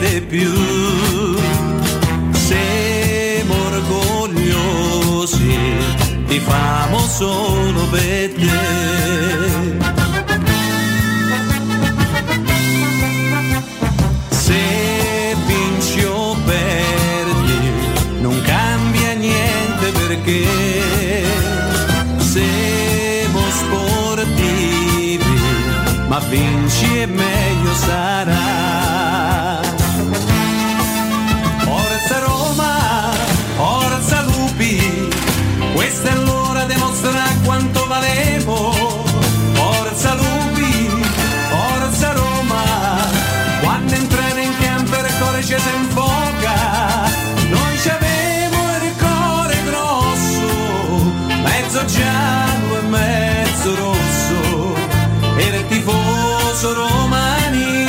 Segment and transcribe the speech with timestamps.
[0.00, 0.52] di più.
[2.32, 5.58] Siamo orgogliosi,
[6.26, 8.58] ti famo solo per te.
[14.30, 17.70] Se vinci o perdi,
[18.20, 20.46] non cambia niente perché
[22.18, 25.40] siamo sportivi,
[26.08, 28.19] ma vinci e meglio sarà.
[37.44, 38.72] Quanto valemo.
[39.54, 40.88] Forza Lupi,
[41.50, 42.64] forza Roma,
[43.62, 47.08] quando entrare in campo il cuore ci si infoca.
[47.48, 54.74] Noi ci avevo il cuore grosso, mezzo giallo e mezzo rosso,
[55.36, 57.79] era il tifoso romanista,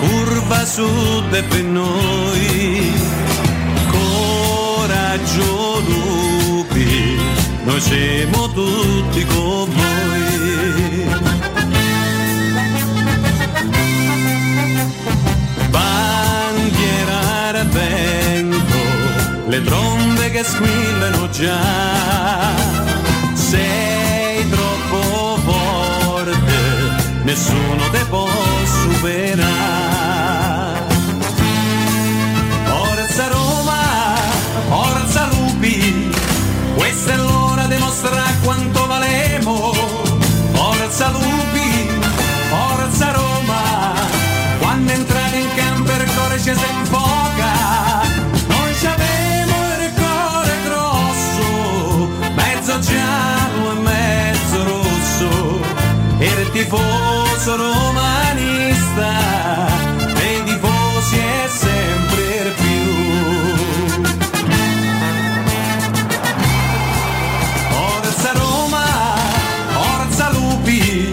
[0.00, 2.92] curva sud per noi.
[3.90, 7.18] Coraggio lupi,
[7.64, 11.08] noi siamo tutti con voi.
[15.68, 18.78] Bandiera al vento,
[19.48, 22.59] le trombe che squillano già.
[27.30, 28.28] Nessuno te può
[28.64, 29.38] superare.
[32.64, 34.16] Forza Roma,
[34.68, 36.10] forza Lupi,
[36.74, 39.72] questa è l'ora di mostrare quanto valemo.
[40.52, 41.88] Forza Lupi,
[42.48, 43.94] forza Roma,
[44.58, 46.64] quando entrate in campo il cuore ci si
[56.52, 59.10] tifoso romanista,
[60.14, 62.88] dei tifosi è sempre più.
[67.70, 68.84] Forza Roma,
[69.72, 71.12] forza Lupi,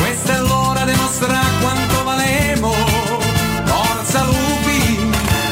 [0.00, 2.72] questa è l'ora di mostrare quanto valemo.
[3.64, 5.10] Forza Lupi,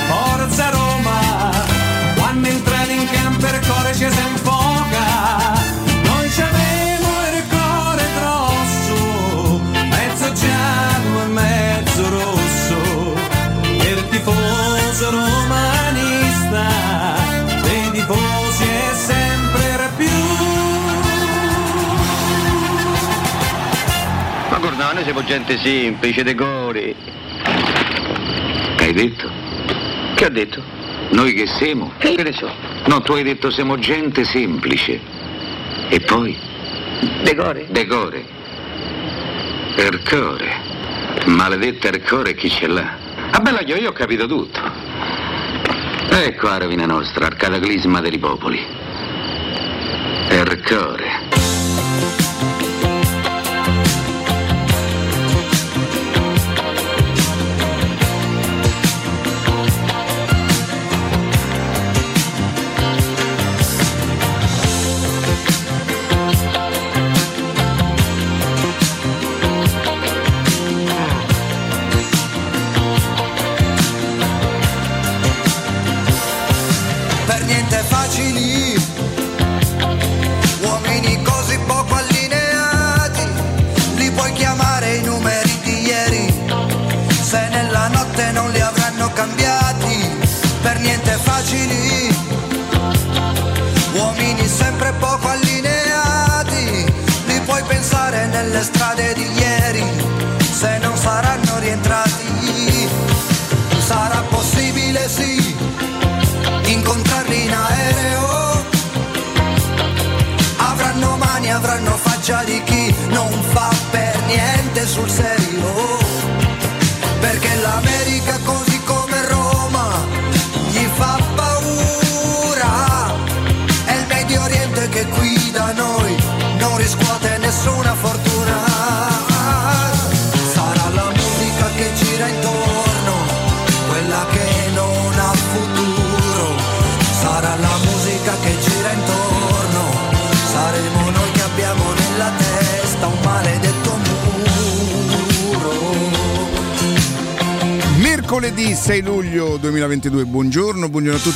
[0.09, 1.51] forza Roma,
[2.17, 4.28] quando entrate in campo il cuore ci si
[24.99, 26.93] noi siamo gente semplice, decori.
[28.77, 29.31] Che hai detto?
[30.17, 30.61] Che ho detto?
[31.11, 31.93] Noi che siamo?
[31.99, 32.51] Che ne so?
[32.87, 34.99] No, tu hai detto siamo gente semplice.
[35.89, 36.37] E poi?
[37.23, 37.67] Decore?
[37.71, 38.25] Decore.
[39.77, 40.57] Ercore.
[41.27, 42.97] Maledetta Ercore chi ce l'ha?
[43.31, 44.61] Ah bella io, io ho capito tutto.
[46.11, 48.61] Ecco la rovina nostra, al cataclisma dei popoli.
[50.29, 51.18] Ercore.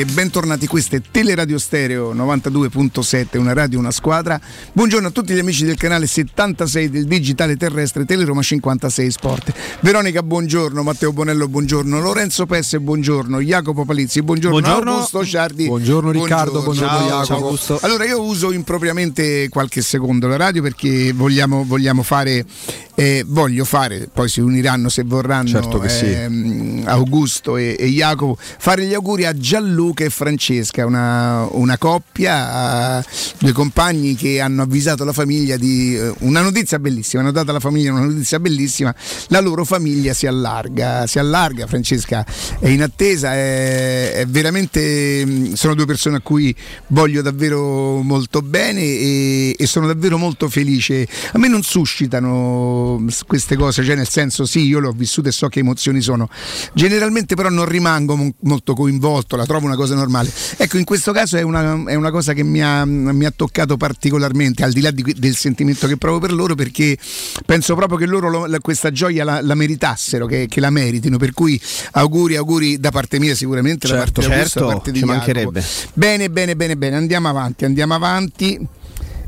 [0.00, 0.66] e bentornati.
[0.66, 4.40] Questa è Teleradio Stereo 92.7, una radio, una squadra.
[4.72, 9.52] Buongiorno a tutti gli amici del canale 76 del Digitale Terrestre Teleroma 56 Sport.
[9.80, 14.90] Veronica, buongiorno, Matteo Bonello, buongiorno, Lorenzo Pesse, buongiorno, Jacopo Palizzi, buongiorno, buongiorno.
[14.90, 15.66] Augusto Ciardi.
[15.66, 17.58] Buongiorno Riccardo, buongiorno, buongiorno Jacopo.
[17.58, 22.46] Ciao, allora io uso impropriamente qualche secondo la radio perché vogliamo, vogliamo fare,
[22.94, 25.48] eh, voglio fare, poi si uniranno se vorranno.
[25.48, 26.06] Certo che sì.
[26.06, 33.04] ehm, Augusto e, e, Jacopo, fare gli auguri a Gianluca e Francesca, una, una coppia,
[33.38, 37.60] due compagni che hanno avvisato la famiglia di eh, una notizia bellissima, hanno dato alla
[37.60, 38.94] famiglia una notizia bellissima,
[39.28, 42.24] la loro famiglia si allarga, si allarga, Francesca
[42.58, 46.54] è in attesa, è, è veramente, sono due persone a cui
[46.88, 51.06] voglio davvero molto bene e, e sono davvero molto felice.
[51.32, 55.32] A me non suscitano queste cose, cioè nel senso sì, io le ho vissute e
[55.32, 56.28] so che emozioni sono.
[56.74, 60.30] Generalmente però non rimango mo- molto coinvolto, la trovo una cosa normale.
[60.56, 63.76] Ecco, in questo caso è una, è una cosa che mi ha, mi ha, toccato
[63.76, 66.98] particolarmente, al di là di, del sentimento che provo per loro, perché
[67.46, 71.16] penso proprio che loro lo, la, questa gioia la, la meritassero, che, che, la meritino.
[71.16, 71.60] Per cui
[71.92, 75.04] auguri, auguri da parte mia sicuramente, certo, da parte certo, Augusto, da parte di ci
[75.04, 75.18] Jacopo.
[75.18, 75.64] mancherebbe.
[75.94, 78.66] Bene, bene, bene, bene, andiamo avanti, andiamo avanti.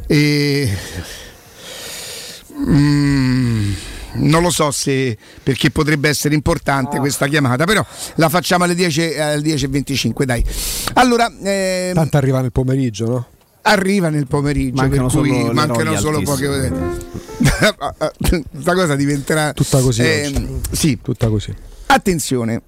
[0.07, 0.77] E...
[2.55, 3.73] Mm
[4.15, 7.85] non lo so se perché potrebbe essere importante questa chiamata, però
[8.17, 10.45] la facciamo alle 10, alle 10.25, dai.
[10.95, 13.27] Allora, ehm, tanto arriva nel pomeriggio, no?
[13.63, 16.73] Arriva nel pomeriggio, mancano per cui solo mancano solo poche ore.
[18.51, 20.03] Questa cosa diventerà tutta così.
[20.03, 21.55] Ehm, sì, tutta così.
[21.87, 22.61] Attenzione,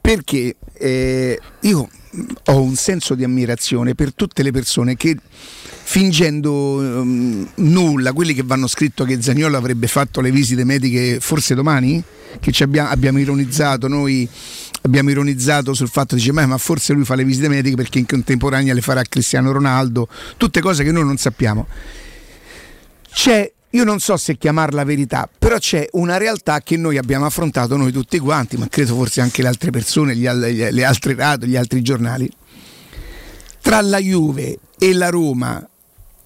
[0.00, 1.88] perché eh, io
[2.44, 5.16] ho un senso di ammirazione per tutte le persone che
[5.88, 11.54] fingendo um, nulla, quelli che vanno scritto che Zagnolo avrebbe fatto le visite mediche forse
[11.54, 12.02] domani,
[12.40, 14.28] che abbiamo, abbiamo, ironizzato noi
[14.82, 18.74] abbiamo ironizzato sul fatto dice ma forse lui fa le visite mediche perché in contemporanea
[18.74, 21.68] le farà Cristiano Ronaldo, tutte cose che noi non sappiamo.
[23.12, 27.76] C'è io non so se chiamarla verità, però c'è una realtà che noi abbiamo affrontato
[27.76, 31.56] noi tutti quanti, ma credo forse anche le altre persone, gli, le altre radio, gli
[31.56, 32.28] altri giornali.
[33.60, 35.64] Tra la Juve e la Roma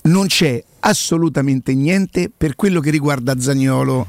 [0.03, 4.07] non c'è assolutamente niente per quello che riguarda Zagnolo.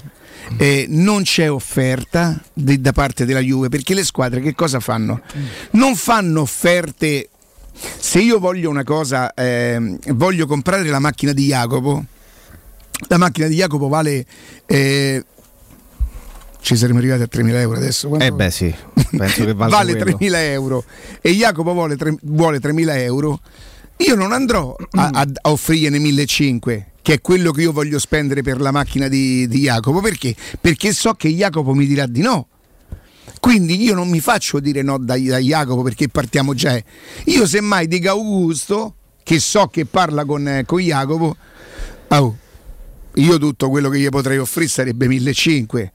[0.58, 5.22] Eh, non c'è offerta di, da parte della Juve perché le squadre che cosa fanno?
[5.72, 7.30] Non fanno offerte.
[7.72, 12.06] Se io voglio una cosa, eh, voglio comprare la macchina di Jacopo
[13.08, 14.26] la macchina di Jacopo vale
[14.66, 15.26] eh,
[16.62, 18.08] ci saremmo arrivati a 3.000 euro adesso.
[18.08, 18.74] Quanto eh beh sì,
[19.18, 20.84] penso che vale 3.000 euro
[21.20, 23.40] e Jacopo vuole, 3, vuole 3.000 euro.
[23.98, 28.42] Io non andrò a, a, a offrirne 1.500 che è quello che io voglio spendere
[28.44, 30.02] per la macchina di, di Jacopo.
[30.02, 30.36] Perché?
[30.60, 32.48] Perché so che Jacopo mi dirà di no.
[33.40, 36.80] Quindi io non mi faccio dire no da, da Jacopo perché partiamo già.
[37.26, 41.36] Io semmai dico Augusto, che so che parla con, con Jacopo,
[42.10, 42.38] oh,
[43.16, 45.92] io tutto quello che gli potrei offrire sarebbe 1500.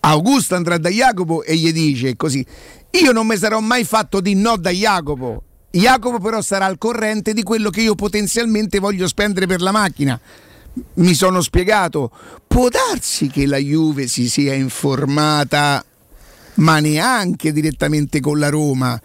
[0.00, 2.44] Augusto andrà da Jacopo e gli dice così:
[2.90, 5.42] Io non mi sarò mai fatto di no da Jacopo.
[5.74, 10.18] Jacopo però sarà al corrente di quello che io potenzialmente voglio spendere per la macchina.
[10.94, 12.10] Mi sono spiegato,
[12.46, 15.84] può darsi che la Juve si sia informata,
[16.54, 19.00] ma neanche direttamente con la Roma,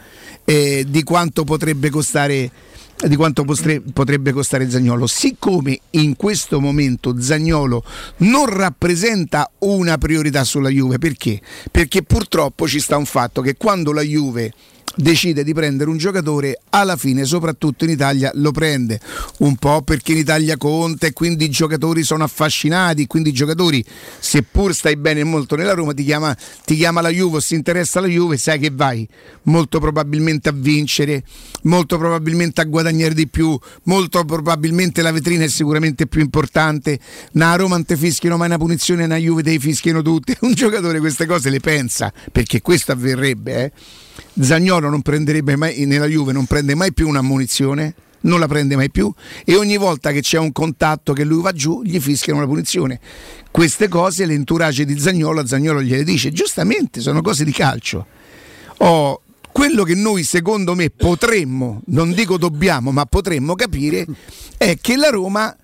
[0.45, 2.51] eh, di quanto potrebbe costare
[3.07, 3.45] di quanto
[3.93, 5.07] potrebbe costare Zagnolo.
[5.07, 7.83] Siccome in questo momento Zagnolo
[8.17, 11.39] non rappresenta una priorità sulla Juve, perché?
[11.71, 14.53] Perché purtroppo ci sta un fatto che quando la Juve
[14.95, 18.99] decide di prendere un giocatore, alla fine, soprattutto in Italia, lo prende.
[19.39, 23.83] Un po' perché in Italia conta e quindi i giocatori sono affascinati, quindi i giocatori,
[24.19, 28.07] seppur stai bene molto nella Roma, ti chiama, ti chiama la Juve, si interessa la
[28.07, 29.07] Juve, sai che vai
[29.43, 31.23] molto probabilmente a vincere,
[31.63, 36.99] molto probabilmente a guadagnare di più, molto probabilmente la vetrina è sicuramente più importante.
[37.33, 40.37] Na Roma non te fischiano mai una punizione, na Juve te fischiano tutte.
[40.41, 43.71] Un giocatore queste cose le pensa, perché questo avverrebbe, eh
[44.39, 48.75] Zagnolo non prenderebbe mai nella Juve non prende mai più una munizione non la prende
[48.75, 49.11] mai più
[49.45, 52.99] e ogni volta che c'è un contatto che lui va giù gli fischiano una punizione.
[53.51, 56.31] Queste cose l'entourage di Zagnolo a Zagnolo gliele dice.
[56.31, 58.05] Giustamente sono cose di calcio.
[58.77, 59.21] Oh,
[59.51, 64.05] quello che noi secondo me potremmo non dico dobbiamo ma potremmo capire
[64.57, 65.55] è che la Roma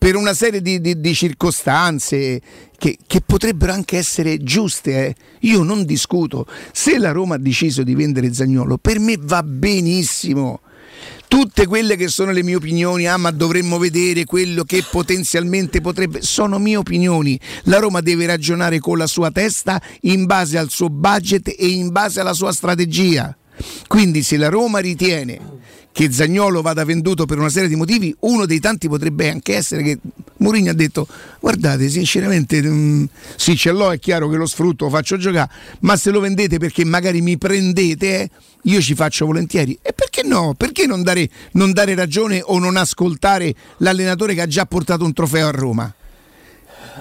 [0.00, 2.40] per una serie di, di, di circostanze
[2.78, 5.08] che, che, potrebbero anche essere giuste.
[5.08, 5.14] Eh.
[5.40, 6.46] Io non discuto.
[6.72, 10.60] Se la Roma ha deciso di vendere Zagnolo, per me va benissimo.
[11.28, 16.22] tutte quelle che sono le mie opinioni, ah ma dovremmo vedere quello che potenzialmente potrebbe,
[16.22, 17.38] sono mie opinioni.
[17.64, 21.92] La Roma deve ragionare con la sua testa in base al suo budget e in
[21.92, 23.36] base alla sua strategia.
[23.86, 25.58] Quindi se la Roma ritiene
[25.92, 29.82] che Zagnolo vada venduto per una serie di motivi, uno dei tanti potrebbe anche essere
[29.82, 29.98] che
[30.38, 31.06] Mourinho ha detto
[31.40, 33.04] guardate sinceramente mh, mm,
[33.36, 36.58] sì ce l'ho, è chiaro che lo sfrutto, lo faccio giocare, ma se lo vendete
[36.58, 38.30] perché magari mi prendete, eh,
[38.62, 39.78] io ci faccio volentieri.
[39.82, 40.54] E perché no?
[40.56, 45.12] Perché non dare, non dare ragione o non ascoltare l'allenatore che ha già portato un
[45.12, 45.92] trofeo a Roma?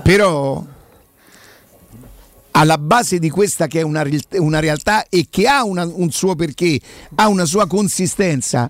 [0.03, 0.65] Però
[2.51, 6.35] alla base di questa che è una, una realtà e che ha una, un suo
[6.35, 6.79] perché,
[7.15, 8.69] ha una sua consistenza,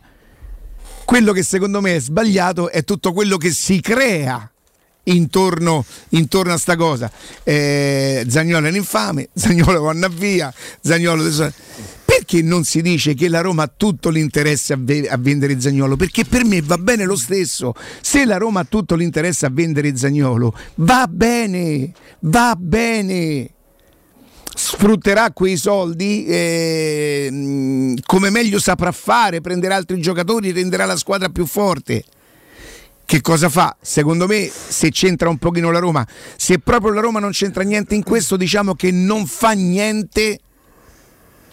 [1.09, 4.47] quello che secondo me è sbagliato è tutto quello che si crea
[5.05, 7.11] intorno, intorno a sta cosa.
[7.43, 11.23] Eh, Zagnolo è un infame, Zagnolo vanno via, Zagnolo.
[12.05, 15.95] Perché non si dice che la Roma ha tutto l'interesse a, ve- a, vendere Zagnolo?
[15.95, 17.73] Perché per me va bene lo stesso.
[18.01, 23.49] Se la Roma ha tutto l'interesse a vendere Zagnolo, va bene, va bene
[24.59, 31.45] sfrutterà quei soldi eh, come meglio saprà fare, prenderà altri giocatori, renderà la squadra più
[31.45, 32.03] forte.
[33.05, 33.75] Che cosa fa?
[33.81, 37.95] Secondo me, se c'entra un pochino la Roma, se proprio la Roma non c'entra niente
[37.95, 40.39] in questo, diciamo che non fa niente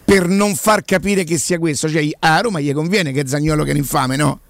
[0.04, 1.88] per non far capire che sia questo.
[1.88, 4.40] Cioè, a Roma gli conviene che Zagnolo che è un infame, no?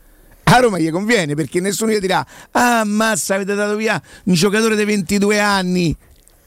[0.45, 4.75] A Roma gli conviene perché nessuno gli dirà: Ah, massa, avete dato via un giocatore
[4.77, 5.95] di 22 anni.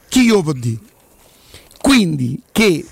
[0.08, 0.89] Chi glielo può dire?
[1.80, 2.84] Quindi che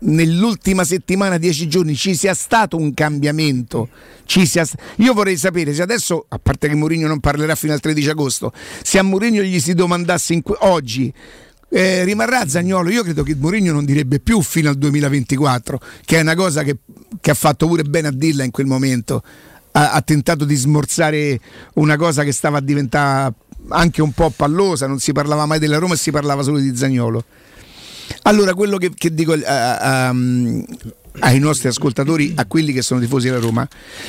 [0.00, 3.88] nell'ultima settimana, dieci giorni, ci sia stato un cambiamento.
[4.26, 8.10] Sia Io vorrei sapere se adesso, a parte che Mourinho non parlerà fino al 13
[8.10, 11.12] agosto, se a Mourinho gli si domandasse que- oggi
[11.68, 16.20] eh, rimarrà Zagnolo, io credo che Mourinho non direbbe più fino al 2024, che è
[16.20, 16.78] una cosa che,
[17.20, 19.22] che ha fatto pure bene a dirla in quel momento.
[19.72, 21.40] Ha, ha tentato di smorzare
[21.74, 23.32] una cosa che stava a diventare
[23.68, 26.76] anche un po' pallosa, non si parlava mai della Roma e si parlava solo di
[26.76, 27.24] Zagnolo.
[28.22, 29.40] Allora, quello che, che dico uh,
[29.84, 30.64] um,
[31.20, 33.66] ai nostri ascoltatori, a quelli che sono tifosi della Roma,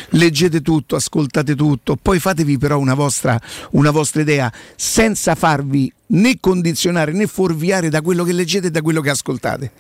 [0.10, 3.40] leggete tutto, ascoltate tutto, poi fatevi però una vostra,
[3.72, 8.82] una vostra idea senza farvi né condizionare né fuorviare da quello che leggete e da
[8.82, 9.72] quello che ascoltate.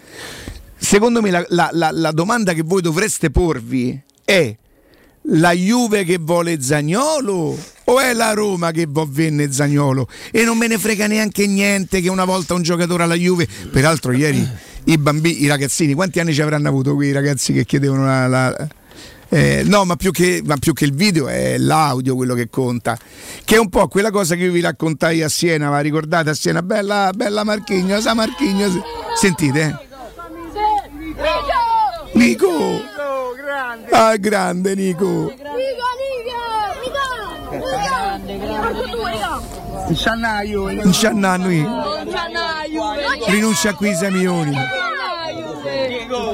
[0.75, 4.55] Secondo me la, la, la, la domanda che voi dovreste porvi è
[5.27, 10.08] la Juve che vuole Zagnolo o è la Roma che vuole venne Zagnolo?
[10.32, 14.12] E non me ne frega neanche niente che una volta un giocatore alla Juve, peraltro
[14.12, 14.48] ieri
[14.86, 18.27] i bambini, i ragazzini, quanti anni ci avranno avuto quei ragazzi che chiedevano la...
[18.27, 18.68] la
[19.30, 22.96] eh, no, ma più, che, ma più, che, il video è l'audio quello che conta.
[23.44, 26.34] Che è un po' quella cosa che io vi raccontai a Siena, ma ricordate a
[26.36, 26.62] Siena?
[26.62, 28.74] Bella, bella Marchignos, Marchignos.
[29.20, 29.62] Sentite?
[29.62, 29.92] Eh?
[32.13, 32.92] Nico!
[33.53, 33.89] Nico, grande!
[33.91, 35.05] Ah, grande Nico!
[35.05, 35.43] Nico,
[36.01, 36.39] Nico!
[36.81, 37.60] Nico!
[37.60, 38.81] Grande, grande!
[39.86, 40.63] Un sciannaio!
[40.63, 41.67] Un sciannaio!
[43.27, 44.57] Rinuncia qui sei milioni!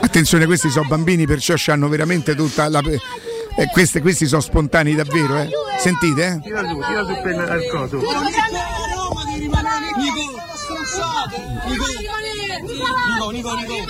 [0.01, 2.79] Attenzione, questi sono bambini, perciò hanno veramente tutta la.
[2.79, 5.49] Eh, questi, questi, sono spontanei davvero, eh?
[5.79, 6.39] Sentite, eh?
[6.41, 7.97] Tira su, tira su per il coso.
[7.97, 8.11] Nico,
[13.27, 13.89] Nico, Nico, Nico, Nico.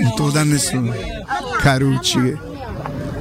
[0.00, 0.94] Non te lo dà nessuno.
[1.60, 2.38] Carucci che.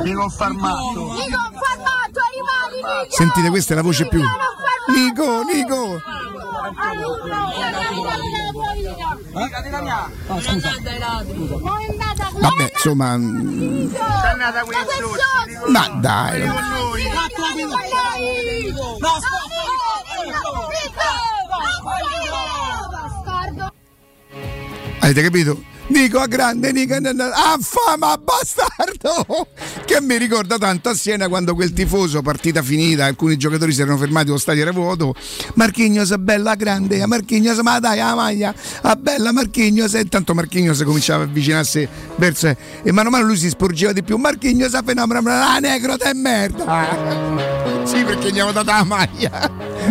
[0.03, 1.13] Nico Farmato.
[1.13, 4.21] Nico Farmato, animali, Sentite, questa è la voce più.
[4.95, 6.01] Nico, Nico.
[12.39, 13.17] Vabbè, insomma.
[15.67, 16.49] Ma dai.
[25.01, 25.76] Avete capito?
[25.87, 26.95] Nico a grande, Nico.
[26.95, 29.47] A fama bastardo.
[29.85, 33.97] Che mi ricorda tanto a Siena quando quel tifoso partita finita alcuni giocatori si erano
[33.97, 35.15] fermati lo stadio era vuoto.
[35.53, 41.23] Marchignos bella grande Marchignos ma dai la maglia a bella Marchignos e tanto Marchignos cominciava
[41.23, 44.17] a avvicinarsi verso e mano a mano lui si sporgeva di più.
[44.17, 47.65] Marchignos a fenomeno ah negro te merda.
[47.87, 49.49] Sì perché gli avevo dato la maglia.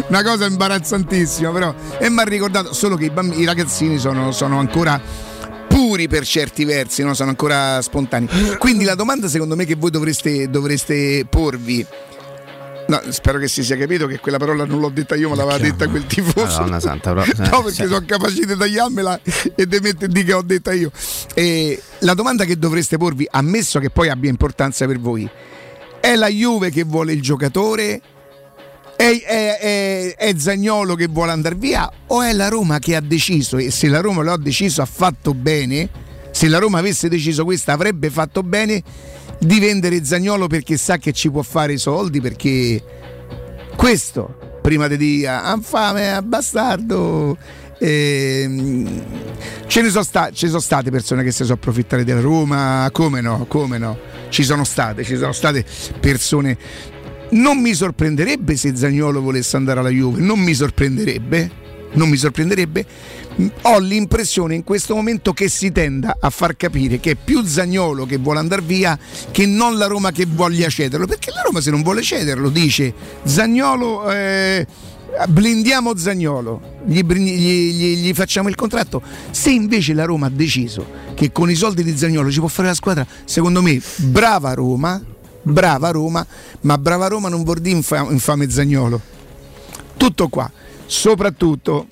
[0.09, 1.75] Una cosa imbarazzantissima però.
[1.99, 5.01] E mi ha ricordato solo che i, bambini, i ragazzini sono, sono ancora
[5.77, 7.13] puri per certi versi, no?
[7.13, 8.57] sono ancora spontanei.
[8.57, 11.87] Quindi la domanda secondo me che voi dovreste, dovreste porvi.
[12.89, 15.59] No, spero che si sia capito che quella parola non l'ho detta io, ma l'aveva
[15.59, 16.61] detta quel tifoso.
[16.61, 17.87] Madonna santa, però, no, perché sì.
[17.87, 19.21] sono capace di tagliarmela
[19.55, 20.91] e di mettermi che ho detta io.
[21.35, 25.29] E la domanda che dovreste porvi, ammesso che poi abbia importanza per voi,
[26.01, 28.01] è la Juve che vuole il giocatore
[28.97, 33.01] È, è, è, è Zagnolo che vuole andare via o è la Roma che ha
[33.01, 33.59] deciso?
[33.59, 35.89] E se la Roma lo ha deciso ha fatto bene?
[36.31, 38.83] Se la Roma avesse deciso questo avrebbe fatto bene
[39.39, 42.83] di vendere Zagnolo perché sa che ci può fare i soldi perché
[43.77, 47.37] questo prima di dire infame, ah, bastardo.
[47.79, 49.03] Ehm,
[49.69, 52.89] ce ne sono, sta- sono state persone che si sono approfittate della Roma?
[52.91, 53.97] Come no, come no?
[54.29, 55.65] Ci sono state, ci sono state
[56.01, 56.59] persone
[57.31, 61.65] non mi sorprenderebbe se Zagnolo volesse andare alla Juve non mi sorprenderebbe
[61.97, 62.87] non mi sorprenderebbe.
[63.63, 68.07] Ho l'impressione in questo momento che si tenda a far capire che è più Zagnolo
[68.07, 68.99] che vuole andare via
[69.31, 72.95] che non la Roma che voglia cederlo perché la Roma se non vuole cederlo dice
[73.25, 74.67] Zagnolo eh,
[75.29, 79.03] blindiamo Zagnolo gli, gli, gli, gli, facciamo il contratto.
[79.31, 82.69] Se invece la Roma ha deciso che con i soldi di Zagnolo ci può fare
[82.69, 85.03] la squadra secondo me brava Roma
[85.47, 86.27] brava Roma
[86.63, 87.77] ma brava Roma non vuol dire
[88.11, 89.01] infame Zagnolo.
[89.97, 90.51] Tutto qua.
[90.87, 91.87] Soprattutto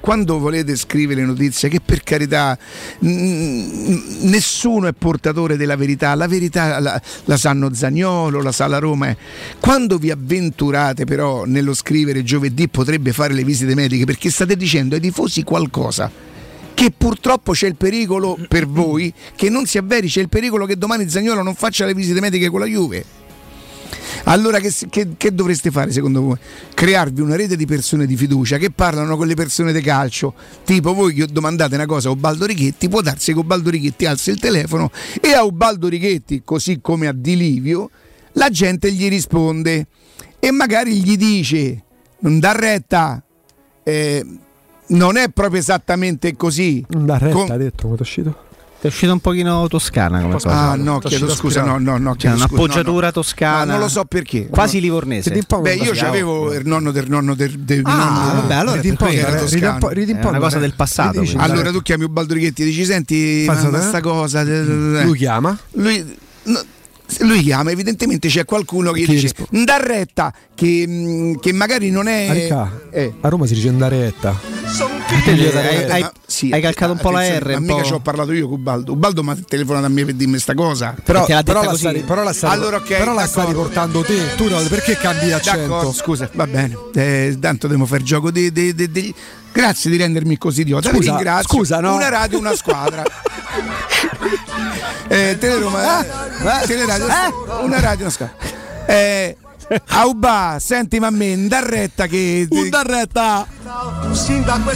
[0.00, 2.58] quando volete scrivere notizie, che per carità
[3.00, 8.78] n- nessuno è portatore della verità, la verità la, la, sanno Zagnolo, la sa la
[8.78, 9.14] Roma.
[9.60, 14.96] Quando vi avventurate però nello scrivere giovedì potrebbe fare le visite mediche perché state dicendo
[14.96, 16.25] ai tifosi qualcosa
[16.76, 20.76] che purtroppo c'è il pericolo per voi che non si avveri, c'è il pericolo che
[20.76, 23.24] domani Zagnolo non faccia le visite mediche con la Juve
[24.24, 26.36] allora che, che, che, dovreste fare secondo voi?
[26.74, 30.34] Crearvi una rete di persone di fiducia che parlano con le persone di calcio.
[30.64, 34.30] Tipo voi che domandate una cosa a Ubaldo Righetti, può darsi che Ubaldo Righetti alzi
[34.30, 34.90] il telefono
[35.20, 37.90] e a Ubaldo Righetti, così come a Di Livio,
[38.32, 39.86] la gente gli risponde
[40.38, 41.82] e magari gli dice
[42.18, 43.22] non dà retta.
[43.82, 44.26] Eh,
[44.88, 46.84] non è proprio esattamente così.
[46.88, 48.44] Dà retta, Com- ha detto, come è uscito?
[48.78, 50.50] È uscita un pochino toscana come cosa.
[50.50, 52.14] Ah, no, chiedo scusa, no, no, no.
[52.14, 53.10] Cioè, un'appoggiatura no, no.
[53.10, 53.64] toscana.
[53.64, 54.48] Ma non lo so perché.
[54.48, 55.30] Quasi livornese.
[55.60, 58.40] Beh, io avevo il nonno del nonno del, del ah, nonno.
[58.42, 59.88] vabbè, allora ridi un po', era toscano.
[59.88, 60.26] Ridi un po'.
[60.26, 61.24] È una cosa del passato.
[61.36, 64.42] Allora tu chiami Ubaldo Righetti e dici "Senti, ma sta cosa".
[64.44, 65.58] Lui chiama?
[65.72, 66.24] Lui
[67.20, 72.48] lui chiama, evidentemente c'è qualcuno che, che dice Ndarretta che, mm, che magari non è.
[72.90, 73.14] Eh.
[73.20, 74.38] A Roma si dice Ndarretta.
[75.24, 77.52] Hai, hai, hai, sì, hai calcato un po' la R.
[77.52, 78.92] Ma mica ci ho parlato io con Ubaldo.
[78.92, 80.94] Ubaldo mi ha telefonato a me per dirmi questa cosa.
[81.02, 84.34] Però, però, la, stai, però la stai, allora, okay, però la stai riportando te.
[84.36, 85.60] Tu no, perché cambi l'accento?
[85.60, 86.76] D'accordo, scusa, va bene.
[86.94, 89.14] Eh, tanto devo fare gioco di, di, di, di
[89.56, 90.90] Grazie di rendermi così idiota.
[90.90, 91.56] Scusa, ringrazio.
[91.56, 91.94] Scusa, no?
[91.94, 93.02] Una radio, una squadra.
[95.08, 97.62] eh, Teleroma, eh, teleradio, eh?
[97.62, 98.34] una radio, una squadra.
[98.86, 99.36] Eh,
[99.88, 102.46] Auba, senti ma me, un darretta che...
[102.48, 103.46] Un darretta!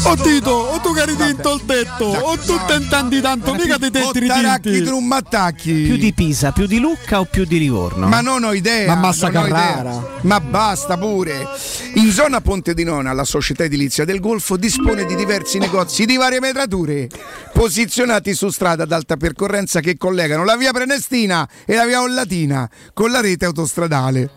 [0.02, 3.78] Oh Tito, o tu che hai vinto il tetto, o tu te intendi tanto, mica
[3.78, 4.82] ti tetti ritinti.
[4.82, 5.72] tu non m'attacchi.
[5.72, 8.08] Più di Pisa, più di Lucca o più di Livorno?
[8.08, 8.92] Ma non ho idea.
[8.92, 10.18] Ma Massa Carrara.
[10.22, 11.46] Ma basta pure.
[11.94, 16.16] In zona Ponte di Nona, la società edilizia del Golfo dispone di diversi negozi di
[16.16, 17.08] varie metrature,
[17.52, 22.68] posizionati su strada ad alta percorrenza che collegano la via Prenestina e la via Ollatina
[22.92, 24.30] con la rete autostradale.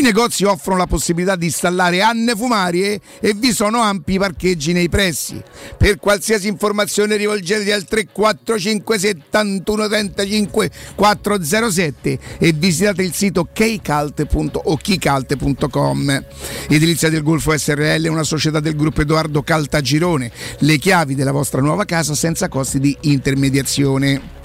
[0.00, 4.88] I negozi offrono la possibilità di installare anne fumarie e vi sono ampi parcheggi nei
[4.88, 5.42] pressi.
[5.76, 16.24] Per qualsiasi informazione rivolgetevi al 345 71 35 407 e visitate il sito keycalt.com.
[16.70, 20.32] Edilizia del Golfo SRL è una società del gruppo Edoardo Caltagirone.
[20.60, 24.38] Le chiavi della vostra nuova casa senza costi di intermediazione.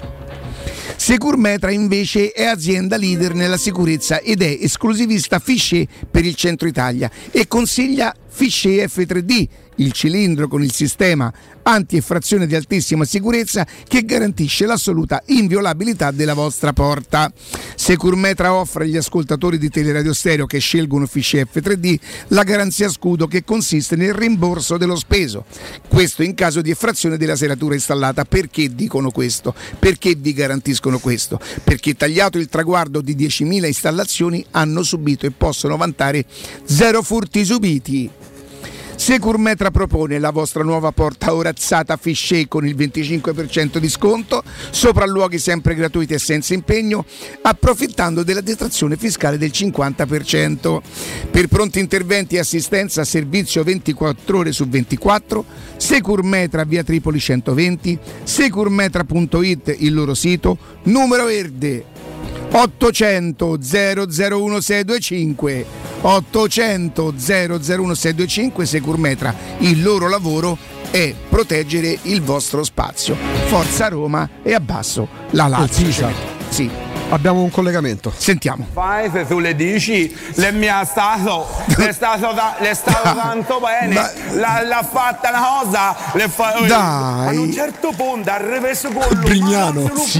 [0.95, 7.11] Securmetra invece è azienda leader nella sicurezza ed è esclusivista Fichet per il centro Italia
[7.31, 11.31] e consiglia Fichet F3D il cilindro con il sistema
[11.67, 17.31] anti-effrazione di altissima sicurezza che garantisce l'assoluta inviolabilità della vostra porta.
[17.75, 23.43] Securmetra offre agli ascoltatori di Teleradio Stereo che scelgono Fiche F3D la garanzia scudo che
[23.43, 25.45] consiste nel rimborso dello speso.
[25.87, 28.25] Questo in caso di effrazione della seratura installata.
[28.25, 29.53] Perché dicono questo?
[29.79, 31.39] Perché vi garantiscono questo?
[31.63, 36.25] Perché tagliato il traguardo di 10.000 installazioni hanno subito e possono vantare
[36.63, 38.09] zero furti subiti.
[38.95, 45.75] Securmetra propone la vostra nuova porta orazzata Fichet con il 25% di sconto, sopralluoghi sempre
[45.75, 47.05] gratuiti e senza impegno,
[47.41, 50.81] approfittando della detrazione fiscale del 50%.
[51.29, 55.45] Per pronti interventi e assistenza servizio 24 ore su 24,
[55.77, 61.93] Securmetra via Tripoli 120, securmetra.it il loro sito, numero verde
[62.51, 65.65] 800 001625
[66.01, 70.57] 800 001625 Securmetra il loro lavoro
[70.91, 73.17] è proteggere il vostro spazio.
[73.47, 76.09] Forza Roma e abbasso la Lazio.
[76.49, 78.11] Sì Abbiamo un collegamento.
[78.15, 78.67] Sentiamo.
[78.73, 82.73] Fai se tu le dici, le mi ha stato, le è stato, da, le è
[82.73, 83.93] stato tanto bene,
[84.31, 87.35] l'ha, l'ha fatta una cosa, le fa, Dai.
[87.35, 90.19] a un certo punto ha ripreso con lui, Brignano, non sì,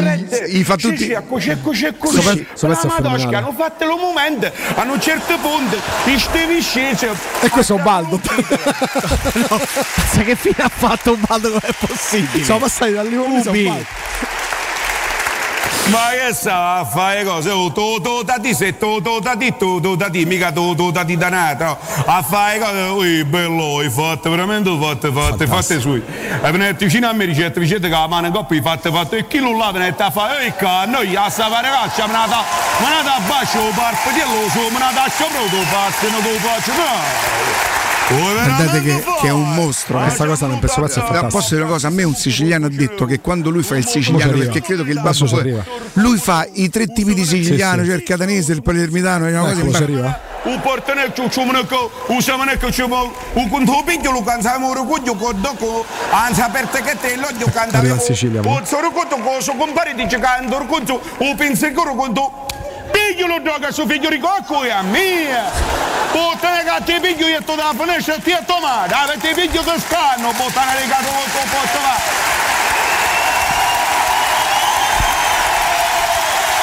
[0.64, 5.38] fa tutti- sì, sto pezzo è La Madosca, hanno fatto lo momento, a un certo
[5.40, 5.78] punto,
[6.18, 7.10] stevi scese.
[7.42, 8.20] E questo è Ubaldo.
[10.12, 12.44] Sai che fine ha fatto un baldo come è possibile?
[12.44, 13.86] Siamo passati dal livello Ubi.
[15.88, 17.52] Ma che stava a fare cose?
[17.52, 20.52] Oh, tu, tu, da di se, tu, tu, da di, tu, tu, da di, mica
[20.52, 21.78] tu, tu, da di danata.
[22.06, 26.02] A fare cose, ui, bello, hai fatto, veramente fatte, fatte, fatte sui.
[26.42, 29.18] E venite vicino a me, ricette, ricette che la mano in coppa, hai fatte, fatte,
[29.18, 32.14] e chi non l'ha venite a fare, e ca, noi a sta fare caccia, me
[32.14, 36.30] ne da bacio, parpo di lo so, me ne da sopra, tu faccio, non tu
[36.40, 37.85] faccio, no.
[38.08, 40.00] Guardate che, che è un mostro.
[40.00, 41.28] Questa cosa nel pezzo pezzo è fantastica.
[41.28, 41.88] posso dire una cosa?
[41.88, 44.92] A me un siciliano ha detto che quando lui fa il siciliano, perché credo che
[44.92, 45.64] il ci arriva.
[45.94, 47.86] lui fa i tre tipi di siciliano, Sì, sì.
[47.88, 50.20] cioè il catanese, il palermitano, è una cosa Ecco, ci imbar- arriva.
[50.44, 54.74] Un portone ciu ciu meneko, un semeneko ciu mo, un conto piglio lo canza mo
[54.74, 57.80] rucuglio con doco, anza per te che te lo dio canta.
[57.80, 58.58] Arriva in Sicilia, mo.
[58.58, 62.46] Un solo conto coso compare dice canto conto, un pensiero conto.
[62.96, 65.52] Piglio lo doga su figlio di cocco e a mia.
[66.76, 70.74] Che ti piglio io to da e ti a tomare, avete piglio da scanno, puttana
[70.74, 71.96] legato con posto va.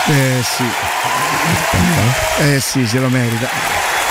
[0.07, 0.71] Eh sì.
[2.39, 4.02] Eh sì, se lo merita.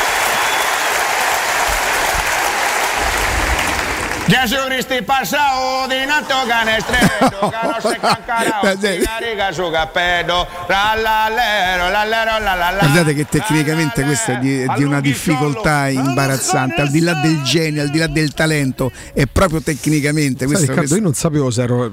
[4.32, 11.90] Gesù Cristi passao di nato canestretto, che non si cancarà, Eh, riga su cappello, rallallero,
[11.90, 12.80] lallero, lallalla.
[12.80, 17.42] Guardate che tecnicamente questa è di, è di una difficoltà imbarazzante, al di là del
[17.42, 20.46] genio, al di là del talento, è proprio tecnicamente.
[20.46, 21.92] Sai, Questo, Riccardo, questo- io non sapevo se ero,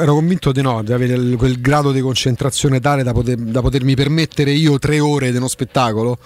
[0.00, 3.94] ero convinto di no, di avere quel grado di concentrazione tale da, poter- da potermi
[3.94, 6.18] permettere io tre ore di uno spettacolo.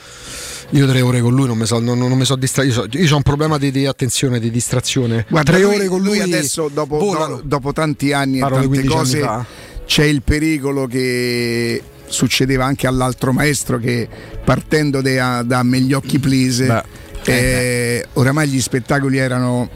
[0.70, 2.68] Io tre ore con lui non mi so, non, non mi so distratto.
[2.68, 5.26] Io, so- io ho un problema di, di attenzione, di distrazione.
[5.28, 8.56] Guarda, tre lui, ore con lui, lui adesso, dopo, do- dopo tanti anni e Parlo
[8.60, 9.46] tante 15 anni cose,
[9.86, 14.08] c'è il pericolo che succedeva anche all'altro maestro che
[14.44, 16.82] partendo da, da Megliocchi Please, Beh.
[17.24, 19.68] eh, oramai gli spettacoli erano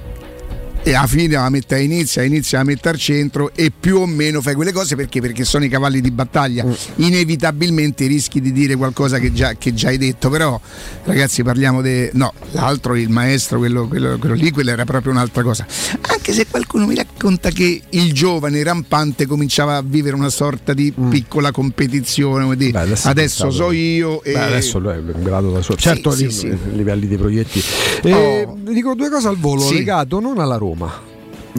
[0.86, 3.96] e alla fine la mette a inizio, a inizio la mette al centro e più
[4.00, 5.20] o meno fai quelle cose perché?
[5.22, 6.62] Perché sono i cavalli di battaglia.
[6.64, 6.72] Mm.
[6.96, 10.60] Inevitabilmente rischi di dire qualcosa che già, che già hai detto, però
[11.04, 12.10] ragazzi parliamo di...
[12.12, 15.66] No, l'altro, il maestro, quello, quello- quello lì, quello era proprio un'altra cosa.
[16.02, 20.92] Anche se qualcuno mi racconta che il giovane rampante cominciava a vivere una sorta di
[21.08, 22.72] piccola competizione, come dire, Mm.
[22.72, 24.32] Beh, adesso adesso, so io e...
[24.32, 25.78] Beh, adesso lui è un grado da solo.
[25.78, 26.56] Certo, sì, lì- sì.
[26.72, 27.62] livelli di proietti.
[28.02, 28.12] E
[28.46, 28.56] Oh.
[28.64, 29.74] Dico due cose al volo, Sì.
[29.74, 30.73] legato non alla Roma.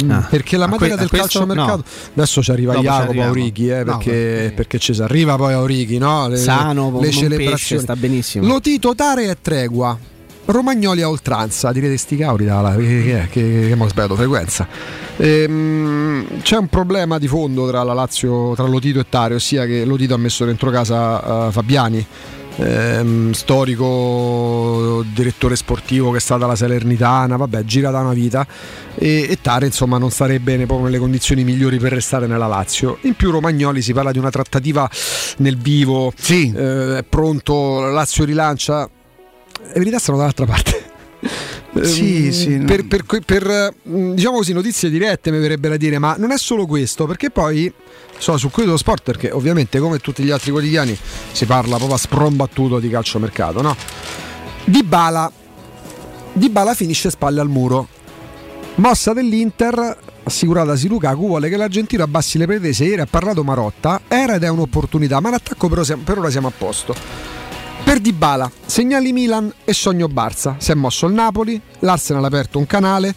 [0.09, 0.27] Ah.
[0.29, 2.09] Perché la materia que- del questo calciomercato no.
[2.15, 3.21] adesso ci arriva Dopo Jacopo.
[3.21, 4.53] Aurichi eh, No, perché, ok.
[4.53, 6.27] perché ci si arriva poi a Aurichi no?
[6.27, 8.45] le, Sano, le celebrazioni pesce, sta benissimo.
[8.45, 9.97] Lotito Tare e Tregua
[10.47, 14.67] Romagnoli a oltranza direte sti cauri dalla, che, che, che, che mo sbagliato frequenza
[15.17, 19.85] Ehm, c'è un problema di fondo tra la Lazio tra Lotito e Tare ossia che
[19.85, 22.05] Lotito ha messo dentro casa eh, Fabiani
[22.57, 28.45] ehm, storico direttore sportivo che è stata la Salernitana, vabbè, gira da una vita
[28.95, 30.11] e, e Tare insomma non
[30.65, 32.97] proprio nelle condizioni migliori per restare nella Lazio.
[33.01, 34.89] In più Romagnoli si parla di una trattativa
[35.37, 36.51] nel vivo, Sì.
[36.55, 38.89] eh, è pronto, la Lazio rilancia.
[39.67, 40.83] Le verità stanno dall'altra parte.
[41.81, 42.65] Sì, Ehm, sì, no.
[42.65, 46.31] per, per que- per, eh, diciamo così notizie dirette mi verrebbe da dire ma non
[46.31, 47.71] è solo questo perché poi
[48.17, 50.97] so, su quello dello sport perché ovviamente come tutti gli altri quotidiani
[51.31, 53.75] si parla proprio a sprombattuto di calciomercato no?
[54.63, 55.29] Di Bala
[56.31, 57.87] Di Bala finisce spalle al muro.
[58.75, 62.83] Mossa dell'Inter assicuratasi Lukaku vuole che l'Argentino abbassi le pretese.
[62.85, 64.01] Ieri ha parlato Marotta.
[64.07, 66.95] Era ed è un'opportunità ma in attacco però siamo- per ora siamo a posto
[67.85, 70.55] per Dybala, segnali Milan e sogno Barça.
[70.57, 73.13] Si è mosso il Napoli, l'Arsenal ha aperto un canale.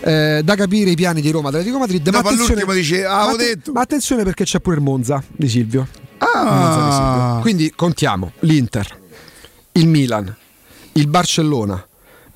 [0.00, 2.00] eh, da capire i piani di Roma Atletico Madrid.
[2.02, 5.48] Dopo ma attenzione, dice, "Ah, ma detto." ma attenzione perché c'è pure il Monza di
[5.48, 5.88] Silvio.
[6.20, 7.22] Il Monza di Silvio.
[7.22, 9.00] Ah, Quindi contiamo l'Inter,
[9.72, 10.32] il Milan,
[10.92, 11.84] il Barcellona,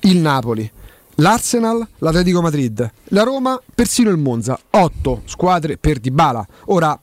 [0.01, 0.69] il Napoli,
[1.15, 4.59] l'Arsenal, l'Atletico Madrid, la Roma, persino il Monza.
[4.71, 6.45] Otto squadre per Dybala.
[6.65, 6.99] Ora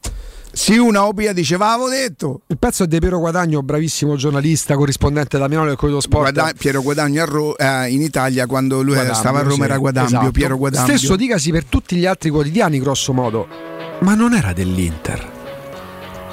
[0.58, 2.40] sì, una opia diceva, avevo detto.
[2.48, 6.32] il pezzo è di Piero Guadagno, bravissimo giornalista, corrispondente da Milano del Corrido Sport.
[6.32, 9.76] Guada- Piero Guadagno Ro- eh, in Italia quando lui Guadambio, stava a Roma sì, era
[9.78, 10.30] Guadambio, esatto.
[10.32, 10.96] Piero Guadambio.
[10.96, 13.46] Stesso dicasi per tutti gli altri quotidiani, grosso modo.
[14.00, 15.36] Ma non era dell'Inter.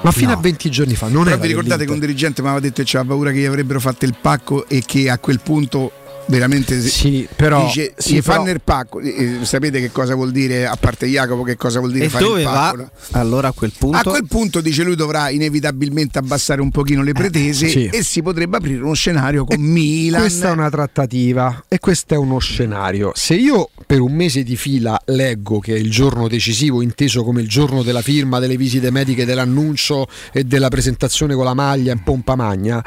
[0.01, 0.37] Ma fino No.
[0.37, 2.83] a 20 giorni fa non Però era vi ricordate che un dirigente mi aveva detto
[2.83, 5.91] che aveva paura che gli avrebbero fatto il pacco e che a quel punto
[6.27, 10.31] veramente Sì, però- dice sì, gli però- fanno il pacco Eh, sapete che cosa vuol
[10.31, 12.51] dire a parte Jacopo che cosa vuol dire E fare il va?
[12.51, 12.89] pacco no?
[13.11, 13.97] Allora a quel punto.
[13.97, 17.85] a quel punto dice lui dovrà inevitabilmente abbassare un pochino le pretese Eh, sì.
[17.91, 22.17] e si potrebbe aprire uno scenario con Milan Questa è una trattativa e questo è
[22.17, 23.11] uno scenario.
[23.13, 27.41] Se io per un mese di fila leggo che è il giorno decisivo, inteso come
[27.41, 32.01] il giorno della firma, delle visite mediche, dell'annuncio e della presentazione con la maglia in
[32.03, 32.83] pompa magna,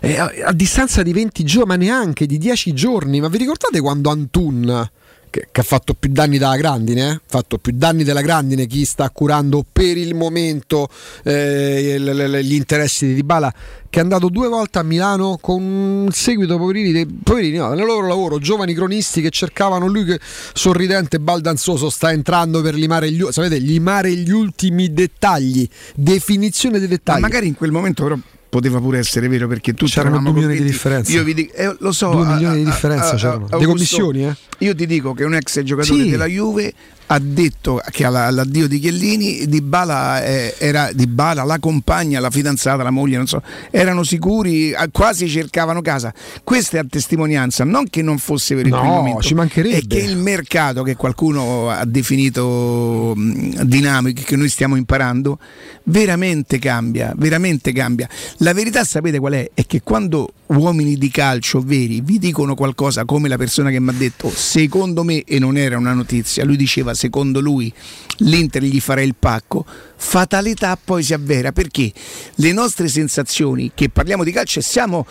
[0.00, 3.80] eh, a, a distanza di 20 giorni, ma neanche di 10 giorni, ma vi ricordate
[3.80, 4.88] quando Antun
[5.36, 7.12] che, che ha fatto più danni della grandine, eh?
[7.12, 10.88] ha fatto più danni della grandine chi sta curando per il momento
[11.24, 11.96] eh,
[12.42, 13.52] gli interessi di Dybala
[13.88, 17.84] che è andato due volte a Milano con un seguito poverini, dei- poverini no, nel
[17.84, 20.20] loro lavoro giovani cronisti che cercavano lui che
[20.52, 26.94] sorridente baldanzoso sta entrando per limare gli, sapete, limare gli ultimi dettagli definizione dei ma
[26.94, 28.16] dettagli magari in quel momento però
[28.48, 31.12] poteva pure essere vero perché tutti C'erano due milioni di differenza.
[31.12, 33.34] io vi dico eh, lo so Due a- milioni di a- differenza a- a- c'erano.
[33.50, 34.36] Augusto, Di commissioni, eh?
[34.58, 36.10] io ti dico che un ex giocatore Sì.
[36.10, 36.72] della Juve
[37.08, 42.30] ha detto che alla- all'addio di Chiellini Di Bala era Di Bala, la compagna, la
[42.30, 46.12] fidanzata, la moglie, non so, erano sicuri, eh, quasi cercavano casa.
[46.42, 49.76] Questa è a testimonianza, non che non fosse vero in No, momento, ci mancherebbe.
[49.78, 55.38] è che il mercato che qualcuno ha definito mh, dinamico, che noi stiamo imparando,
[55.84, 58.08] veramente cambia, veramente cambia.
[58.38, 59.50] La verità sapete qual è?
[59.54, 63.88] È che quando uomini di calcio veri vi dicono qualcosa come la persona che mi
[63.88, 67.72] ha detto secondo me e non era una notizia, lui diceva secondo lui
[68.18, 69.64] l'Inter gli farà il pacco,
[69.96, 71.92] fatalità poi si avvera perché
[72.36, 75.06] le nostre sensazioni che parliamo di calcio e siamo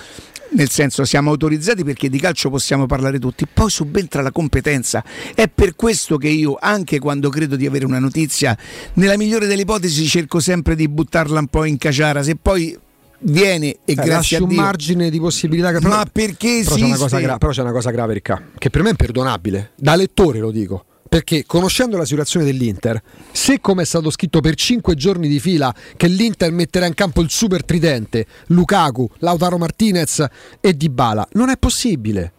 [0.47, 5.03] nel senso siamo autorizzati perché di calcio possiamo parlare tutti, poi subentra la competenza.
[5.33, 8.57] È per questo che io, anche quando credo di avere una notizia,
[8.93, 12.77] nella migliore delle ipotesi cerco sempre di buttarla un po' in caciara, se poi
[13.21, 14.61] viene e Eh, grazie a un Dio.
[14.61, 17.21] margine di possibilità che Ma perché però c'è, una cosa esiste?
[17.21, 20.51] gra- però c'è una cosa grave Ricca, che per me è imperdonabile da lettore lo
[20.51, 23.01] dico perché conoscendo la situazione dell'Inter
[23.31, 27.21] se come è stato scritto per 5 giorni di fila che l'Inter metterà in campo
[27.21, 30.25] il super tridente Lukaku, Lautaro Martinez
[30.59, 32.33] e Dybala non è possibile.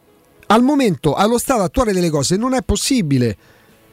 [0.49, 3.37] Al momento, allo stato attuale delle cose non è possibile.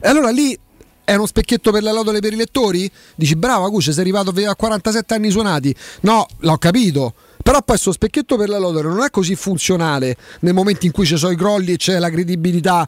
[0.02, 0.60] E allora lì
[1.04, 2.90] è uno specchietto per le lodole per i lettori?
[3.16, 5.76] Dici bravo Aguce sei arrivato a 47 anni suonati.
[6.02, 7.14] No, l'ho capito.
[7.44, 11.06] Però poi questo specchietto per la lodole non è così funzionale nel momento in cui
[11.06, 12.88] ci sono i crolli e c'è la credibilità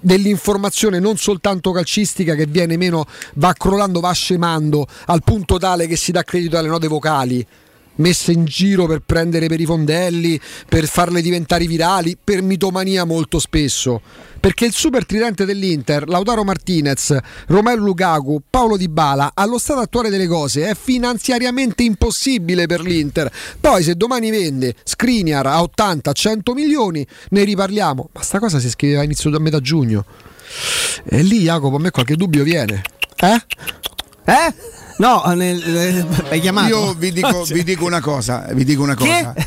[0.00, 5.94] dell'informazione non soltanto calcistica che viene meno, va crollando, va scemando al punto tale che
[5.94, 7.46] si dà credito alle note vocali
[7.96, 13.38] messe in giro per prendere per i fondelli, per farle diventare virali, per mitomania molto
[13.38, 14.00] spesso.
[14.40, 20.10] Perché il super tridente dell'Inter, Lautaro Martinez, Romelu Lukaku, Paolo Di Bala, allo stato attuale
[20.10, 23.30] delle cose è finanziariamente impossibile per l'Inter.
[23.60, 28.08] Poi se domani vende Skriniar a 80-100 milioni, ne riparliamo.
[28.12, 30.04] Ma sta cosa si scriveva inizio a metà giugno.
[31.04, 32.82] E lì Jacopo a me qualche dubbio viene.
[33.16, 33.44] Eh?
[34.24, 34.54] Eh?
[34.98, 36.68] No, nel, eh, hai chiamato.
[36.68, 39.32] Io vi dico, vi dico una cosa, vi dico una cosa.
[39.32, 39.46] Che?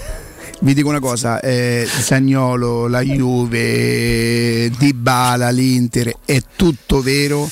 [0.61, 7.47] Vi dico una cosa, eh, Zagnolo, la Juve, Dybala, l'Inter, è tutto vero.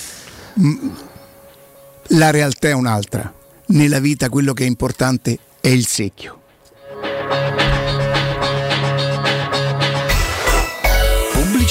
[2.08, 3.32] La realtà è un'altra.
[3.67, 6.39] Nella vita quello che è importante è il secchio.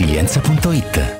[0.00, 1.19] laresilienza.it.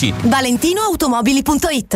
[0.09, 1.95] ValentinoAutomobili.it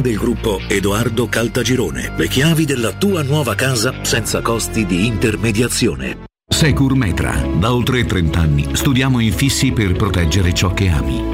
[0.00, 2.12] del gruppo Edoardo Caltagirone.
[2.16, 6.24] Le chiavi della tua nuova casa senza costi di intermediazione.
[6.46, 7.46] Securmetra.
[7.58, 11.33] Da oltre 30 anni studiamo infissi per proteggere ciò che ami.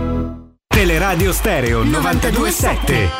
[0.81, 3.11] Teleradio Stereo 927.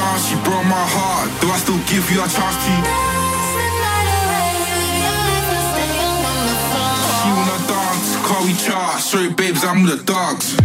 [0.00, 1.30] I broke my heart.
[1.42, 3.17] Do I still give you a chance to?
[8.44, 9.00] We chart.
[9.00, 10.56] Sorry, babes, I'm with the dogs.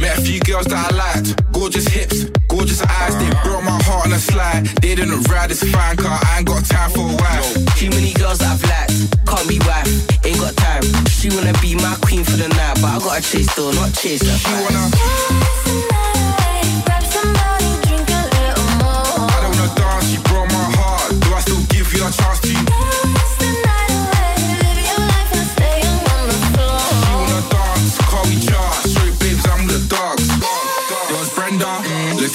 [0.00, 1.52] Met a few girls that I liked.
[1.52, 3.16] Gorgeous hips, gorgeous eyes.
[3.16, 4.66] They broke my heart on a slide.
[4.82, 6.18] They didn't ride, this fine, car.
[6.22, 7.76] I ain't got time for a wife.
[7.76, 9.88] Too many girls that I've liked, can't be wife,
[10.24, 10.84] ain't got time.
[11.06, 14.22] She wanna be my queen for the night, but I gotta chase though, not chase
[14.22, 14.36] her.
[14.38, 15.83] She wanna.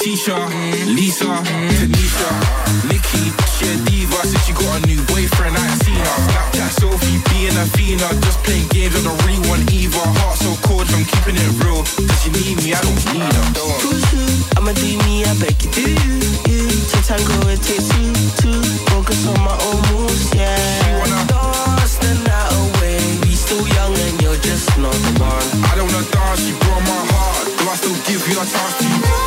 [0.09, 0.41] Letitia,
[0.89, 1.29] Lisa,
[1.77, 2.29] Tanisha,
[2.89, 3.29] Nikki.
[3.53, 5.53] She a diva since she got a new boyfriend.
[5.53, 6.17] I ain't seen her.
[6.25, 10.01] Snapchat Sophie, being a Fina, just playing games on the ring one Eva.
[10.01, 11.85] Heart so cold, I'm keeping it real.
[12.01, 12.73] Does she need me?
[12.73, 13.45] I don't need her.
[13.85, 14.25] Who's who?
[14.57, 16.17] I'ma do me, I beg you do you,
[16.49, 16.65] you.
[16.65, 18.09] To tango it takes two,
[18.41, 18.61] two.
[18.89, 20.57] Focus on my own moves, yeah.
[20.57, 22.97] She wanna dance the night away.
[23.29, 25.49] We still young and you're just not the one.
[25.69, 27.45] I don't know dance, she broke my heart.
[27.61, 29.18] Do I still give you a chance to?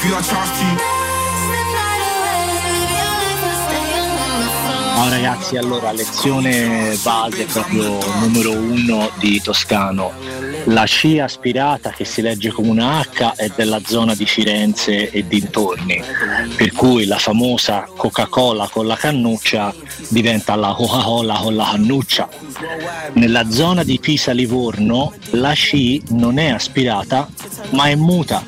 [0.00, 0.64] I still give you a chance to?
[4.96, 10.12] No ragazzi, allora lezione base proprio numero uno di Toscano.
[10.64, 15.26] La C aspirata che si legge come una H è della zona di Firenze e
[15.26, 16.02] dintorni,
[16.54, 19.74] per cui la famosa Coca-Cola con la cannuccia
[20.08, 22.28] diventa la Coca-Cola con la cannuccia.
[23.14, 27.26] Nella zona di Pisa-Livorno la C non è aspirata
[27.70, 28.44] ma è muta,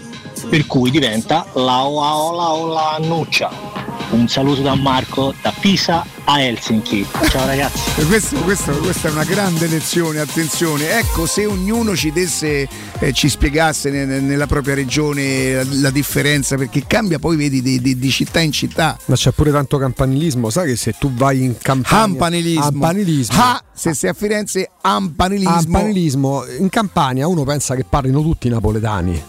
[0.49, 3.71] per cui diventa la ola ola annuccia.
[4.11, 7.07] Un saluto da Marco da Pisa a Helsinki.
[7.31, 8.05] Ciao ragazzi.
[8.05, 10.99] Questo, questo- questa è una grande lezione, attenzione.
[10.99, 12.69] Ecco, se ognuno ci desse,
[12.99, 17.63] eh, ci spiegasse ne- ne- nella propria regione la, la differenza, perché cambia poi, vedi,
[17.63, 18.99] di, di- di città in città.
[19.07, 22.61] Ma c'è pure tanto campanilismo, sai che se tu vai in campagna Campanilismo.
[22.61, 23.43] Campanilismo.
[23.43, 25.55] Ah, se sei a Firenze, ampanilismo.
[25.55, 26.45] Campanilismo.
[26.59, 29.23] In Campania uno pensa che parlino tutti i napoletani.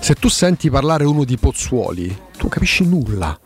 [0.00, 3.38] Se tu senti parlare uno di Pozzuoli, tu capisci nulla.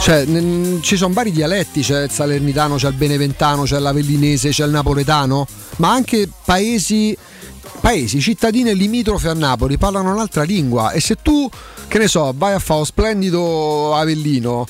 [0.00, 4.64] Cioè, n- ci sono vari dialetti, c'è il salernitano, c'è il beneventano, c'è l'avellinese, c'è
[4.64, 7.16] il napoletano, ma anche paesi,
[7.80, 11.48] paesi, cittadine limitrofe a Napoli parlano un'altra lingua e se tu,
[11.88, 14.66] che ne so, vai a fare un splendido Avellino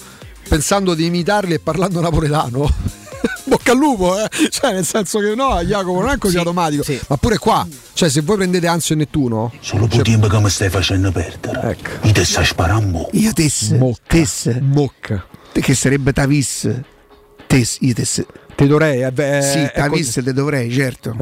[0.49, 2.73] pensando di imitarli e parlando napoletano,
[3.45, 4.29] bocca al lupo, eh?
[4.51, 8.21] cioè nel senso che no, Jacopo non è così automatico, ma pure qua, cioè se
[8.23, 11.71] voi prendete Anzio e Nettuno, Solo più tempo che mi stai facendo perdere.
[11.71, 12.07] Ecco.
[12.07, 13.09] Io ti sto sparando.
[13.13, 15.27] Io tes, tes, Mocca.
[15.53, 16.69] che sarebbe Tavis.
[17.47, 18.25] Tes, io tes.
[18.59, 20.23] Te dovrei, eh, beh, sì, è Tavis così.
[20.25, 21.15] te dovrei, certo.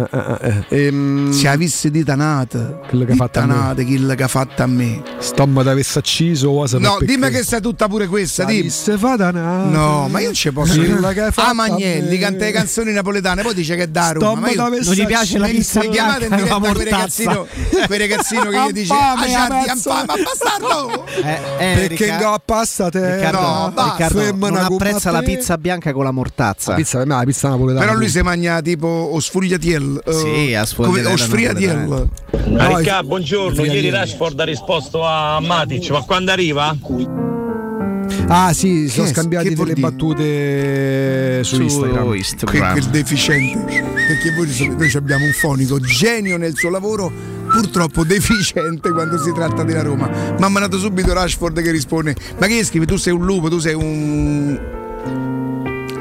[0.71, 3.53] Ehm, Se avessi di tanata, Quello che ha fatto a me.
[3.53, 5.03] tanate, quello che ha fatto a me.
[5.19, 8.71] Stomma da avesse acciso o sa No, dimmi che sei tutta pure questa, dimmi.
[8.71, 9.69] Se fa da nata.
[9.69, 13.53] No, ma io non ci posso fatto Ah, a Magnelli canta le canzoni napoletane, poi
[13.53, 14.27] dice che è da Roma.
[14.29, 16.73] Stomma Ma io- avesse Non gli piace la pizza mi chiamate in diretta con la
[16.73, 17.47] quel ragazzino,
[17.87, 21.05] quel ragazzino che gli dice Fame, Ah, Giardi, pezzo." ma bastardo!
[21.07, 23.15] Eh, eh, Perché Ricca- ingappa te?
[23.17, 25.25] Riccardo, No, Femmina non apprezza la te.
[25.27, 26.71] pizza bianca con la mortazza.
[26.71, 27.85] La pizza la pizza napoletana.
[27.85, 30.01] Però lui si mangia tipo o sfuriatiel.
[30.05, 32.09] eh, Sì, a O sfriatiel.
[32.47, 33.65] No, Ricca, buongiorno.
[33.65, 36.75] Ieri Rashford ha risposto a Matic, ma quando arriva?
[38.29, 39.91] Ah, sì, si sono Che- scambiati che vuol delle dire?
[39.91, 42.15] battute su, Su Instagram.
[42.15, 42.61] Instagram.
[42.61, 43.85] Quel, quel deficiente.
[44.07, 47.11] Perché voi, noi abbiamo un fonico genio nel suo lavoro,
[47.53, 50.09] purtroppo deficiente quando si tratta della Roma.
[50.09, 52.87] Mi ha mandato subito Rashford che risponde: Ma che scrive?
[52.87, 54.59] Tu sei un lupo, tu sei un.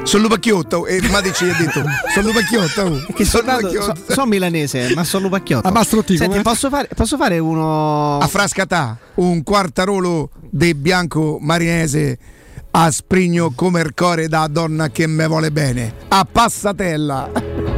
[0.06, 1.82] Sono lupacchiotto e Matic gli ha detto
[2.14, 3.12] sono lupacchiotto oh.
[3.12, 5.66] Che sono, sono lupacchiotto so- sono milanese, ma sono lupacchiotto.
[5.66, 8.18] Ah, Mastro Tico, Senti, come- posso fare, posso fare uno.
[8.18, 12.18] a Frascatà un quartarolo de bianco marinese
[12.70, 17.30] a sprigno come il core da donna che me vuole bene a passatella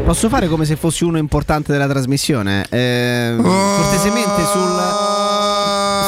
[0.05, 2.65] Posso fare come se fossi uno importante della trasmissione?
[2.71, 3.43] Eh, Oh.
[3.77, 5.08] cortesemente sul.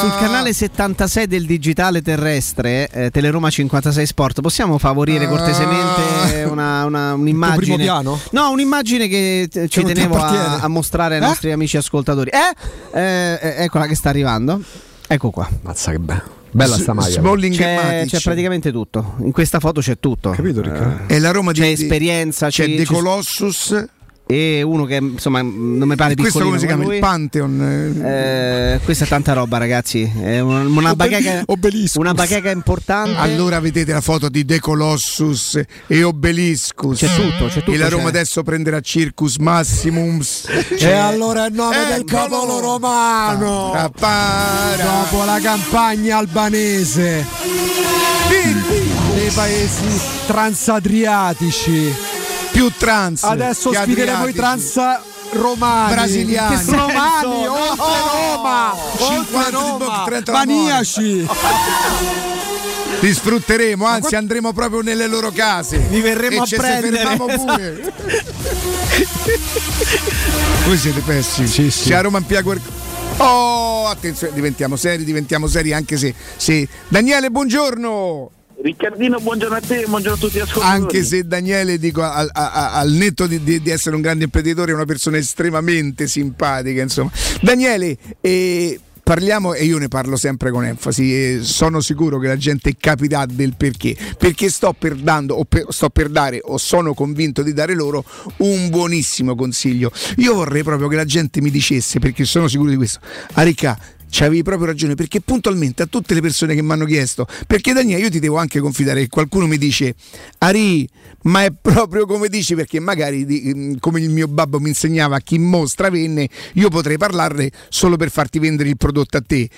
[0.01, 7.15] Sul canale 76 del digitale terrestre, eh, Teleroma 56 Sport, possiamo favorire cortesemente una, una-
[7.15, 7.59] un'immagine?
[7.61, 8.19] primo piano?
[8.31, 11.27] No, un'immagine che eh, ci ti tenevo a, a mostrare ai Eh?
[11.27, 12.31] nostri amici ascoltatori.
[12.31, 12.99] Eh?
[12.99, 14.61] Eh, eh, eccola che sta arrivando.
[15.07, 15.49] Ecco qua.
[15.63, 16.23] Mazza che bella.
[16.53, 17.21] Bella sta maglia.
[17.21, 19.15] E C'è, c'è praticamente tutto.
[19.21, 20.31] In questa foto c'è tutto.
[20.31, 21.07] Capito, Riccardo?
[21.07, 23.85] è la Roma di C'è di- esperienza, c'è ci- De Colossus
[24.31, 26.95] E uno che insomma non mi pare questo piccolino come si chiama lui.
[26.95, 27.62] il Pantheon
[28.05, 28.74] eh.
[28.74, 30.03] Eh, questa è tanta roba, ragazzi.
[30.22, 31.45] È un- una, bacheca,
[31.95, 33.16] una bacheca importante.
[33.18, 37.89] allora vedete la foto di De Colossus e Obeliscus C'è tutto, c'è tutto, e la
[37.89, 38.09] Roma c'è.
[38.11, 40.47] adesso prenderà Circus Maximums
[40.78, 42.28] E allora il nome del Eccolo!
[42.28, 43.70] popolo romano.
[43.72, 44.85] Pa, pa, ra.
[45.11, 47.26] Dopo la campagna albanese
[49.14, 51.93] dei paesi transadriatici.
[52.51, 54.75] Più trans Adesso sfideremo i trans
[55.33, 55.93] romani.
[55.95, 56.57] Brasiliani.
[56.57, 58.01] Che sono romani, No, oltre
[58.35, 61.29] Roma, 50 oltre Roma, Book, 30 maniaci.
[63.01, 67.17] li sfrutteremo anzi andremo proprio nelle loro case Li verremo e a ci prendere.
[67.17, 67.93] pure
[70.67, 71.89] voi siete pessimi Sì, sì.
[71.89, 72.61] se a Roma impia quel
[73.19, 78.31] oh attenzione diventiamo seri diventiamo seri anche se, se Daniele buongiorno
[78.63, 80.83] Riccardino, buongiorno a te, buongiorno a tutti gli ascoltatori.
[80.83, 84.25] anche se Daniele dico al, a- a- al netto di, di- di essere un grande
[84.25, 87.11] imprenditore è una persona estremamente simpatica insomma.
[87.41, 92.37] Daniele eh, parliamo e io ne parlo sempre con enfasi e sono sicuro che la
[92.37, 93.97] gente capirà del perché.
[94.19, 98.05] Perché sto per dando o per- sto per dare o sono convinto di dare loro
[98.39, 99.91] un buonissimo consiglio.
[100.19, 103.01] Io vorrei proprio che la gente mi dicesse perché sono sicuro di questo.
[103.33, 103.79] Arica
[104.11, 108.03] C'avevi proprio ragione perché puntualmente a tutte le persone che mi hanno chiesto, perché Daniele
[108.03, 109.95] io ti devo anche confidare che qualcuno mi dice
[110.39, 110.89] Ari,
[111.23, 115.39] ma è proprio come dici perché magari mm, come il mio babbo mi insegnava chi
[115.39, 119.49] mostra venne, io potrei parlarne solo per farti vendere il prodotto a te.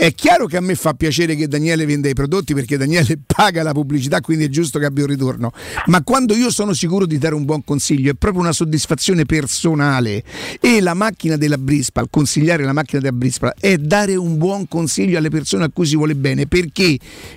[0.00, 3.64] È chiaro che a me fa piacere che Daniele venda i prodotti perché Daniele paga
[3.64, 5.50] la pubblicità, quindi è giusto che abbia un ritorno.
[5.86, 10.22] Ma quando io sono sicuro di dare un buon consiglio, è proprio una soddisfazione personale.
[10.60, 15.18] E la macchina della Brispal, consigliare la macchina della Brispal, è dare un buon consiglio
[15.18, 16.96] alle persone a cui si vuole bene perché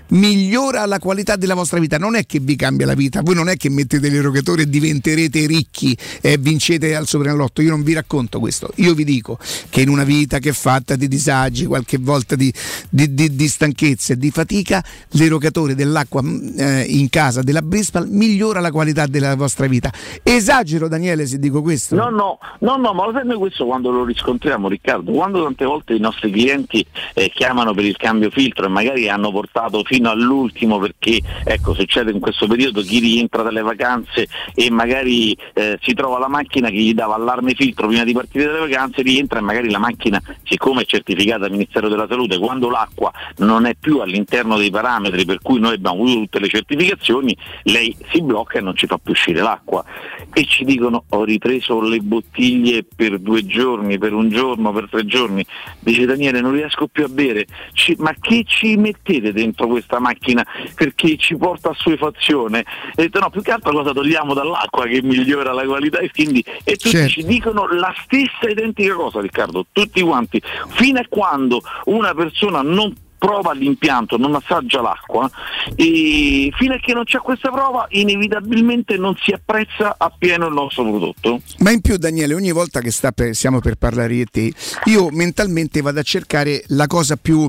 [0.09, 1.97] migliora la qualità della vostra vita.
[1.97, 5.47] Non è che vi cambia la vita, voi non è che mettete l'erogatore e diventerete
[5.47, 7.63] ricchi e vincete al Sopralotto.
[7.63, 8.71] Io non vi racconto questo.
[8.75, 9.39] Io vi dico
[9.71, 12.49] che in una vita che è fatta di disagi, qualche volta di
[12.89, 18.59] di, di, di stanchezza e di fatica, l'erogatore dell'acqua eh, in casa della Brispal migliora
[18.59, 19.91] la qualità della vostra vita.
[20.23, 21.95] Esagero Daniele se dico questo?
[21.95, 25.65] No, no, no, no ma lo sai noi questo quando lo riscontriamo Riccardo, quando tante
[25.65, 30.09] volte i nostri clienti eh, chiamano per il cambio filtro e magari hanno portato fino
[30.09, 35.93] all'ultimo perché ecco succede in questo periodo chi rientra dalle vacanze e magari eh, si
[35.93, 39.41] trova la macchina che gli dava allarme filtro prima di partire dalle vacanze, rientra e
[39.41, 43.99] magari la macchina siccome è certificata dal Ministero della Salute quando l'acqua non è più
[43.99, 48.61] all'interno dei parametri per cui noi abbiamo avuto tutte le certificazioni, lei si blocca e
[48.61, 49.83] non ci fa più uscire l'acqua.
[50.33, 55.05] E ci dicono ho ripreso le bottiglie per due giorni, per un giorno, per tre
[55.05, 55.45] giorni.
[55.79, 57.45] Dice Daniele non riesco più a bere.
[57.73, 62.61] Ci, ma che ci mettete dentro questa macchina perché ci porta a suefazione?
[62.95, 66.43] E detto no, più che altro cosa togliamo dall'acqua che migliora la qualità e quindi
[66.63, 67.09] e tutti Certo.
[67.09, 70.41] ci dicono la stessa identica cosa Riccardo, tutti quanti.
[70.69, 72.20] Fino a quando una persona
[72.61, 75.29] non prova l'impianto, non assaggia l'acqua
[75.75, 80.81] e fino a che non c'è questa prova inevitabilmente non si apprezza appieno il nostro
[80.81, 81.39] prodotto.
[81.59, 84.53] Ma in più Daniele, ogni volta che per- stiamo per parlare di te,
[84.85, 87.47] io mentalmente vado a cercare la cosa più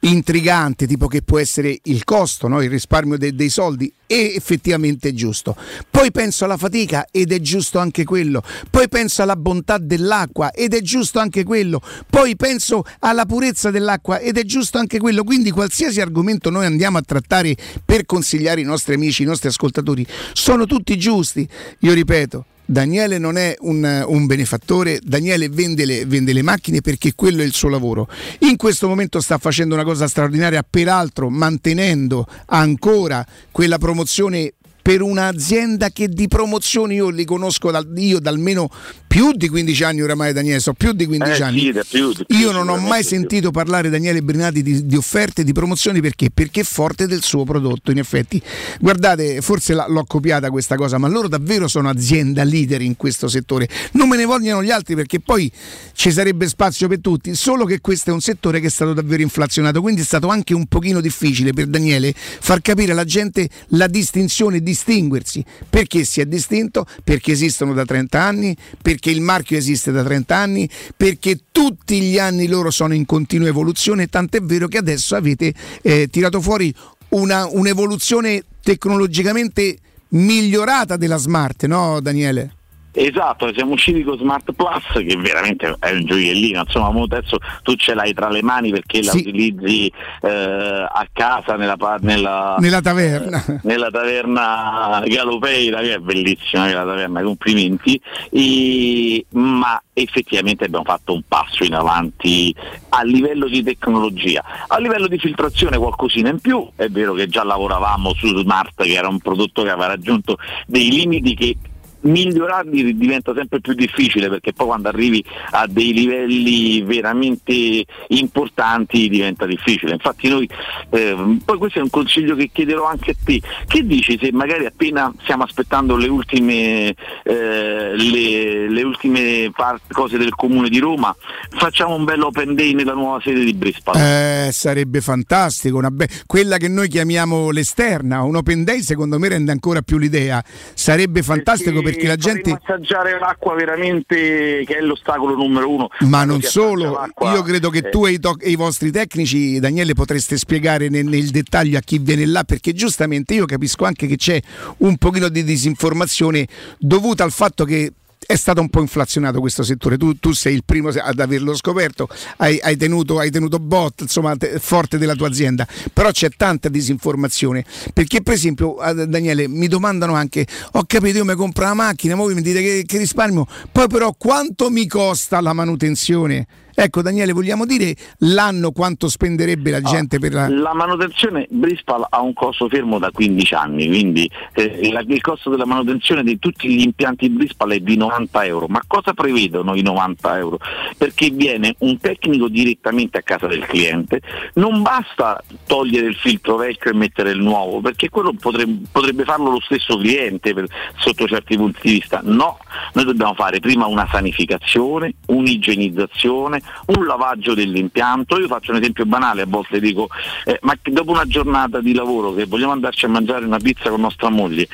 [0.00, 2.60] intrigante, tipo che può essere il costo, no?
[2.60, 5.56] il risparmio de- dei soldi, e effettivamente è giusto.
[5.90, 8.42] Poi penso alla fatica ed è giusto anche quello.
[8.68, 11.80] Poi penso alla bontà dell'acqua ed è giusto anche quello.
[12.10, 15.11] Poi penso alla purezza dell'acqua ed è giusto anche quello.
[15.22, 20.06] Quindi qualsiasi argomento noi andiamo a trattare per consigliare i nostri amici, i nostri ascoltatori,
[20.32, 21.46] sono tutti giusti.
[21.80, 27.12] Io ripeto, Daniele non è un, un benefattore, Daniele vende le, vende le macchine perché
[27.14, 28.08] quello è il suo lavoro.
[28.40, 35.90] In questo momento sta facendo una cosa straordinaria, peraltro mantenendo ancora quella promozione per un'azienda
[35.90, 38.68] che di promozioni io li conosco dal, io da almeno
[39.06, 41.60] più di 15 anni oramai Daniele, so più di 15 Eh, anni.
[41.60, 43.16] sì, più, di più, io non ho mai di più.
[43.18, 46.30] sentito parlare Daniele Brinati di, di offerte, di promozioni perché?
[46.30, 48.40] Perché è forte del suo prodotto, in effetti.
[48.80, 53.28] Guardate, forse la- l'ho copiata questa cosa, ma loro davvero sono azienda leader in questo
[53.28, 53.68] settore.
[53.92, 55.50] Non me ne vogliono gli altri perché poi
[55.92, 59.22] ci sarebbe spazio per tutti, solo che questo è un settore che è stato davvero
[59.22, 63.86] inflazionato, quindi è stato anche un pochino difficile per Daniele far capire alla gente la
[63.88, 65.44] distinzione, distinguersi.
[65.68, 66.86] Perché si è distinto?
[67.04, 72.18] Perché esistono da 30 anni, perché il marchio esiste da 30 anni, perché tutti gli
[72.18, 75.52] anni loro sono in continua evoluzione, tant'è vero che adesso avete
[75.82, 76.74] eh, tirato fuori
[77.10, 79.76] una, un'evoluzione tecnologicamente
[80.08, 82.61] migliorata della smart, no Daniele?
[82.94, 87.94] Esatto, siamo usciti con Smart Plus che veramente è un gioiellino, insomma adesso tu ce
[87.94, 89.18] l'hai tra le mani perché la Sì.
[89.20, 93.42] utilizzi eh, a casa nella, nella, Nella taverna.
[93.62, 97.98] nella taverna Galopeira che è bellissima quella taverna, complimenti,
[98.30, 102.54] E- ma effettivamente abbiamo fatto un passo in avanti
[102.90, 107.42] a livello di tecnologia, a livello di filtrazione qualcosina in più, è vero che già
[107.44, 110.36] lavoravamo su Smart che era un prodotto che aveva raggiunto
[110.66, 111.56] dei limiti che
[112.02, 119.46] migliorarli diventa sempre più difficile perché poi quando arrivi a dei livelli veramente importanti diventa
[119.46, 119.92] difficile.
[119.92, 120.48] Infatti noi,
[120.90, 124.66] ehm, poi questo è un consiglio che chiederò anche a te, che dici se magari
[124.66, 126.94] appena stiamo aspettando le ultime,
[127.24, 131.14] eh, le, le ultime part- cose del comune di Roma,
[131.50, 134.46] facciamo un bel open day nella nuova sede di Brisbane?
[134.46, 139.28] Eh, sarebbe fantastico, una be- quella che noi chiamiamo l'esterna, un open day secondo me
[139.28, 140.42] rende ancora più l'idea,
[140.74, 142.50] sarebbe fantastico perché la gente...
[142.50, 145.88] Faremo assaggiare l'acqua veramente che è l'ostacolo numero uno.
[146.00, 149.58] Ma non solo, io credo che eh, tu e i, to- e i vostri tecnici,
[149.58, 154.06] Daniele, potreste spiegare nel, nel dettaglio a chi viene là, perché giustamente io capisco anche
[154.06, 154.40] che c'è
[154.78, 156.46] un pochino di disinformazione
[156.78, 157.92] dovuta al fatto che
[158.26, 162.08] è stato un po' inflazionato questo settore, tu, tu sei il primo ad averlo scoperto,
[162.38, 166.68] hai, hai tenuto, hai tenuto bot, insomma, te- forte della tua azienda, però c'è tanta
[166.68, 172.14] disinformazione, perché per esempio, Daniele, mi domandano anche, ho capito, io mi compro la macchina,
[172.14, 176.46] voi mi dite che, che risparmio, poi però quanto mi costa la manutenzione?
[176.74, 180.48] Ecco Daniele, vogliamo dire l'anno quanto spenderebbe la gente per la...
[180.48, 185.50] La manutenzione Brispal ha un costo fermo da 15 anni, quindi eh, la- il costo
[185.50, 188.66] della manutenzione di tutti gli impianti Brispal è di 90 euro.
[188.68, 190.58] Ma cosa prevedono i 90 euro?
[190.96, 194.20] Perché viene un tecnico direttamente a casa del cliente,
[194.54, 199.50] non basta togliere il filtro vecchio e mettere il nuovo, perché quello potrebbe, potrebbe farlo
[199.50, 200.66] lo stesso cliente per-
[200.98, 202.20] sotto certi punti di vista.
[202.24, 202.58] No,
[202.94, 208.38] noi dobbiamo fare prima una sanificazione, un'igienizzazione, un lavaggio dell'impianto.
[208.38, 210.08] Io faccio un esempio banale, a volte dico,
[210.44, 214.00] eh, ma dopo una giornata di lavoro che vogliamo andarci a mangiare una pizza con
[214.00, 214.68] nostra moglie,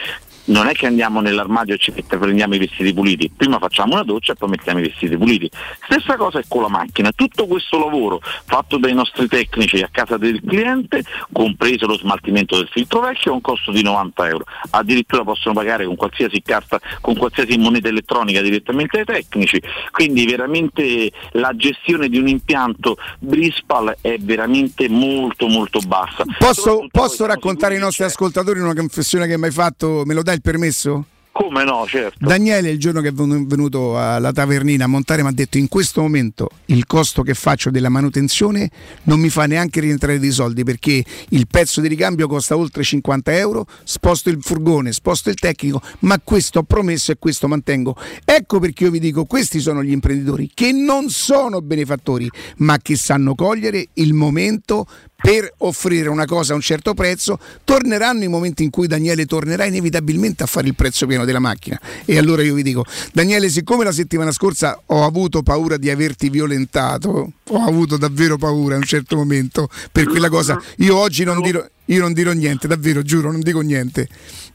[0.48, 4.32] non è che andiamo nell'armadio e ci prendiamo i vestiti puliti, prima facciamo una doccia
[4.32, 5.50] e poi mettiamo i vestiti puliti.
[5.84, 10.16] Stessa cosa è con la macchina, tutto questo lavoro fatto dai nostri tecnici a casa
[10.16, 14.44] del cliente, compreso lo smaltimento del filtro vecchio, ha un costo di 90 euro.
[14.70, 21.10] Addirittura possono pagare con qualsiasi carta, con qualsiasi moneta elettronica direttamente ai tecnici, quindi veramente
[21.32, 26.24] la gestione di un impianto Brispal è veramente molto molto bassa.
[26.38, 30.02] Posso, posso raccontare ai nostri ascoltatori una confessione che mi hai fatto?
[30.04, 31.04] Me lo dai il permesso?
[31.38, 32.26] Come no, certo.
[32.26, 35.68] Daniele il giorno che è venu- venuto alla tavernina a montare mi ha detto in
[35.68, 38.68] questo momento il costo che faccio della manutenzione
[39.04, 43.36] non mi fa neanche rientrare dei soldi perché il pezzo di ricambio costa oltre 50
[43.36, 47.94] euro, sposto il furgone, sposto il tecnico, ma questo ho promesso e questo mantengo.
[48.24, 52.96] Ecco perché io vi dico, questi sono gli imprenditori che non sono benefattori, ma che
[52.96, 54.86] sanno cogliere il momento
[55.20, 59.64] per offrire una cosa a un certo prezzo, torneranno i momenti in cui Daniele tornerà
[59.64, 61.78] inevitabilmente a fare il prezzo pieno della macchina.
[62.04, 66.30] E allora io vi dico, Daniele, siccome la settimana scorsa ho avuto paura di averti
[66.30, 71.42] violentato, ho avuto davvero paura a un certo momento per quella cosa, io oggi non
[71.42, 74.08] dirò, io non dirò niente, davvero, giuro, non dico niente,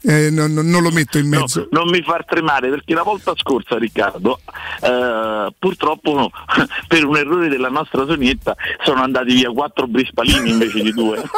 [0.06, 1.68] Eh, non, non- lo metto in mezzo.
[1.72, 4.42] Non mi far tremare perché la volta scorsa Riccardo
[4.82, 6.30] eh, purtroppo no,
[6.90, 11.22] per un errore della nostra Sonietta sono andati via quattro brispalini invece di due.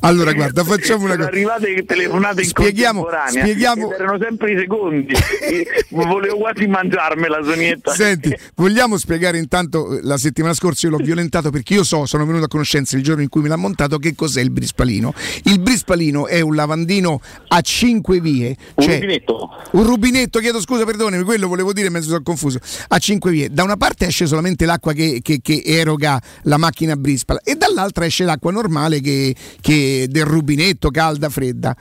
[0.00, 1.28] Allora, guarda, facciamo una cosa.
[1.28, 5.14] arrivate telefonate in Spieghiamo- contemporanea spieghiamo- erano sempre i secondi.
[5.90, 7.92] Volevo quasi mangiarmela Sonietta.
[7.92, 12.26] Senti, vogliamo spiegare intanto eh, la settimana scorsa io l'ho violentato perché io so, sono
[12.26, 15.14] venuto a conoscenza il giorno in cui me l'ha montato che cos'è il brispalino.
[15.44, 19.50] Il brispalino è un lavandino a cinque vie, Un cioè rubinetto.
[19.72, 22.58] un rubinetto, chiedo scusa, perdonami, quello volevo dire, mi sono confuso.
[22.88, 23.48] A cinque vie.
[23.50, 28.04] Da una parte esce solamente l'acqua che, che- che eroga la macchina Brispal e dall'altra
[28.06, 31.76] esce l'acqua normale che, che del rubinetto, calda, fredda.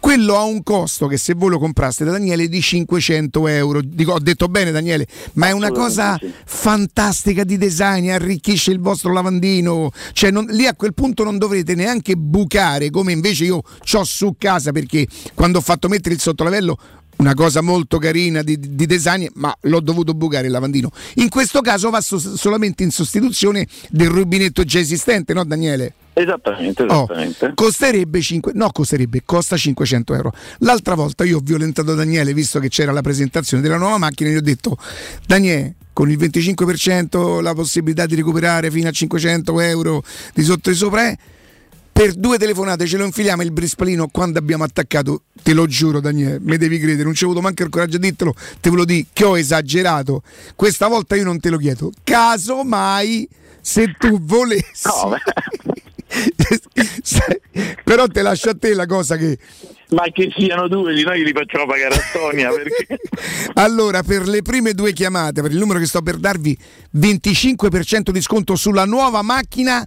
[0.00, 3.80] Quello ha un costo che se voi lo compraste da Daniele di 500 euro.
[3.82, 9.12] Dico, ho detto bene Daniele, ma è una cosa fantastica di design, arricchisce il vostro
[9.12, 9.90] lavandino.
[10.12, 13.56] Cioè non- lì a quel punto non dovrete neanche bucare come invece io
[13.92, 16.78] ho su casa perché quando ho fatto mettere il sottolavello
[17.14, 20.90] una cosa molto carina di, di design, ma l'ho dovuto bucare il lavandino.
[21.16, 25.94] In questo caso va so- solamente in sostituzione del rubinetto già esistente, no Daniele?
[26.14, 27.52] Esattamente, Oh, esattamente.
[27.54, 30.32] costerebbe 5, no costerebbe, costa 500 euro.
[30.60, 34.36] L'altra volta io ho violentato Daniele visto che c'era la presentazione della nuova macchina gli
[34.36, 34.76] ho detto
[35.24, 40.02] Daniele con il 25% la possibilità di recuperare fino a 500 euro
[40.34, 41.18] di sotto e sopra eh,
[41.92, 46.38] per due telefonate ce lo infiliamo il brispalino quando abbiamo attaccato te lo giuro Daniele
[46.40, 48.84] me devi credere non ci ho avuto manco il coraggio di dirtelo te ve lo
[48.84, 50.22] dico che ho esagerato.
[50.54, 51.92] Questa volta io non te lo chiedo.
[52.02, 53.28] Caso mai
[53.60, 54.88] se tu volessi
[57.02, 57.40] Sai,
[57.84, 59.38] però te lascio a te la cosa che
[59.90, 62.98] Ma che siano due di noi li facciamo pagare a Sonia perché
[63.54, 66.56] allora per le prime due chiamate per il numero che sto per darvi
[66.98, 69.86] 25% di sconto sulla nuova macchina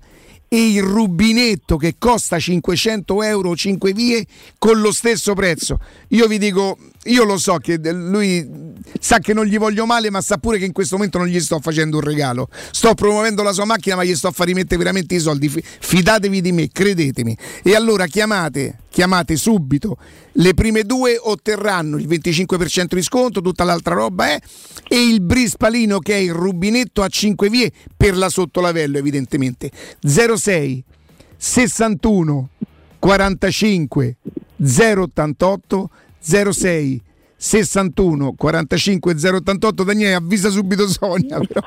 [0.56, 4.26] e il rubinetto che costa 500 euro 5 vie
[4.58, 5.80] con lo stesso prezzo.
[6.10, 10.22] Io vi dico io lo so che lui sa che non gli voglio male ma
[10.22, 12.47] sa pure che in questo momento non gli sto facendo un regalo.
[12.72, 15.49] Sto promuovendo la sua macchina ma gli sto a far rimettere veramente i soldi.
[15.49, 17.38] Fi- fidatevi di me credetemi.
[17.64, 19.97] E allora chiamate chiamate subito.
[20.34, 24.39] Le prime due otterranno il 25% di sconto tutta l'altra roba è
[24.88, 29.70] e il brispalino che è il rubinetto a 5 vie per la sottolavello evidentemente.
[30.01, 30.84] 06
[31.38, 32.49] 61
[32.99, 34.18] 45
[34.58, 35.89] 088
[36.26, 37.02] 06
[37.38, 41.62] 61 45 088 Daniele avvisa subito Sonia però.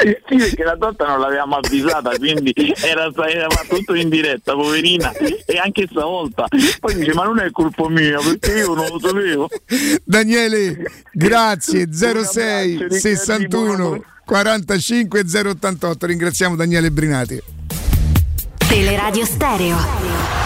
[0.00, 5.58] Sì, perché la dotta non l'avevamo avvisata, quindi era, era tutto in diretta, poverina, e
[5.62, 6.46] anche stavolta.
[6.80, 9.48] Poi dice, ma non è colpa mia, perché io non lo sapevo.
[10.02, 17.42] Daniele grazie 06 61 45 088 ringraziamo Daniele Brinati
[18.68, 20.39] Teleradio Stereo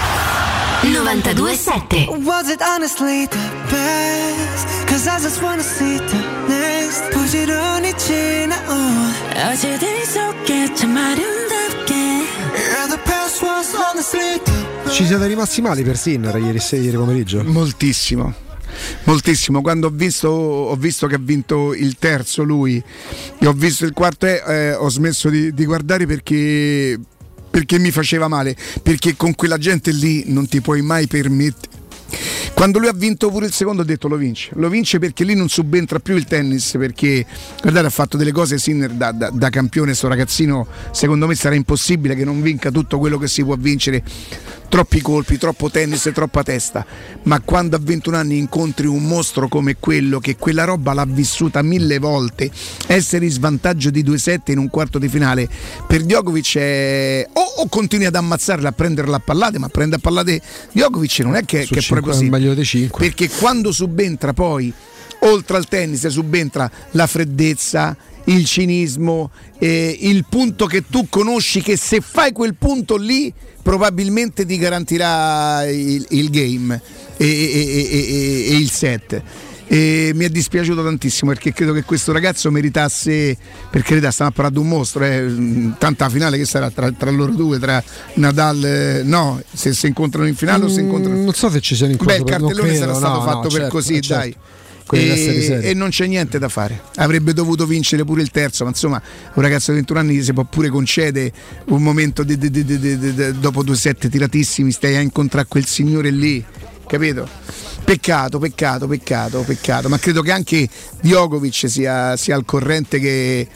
[0.84, 4.88] 927 Was it honestly the best?
[4.88, 12.97] Cause I just wanna see the next 부지런히 지나온 어제들 속에 참 아름답게 Yeah, the
[13.05, 17.43] past was honestly the Ci siete rimasti mali per Sinner ieri, se- ieri pomeriggio?
[17.43, 18.34] Moltissimo.
[19.03, 22.82] Moltissimo, quando ho visto, ho visto che ha vinto il terzo lui
[23.39, 26.97] e ho visto il quarto eh, eh, ho smesso di, di guardare perché,
[27.55, 31.82] perché mi faceva male, perché con quella gente lì non ti puoi mai permettere.
[32.52, 35.36] Quando lui ha vinto pure il secondo ho detto lo vince, lo vince perché lì
[35.36, 37.24] non subentra più il tennis perché
[37.61, 41.55] guardate ha fatto delle cose Sinner da, da- da campione sto ragazzino secondo me sarà
[41.55, 44.02] impossibile che non vinca tutto quello che si può vincere
[44.75, 46.85] troppi colpi, troppo tennis e troppa testa,
[47.22, 51.62] ma quando a 21 anni incontri un mostro come quello che quella roba l'ha vissuta
[51.62, 52.51] mille volte,
[52.89, 55.49] essere in svantaggio di 2-7 in un quarto di finale,
[55.87, 57.25] per Djokovic è...
[57.35, 61.37] o, o continui ad ammazzarla a prenderla a pallate, ma prende a pallate Djokovic non
[61.37, 62.29] è che, che è proprio così,
[62.99, 64.75] perché quando subentra poi
[65.20, 71.77] oltre al tennis subentra la freddezza, il cinismo, eh, il punto che tu conosci che
[71.77, 76.81] se fai quel punto lì probabilmente ti garantirà il, il game
[77.16, 79.22] e, e- e- e- il set.
[79.66, 83.37] E mi è dispiaciuto tantissimo perché credo che questo ragazzo meritasse,
[83.70, 87.11] per carità, stiamo a parlare di un mostro, eh, tanta finale che sarà tra, tra
[87.11, 87.83] loro due, tra
[88.14, 91.18] Nadal, eh, no, se si incontrano in finale o si incontrano...
[91.18, 92.18] Mm, Non so se ci siano Beh, incontri.
[92.18, 94.14] il per- non cartellone credo, sarà stato no, fatto no, per certo, così, certo.
[94.14, 94.37] dai.
[95.62, 96.80] E, e non c'è niente da fare.
[96.97, 99.01] Avrebbe dovuto vincere pure il terzo, ma insomma,
[99.35, 101.32] un ragazzo di 21 anni si può pure concedere
[101.66, 106.45] un momento di- di- di- dopo due set tiratissimi, stai a incontrare quel signore lì,
[106.87, 107.28] capito?
[107.85, 109.89] Peccato, peccato, peccato, peccato.
[109.89, 110.68] Ma credo che anche
[111.03, 113.47] Djokovic sia, sia al corrente che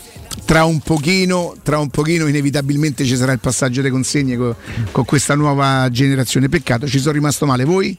[0.44, 4.56] tra un pochino, tra un pochino inevitabilmente ci sarà il passaggio delle consegne co-
[4.92, 6.48] con questa nuova generazione.
[6.48, 7.64] Peccato, ci sono rimasto male.
[7.64, 7.96] Voi?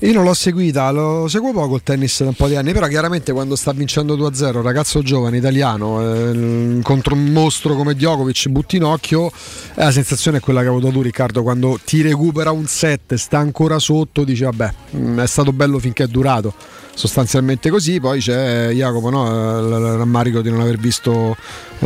[0.00, 2.86] Io non l'ho seguita, lo seguo poco il tennis da un po' di anni, però
[2.86, 8.48] chiaramente quando sta vincendo 2-0, un ragazzo giovane italiano eh, contro un mostro come Djokovic,
[8.48, 12.02] butti in occhio, eh, la sensazione è quella che hai avuto tu Riccardo, quando ti
[12.02, 16.52] recupera un set, sta ancora sotto, dici vabbè, mm, è stato bello finché è durato.
[16.92, 19.26] Sostanzialmente così, poi c'è Jacopo, no?
[19.60, 21.36] Il rammarico di non aver visto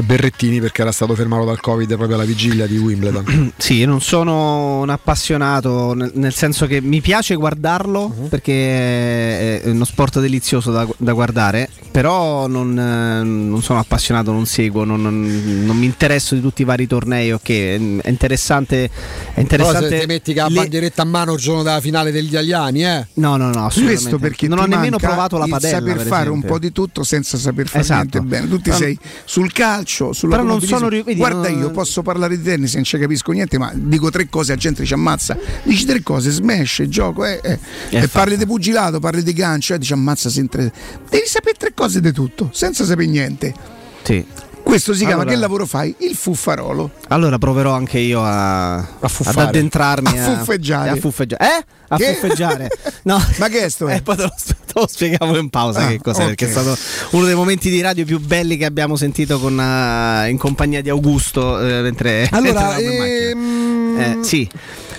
[0.03, 3.53] Berrettini perché era stato fermato dal Covid proprio alla vigilia di Wimbledon.
[3.65, 8.29] Sì, io non sono un appassionato, nel, nel senso che mi piace guardarlo Mhm.
[8.29, 14.47] perché è uno sport delizioso da, da guardare, però non, eh, non sono appassionato, non
[14.47, 18.85] seguo, non, non- non mi interesso di tutti i vari tornei, ok, è interessante.
[18.85, 18.91] È
[19.33, 22.11] Però interessante se ti metti che la le- bandieretta a mano il giorno della finale
[22.11, 23.07] degli italiani, eh?
[23.15, 23.71] No, no, no.
[23.73, 25.79] Questo perché non ho nemmeno provato la padella.
[25.79, 26.49] saper per fare un esempio.
[26.51, 28.19] po' di tutto senza saper fare Esatto.
[28.19, 28.49] niente bene.
[28.49, 32.03] Tu ti Però- sei sul calcio, sulla Però non sono vedi, Guarda, non- io posso
[32.03, 35.37] parlare di tennis, non ci capisco niente, ma dico tre cose, la gente ci ammazza.
[35.63, 37.59] Dici tre cose, smash, gioco, eh, eh.
[37.91, 40.73] e parli di pugilato, parli di gancio, e dici ammazza sempre.
[41.09, 43.55] Devi sapere tre cose di tutto, senza sapere niente.
[44.03, 44.25] Sì.
[44.63, 45.95] Questo si chiama Allora- che lavoro fai?
[45.99, 46.91] Il fuffarolo.
[47.09, 49.43] Allora proverò anche io a, ad fuffare.
[49.49, 50.89] addentrarmi A fuffeggiare.
[50.91, 51.45] A fuffeggiare.
[51.59, 51.65] Eh?
[51.95, 52.15] A Che?
[52.15, 52.69] fuffeggiare.
[53.05, 53.23] No.
[53.39, 53.87] Ma che è sto?
[53.89, 56.27] Eh, poi te lo, te lo spiegavo in pausa Ah, che cos'è, ok.
[56.29, 56.75] perché è stato
[57.11, 60.89] uno dei momenti di radio più belli che abbiamo sentito con, eh, in compagnia di
[60.89, 64.49] Augusto eh, mentre Allora, ehm, Eh, sì.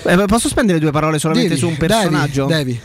[0.03, 2.45] Eh, posso spendere due parole solamente Devi, su un personaggio?
[2.45, 2.79] devi, devi.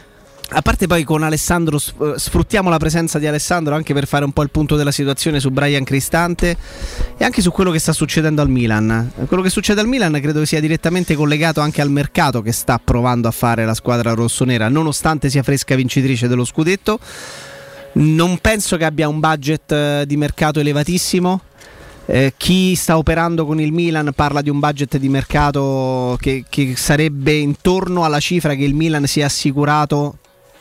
[0.52, 4.32] A parte poi con Alessandro, eh, sfruttiamo la presenza di Alessandro anche per fare un
[4.32, 6.56] po' il punto della situazione su Brian Cristante
[7.16, 9.12] e anche su quello che sta succedendo al Milan.
[9.28, 13.28] Quello che succede al Milan credo sia direttamente collegato anche al mercato che sta provando
[13.28, 16.98] a fare la squadra rossonera, nonostante sia fresca vincitrice dello scudetto.
[17.92, 21.42] Non penso che abbia un budget eh, di mercato elevatissimo.
[22.06, 26.74] Eh, chi sta operando con il Milan parla di un budget di mercato che, che
[26.74, 30.16] sarebbe intorno alla cifra che il Milan si è assicurato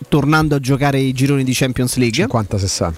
[0.08, 2.26] tornando a giocare i gironi di Champions League.
[2.26, 2.94] 50-60.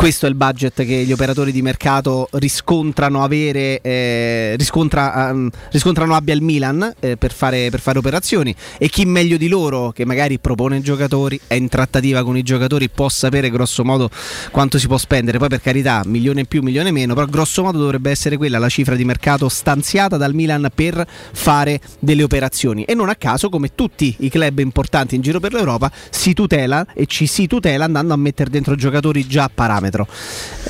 [0.00, 6.14] Questo è il budget che gli operatori di mercato riscontrano avere, eh, riscontra- ehm, riscontrano
[6.14, 10.06] abbia il Milan eh, per, fare, per fare operazioni e chi meglio di loro che
[10.06, 14.08] magari propone giocatori, è in trattativa con i giocatori, può sapere grosso modo
[14.50, 15.36] quanto si può spendere.
[15.36, 18.70] Poi per carità, milione in più, milione meno, però grosso modo dovrebbe essere quella la
[18.70, 22.84] cifra di mercato stanziata dal Milan per fare delle operazioni.
[22.84, 26.86] E non a caso, come tutti i club importanti in giro per l'Europa, si tutela
[26.94, 29.89] e ci si tutela andando a mettere dentro giocatori già a parametro.
[29.90, 30.06] Chilometro.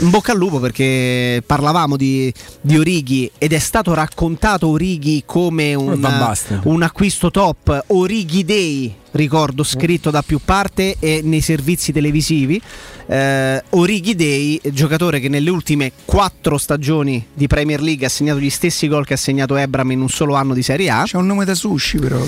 [0.00, 5.48] In bocca al lupo perché parlavamo di, di Orighi ed è stato raccontato Orighi come
[5.50, 11.92] Come un, un acquisto top, Orighi Day, ricordo scritto da più parte e nei servizi
[11.92, 12.60] televisivi.
[13.06, 18.50] Eh, Orighi Day, giocatore che nelle ultime quattro stagioni di Premier League ha segnato gli
[18.50, 21.02] stessi gol che ha segnato Ebram in un solo anno di Serie A.
[21.04, 22.22] C'è un nome da sushi però.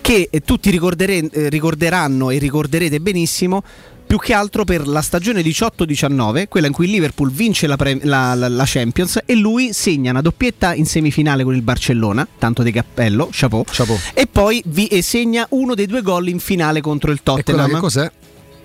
[0.00, 3.62] Che eh, tutti ricordere- eh, ricorderanno e ricorderete benissimo.
[4.14, 7.98] Più che altro per la stagione 18-19, quella in cui il Liverpool vince la, pre-
[8.02, 12.62] la- la- la Champions e lui segna una doppietta in semifinale con il Barcellona, tanto
[12.62, 13.64] di cappello, chapeau,
[14.14, 17.72] e poi vi- e segna uno dei due gol in finale contro il Tottenham.
[17.72, 18.12] che cos'è?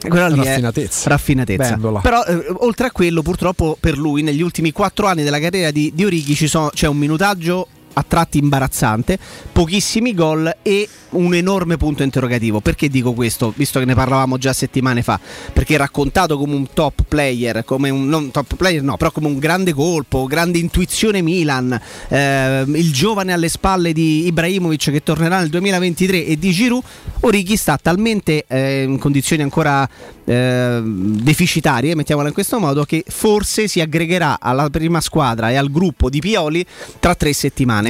[0.08, 1.10] Quella lì Raffinatezza.
[1.10, 1.70] raffinatezza.
[1.72, 2.00] Bendola.
[2.02, 5.91] Però eh, oltre a quello, purtroppo per lui, negli ultimi quattro anni della carriera di,
[5.95, 7.68] di Orighi ci sono- c'è un minutaggio
[8.00, 9.20] a tratti imbarazzante,
[9.52, 12.60] pochissimi gol e un enorme punto interrogativo.
[12.60, 13.54] Perché dico questo?
[13.56, 15.20] Visto che ne parlavamo già settimane fa,
[15.54, 19.39] perché raccontato come un top player, come un non top player, no, però come un
[19.39, 25.50] grande colpo, grande intuizione Milan, eh, il giovane alle spalle di Ibrahimovic che tornerà nel
[25.50, 26.84] 2023 e di Giroud,
[27.22, 29.88] Orighi sta talmente eh, in condizioni ancora
[30.24, 35.70] eh, deficitarie, mettiamola in questo modo, che forse si aggregherà alla prima squadra e al
[35.70, 36.66] gruppo di Pioli
[37.00, 37.88] tra tre settimane.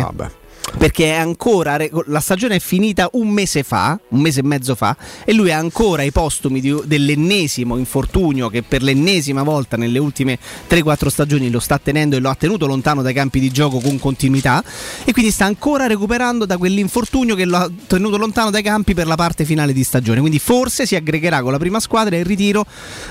[0.77, 4.95] Perché è ancora la stagione è finita un mese fa, un mese e mezzo fa,
[5.25, 10.37] e lui è ancora ai postumi di- dell'ennesimo infortunio che per l'ennesima volta nelle ultime
[10.69, 13.97] 3-4 stagioni lo sta tenendo e lo ha tenuto lontano dai campi di gioco con
[13.99, 14.63] continuità.
[15.03, 19.07] E quindi sta ancora recuperando da quell'infortunio che lo ha tenuto lontano dai campi per
[19.07, 20.19] la parte finale di stagione.
[20.19, 22.65] Quindi forse si aggregherà con la prima squadra in ritiro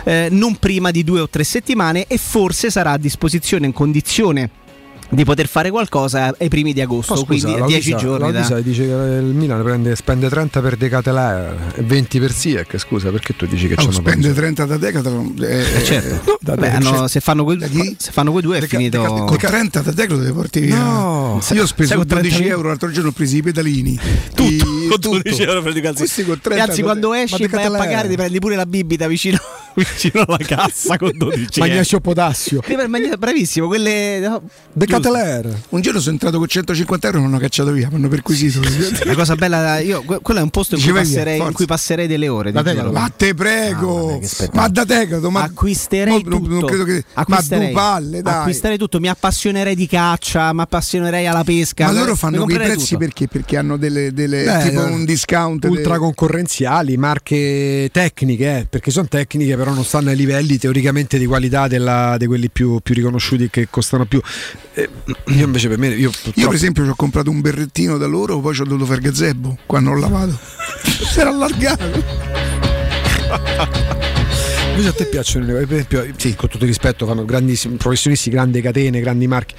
[0.05, 4.58] eh, non prima di due o tre settimane e forse sarà a disposizione in condizione
[5.11, 7.97] di poter fare qualcosa ai primi di agosto, Oh, scusa, quindi a la 10 Lisa-
[7.99, 8.33] giorni.
[8.33, 12.79] la da- dice che il Milan prende- spende 30 per Decathlon e 20 per Siek.
[12.79, 14.41] Scusa, perché tu dici che Oh, c'hanno spende penso?
[14.41, 15.35] 30 da Decathlon.
[15.41, 16.39] eh, Eh, certo.
[16.41, 17.59] da Beh, hanno- se, fanno quei,
[17.97, 19.03] se fanno quei due è finito.
[19.03, 20.77] Con 30 da Decathlon te porti via.
[20.77, 21.41] No.
[21.53, 23.99] Io ho speso Sai, con 12 30.000 euro l'altro giorno, ho preso i pedalini.
[24.35, 26.07] Tutto, con 12 euro prendi i calzini.
[26.09, 28.66] Questi con 30 Ragazzi, quando ma esci e vai a pagare, ti prendi pure la
[28.66, 29.39] bibita vicino,
[29.74, 31.68] vicino alla cassa con 12 euro.
[31.70, 32.61] Magnesio potassio.
[33.18, 34.18] Bravissimo, quelle.
[34.20, 35.62] no, Decathlon.
[35.70, 38.61] Un giorno sono entrato con 150 euro e non hanno cacciato via, mi hanno perquisito.
[39.05, 42.07] La cosa bella, io, que- quello è un posto in cui, passerei, in cui passerei
[42.07, 42.53] delle ore.
[42.53, 42.93] Giuro.
[42.93, 44.20] Ma te prego,
[44.53, 46.49] ma da Decathlon, ma acquisterei non- tutto.
[46.49, 47.64] non credo che- ma Acquisterei.
[47.66, 48.34] due palle, dai.
[48.34, 51.86] Acquisterei tutto, mi appassionerei di caccia, mi appassionerei alla pesca.
[51.86, 52.99] Ma loro Mi fanno quei prezzi tutto.
[52.99, 53.28] perché?
[53.28, 58.66] Perché hanno delle, delle- Beh, tipo eh, un discount ultra de- concorrenziali, marche tecniche, eh,
[58.68, 62.81] perché sono tecniche, però non stanno ai livelli teoricamente di qualità della- di quelli più,
[62.83, 64.20] più riconosciuti che costano più.
[64.74, 64.89] Eh,
[65.26, 68.07] io invece per me, io, Io purtroppo- per esempio ci ho comprato un berrettino da
[68.07, 70.39] loro, poi ci ho dovuto fare gazebo quando ho lavato.
[70.83, 72.37] si era allargato.
[74.70, 78.61] Invece a te piacciono, per esempio, sì, con tutto il rispetto, fanno grandissimi professionisti, grandi
[78.61, 79.55] catene, grandi marchi.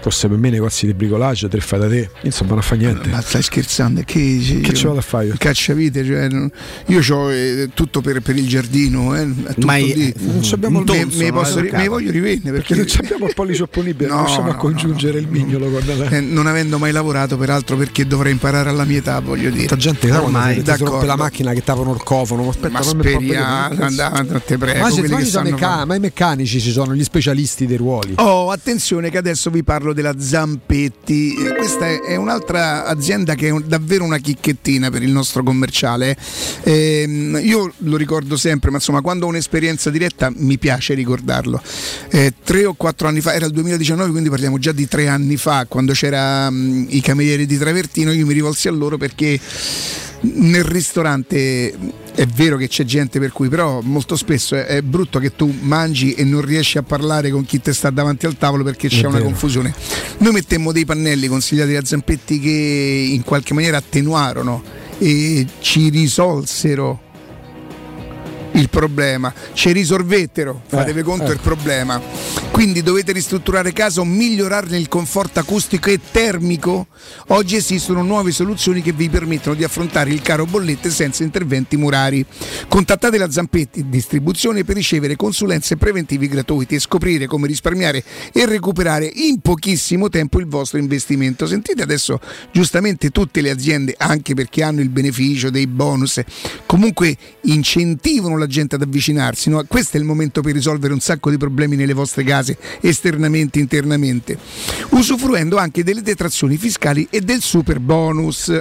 [0.00, 3.08] Forse per me negozi di bricolage, tre fai da te, insomma non fa niente.
[3.08, 4.02] Ma stai scherzando?
[4.04, 5.34] Che, Che ci vado a fare io?
[5.36, 6.50] Cacciavite, cioè, non-
[6.86, 10.12] io ho tutto per, per il giardino, eh, è tutto Ma lì.
[10.18, 12.96] non ci abbiamo il me, tonso, me, no, posso eh, me voglio rivendere Perché perché,
[12.96, 16.08] non abbiamo il pollice opponibile, non No, riusciamo a no, congiungere il mignolo con la
[16.08, 19.66] eh, non avendo mai lavorato, peraltro, perché dovrei imparare alla mia età, voglio dire.
[19.66, 23.82] Tanta gente che Ormai, ti rompe la macchina che tapano il cofano, aspetta, Ma speriamo,
[23.84, 24.80] andate, non te prego.
[24.80, 28.14] Ma, se- che sono ma i meccanici ci sono gli specialisti dei ruoli.
[28.16, 31.34] Oh, attenzione che adesso vi parlo della Zampetti.
[31.34, 36.16] Eh, Questa è, un'altra azienda che è davvero una chicchettina per il nostro commerciale.
[36.62, 41.60] Ehm, io lo ricordo sempre, ma insomma, quando ho un'esperienza diretta mi piace ricordarlo.
[42.10, 45.36] Eh, tre o quattro anni fa, era il 2019, quindi parliamo già di tre anni
[45.36, 49.38] fa, quando c'era mm, i camerieri di Travertino, io mi rivolsi a loro perché
[50.20, 51.72] nel ristorante
[52.14, 55.54] è vero che c'è gente per cui però molto spesso è, è brutto che tu
[55.60, 59.02] mangi e non riesci a parlare con chi ti sta davanti al tavolo perché c'è
[59.02, 59.24] È una vero.
[59.26, 59.72] confusione
[60.18, 64.62] noi mettemmo dei pannelli consigliati da Zampetti che in qualche maniera attenuarono
[64.98, 67.02] e ci risolsero
[68.58, 71.32] il problema, ci risolvettero, fatevi Eh, conto ecco.
[71.32, 72.00] il problema.
[72.50, 76.88] Quindi dovete ristrutturare casa o migliorarne il conforto acustico e termico.
[77.28, 82.24] Oggi esistono nuove soluzioni che vi permettono di affrontare il caro bollette senza interventi murari.
[82.66, 88.02] Contattate la Zampetti Distribuzione per ricevere consulenze preventive gratuite e scoprire come risparmiare
[88.32, 91.46] e recuperare in pochissimo tempo il vostro investimento.
[91.46, 92.18] Sentite adesso
[92.50, 96.20] giustamente tutte le aziende, anche perché hanno il beneficio dei bonus,
[96.66, 99.48] comunque incentivano la gente ad avvicinarsi.
[99.50, 99.62] no?
[99.68, 104.36] Questo è il momento per risolvere un sacco di problemi nelle vostre case esternamente, internamente,
[104.90, 108.60] usufruendo anche delle detrazioni fiscali e del super bonus.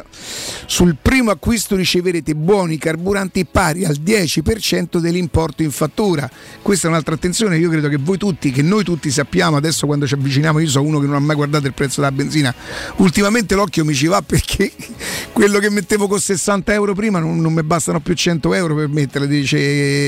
[0.65, 6.29] Sul primo acquisto riceverete buoni carburanti pari al 10% dell'importo in fattura.
[6.61, 10.05] Questa è un'altra attenzione, io credo che voi tutti, che noi tutti sappiamo adesso quando
[10.05, 12.53] ci avviciniamo, io so uno che non ha mai guardato il prezzo della benzina,
[12.97, 14.71] ultimamente l'occhio mi ci va perché
[15.31, 18.87] quello che mettevo con 60 euro prima non, non mi bastano più 100 euro per
[18.87, 19.57] metterla, dice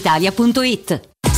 [0.00, 1.09] brispalitalia.it.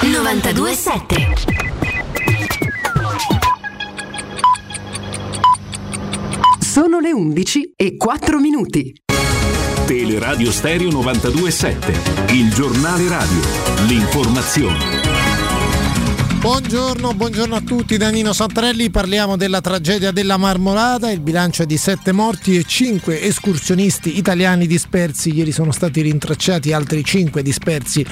[0.00, 1.32] 927
[6.60, 8.94] Sono le 11 e 4 minuti.
[9.86, 13.40] Teleradio Stereo 927, il giornale radio,
[13.88, 14.78] l'informazione.
[16.38, 17.96] Buongiorno, buongiorno a tutti.
[17.96, 22.62] Da Nino Santarelli, parliamo della tragedia della Marmolada, il bilancio è di 7 morti e
[22.62, 28.06] 5 escursionisti italiani dispersi, ieri sono stati rintracciati altri 5 dispersi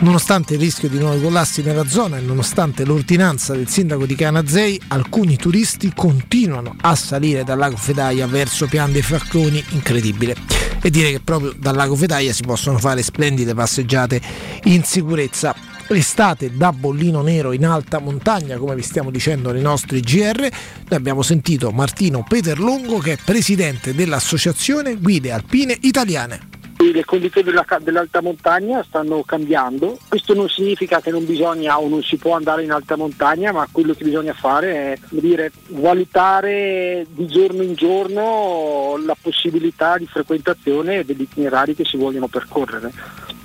[0.00, 4.80] Nonostante il rischio di nuovi collassi nella zona e nonostante l'ordinanza del sindaco di Canazei,
[4.88, 10.36] alcuni turisti continuano a salire dal lago Fedaia verso Pian dei Facconi, incredibile.
[10.80, 14.20] E dire che proprio dal lago Fedaia si possono fare splendide passeggiate
[14.64, 15.52] in sicurezza.
[15.88, 20.50] L'estate da bollino nero in alta montagna, come vi stiamo dicendo nei nostri GR, noi
[20.90, 26.57] abbiamo sentito Martino Peterlongo che è presidente dell'associazione Guide Alpine Italiane.
[26.90, 32.02] Le condizioni della- dell'alta montagna stanno cambiando, questo non significa che non bisogna o non
[32.02, 37.26] si può andare in alta montagna, ma quello che bisogna fare è dire, valutare di
[37.26, 42.92] giorno in giorno la possibilità di frequentazione degli itinerari che si vogliono percorrere.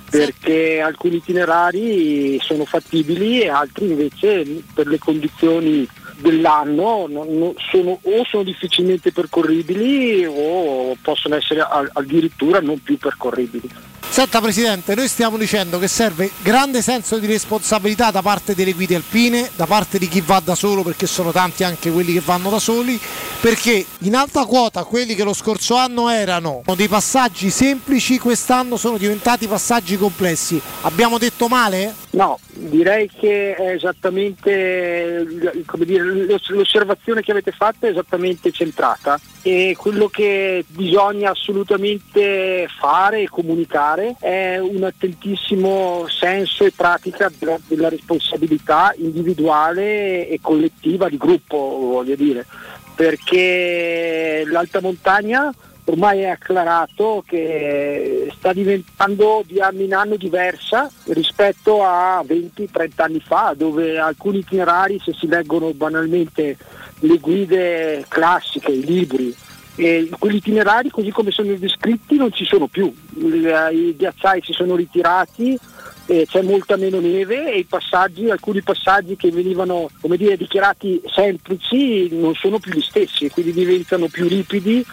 [0.08, 5.86] Perché alcuni itinerari sono fattibili e altri invece per le condizioni
[6.24, 13.70] dell'anno non- sono, o sono difficilmente percorribili o possono essere a- addirittura non più percorribili.
[14.08, 18.94] Senta Presidente, noi stiamo dicendo che serve grande senso di responsabilità da parte delle guide
[18.94, 22.48] alpine, da parte di chi va da solo, perché sono tanti anche quelli che vanno
[22.48, 22.96] da soli,
[23.40, 28.98] perché in alta quota quelli che lo scorso anno erano dei passaggi semplici, quest'anno sono
[28.98, 30.60] diventati passaggi complessi.
[30.82, 31.92] Abbiamo detto male?
[32.10, 35.26] No, direi che è esattamente
[35.66, 36.04] come dire,
[36.48, 44.16] l'osservazione che avete fatto è esattamente centrata e quello che bisogna assolutamente fare e comunicare
[44.20, 52.14] è un attentissimo senso e pratica della, della responsabilità individuale e collettiva di gruppo, voglio
[52.14, 52.46] dire,
[52.94, 55.52] perché l'alta montagna
[55.86, 63.20] ormai è acclarato che sta diventando di anno in anno diversa rispetto a 20-30 anni
[63.20, 66.56] fa, dove alcuni itinerari, se si leggono banalmente
[67.00, 69.34] le guide classiche, i libri,
[69.76, 74.76] e quegli itinerari così come sono descritti non ci sono più, i ghiacciai si sono
[74.76, 75.58] ritirati,
[76.06, 82.34] eh, c'è molta meno neve e passaggi, alcuni passaggi che venivano dire, dichiarati semplici non
[82.34, 84.84] sono più gli stessi, quindi diventano più ripidi,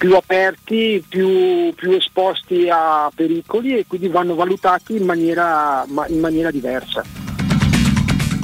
[0.00, 6.20] più aperti, più, più esposti a pericoli e quindi vanno valutati in maniera, ma- in
[6.20, 7.04] maniera diversa.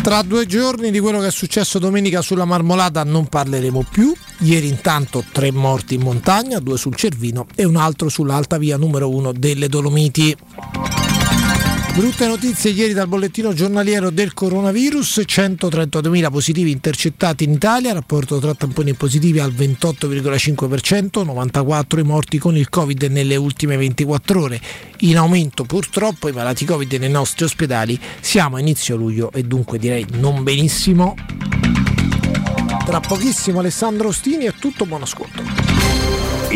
[0.02, 4.12] Tra due giorni di quello che è successo domenica sulla Marmolada non parleremo più.
[4.40, 9.08] Ieri intanto tre morti in montagna, due sul Cervino e un altro sull'alta via numero
[9.08, 10.36] uno delle Dolomiti.
[11.96, 18.52] Brutte notizie ieri dal bollettino giornaliero del coronavirus, 132.000 positivi intercettati in Italia, rapporto tra
[18.52, 24.60] tamponi positivi al 28,5%, 94 i morti con il Covid nelle ultime 24 ore.
[24.98, 29.78] In aumento purtroppo i malati Covid nei nostri ospedali, siamo a inizio luglio e dunque
[29.78, 31.14] direi non benissimo.
[32.84, 35.85] Tra pochissimo Alessandro Ostini è tutto buon ascolto.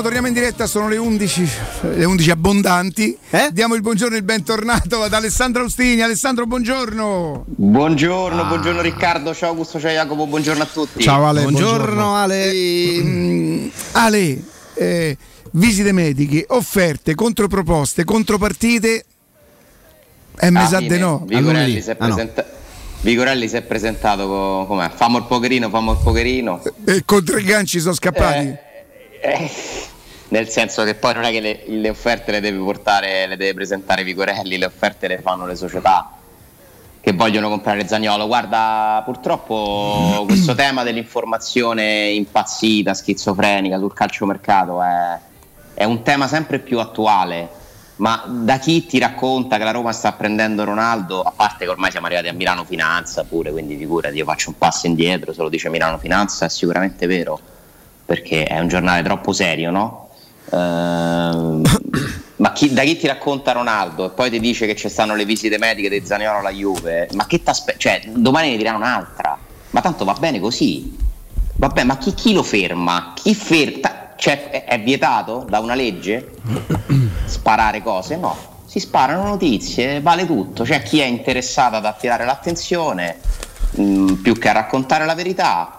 [0.00, 1.48] We Torniamo, torniamo in diretta, sono le 11,
[1.94, 3.16] le 11 abbondanti.
[3.52, 6.00] Diamo il buongiorno e il bentornato ad Alessandro Austini.
[6.00, 7.44] Alessandro, buongiorno.
[7.46, 11.02] Buongiorno, buongiorno Riccardo, ciao Augusto, ciao Jacopo, buongiorno a tutti.
[12.14, 12.52] Ale.
[13.02, 14.42] Mm, Ale,
[14.74, 15.16] eh,
[15.52, 19.04] visite mediche, offerte, controproposte, contropartite.
[20.42, 21.22] E me Ah, sa di no.
[21.26, 22.14] Vigorelli, si è Ah, no.
[22.14, 22.46] presenta-
[23.02, 24.90] Vigorelli si è presentato co- com'è?
[24.94, 26.62] Famo il pokerino, famo il pokerino.
[26.86, 28.46] E con tre ganci sono scappati.
[28.46, 28.58] Eh,
[30.30, 33.54] nel senso che poi non è che le, le offerte le deve portare, le deve
[33.54, 36.12] presentare Vigorelli, le offerte le fanno le società
[37.00, 38.26] che vogliono comprare Zagnolo.
[38.26, 45.18] Guarda, purtroppo questo tema dell'informazione impazzita, schizofrenica sul calciomercato è,
[45.74, 47.58] è un tema sempre più attuale.
[47.96, 51.90] Ma da chi ti racconta che la Roma sta prendendo Ronaldo, a parte che ormai
[51.90, 55.50] siamo arrivati a Milano Finanza pure, quindi figurati, io faccio un passo indietro, se lo
[55.50, 57.38] dice Milano Finanza è sicuramente vero,
[58.06, 60.09] perché è un giornale troppo serio, no?
[60.50, 61.62] Ehm,
[62.36, 65.24] ma chi- da chi ti racconta Ronaldo e poi ti dice che ci stanno le
[65.24, 69.38] visite mediche di Zaniolo alla Juve, ma che t'aspe- Cioè, domani ne dirà un'altra,
[69.70, 70.96] ma tanto va bene così.
[71.56, 73.12] Vabbè, ma chi, chi lo ferma?
[73.14, 74.14] Chi ferma?
[74.16, 76.30] Cioè, è, è vietato da una legge
[77.26, 78.16] sparare cose?
[78.16, 78.36] No,
[78.66, 80.64] si sparano notizie, vale tutto.
[80.64, 83.18] C'è chi è interessato ad attirare l'attenzione
[83.72, 85.74] mh, più che a raccontare la verità.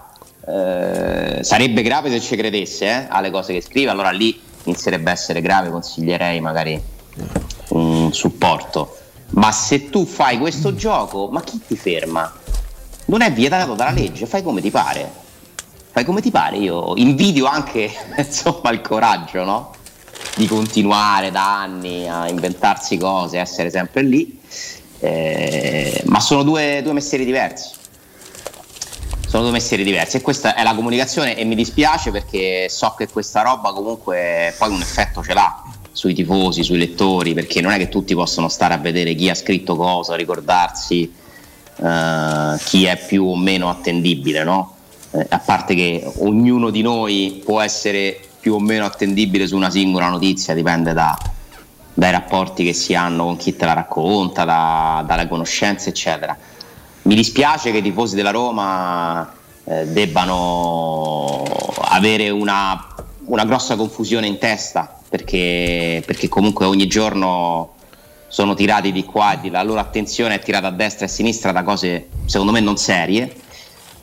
[0.48, 5.14] Eh, sarebbe grave se ci credesse eh, alle cose che scrive, allora lì inizierebbe a
[5.14, 6.82] essere grave, consiglierei magari
[7.70, 8.98] un supporto.
[9.32, 12.32] Ma se tu fai questo gioco, ma chi ti ferma?
[13.06, 15.10] Non è vietato dalla legge, fai come ti pare.
[15.92, 19.74] Fai come ti pare, io invidio anche insomma il coraggio, no?
[20.36, 24.40] Di continuare da anni a inventarsi cose, essere sempre lì.
[25.00, 27.80] Eh, ma sono due, due mestieri diversi.
[29.32, 33.08] Sono due mestieri diversi e questa è la comunicazione e mi dispiace perché so che
[33.08, 37.78] questa roba comunque poi un effetto ce l'ha sui tifosi, sui lettori, perché non è
[37.78, 41.10] che tutti possono stare a vedere chi ha scritto cosa, ricordarsi
[41.78, 44.76] eh, chi è più o meno attendibile, no?
[45.12, 49.70] Eh, a parte che ognuno di noi può essere più o meno attendibile su una
[49.70, 51.18] singola notizia, dipende da-
[51.94, 56.38] dai rapporti che si hanno con chi te la racconta, da- dalle conoscenze, eccetera.
[57.04, 59.34] Mi dispiace che i tifosi della Roma
[59.64, 61.44] eh, debbano
[61.82, 62.96] avere una,
[63.26, 67.74] una grossa confusione in testa perché, perché comunque ogni giorno
[68.28, 71.10] sono tirati di qua e di là, la loro attenzione è tirata a destra e
[71.10, 73.34] a sinistra da cose secondo me non serie.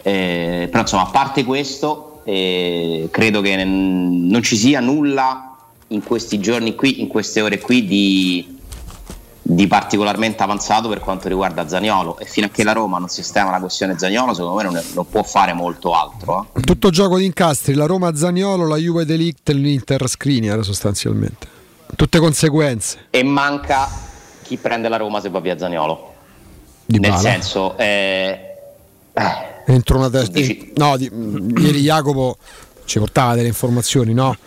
[0.03, 5.57] Eh, però insomma, a parte questo, eh, credo che non ci sia nulla
[5.89, 8.58] in questi giorni qui, in queste ore qui, di,
[9.51, 12.19] di particolarmente avanzato per quanto riguarda Zaniolo.
[12.19, 14.85] E fino a che la Roma non sistema la questione Zaniolo, secondo me non, è-
[14.93, 16.49] non può fare molto altro.
[16.55, 16.61] eh.
[16.61, 21.47] Tutto gioco di incastri, la Roma Zaniolo, la Juve Delict l'Inter Skriniar sostanzialmente.
[21.97, 23.07] Tutte conseguenze.
[23.09, 23.89] E manca
[24.43, 26.13] chi prende la Roma se va via Zaniolo.
[26.85, 27.23] Di Nel bala.
[27.23, 28.41] senso, eh,
[29.67, 30.39] Entro una testa.
[30.77, 31.11] No, di-
[31.59, 32.37] ieri Jacopo
[32.89, 34.35] ci portava delle informazioni, no?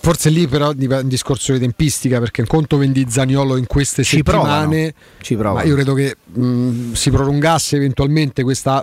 [0.00, 4.02] Forse lì però dipende un discorso di tempistica perché in conto vendi Zaniolo in queste
[4.04, 4.42] Ci settimane.
[4.42, 4.90] provano,
[5.20, 5.56] ci provano.
[5.56, 8.82] Ma io credo che mh, si prolungasse eventualmente questa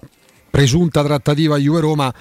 [0.58, 2.12] presunta trattativa Juve-Roma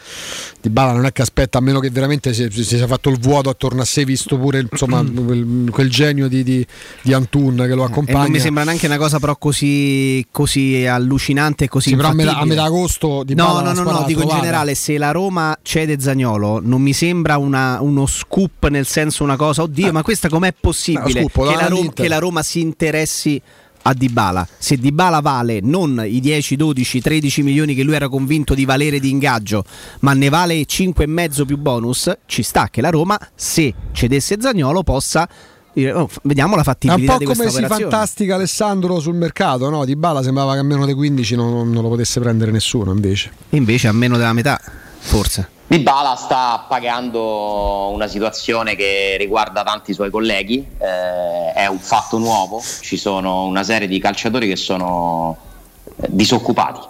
[0.61, 3.19] di Bala non è che aspetta a meno che veramente si, si sia fatto il
[3.19, 6.67] vuoto attorno a sé visto pure insomma quel, quel genio di, di,
[7.01, 10.85] di Antun che lo E accompagna non mi sembra neanche una cosa però così, così
[10.85, 14.01] allucinante e così Sì, a metà, a metà agosto di No, Bala no, no, no,
[14.01, 18.69] l'ha dico in generale, se la Roma cede Zagnolo non mi sembra una- uno scoop
[18.69, 22.09] nel senso una cosa, oddio, ma questa com'è possibile no, scoop, che, la Roma, che
[22.09, 23.41] la Roma si interessi
[23.87, 24.47] a Dybala?
[24.59, 28.99] Se Dybala vale non i 10, 12, 13 milioni che lui era convinto di valere
[28.99, 29.65] di ingaggio,
[30.01, 35.29] ma ne vale 5,5 più bonus, ci sta che la Roma, se cedesse Zagnolo, possa
[35.73, 39.85] dire, "Oh, vediamo la È un fattibilità po' come si fantastica Alessandro sul mercato, no?
[39.85, 43.31] Di Bala sembrava che a meno dei 15 non, non lo potesse prendere nessuno invece.
[43.51, 44.61] Invece a meno della metà,
[44.99, 45.55] forse.
[45.69, 52.19] Di Bala sta pagando una situazione che riguarda tanti suoi colleghi, eh, è un fatto
[52.19, 55.37] nuovo, ci sono una serie di calciatori che sono
[55.83, 56.81] eh, disoccupati.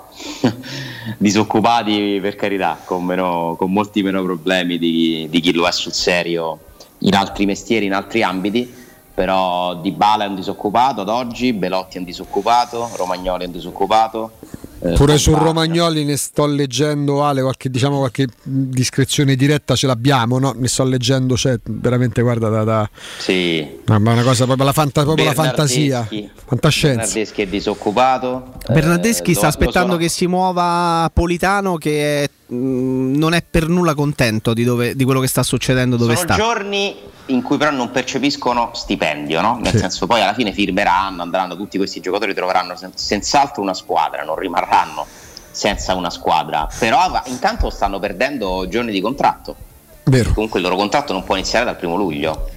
[1.16, 5.94] disoccupati per carità, con, meno, con molti meno problemi di, di chi lo è sul
[5.94, 6.59] serio
[6.98, 8.70] in altri mestieri, in altri ambiti,
[9.15, 13.53] però Di Bala è un disoccupato ad oggi, Belotti è un disoccupato, Romagnoli è un
[13.53, 14.32] disoccupato.
[14.81, 19.86] Eh, Pure su Pogba- Romagnoli ne sto leggendo Ale, qualche, diciamo, qualche discrezione diretta ce
[19.86, 20.55] l'abbiamo, no?
[20.57, 23.66] Ne sto leggendo, cioè, veramente guarda da, da- Sì.
[23.86, 26.07] ma una cosa proprio la, fanta- proprio la fantasia,
[26.44, 26.98] fantascienza.
[27.01, 28.53] Bernardeschi è disoccupato.
[28.70, 33.66] Bernardeschi eh, sta lo- aspettando lo che si muova Politano che è, non è per
[33.68, 36.36] nulla contento di, dove- di quello che sta succedendo dove Sono sta.
[36.36, 36.94] giorni
[37.27, 39.59] in cui però non percepiscono stipendio, no?
[39.60, 39.78] nel Sì.
[39.78, 44.36] senso poi alla fine firmeranno, andranno tutti questi giocatori, troveranno sen- senz'altro una squadra, non
[44.36, 45.05] rimarranno
[45.51, 49.56] senza una squadra, però va- intanto stanno perdendo giorni di contratto,
[50.05, 50.32] Vero.
[50.32, 52.48] comunque il loro contratto non può iniziare dal primo luglio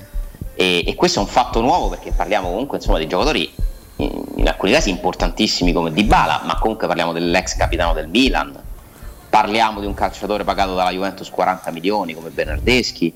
[0.53, 3.51] e, e questo è un fatto nuovo perché parliamo comunque insomma, di giocatori
[3.95, 8.55] in, in alcuni casi importantissimi come Dybala, ma comunque parliamo dell'ex capitano del Milan,
[9.29, 13.13] parliamo di un calciatore pagato dalla Juventus 40 milioni come Bernardeschi,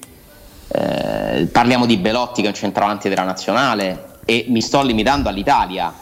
[0.67, 5.93] eh, parliamo di Belotti che è un centravanti della nazionale e mi sto limitando all'Italia.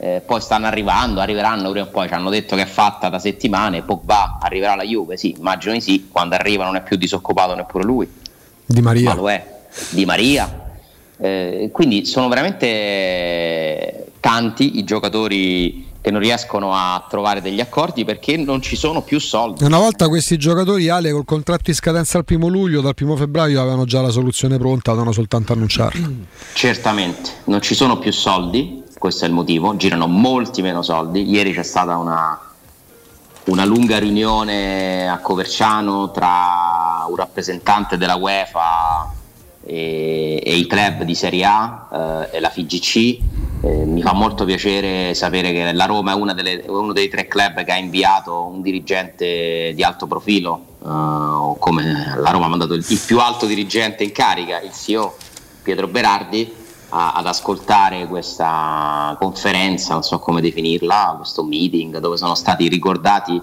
[0.00, 3.18] Eh, poi stanno arrivando, arriveranno prima o poi, ci hanno detto che è fatta da
[3.18, 7.56] settimane, Pogba arriverà alla Juve, sì, immagino di sì, quando arriva non è più disoccupato
[7.56, 8.08] neppure lui,
[8.64, 9.08] Di Maria.
[9.08, 9.44] ma lo è,
[9.90, 10.66] Di Maria.
[11.18, 18.36] Eh, quindi sono veramente tanti i giocatori che non riescono a trovare degli accordi perché
[18.36, 19.64] non ci sono più soldi.
[19.64, 23.60] Una volta questi giocatori Ale col contratto in scadenza al primo luglio, dal primo febbraio
[23.60, 26.08] avevano già la soluzione pronta, dovevano soltanto annunciarla.
[26.54, 31.28] Certamente, non ci sono più soldi, questo è il motivo, girano molti meno soldi.
[31.28, 32.38] Ieri c'è stata una,
[33.44, 39.16] una lunga riunione a Coverciano tra un rappresentante della UEFA
[39.68, 41.88] e, e i club di Serie A
[42.32, 42.96] eh, e la FIGC.
[43.60, 47.62] Eh, mi fa molto piacere sapere che la Roma è delle- uno dei tre club
[47.64, 52.84] che ha inviato un dirigente di alto profilo, eh, come la Roma ha mandato il,
[52.88, 55.14] il più alto dirigente in carica, il CEO
[55.62, 56.50] Pietro Berardi,
[56.90, 63.40] a- ad ascoltare questa conferenza, non so come definirla, questo meeting dove sono stati ricordati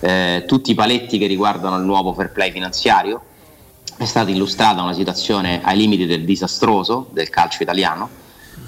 [0.00, 3.20] eh, tutti i paletti che riguardano il nuovo fair play finanziario.
[3.98, 8.24] È stata illustrata una situazione ai limiti del disastroso del calcio italiano.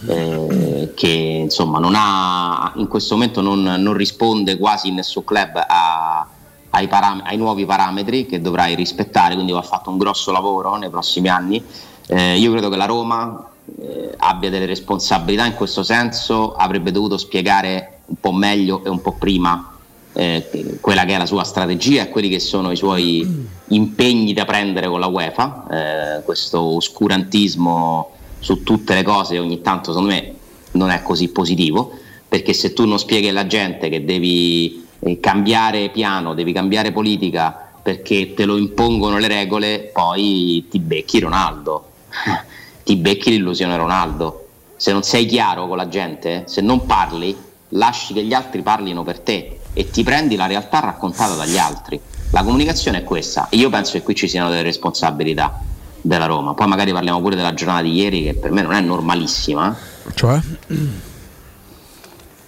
[0.06, 5.56] eh, che insomma non ha in questo momento non, non risponde quasi in nessun club
[5.66, 6.24] a-
[6.70, 10.88] ai, param- ai nuovi parametri che dovrai rispettare, quindi va fatto un grosso lavoro nei
[10.90, 11.64] prossimi anni.
[12.06, 13.44] Eh, io credo che la Roma
[13.80, 19.00] eh, abbia delle responsabilità in questo senso, avrebbe dovuto spiegare un po' meglio e un
[19.00, 19.72] po' prima
[20.19, 24.45] eh, quella che è la sua strategia e quelli che sono i suoi impegni da
[24.45, 30.35] prendere con la UEFA, eh, questo oscurantismo su tutte le cose ogni tanto secondo me
[30.73, 31.93] non è così positivo,
[32.28, 37.70] perché se tu non spieghi alla gente che devi eh, cambiare piano, devi cambiare politica
[37.81, 41.93] perché te lo impongono le regole, poi ti becchi Ronaldo,
[42.82, 44.47] ti becchi l'illusione Ronaldo.
[44.74, 47.36] Se non sei chiaro con la gente, se non parli,
[47.70, 52.00] lasci che gli altri parlino per te e ti prendi la realtà raccontata dagli altri.
[52.32, 53.46] La comunicazione è questa.
[53.50, 55.60] Io penso che qui ci siano delle responsabilità
[56.00, 56.52] della Roma.
[56.52, 59.76] Poi magari parliamo pure della giornata di ieri che per me non è normalissima.
[60.14, 60.40] Cioè?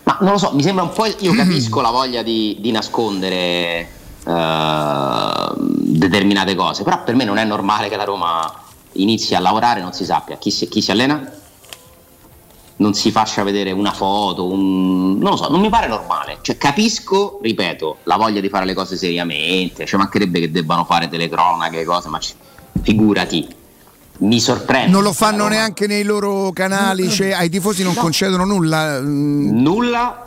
[0.02, 1.06] Ma non lo so, mi sembra un po'.
[1.06, 3.88] Io capisco la voglia di, di nascondere
[4.26, 8.52] eh, determinate cose, però per me non è normale che la Roma
[8.94, 11.30] inizi a lavorare e non si sappia chi si, chi si allena,
[12.80, 15.18] non si faccia vedere una foto, un...
[15.18, 16.38] non lo so, non mi pare normale.
[16.40, 21.06] Cioè, capisco, ripeto, la voglia di fare le cose seriamente, ci mancherebbe che debbano fare
[21.08, 22.32] telecronache, cose, ma ci-
[22.82, 23.46] figurati,
[24.20, 24.90] mi sorprende.
[24.90, 28.00] Non lo fanno neanche nei loro canali, cioè ai tifosi non No.
[28.00, 28.98] concedono nulla.
[29.00, 29.60] mm.
[29.60, 30.26] Nulla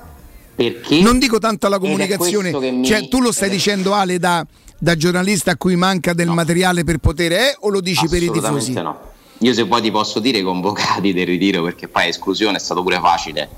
[0.56, 4.46] perché Non dico tanto alla comunicazione, mi- cioè tu lo stai dicendo Ale da,
[4.78, 8.30] da giornalista a cui manca del materiale per potere eh, o lo dici per i
[8.30, 8.74] tifosi?
[8.74, 9.12] no.
[9.40, 12.82] Io se poi ti posso dire i convocati del ritiro, perché poi esclusione è stato
[12.82, 13.50] pure facile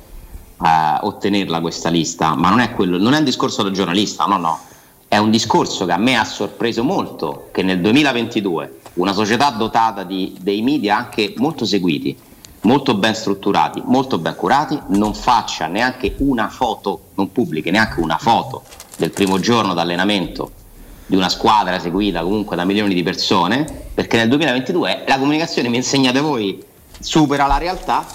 [0.64, 4.38] eh, ottenerla questa lista, ma non è, quello, non è un discorso da giornalista, no,
[4.38, 4.60] no.
[5.07, 10.03] È un discorso che a me ha sorpreso molto che nel 2022 una società dotata
[10.03, 12.18] di dei media anche molto seguiti,
[12.61, 18.18] molto ben strutturati, molto ben curati, non faccia neanche una foto, non pubblichi neanche una
[18.18, 18.64] foto
[18.97, 20.64] del primo giorno d'allenamento
[21.06, 25.77] di una squadra seguita comunque da milioni di persone, perché nel 2022 la comunicazione, mi
[25.77, 26.64] insegnate voi,
[26.99, 28.06] supera la realtà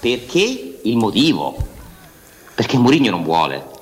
[0.00, 1.56] perché il motivo,
[2.54, 3.72] perché Mourinho non vuole.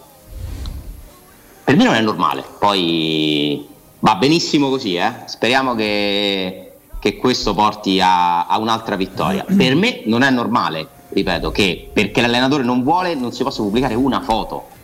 [1.65, 3.67] Per me non è normale, poi
[4.01, 5.13] va benissimo così, eh?
[5.27, 9.45] speriamo che, che questo porti a, a un'altra vittoria.
[9.45, 13.95] Per me non è normale, ripeto, che perché l'allenatore non vuole non si possa pubblicare
[13.95, 14.81] una foto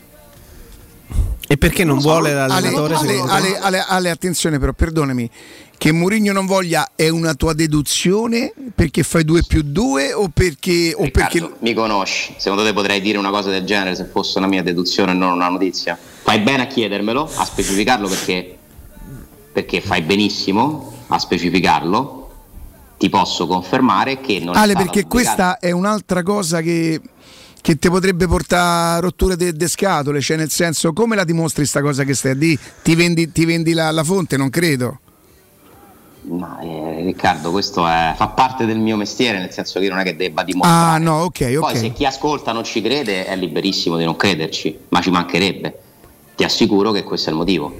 [1.50, 2.94] E perché non vuole l'allenatore?
[2.94, 3.18] Ale?
[3.26, 5.30] Ale- Ale- Ale, attenzione però, perdonami.
[5.78, 10.92] Che Mourinho non voglia è una tua deduzione perché fai 2 più 2 o perché,
[10.94, 12.34] o perché Riccardo, mi conosci.
[12.36, 15.32] Secondo te potrei dire una cosa del genere se fosse una mia deduzione e non
[15.32, 15.96] una notizia?
[16.22, 18.58] Fai bene a chiedermelo, a specificarlo perché,
[19.52, 22.16] perché fai benissimo a specificarlo.
[22.98, 27.00] Ti posso confermare che non è Ale, stata perché pubblicata- questa è un'altra cosa che,
[27.60, 31.66] che ti potrebbe portare a rotture de, de scatole, cioè nel senso come la dimostri
[31.66, 32.60] sta cosa che stai a dire?
[32.82, 34.36] Ti vendi, ti vendi la, la fonte?
[34.36, 35.01] Non credo.
[36.30, 40.01] No, eh, Riccardo, questo è- fa parte del mio mestiere, nel senso che io non
[40.01, 40.94] è che debba dimostrare.
[40.97, 41.93] Ah no, ok, Poi se ok.
[41.93, 45.78] chi ascolta non ci crede è liberissimo di non crederci, ma ci mancherebbe.
[46.36, 47.74] Ti assicuro che questo è il motivo.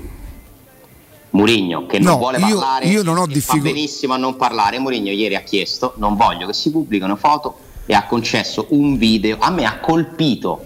[1.31, 3.65] Murigno che non No, vuole io- parlare, io non ho difficoltà.
[3.65, 4.79] benissimo a non parlare.
[4.79, 9.39] Murigno ieri ha chiesto, non voglio che si pubblicano foto e ha concesso un video.
[9.40, 10.62] A me ha colpito.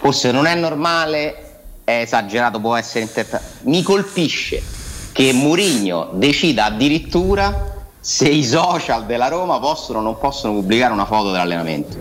[0.00, 3.44] Forse non è normale, è esagerato, può essere interpretato.
[3.64, 4.62] Mi colpisce
[5.12, 11.04] che Murigno decida addirittura se i social della Roma possono o non possono pubblicare una
[11.04, 11.96] foto dell'allenamento.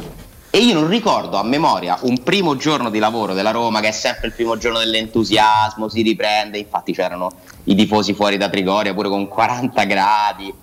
[0.50, 3.92] E io non ricordo a memoria un primo giorno di lavoro della Roma, che è
[3.92, 7.30] sempre il primo giorno dell'entusiasmo, si riprende, infatti c'erano
[7.66, 10.54] i tifosi fuori da Trigoria pure con 40 gradi.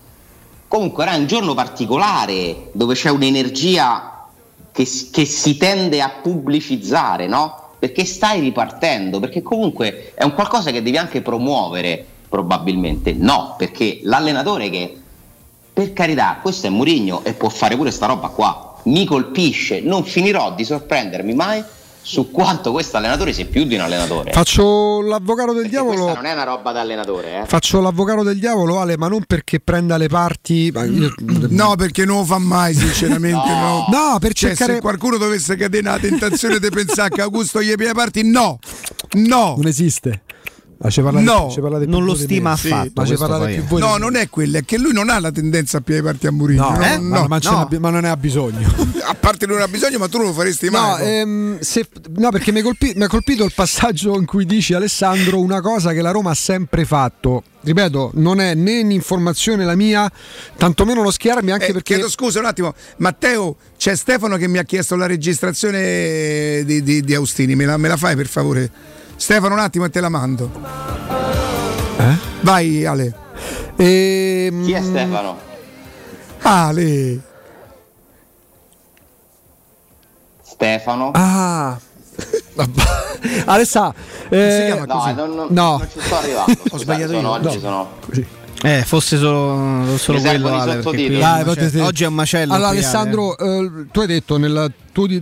[0.74, 4.26] Comunque era un giorno particolare dove c'è un'energia
[4.72, 7.74] che, che si tende a pubblicizzare, no?
[7.78, 13.12] Perché stai ripartendo, perché comunque è un qualcosa che devi anche promuovere, probabilmente.
[13.12, 14.96] No, perché l'allenatore che,
[15.72, 20.02] per carità, questo è Murigno e può fare pure sta roba qua, mi colpisce, non
[20.02, 21.62] finirò di sorprendermi mai
[22.06, 24.31] su quanto questo allenatore sia più di un allenatore.
[24.31, 26.02] Faccio l'avvocato del diavolo.
[26.02, 27.47] Questa non è una roba da allenatore, eh.
[27.47, 30.70] Faccio l'avvocato del diavolo, Ale, ma non perché prenda le parti.
[30.72, 31.12] ma io-
[31.48, 33.48] No, perché non lo fa mai, sinceramente.
[33.48, 33.86] no.
[33.90, 37.74] No, per Cioè, cercare- Se qualcuno dovesse cadere nella tentazione di pensare che Augusto gli
[37.74, 38.59] piace parti, no,
[39.12, 39.55] no.
[39.56, 40.22] Non esiste.
[40.85, 43.81] Ma ci parlate- No, ci parlate non lo stima affatto, Ma ci parlate più voi
[43.81, 46.31] No, non è quello, è che lui non ha la tendenza a piace parti a
[46.31, 46.69] Murigno.
[46.73, 46.98] No, no, eh?
[46.98, 47.24] no.
[47.27, 47.69] ma, no.
[47.81, 48.70] ma non ne ha bisogno.
[49.06, 51.06] A parte non ha bisogno, ma tu non lo faresti No, mai.
[51.19, 51.86] ehm, se-
[52.16, 56.01] no, perché mi, colpi- ha colpito il passaggio in cui dici Alessandro una cosa che
[56.02, 57.43] la Roma ha sempre fatto.
[57.62, 60.11] Ripeto, non è né un'informazione la mia,
[60.56, 64.59] tantomeno lo schiarmi anche Eh, perché Chiedo scusa un attimo, Matteo, c'è Stefano che mi
[64.59, 68.70] ha chiesto la registrazione di, di- di Austini, me la, me la fai per favore?
[69.16, 70.51] Stefano un attimo e te la mando.
[72.41, 73.15] Vai Ale.
[73.77, 75.39] Ehm, Chi è Stefano?
[76.43, 77.20] Ale.
[80.43, 81.11] Stefano?
[81.15, 81.78] Ah.
[83.47, 83.93] Alessà,
[84.28, 85.78] eh, no, non, non- no.
[85.78, 86.53] non ci sto arrivando.
[86.70, 87.35] Ho sbagliato sono, io.
[87.35, 87.61] oggi No.
[87.61, 87.91] sono...
[88.62, 91.85] Eh, fosse solo, solo quello, Ale, qui è Dai, fate macello.
[91.85, 92.55] oggi è un macello.
[92.55, 92.69] Allora.
[92.70, 95.20] Alessandro, eh, tu hai detto nella tu di-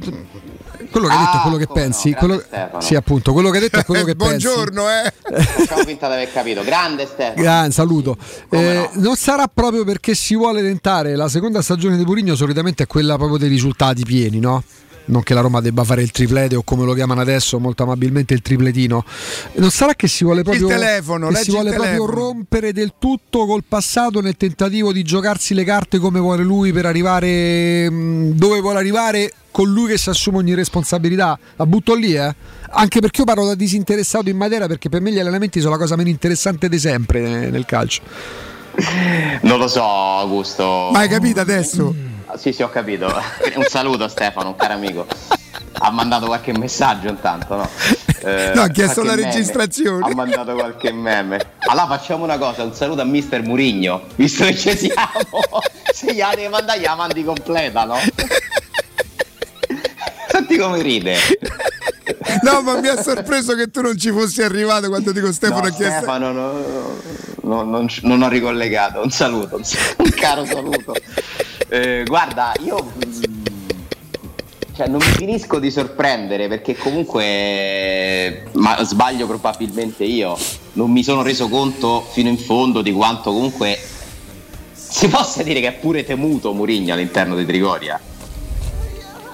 [0.93, 2.11] quello che hai detto è quello che no, pensi.
[2.11, 4.47] grande quello- sì, appunto, quello che hai detto è quello che pensi.
[4.47, 5.13] Buongiorno, eh.
[5.43, 6.63] Facciamo finta di aver capito.
[6.63, 7.43] Grande Stefano.
[7.43, 8.17] Gran saluto.
[8.51, 8.91] Eh, no?
[9.03, 13.17] Non sarà proprio perché si vuole tentare la seconda stagione di Mourinho, solitamente è quella
[13.17, 14.63] proprio dei risultati pieni, no?
[15.05, 18.35] Non che la Roma debba fare il triplete o come lo chiamano adesso, molto amabilmente
[18.35, 19.05] il tripletino.
[19.55, 24.21] Non sarà che si vuole proprio, telefono, si vuole proprio rompere del tutto col passato
[24.21, 29.33] nel tentativo di giocarsi le carte come vuole lui per arrivare mh, dove vuole arrivare
[29.51, 31.39] con lui che si assume ogni responsabilità.
[31.57, 32.35] La butto lì, eh?
[32.71, 35.79] Anche perché io parlo da disinteressato in materia perché per me gli allenamenti sono la
[35.79, 38.01] cosa meno interessante di sempre eh, nel calcio.
[39.43, 40.91] Non lo so, Augusto.
[40.93, 41.95] Ma hai capito adesso?
[42.27, 43.07] Ah, Sì, sì, ho capito.
[43.55, 45.07] Un saluto Stefano, un caro amico.
[45.85, 47.69] Ha mandato qualche messaggio intanto, no?
[48.25, 50.07] Eh, No, ha chiesto qualche la registrazione.
[50.07, 51.41] Ha mandato qualche meme.
[51.67, 55.11] Allora facciamo una cosa, un saluto a Mister Murigno, visto che ci siamo.
[55.93, 57.97] Se gli la devi mandare, gliela mandi completa, no?
[60.43, 61.17] Senti come ride.
[62.43, 65.67] No, ma mi ha sorpreso che tu non ci fossi arrivato quando dico Stefano No,
[65.67, 65.99] ha chiesto.
[65.99, 66.53] Stefano, no,
[67.43, 69.01] no, non, non ho ricollegato.
[69.03, 70.95] Un saluto, un, saluto, un caro saluto.
[71.69, 73.13] Eh, guarda, io mm,
[74.75, 80.37] cioè, non mi finisco di sorprendere perché comunque, ma sbaglio probabilmente io,
[80.73, 83.79] non mi sono reso conto fino in fondo di quanto comunque
[84.73, 88.01] si possa dire che è pure temuto Murigno all'interno di Trigoria.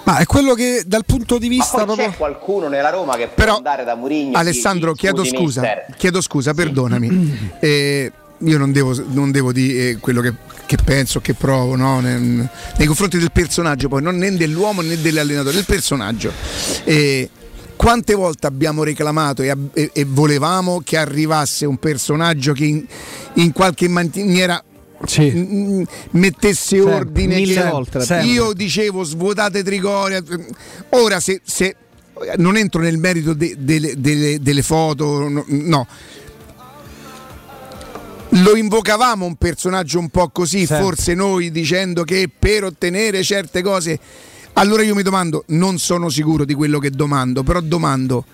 [0.09, 2.09] Ma è quello che dal punto di Ma vista poi proprio.
[2.09, 6.23] c'è qualcuno nella Roma che può Però, andare da Murigno Alessandro, chiedo scusi, scusa, chiedo
[6.23, 7.57] scusa, perdonami.
[7.61, 10.33] Eh, io non devo, non devo dire eh, quello che,
[10.65, 12.01] che penso, che provo no?
[12.01, 16.33] nei, nei confronti del personaggio, poi non né dell'uomo né dell'allenatore, del personaggio.
[16.85, 17.29] Eh,
[17.77, 22.87] quante volte abbiamo reclamato e, e- e volevamo che arrivasse un personaggio che in,
[23.35, 24.63] in qualche maniera
[25.33, 30.23] m- mettesse ordine mille che- volte io dicevo svuotate Trigoria
[30.91, 31.77] ora se, se
[32.37, 35.87] non entro nel merito de- delle, delle- delle foto, no, no.
[38.33, 40.85] Lo invocavamo un personaggio un po' così, Sempre.
[40.85, 43.99] forse noi dicendo che per ottenere certe cose.
[44.55, 48.25] Allora io mi domando, non sono sicuro di quello che domando, però domando,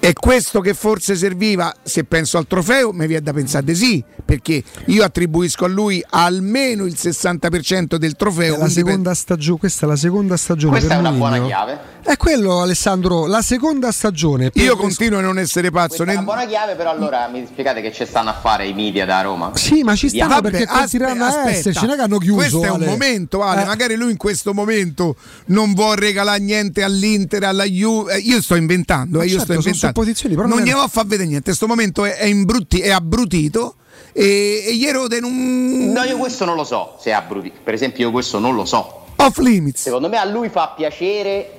[0.00, 1.74] è questo che forse serviva?
[1.82, 6.02] Se penso al trofeo, mi viene da pensare di sì, perché io attribuisco a lui
[6.10, 8.54] almeno il 60% del trofeo.
[8.54, 10.72] È la quindi per- seconda stagione, questa è la seconda stagione.
[10.72, 11.36] Questa per è una Mourinho.
[11.38, 11.96] buona chiave.
[12.02, 14.50] È quello, Alessandro, la seconda stagione.
[14.50, 15.88] per- Io continuo a non essere pazzo.
[15.88, 18.66] Questa è una nel- buona chiave, però allora mi spiegate che ci stanno a fare
[18.66, 19.50] i media da Roma?
[19.54, 20.40] Sì, ma ci sta Vediamo.
[20.42, 22.36] perché Vabbè, continueranno aspe- a esserci, non è che hanno chiuso.
[22.36, 22.86] Questo è un Ale.
[22.86, 23.62] momento, Ale.
[23.62, 23.66] Eh.
[23.66, 25.16] Magari lui in questo momento
[25.46, 28.14] non vuole regalare niente all'Inter, alla Juve.
[28.14, 29.86] Eh, io sto inventando, eh, io certo, sto inventando.
[29.88, 31.44] Supposizioni, però non non è- glielo fa vedere niente.
[31.46, 33.74] Questo momento è, è, imbrutti- è abbrutito
[34.12, 37.52] e, e gli erode in un No, io questo non lo so se è abbruti.
[37.62, 39.04] Per esempio, io questo non lo so.
[39.16, 39.82] off limits.
[39.82, 41.52] Secondo me a lui fa piacere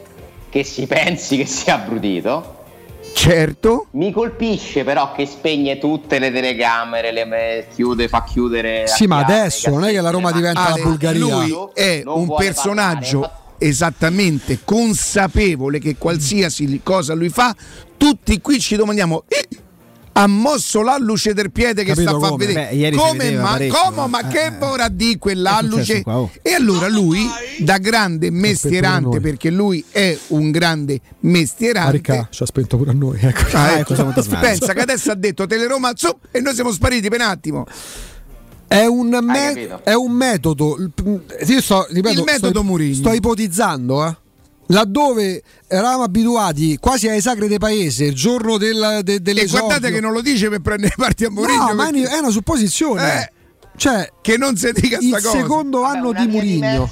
[0.50, 2.56] che si pensi che sia abbrutito.
[3.14, 3.88] Certo.
[3.92, 8.86] Mi colpisce però che spegne tutte le telecamere, le chiude, fa chiudere.
[8.88, 11.20] Sì, ma chiave, adesso non è che la Roma diventa Ale, la Bulgaria.
[11.20, 13.48] Lui è Non un personaggio parlare.
[13.60, 17.56] Esattamente consapevole che qualsiasi cosa lui fa,
[17.98, 19.26] tutti qui ci domandiamo.
[19.28, 19.48] "Eh,
[20.14, 24.04] ha mosso l'alluce del piede che Capito sta a far vedere Beh, come ma, come,
[24.04, 24.08] eh.
[24.08, 26.32] ma che vorrà di quell'alluce qua, oh.
[26.42, 27.26] e allora lui
[27.60, 32.94] da grande mestierante perché lui è un grande mestierante Marica, ci ha spento pure a
[32.94, 33.18] noi.
[33.22, 33.56] Ecco.
[33.56, 33.94] Ah, ecco,
[34.40, 37.66] pensa che adesso ha detto Teleroma su, e noi siamo spariti per un attimo
[38.70, 40.78] È un, me- è un metodo.
[41.48, 42.94] Io sto, ripeto, Il metodo sto, Mourinho.
[42.94, 44.16] sto ipotizzando, eh.
[44.68, 49.66] Laddove eravamo abituati quasi alle sagre del paese, il giorno del, de, e dell'esordio.
[49.66, 52.30] guardate che non lo dice per prendere parte a Mourinho No, ma perché- è una
[52.30, 53.22] supposizione.
[53.24, 53.32] Eh,
[53.76, 56.90] Cioè, che non si dica il sta cosa secondo Vabbè, anno una di Mourinho.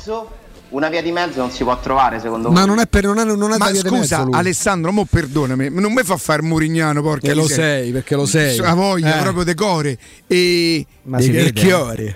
[0.69, 2.68] Una via di mezzo non si può trovare, secondo Ma voi?
[2.68, 4.38] non è per non è, non è Ma da via di scusa, mezzo.
[4.38, 8.57] Alessandro, mo perdonami, non mi fa fare Murignano, porca Che lo sei, perché lo sei.
[8.57, 9.22] La voglia Eh.
[9.22, 9.98] proprio decore.
[10.27, 12.15] E Ma si vede.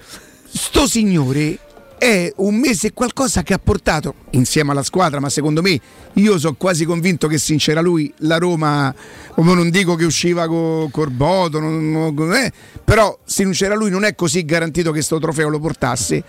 [0.51, 1.57] sto signore
[1.97, 5.79] è un mese e qualcosa che ha portato insieme alla squadra, ma secondo me
[6.13, 8.91] io sono quasi convinto che se c'era lui la Roma,
[9.35, 12.51] come non dico che usciva con Corboto, non- non- eh,
[12.83, 16.23] però se non c'era lui non è così garantito che sto trofeo lo portasse.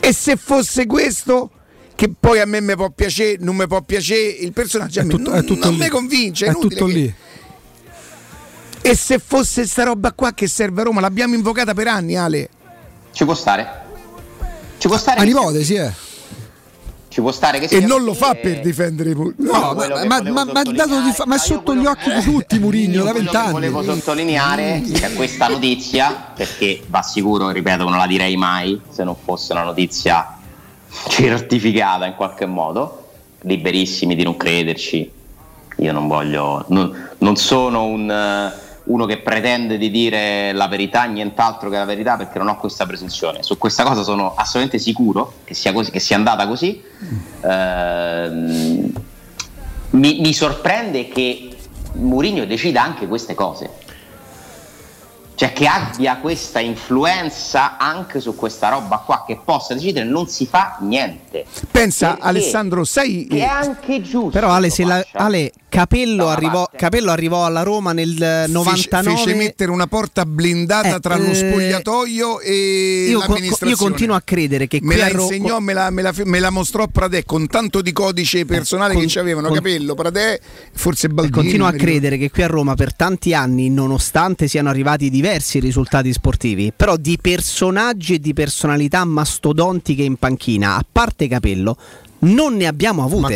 [0.00, 1.50] E se fosse questo
[1.94, 5.06] che poi a me mi può piacere, non mi può piacere il personaggio, a È
[5.06, 5.82] me tutto- non, è tutto non lì.
[5.84, 6.46] mi convince.
[6.46, 7.14] È tutto che- lì.
[8.82, 12.48] E se fosse sta roba qua che serve a Roma, l'abbiamo invocata per anni, Ale.
[13.12, 13.68] Ci può stare.
[14.78, 15.20] Ci può stare.
[15.20, 15.92] A che ipotesi, eh.
[17.10, 19.84] Ci può stare che E non lo fa per difendere i pu- No, ma,
[20.20, 20.76] che ma, ma- di
[21.12, 23.50] fa- ma è sotto gli occhi che- di tutti Murigno da che vent'anni.
[23.52, 29.16] volevo sottolineare è questa notizia, perché va sicuro, ripeto, non la direi mai se non
[29.24, 30.38] fosse una notizia
[31.08, 33.08] certificata in qualche modo,
[33.40, 35.10] liberissimi di non crederci.
[35.78, 38.52] Io non voglio, non, non sono un, eh,
[38.90, 42.86] uno che pretende di dire la verità, nient'altro che la verità, perché non ho questa
[42.86, 43.42] presunzione.
[43.42, 46.82] Su questa cosa sono assolutamente sicuro che sia, così, che sia andata così.
[47.42, 48.92] Ehm,
[49.90, 51.56] mi, mi sorprende che
[51.94, 53.70] Mourinho decida anche queste cose.
[55.40, 60.44] Cioè che abbia questa influenza anche su questa roba qua, che possa decidere non si
[60.44, 61.46] fa niente.
[61.70, 62.22] Pensa, Perché?
[62.26, 63.26] Alessandro, sai.
[63.26, 64.28] Che è anche giusto.
[64.28, 65.02] Però Ale, se la-.
[65.12, 66.68] Ale, Capello, arrivò.
[66.76, 69.14] Capello arrivò alla Roma nel eh, 99.
[69.16, 73.70] Fece, fece mettere una porta blindata Eh, tra lo eh, spogliatoio e io, co- l'amministrazione.
[73.72, 76.38] io continuo a credere che me la a Ro- insegnò, me la, me la- me
[76.40, 79.46] la mostrò Pradè con tanto di codice personale con- che ci avevano.
[79.46, 80.38] con- Capello, Pradè,
[80.74, 81.34] forse Baldini.
[81.34, 86.12] Continuo a credere che qui a Roma per tanti anni, nonostante siano arrivati diversi risultati
[86.12, 91.76] sportivi, però di personaggi e di personalità mastodontiche in panchina, a parte Capello,
[92.20, 93.34] non ne abbiamo avute.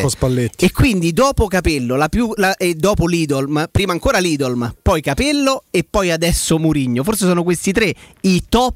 [0.66, 5.64] E quindi dopo Capello, la più, la- e dopo Lidolm, prima ancora Lidolm, poi Capello
[5.70, 7.02] e poi adesso Murigno.
[7.02, 8.74] Forse sono questi tre i top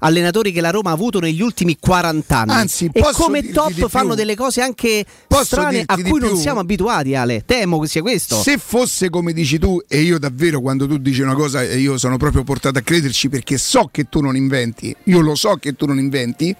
[0.00, 2.50] allenatori che la Roma ha avuto negli ultimi 40 anni.
[2.52, 4.14] Anzi, e come top fanno più?
[4.16, 6.36] delle cose anche Posso strane a cui non più?
[6.36, 7.44] siamo abituati, Ale.
[7.44, 8.36] Temo che sia questo.
[8.36, 12.16] Se fosse come dici tu, e io davvero quando tu dici una cosa, io sono
[12.16, 15.86] proprio portato a crederci perché so che tu non inventi, io lo so che tu
[15.86, 16.54] non inventi,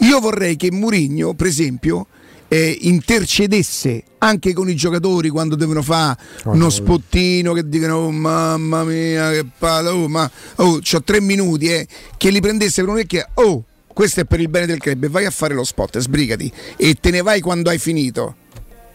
[0.00, 2.06] io vorrei che Murigno, per esempio,
[2.48, 8.84] eh, intercedesse anche con i giocatori quando devono fare uno spottino che dicono oh, mamma
[8.84, 11.86] mia che palla oh ma oh c'ho tre minuti eh,
[12.16, 15.08] che li prendesse per un orecchio oh questo è per il bene del club e
[15.08, 18.36] vai a fare lo spot sbrigati e te ne vai quando hai finito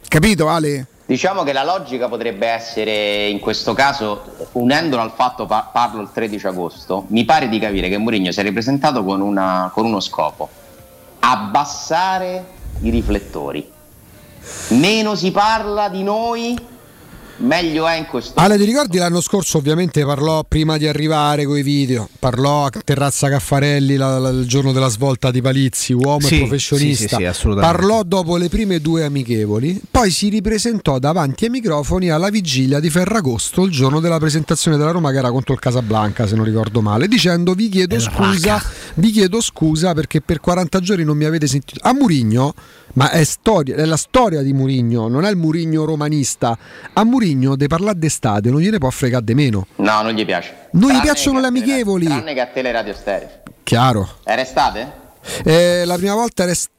[0.08, 0.88] capito Ale?
[1.12, 6.10] Diciamo che la logica potrebbe essere in questo caso, unendolo al fatto pa- parlo il
[6.14, 10.00] 13 agosto, mi pare di capire che Mourinho si è ripresentato con, una- con uno
[10.00, 10.48] scopo,
[11.20, 12.46] abbassare
[12.82, 13.70] i riflettori.
[14.70, 16.58] Meno si parla di noi,
[17.42, 21.64] meglio è in questo Ale, ti ricordi l'anno scorso ovviamente parlò prima di arrivare coi
[21.64, 26.36] video, parlò a Terrazza Caffarelli la- la- il giorno della svolta di Palizzi, uomo Sì,
[26.36, 27.04] e professionista.
[27.04, 27.78] sì, sì, sì, assolutamente.
[27.78, 32.90] parlò dopo le prime due amichevoli, poi si ripresentò davanti ai microfoni alla vigilia di
[32.90, 36.82] Ferragosto, il giorno della presentazione della Roma che era contro il Casablanca, se non ricordo
[36.82, 38.62] male, dicendo vi chiedo scusa,
[38.96, 41.80] vi chiedo scusa perché per 40 giorni non mi avete sentito.
[41.84, 42.54] A Murigno
[42.94, 46.58] ma è, storia, è la storia di Murigno, non è il Murigno romanista.
[46.92, 49.68] A Murigno di parlare d'estate non gliene può fregare di meno.
[49.78, 50.70] No, non gli piace.
[50.72, 52.06] Non gli Tranne piacciono che le amichevoli.
[52.06, 53.30] Tranne che a tele radio stereo.
[53.64, 54.18] Chiaro.
[54.24, 54.92] Era estate?
[55.44, 56.76] Eh, la prima volta era estate,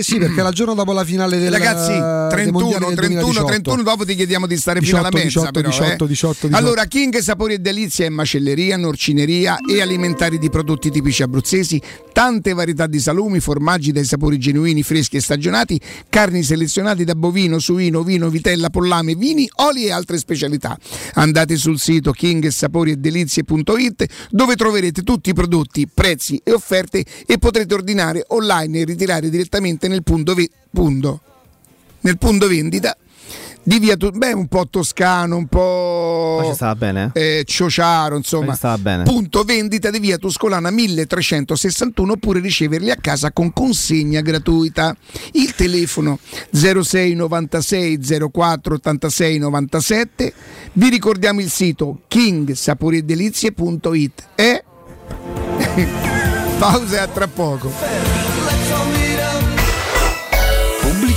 [0.00, 3.46] sì, perché la giorno dopo la finale del Ragazzi, dei 31, mondiali del 31, 2018.
[3.46, 5.40] 31, dopo ti chiediamo di stare fino alla 18, mezza.
[5.40, 6.06] 18, però, 18, eh.
[6.06, 6.56] 18, 18.
[6.56, 11.82] Allora, King Sapori e Delizia è macelleria, norcineria e alimentari di prodotti tipici abruzzesi,
[12.12, 17.58] tante varietà di salumi, formaggi dai sapori genuini, freschi e stagionati, carni selezionate da bovino,
[17.58, 20.78] suino, vino, vitella, pollame, vini, oli e altre specialità.
[21.14, 28.24] Andate sul sito kingsaporiedelizie.it dove troverete tutti i prodotti, prezzi e offerte e potrete ordinare
[28.28, 29.38] online e ritirare direttamente
[29.88, 31.20] nel punto, ve- punto
[32.00, 32.96] nel punto vendita
[33.62, 37.10] di via beh, un po' toscano, un po' ci stava bene?
[37.12, 37.38] eh?
[37.38, 38.54] eh, ciociaro, insomma.
[38.54, 39.02] Stava bene.
[39.04, 44.96] Punto vendita di via Tuscolana 1361 oppure riceverli a casa con consegna gratuita.
[45.32, 46.18] Il telefono
[46.50, 48.00] 06 96
[48.32, 50.32] 04 86 97.
[50.72, 54.64] Vi ricordiamo il sito kingsaporiedelizie.it e
[56.58, 59.09] pausa e a tra poco.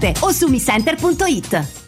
[0.00, 1.87] 7 o su micenter.it.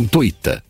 [0.00, 0.69] zampettidistribuzione.it.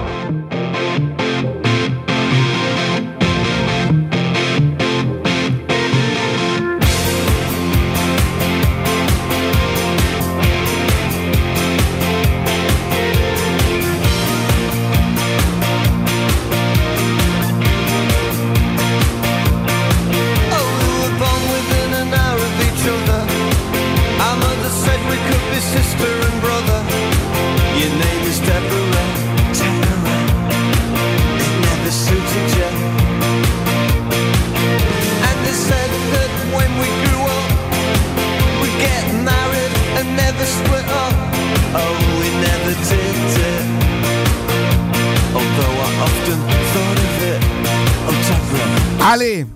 [49.11, 49.47] Ale.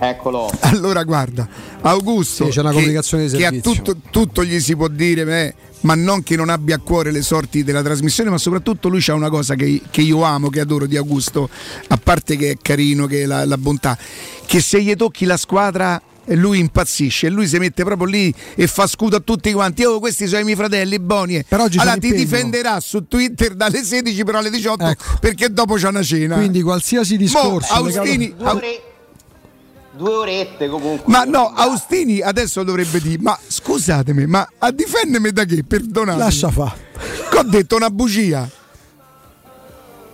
[0.00, 0.48] Eccolo.
[0.60, 1.48] Allora guarda,
[1.80, 3.82] Augusto, Sì, c'è una che- comunicazione di che a servizio.
[3.82, 7.22] tutto, tutto gli si può dire, beh, ma non che non abbia a cuore le
[7.22, 10.86] sorti della trasmissione, ma soprattutto lui c'ha una cosa che, che io amo, che adoro
[10.86, 11.48] di Augusto,
[11.88, 13.98] a parte che è carino, che è la, la bontà,
[14.46, 16.00] che se gli tocchi la squadra
[16.32, 19.82] lui impazzisce e lui si mette proprio lì e fa scudo a tutti quanti.
[19.84, 21.36] Oh, questi sono i miei fratelli, Boni.
[21.48, 25.88] oggi c'è allora ti difenderà su Twitter dalle 16 però alle 18 perché dopo c'è
[25.88, 26.36] una cena.
[26.36, 27.72] Quindi qualsiasi Mo, discorso.
[27.72, 28.82] Austini, Due, ore-
[29.98, 31.12] due orette comunque.
[31.12, 35.64] Ma no, Austini adesso dovrebbe dire: Ma scusatemi, ma a difendermi da che?
[35.64, 36.18] Perdonate.
[36.18, 36.74] Lascia fa.
[37.30, 38.48] Che ho detto una bugia.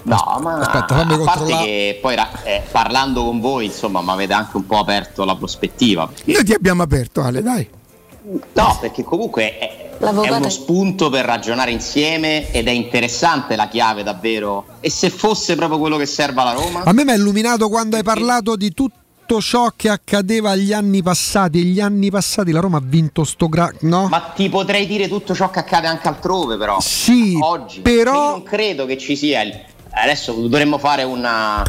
[0.05, 4.35] No, ma Aspetta, fammi a parte che poi eh, parlando con voi, insomma, mi avete
[4.35, 6.11] anche un po' aperto la prospettiva.
[6.25, 7.67] Noi ti abbiamo aperto, Ale, dai.
[8.53, 14.03] No, perché comunque è, è uno spunto per ragionare insieme ed è interessante la chiave
[14.03, 14.67] davvero.
[14.81, 16.83] E se fosse proprio quello che serve alla Roma?
[16.85, 19.04] A me mi ha illuminato quando hai parlato di tutto
[19.41, 21.59] ciò che accadeva agli anni passati.
[21.61, 23.71] E gli anni passati la Roma ha vinto sto gra...
[23.81, 24.09] no?
[24.09, 26.81] Ma ti potrei dire tutto ciò che accade anche altrove, però.
[26.81, 27.81] Sì, Oggi.
[27.81, 29.43] però- Io non credo che ci sia.
[29.43, 29.59] il-
[29.97, 31.63] Adesso dovremmo fare una.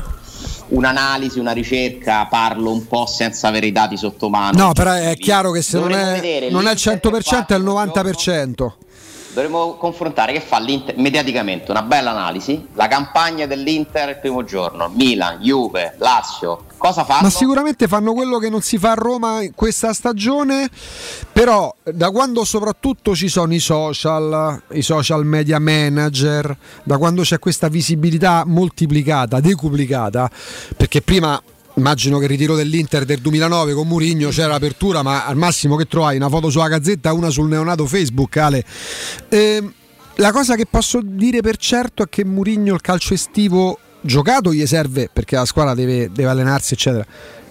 [0.67, 4.57] Un'analisi, una ricerca, parlo un po' senza avere i dati sotto mano.
[4.65, 7.55] No, però è chiaro che se non è, non è il l'Inter che 100% è
[7.55, 8.73] il 90%.
[9.35, 14.89] Dovremmo confrontare che fa l'Inter mediaticamente, una bella analisi, la campagna dell'Inter il primo giorno,
[14.95, 17.23] Milan, Juve, Lazio, cosa fanno?
[17.23, 20.69] Ma sicuramente fanno quello che non si fa a Roma questa stagione,
[21.33, 27.37] però da quando soprattutto ci sono i social, i social media manager, da quando c'è
[27.37, 30.31] questa visibilità moltiplicata, decuplicata,
[30.77, 31.41] perché prima
[31.75, 35.85] immagino che il ritiro dell'Inter del 2009 con Murigno c'era l'apertura, ma al massimo che
[35.85, 38.63] trovai una foto sulla gazzetta una sul neonato Facebook, Ale.
[39.29, 39.73] Ehm,
[40.15, 44.65] la cosa che posso dire per certo è che Murigno il calcio estivo giocato gli
[44.65, 47.05] serve perché la squadra deve, deve allenarsi, eccetera.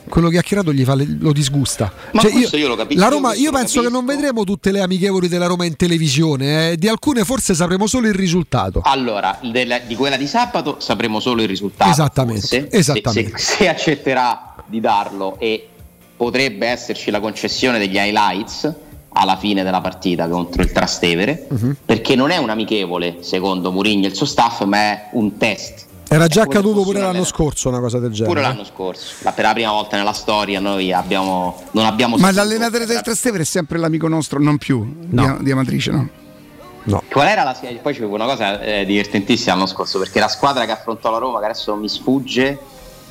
[0.09, 1.93] Quello chiacchierato gli fa lo disgusta.
[2.13, 4.71] Ma Cioè, questo io lo capisco, La io Roma, io penso che non vedremo tutte
[4.71, 6.73] le amichevoli della Roma in televisione.
[6.73, 6.77] eh.
[6.77, 8.81] Di alcune forse sapremo solo il risultato.
[8.85, 11.91] Allora, del- di quella di sabato sapremo solo il risultato.
[11.91, 12.69] Esattamente, forse.
[12.71, 13.39] esattamente.
[13.39, 15.69] Se, se- se accetterà di darlo e
[16.17, 18.73] potrebbe esserci la concessione degli highlights
[19.17, 21.77] alla fine della partita contro il Trastevere, Mhm.
[21.85, 25.87] perché non è un amichevole, secondo Mourinho e il suo staff, ma è un test.
[26.15, 28.29] Era già accaduto pure l'anno scorso una cosa del genere.
[28.33, 32.31] Pure l'anno scorso, la- per la prima volta nella storia noi abbiamo, non abbiamo Ma
[32.31, 37.03] l'allenatore del Trastevere è sempre l'amico nostro, non più di, di Amatrice, no?
[37.11, 40.71] Qual era la Poi c'è una cosa eh, divertentissima l'anno scorso perché la squadra che
[40.73, 42.59] affrontò la Roma, che adesso mi sfugge,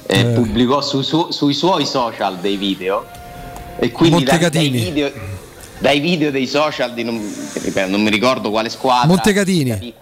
[0.06, 0.24] eh, Eh.
[0.26, 3.06] pubblicò su- su- sui suoi social dei video
[3.80, 4.80] e quindi dai, dai Montecatini.
[4.80, 5.12] video,
[5.80, 7.16] dai video dei social di non,
[7.88, 9.08] non mi ricordo quale squadra.
[9.08, 9.94] Montecatini.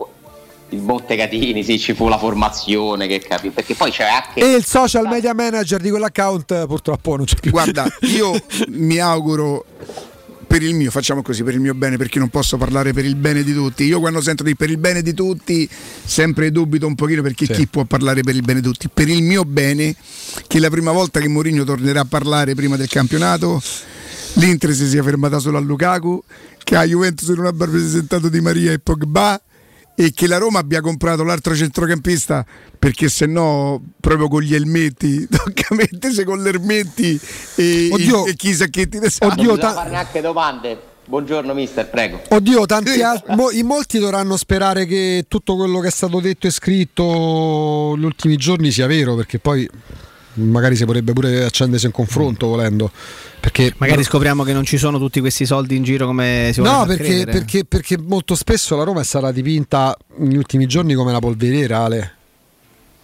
[0.72, 4.64] Il Montecatini, sì, ci fu la formazione che capì, perché poi c'è anche E il
[4.64, 7.52] social media manager di quell'account purtroppo non c'è più.
[7.52, 8.31] Guarda, io
[8.69, 9.65] mi auguro
[10.48, 13.15] per il mio, facciamo così, per il mio bene, perché non posso parlare per il
[13.15, 13.84] bene di tutti.
[13.84, 17.52] Io quando sento di per il bene di tutti, sempre dubito un pochino perché Sì.
[17.53, 18.89] chi può parlare per il bene di tutti.
[18.93, 19.93] Per il mio bene,
[20.48, 23.61] che la prima volta che Mourinho tornerà a parlare prima del campionato,
[24.35, 26.23] l'Inter si sia fermata solo a Lukaku,
[26.64, 29.41] che a Juventus non abbia presentato Di Maria e Pogba
[29.95, 32.45] e che la Roma abbia comprato l'altro centrocampista
[32.80, 37.19] perché se no proprio con gli elmetti tocca mettersi con gli elmetti
[37.55, 38.26] e, Oddio.
[38.26, 40.81] e chi sacchetti di Oddio, Non ta- fare neanche domande.
[41.03, 42.22] Buongiorno mister, prego.
[42.30, 46.47] Oddio, tanti al- mo- in molti dovranno sperare che tutto quello che è stato detto
[46.47, 49.68] e scritto negli ultimi giorni sia vero, perché poi
[50.33, 52.91] magari si potrebbe pure accendersi un confronto volendo.
[53.39, 56.77] Perché Magari scopriamo che non ci sono tutti questi soldi in giro come si vuole
[56.77, 61.11] No, perché, perché, perché molto spesso la Roma è stata dipinta negli ultimi giorni come
[61.11, 62.15] la polveriera, Ale.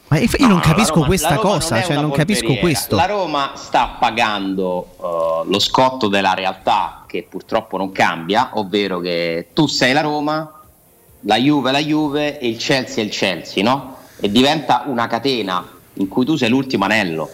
[0.09, 2.95] Ma io io non No, capisco Roma- questa cosa, non cioè non capisco questo.
[2.95, 9.47] La Roma sta pagando eh, lo scotto della realtà che purtroppo non cambia, ovvero che
[9.53, 10.49] tu sei la Roma,
[11.21, 13.97] la Juve è la Juve e il Chelsea è il Chelsea, no?
[14.19, 15.67] E diventa una catena
[15.97, 17.29] in cui tu sei l'ultimo anello.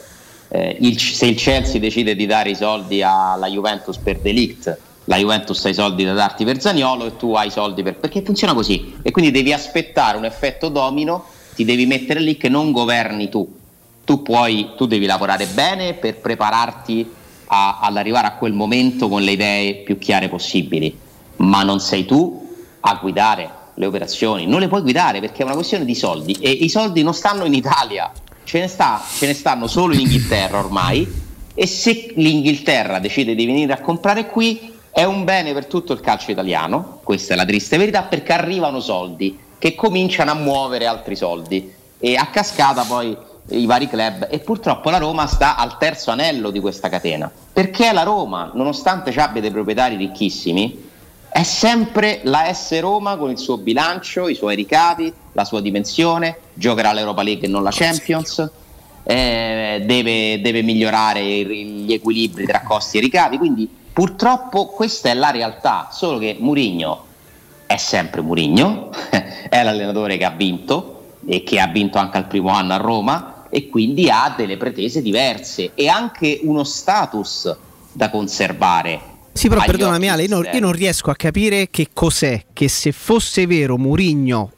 [0.49, 5.17] Eh, il- se il Chelsea decide di dare i soldi alla Juventus per Delict, la
[5.17, 7.95] Juventus ha i soldi da darti per Zagnolo e tu hai i soldi per...
[7.95, 8.95] perché funziona così.
[9.01, 11.25] E quindi devi aspettare un effetto domino,
[11.55, 13.59] ti devi mettere lì che non governi tu.
[14.05, 17.09] Tu puoi, tu devi lavorare bene per prepararti
[17.47, 20.95] a- all'arrivare a quel momento con le idee più chiare possibili,
[21.37, 25.55] ma non sei tu a guidare le operazioni, non le puoi guidare perché è una
[25.55, 28.11] questione di soldi e i soldi non stanno in Italia,
[28.43, 31.21] ce ne, sta, ce ne stanno solo in Inghilterra ormai
[31.53, 36.01] e se l'Inghilterra decide di venire a comprare qui è un bene per tutto il
[36.01, 41.15] calcio italiano, questa è la triste verità, perché arrivano soldi che cominciano a muovere altri
[41.15, 41.73] soldi.
[41.97, 43.17] E a cascata poi
[43.49, 47.31] i vari club e purtroppo la Roma sta al terzo anello di questa catena.
[47.51, 50.91] Perché la Roma nonostante ci abbia dei proprietari ricchissimi
[51.33, 56.37] è sempre la S Roma con il suo bilancio, i suoi ricavi, la sua dimensione,
[56.53, 58.47] giocherà l'Europa League e non la Champions,
[59.01, 65.31] eh, deve, deve migliorare gli equilibri tra costi e ricavi, quindi purtroppo questa è la
[65.31, 67.05] realtà, solo che Murigno
[67.65, 68.91] è sempre Murigno,
[69.49, 73.45] è l'allenatore che ha vinto e che ha vinto anche al primo anno a Roma
[73.49, 77.55] e quindi ha delle pretese diverse e anche uno status
[77.91, 79.12] da conservare.
[79.33, 82.91] Sì, però perdonami Ale, io non, io non riesco a capire che cos'è che se
[82.91, 84.51] fosse vero Murigno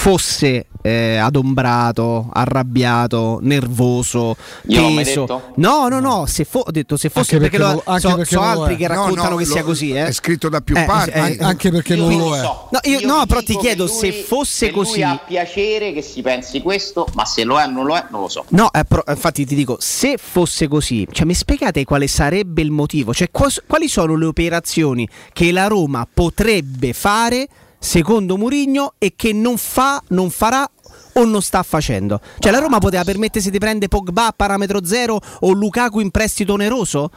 [0.00, 4.36] fosse eh, adombrato, arrabbiato, nervoso,
[4.68, 5.52] Io teso.
[5.56, 8.14] No, no, no, se fo- ho detto se fosse Anche perché, perché lo- anche so,
[8.14, 8.76] perché so altri è.
[8.76, 10.06] che No, raccontano no, che sia così, eh.
[10.06, 11.10] È scritto da più Eh, parti.
[11.10, 12.40] eh, An- anche perché non lo è.
[12.40, 12.68] so.
[12.70, 14.92] No, io- Io no, però ti chiedo che se lui- fosse che così.
[15.00, 18.04] Lui ha piacere che si pensi questo, ma se lo è o non lo è,
[18.10, 18.44] non lo so.
[18.50, 22.70] No, eh, però, infatti ti dico, se fosse così, cioè, mi spiegate quale sarebbe il
[22.70, 23.12] motivo?
[23.12, 27.48] Cioè, quali sono le operazioni che la Roma potrebbe fare
[27.78, 30.68] secondo Murigno e che non fa, non farà
[31.14, 32.20] o non sta facendo?
[32.38, 36.52] Cioè, la Roma poteva permettersi di prendere Pogba a parametro zero o Lukaku in prestito
[36.54, 37.10] oneroso?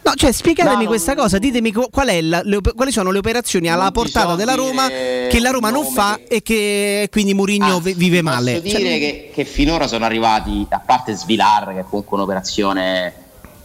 [0.00, 3.18] No, cioè, spiegatemi No, questa cosa, ditemi co- qual è la- le quali sono le
[3.18, 7.92] operazioni alla portata della Roma che la Roma non fa che- e che quindi Anzi,
[7.92, 8.62] vi- vive posso male.
[8.62, 13.12] dire Cioè, che, che finora sono arrivati, a parte Svilar, che è comunque un'operazione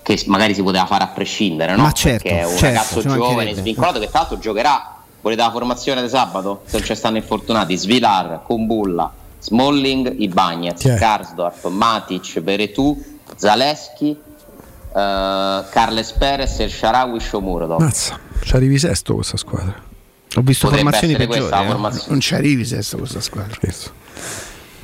[0.01, 1.83] che magari si poteva fare a prescindere, no?
[1.83, 4.92] Ma certo, Perché è un certo, ragazzo giovane, svincolato, che tra l'altro giocherà.
[5.23, 6.63] Volete la formazione di sabato?
[6.65, 9.09] Se non ci stanno infortunati, Svilar, Kumbulla,
[9.39, 10.81] Smalling, Ibagnez?
[10.99, 13.01] Karsdorp, Matic, Beretù,
[13.37, 17.79] Zaleschi, eh, Carles Perez, El Sharawi, Shomurodov.
[17.79, 19.73] Mazza, ci arrivi sesto questa squadra.
[20.35, 21.53] Ho visto Potrebbe formazioni peggiori.
[21.63, 21.67] eh.
[21.67, 22.07] formazione.
[22.09, 23.53] Non ci arrivi sesto questa squadra.
[23.53, 23.91] Scherzo.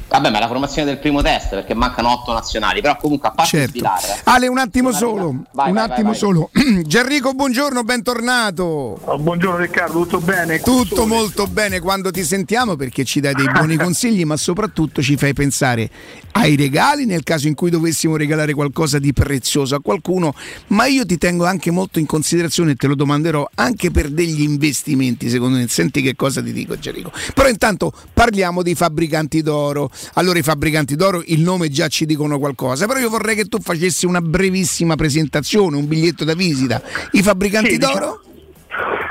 [0.10, 3.32] Vabbè, ma è la formazione del primo test perché mancano otto nazionali, però comunque a
[3.32, 3.72] parte Certo.
[3.72, 4.22] Svilar, eh.
[4.24, 5.44] Ale, un attimo solo.
[5.52, 6.16] Vai, un vai, attimo vai, vai.
[6.16, 6.50] solo.
[6.84, 9.00] Gianrico, buongiorno, bentornato.
[9.04, 10.60] Oh, buongiorno Riccardo, tutto bene?
[10.60, 15.16] Tutto molto bene quando ti sentiamo perché ci dai dei buoni consigli, ma soprattutto ci
[15.16, 15.90] fai pensare
[16.32, 20.34] ai regali nel caso in cui dovessimo regalare qualcosa di prezioso a qualcuno,
[20.68, 24.42] ma io ti tengo anche molto in considerazione e te lo domanderò anche per degli
[24.42, 25.68] investimenti, secondo me.
[25.68, 27.12] Senti che cosa ti dico, Gianrico.
[27.34, 29.90] Però intanto parliamo dei fabbricanti d'oro.
[30.14, 33.60] Allora i fabbricanti d'oro, il nome già ci dicono qualcosa, però io vorrei che tu
[33.60, 36.82] facessi una brevissima presentazione, un biglietto da visita.
[37.12, 38.22] I fabbricanti Sì, diciamo- d'oro?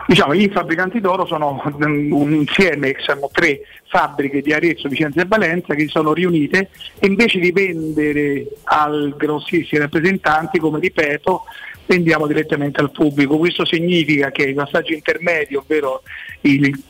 [0.07, 5.75] Diciamo, i fabbricanti d'oro sono un insieme, sono tre fabbriche di Arezzo, Vicenza e Valenza
[5.75, 11.43] che si sono riunite e invece di vendere al grossissimi rappresentanti, come ripeto,
[11.85, 13.37] vendiamo direttamente al pubblico.
[13.37, 16.03] Questo significa che il passaggio intermedio, ovvero
[16.43, 16.83] il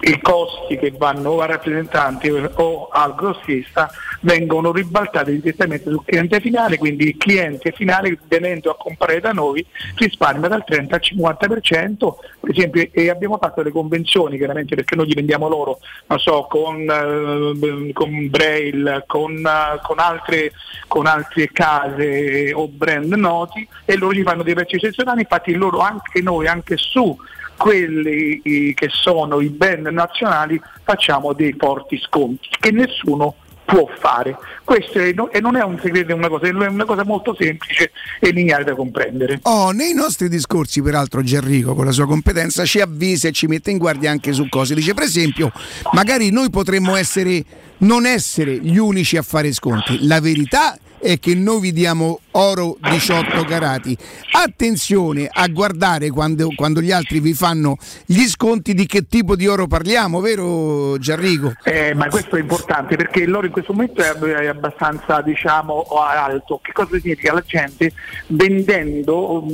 [0.00, 3.90] i costi che vanno al rappresentante o al grossista
[4.20, 9.64] vengono ribaltati direttamente sul cliente finale, quindi il cliente finale venendo a comprare da noi
[9.96, 15.06] risparmia dal 30 al 50%, per esempio e abbiamo fatto le convenzioni chiaramente perché noi
[15.06, 20.52] gli vendiamo loro, non so, con, eh, con Braille, con, eh, con, altre,
[20.88, 25.78] con altre case o brand noti e loro gli fanno dei prezzi eccezionali, infatti loro
[25.78, 27.16] anche noi, anche su
[27.56, 34.36] quelli che sono i brand nazionali facciamo dei forti sconti che nessuno può fare.
[34.64, 37.90] Questo è, e non è un segreto, è una cosa, è una cosa molto semplice
[38.20, 39.40] e lineare da comprendere.
[39.42, 43.70] Oh, nei nostri discorsi, peraltro, Gerrico, con la sua competenza, ci avvisa e ci mette
[43.70, 44.74] in guardia anche su cose.
[44.74, 45.52] Dice, per esempio,
[45.92, 47.44] magari noi potremmo essere,
[47.78, 50.06] non essere gli unici a fare sconti.
[50.06, 53.96] La verità è che noi vi diamo oro 18 carati.
[54.32, 59.46] Attenzione a guardare quando, quando, gli altri vi fanno gli sconti di che tipo di
[59.46, 61.52] oro parliamo, vero Gianrico?
[61.64, 66.60] Eh, ma questo è importante perché l'oro in questo momento è abbastanza diciamo alto.
[66.62, 67.32] Che cosa significa?
[67.32, 67.92] La gente
[68.28, 69.46] vendendo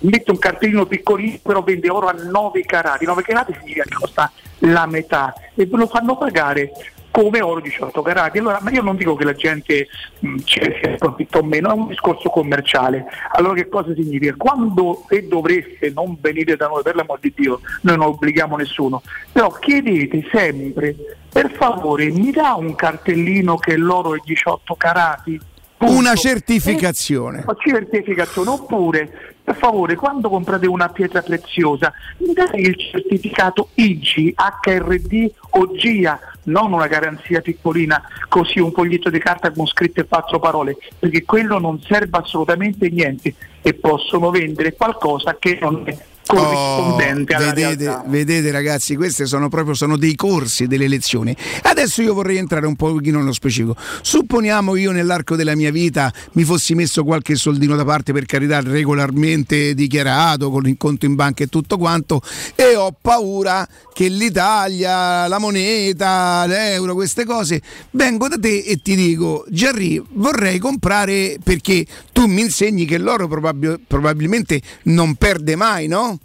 [0.00, 3.04] mette un cartellino piccolino però vende oro a 9 carati.
[3.04, 4.30] 9 carati significa che costa
[4.64, 6.70] la metà e lo fanno pagare
[7.12, 8.38] come oro 18 carati.
[8.38, 9.86] Allora, ma io non dico che la gente
[10.18, 13.04] mh, cerchi approfitta o meno, è un discorso commerciale.
[13.34, 14.34] Allora che cosa significa?
[14.36, 19.02] Quando e dovreste non venire da noi, per l'amor di Dio, noi non obblighiamo nessuno,
[19.30, 20.96] però chiedete sempre,
[21.30, 25.40] per favore, mi dà un cartellino che l'oro è 18 carati?
[25.78, 27.40] Una certificazione.
[27.40, 34.34] Eh, certificazione oppure per favore quando comprate una pietra preziosa mi date il certificato IG,
[34.34, 40.38] HRD o GIA non una garanzia piccolina così un foglietto di carta con scritte quattro
[40.38, 45.96] parole perché quello non serve assolutamente niente e possono vendere qualcosa che non è
[46.26, 51.36] corrispondente oh, vedete, vedete ragazzi, questi sono proprio sono dei corsi delle lezioni.
[51.62, 53.76] Adesso io vorrei entrare un pochino nello specifico.
[54.02, 58.60] Supponiamo io nell'arco della mia vita mi fossi messo qualche soldino da parte per carità
[58.60, 62.20] regolarmente dichiarato con il conto in banca e tutto quanto
[62.54, 68.94] e ho paura che l'Italia, la moneta, l'euro, queste cose vengo da te e ti
[68.94, 75.86] dico Gerry vorrei comprare perché tu mi insegni che l'oro probab- probabilmente non perde mai,
[75.88, 76.18] no?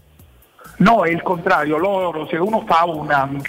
[0.78, 3.41] No, è il contrario, loro se uno fa una, un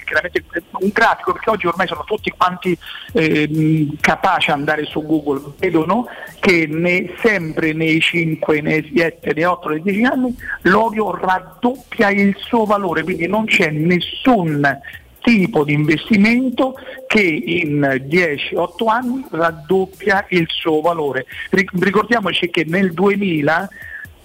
[0.92, 2.76] grafico, perché oggi ormai sono tutti quanti
[3.12, 6.06] eh, capaci di andare su Google, vedono
[6.40, 12.34] che ne, sempre nei 5, nei 7, nei 8, nei 10 anni l'olio raddoppia il
[12.38, 14.80] suo valore, quindi non c'è nessun
[15.20, 16.76] tipo di investimento
[17.06, 21.26] che in 10-8 anni raddoppia il suo valore.
[21.50, 23.68] Ricordiamoci che nel 2000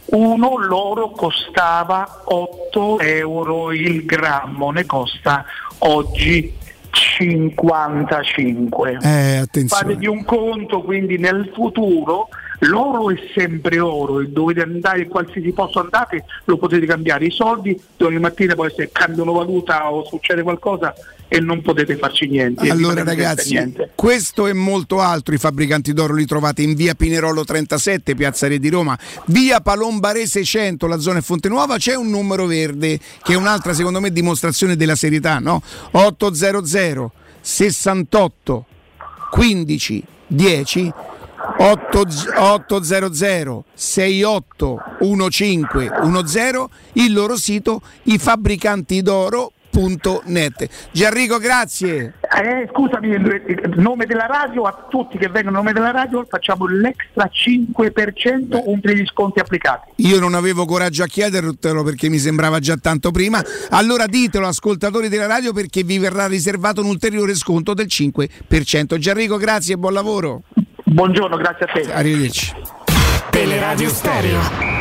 [0.06, 5.46] uno l'oro costava 8 euro il grammo, ne costa
[5.80, 6.62] oggi
[6.92, 9.00] 55.
[9.02, 9.84] Eh, attenzione.
[9.84, 15.52] Fatevi un conto, quindi nel futuro l'oro è sempre oro e dovete andare in qualsiasi
[15.52, 17.26] posto andate lo potete cambiare.
[17.26, 20.94] I soldi domani mattina può essere cambiano valuta o succede qualcosa
[21.34, 22.70] e non potete farci niente.
[22.70, 23.90] Allora ragazzi, niente.
[23.96, 28.60] questo e molto altro i fabbricanti d'oro li trovate in via Pinerolo 37, Piazza Re
[28.60, 28.96] di Roma,
[29.26, 34.00] via Palombarese 100, la zona Fonte Nuova, c'è un numero verde che è un'altra secondo
[34.00, 35.64] me dimostrazione della serietà, no?
[35.90, 37.12] 800
[37.42, 38.66] 68
[39.32, 40.94] 15 10
[41.58, 48.20] 800 68 1510 il loro sito i
[49.74, 50.68] fabbricanti d'oro Net.
[50.92, 52.14] Gianrico, grazie.
[52.22, 56.68] Eh, scusami, il nome della radio, a tutti che vengono a nome della radio facciamo
[56.68, 59.92] l'extra 5% un degli sconti applicati.
[59.98, 63.44] Io non avevo coraggio a chiedertelo perché mi sembrava già tanto prima.
[63.72, 68.98] Allora ditelo ascoltatori della radio perché vi verrà riservato un ulteriore sconto del 5%.
[68.98, 70.44] Gianrico, grazie e buon lavoro.
[70.86, 71.92] Buongiorno, grazie a te.
[71.92, 72.54] Arrivederci.
[73.30, 74.40] Teleradio Stereo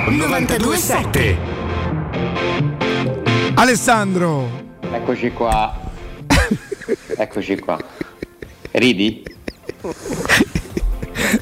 [0.08, 1.60] 927.
[3.54, 4.71] Alessandro.
[4.92, 5.80] Eccoci qua.
[7.16, 7.78] Eccoci qua.
[8.72, 9.22] Ridi?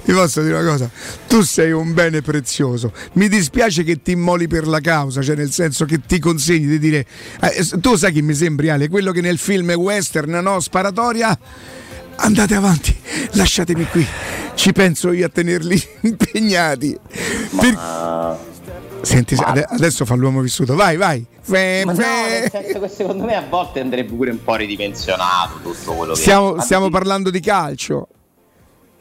[0.04, 0.90] Ti posso dire una cosa?
[1.26, 2.92] Tu sei un bene prezioso.
[3.14, 6.78] Mi dispiace che ti immoli per la causa, cioè nel senso che ti consegni di
[6.78, 7.04] dire.
[7.40, 8.88] Eh, tu sai chi mi sembri, Ale?
[8.88, 10.60] Quello che nel film western, no?
[10.60, 11.36] Sparatoria.
[12.16, 12.96] Andate avanti,
[13.32, 14.06] lasciatemi qui.
[14.54, 16.96] Ci penso io a tenerli impegnati.
[17.50, 17.60] Ma...
[17.60, 18.49] Per...
[19.02, 19.46] Senti, Ma...
[19.68, 20.74] adesso fa l'uomo vissuto.
[20.74, 21.24] Vai, vai.
[21.40, 25.58] Fe, Ma no, nel senso che secondo me a volte andrebbe pure un po' ridimensionato
[25.62, 28.08] tutto quello che Stiamo, stiamo parlando di calcio.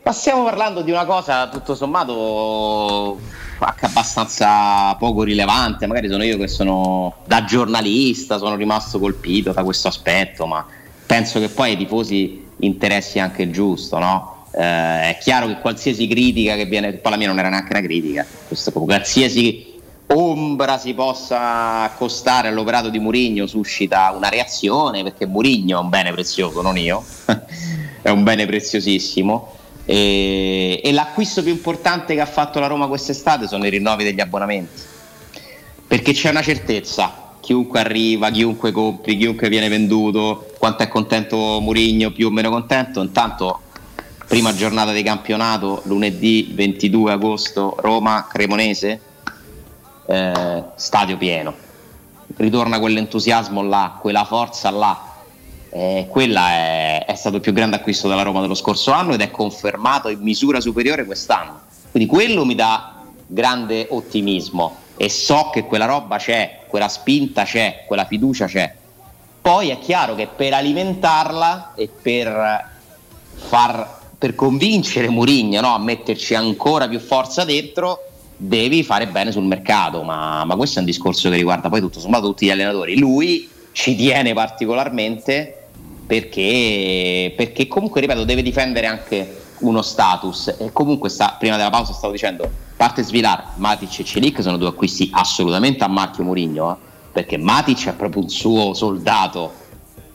[0.03, 3.19] Ma stiamo parlando di una cosa tutto sommato
[3.59, 9.63] anche abbastanza poco rilevante, magari sono io che sono da giornalista, sono rimasto colpito da
[9.63, 10.65] questo aspetto, ma
[11.05, 14.45] penso che poi ai tifosi interessi anche il giusto, no?
[14.51, 17.81] Eh, è chiaro che qualsiasi critica che viene, poi la mia non era neanche una
[17.81, 19.68] critica, questo, qualsiasi
[20.11, 26.11] ombra si possa accostare all'operato di Murigno suscita una reazione perché Murigno è un bene
[26.11, 27.03] prezioso, non io,
[28.01, 29.55] è un bene preziosissimo.
[29.85, 34.19] E, e l'acquisto più importante che ha fatto la Roma quest'estate sono i rinnovi degli
[34.19, 34.81] abbonamenti.
[35.87, 37.27] Perché c'è una certezza.
[37.39, 43.01] Chiunque arriva, chiunque compri, chiunque viene venduto, quanto è contento Murigno, più o meno contento,
[43.01, 43.61] intanto
[44.27, 49.01] prima giornata di campionato, lunedì 22 agosto, Roma Cremonese,
[50.09, 51.53] eh, stadio pieno,
[52.37, 55.03] ritorna quell'entusiasmo là, quella forza là,
[55.69, 59.21] eh, quella è, è, stato il più grande acquisto della Roma dello scorso anno ed
[59.21, 61.61] è confermato in misura superiore quest'anno.
[61.91, 67.83] Quindi quello mi dà grande ottimismo e so che quella roba c'è, quella spinta c'è,
[67.85, 68.73] quella fiducia c'è.
[69.41, 72.67] Poi è chiaro che per alimentarla e per,
[73.35, 78.08] far, per convincere Murigno no, a metterci ancora più forza dentro,
[78.41, 81.99] devi fare bene sul mercato, ma, ma questo è un discorso che riguarda poi tutto
[81.99, 82.97] sommato tutti gli allenatori.
[82.97, 85.67] Lui ci tiene particolarmente
[86.07, 91.91] perché, perché comunque, ripeto, deve difendere anche uno status e comunque sta, prima della pausa
[91.91, 96.75] stavo dicendo parte Svilar, Matic e Celic sono due acquisti assolutamente a marchio Murigno eh?
[97.11, 99.51] perché Matic è proprio un suo soldato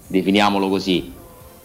[0.07, 1.13] definiamolo così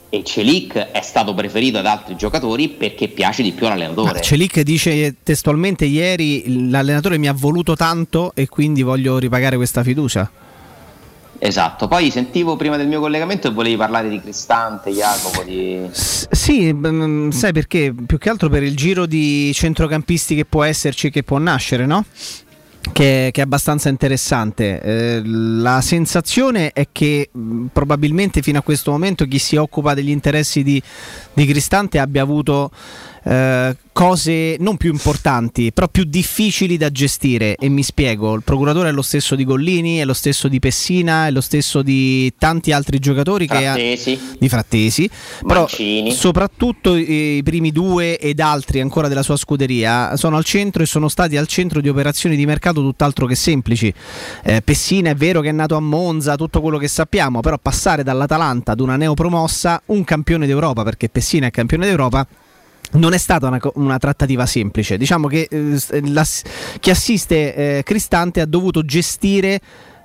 [0.09, 4.21] e Celic è stato preferito da altri giocatori perché piace di più all'allenatore.
[4.21, 10.29] Celic dice testualmente ieri l'allenatore mi ha voluto tanto e quindi voglio ripagare questa fiducia.
[11.41, 15.43] Esatto, poi sentivo prima del mio collegamento e volevi parlare di Cristante, Jacopo.
[15.43, 15.87] Di...
[15.89, 17.93] S- sì, b- sai perché?
[18.05, 22.03] Più che altro per il giro di centrocampisti che può esserci, che può nascere, no?
[22.91, 24.81] Che, che, è abbastanza interessante.
[24.81, 30.09] Eh, la sensazione è che mh, probabilmente fino a questo momento chi si occupa degli
[30.09, 30.81] interessi di,
[31.33, 32.71] di Cristante abbia avuto
[33.23, 37.55] eh, cose non più importanti, però più difficili da gestire.
[37.55, 41.27] E mi spiego: il procuratore è lo stesso di Gollini, è lo stesso di Pessina,
[41.27, 44.03] è lo stesso di tanti altri giocatori Frattesi.
[44.03, 45.09] che ha, di Frattesi.
[45.45, 45.67] Però
[46.11, 51.07] soprattutto i primi due ed altri ancora della sua scuderia sono al centro e sono
[51.09, 53.93] stati al centro di operazioni di mercato tutt'altro che semplici.
[54.43, 58.03] Eh, Pessina è vero che è nato a Monza, tutto quello che sappiamo, però passare
[58.03, 62.25] dall'Atalanta ad una neopromossa, un campione d'Europa, perché Pessina è campione d'Europa
[62.91, 64.97] non è stata una, una, trattativa semplice.
[64.97, 65.79] Diciamo che eh,
[66.09, 66.25] la,
[66.79, 69.59] chi assiste eh, Cristante ha dovuto gestire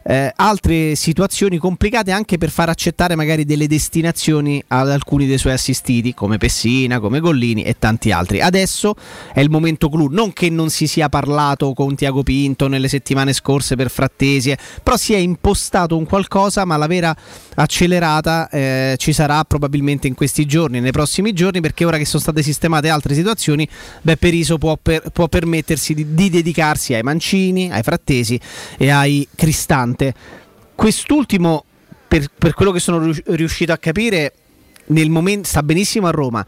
[0.06, 5.54] eh, altre situazioni complicate anche per far accettare magari delle destinazioni ad alcuni dei suoi
[5.54, 8.40] assistiti come Pessina, come Gollini e tanti altri.
[8.40, 8.94] Adesso
[9.32, 13.32] è il momento clou, non che non si sia parlato con Tiago Pinto nelle settimane
[13.32, 17.16] scorse per Frattesi, eh, però si è impostato un qualcosa, ma la vera
[17.54, 22.22] accelerata eh, ci sarà probabilmente in questi giorni, nei prossimi giorni, perché ora che sono
[22.22, 23.68] state sistemate altre situazioni,
[24.02, 28.38] Beppe Riso può, per, può permettersi di, di dedicarsi ai Mancini, ai Frattesi
[28.76, 29.26] e ai
[29.64, 30.14] importante.
[30.74, 31.64] Quest'ultimo,
[32.08, 34.32] per, per quello che sono riuscito a capire,
[35.10, 36.44] momento, sta benissimo a Roma.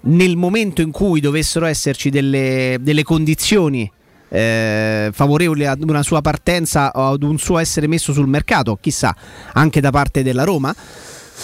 [0.00, 3.90] Nel momento in cui dovessero esserci delle, delle condizioni
[4.28, 9.14] eh, favorevoli ad una sua partenza o ad un suo essere messo sul mercato, chissà,
[9.52, 10.74] anche da parte della Roma,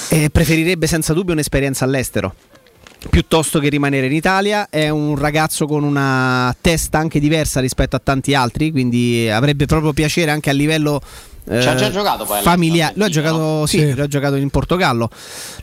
[0.09, 2.35] eh, preferirebbe senza dubbio un'esperienza all'estero
[3.09, 4.69] piuttosto che rimanere in Italia.
[4.71, 9.93] È un ragazzo con una testa anche diversa rispetto a tanti altri, quindi avrebbe proprio
[9.93, 11.01] piacere anche a livello
[11.47, 12.95] ci ha già giocato poi familiare.
[12.97, 13.67] Lui ha giocato, no?
[13.67, 14.09] sì, sì.
[14.09, 15.11] giocato in Portogallo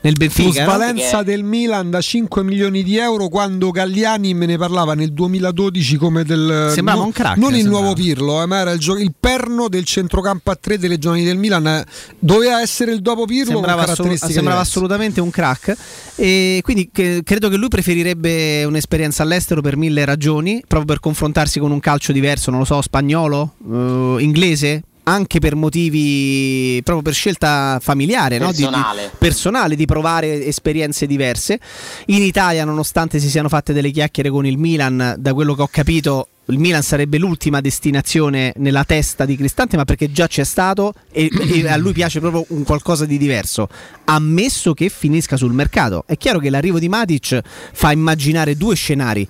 [0.02, 0.64] nel Benfica.
[0.64, 1.24] Plusvalenza no?
[1.24, 6.24] del Milan da 5 milioni di euro quando Galliani me ne parlava nel 2012 come
[6.24, 7.38] del sembrava no, un crack.
[7.38, 10.78] Non il nuovo Pirlo, eh, ma era il, gio- il, perno del centrocampo a 3
[10.78, 11.84] delle giovani del Milan.
[12.20, 13.54] Doveva essere il dopo Pirlo.
[13.54, 15.76] Sembrava, assol- sembrava assolutamente un crack.
[16.16, 21.60] E quindi che, credo che lui preferirebbe un'esperienza all'estero per mille ragioni, proprio per confrontarsi
[21.60, 27.14] con un calcio diverso, non lo so, spagnolo, uh, inglese anche per motivi proprio per
[27.14, 29.02] scelta familiare, personale.
[29.02, 29.08] No?
[29.08, 31.60] Di, di, personale, di provare esperienze diverse.
[32.08, 35.70] In Italia, nonostante si siano fatte delle chiacchiere con il Milan, da quello che ho
[35.72, 40.94] capito, il Milan sarebbe l'ultima destinazione nella testa di Cristante, ma perché già c'è stato
[41.12, 43.70] e, e, a lui piace proprio un qualcosa di diverso,
[44.06, 46.04] ammesso che finisca sul mercato.
[46.06, 47.42] È chiaro che l'arrivo di Matic
[47.72, 49.28] fa immaginare due scenari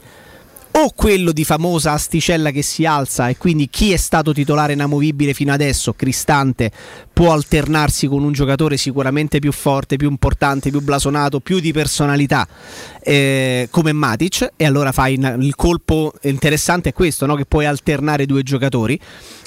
[0.73, 5.33] o quello di famosa asticella che si alza e quindi chi è stato titolare inamovibile
[5.33, 6.71] fino adesso, Cristante,
[7.11, 12.47] può alternarsi con un giocatore sicuramente più forte, più importante, più blasonato, più di personalità
[13.01, 17.35] eh, come Matic e allora fai il colpo interessante è questo, no?
[17.35, 18.99] che puoi alternare due giocatori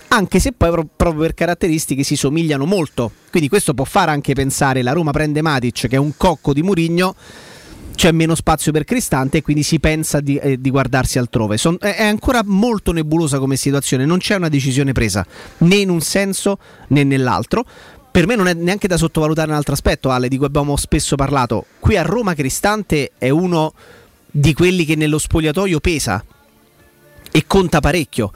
[0.09, 3.11] anche se poi pro- proprio per caratteristiche si somigliano molto.
[3.31, 6.63] Quindi questo può fare anche pensare la Roma prende Matic che è un cocco di
[6.63, 7.17] Murigno
[7.95, 11.57] c'è meno spazio per Cristante e quindi si pensa di, eh, di guardarsi altrove.
[11.57, 15.25] Son- è ancora molto nebulosa come situazione, non c'è una decisione presa
[15.59, 16.59] né in un senso
[16.89, 17.65] né nell'altro.
[18.11, 21.17] Per me non è neanche da sottovalutare un altro aspetto, Ale, di cui abbiamo spesso
[21.17, 21.67] parlato.
[21.81, 23.73] Qui a Roma Cristante è uno
[24.31, 26.25] di quelli che nello spogliatoio pesa
[27.31, 28.31] e conta parecchio.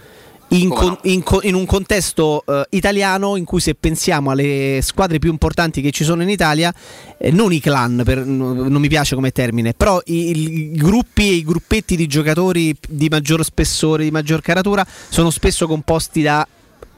[0.50, 5.30] In, con- in in un contesto eh, italiano in cui se pensiamo alle squadre più
[5.30, 6.72] importanti che ci sono in Italia,
[7.18, 11.28] eh, non i clan, per- n- non mi piace come termine, però i, i gruppi
[11.28, 16.48] e i gruppetti di giocatori di maggior spessore, di maggior caratura, sono spesso composti da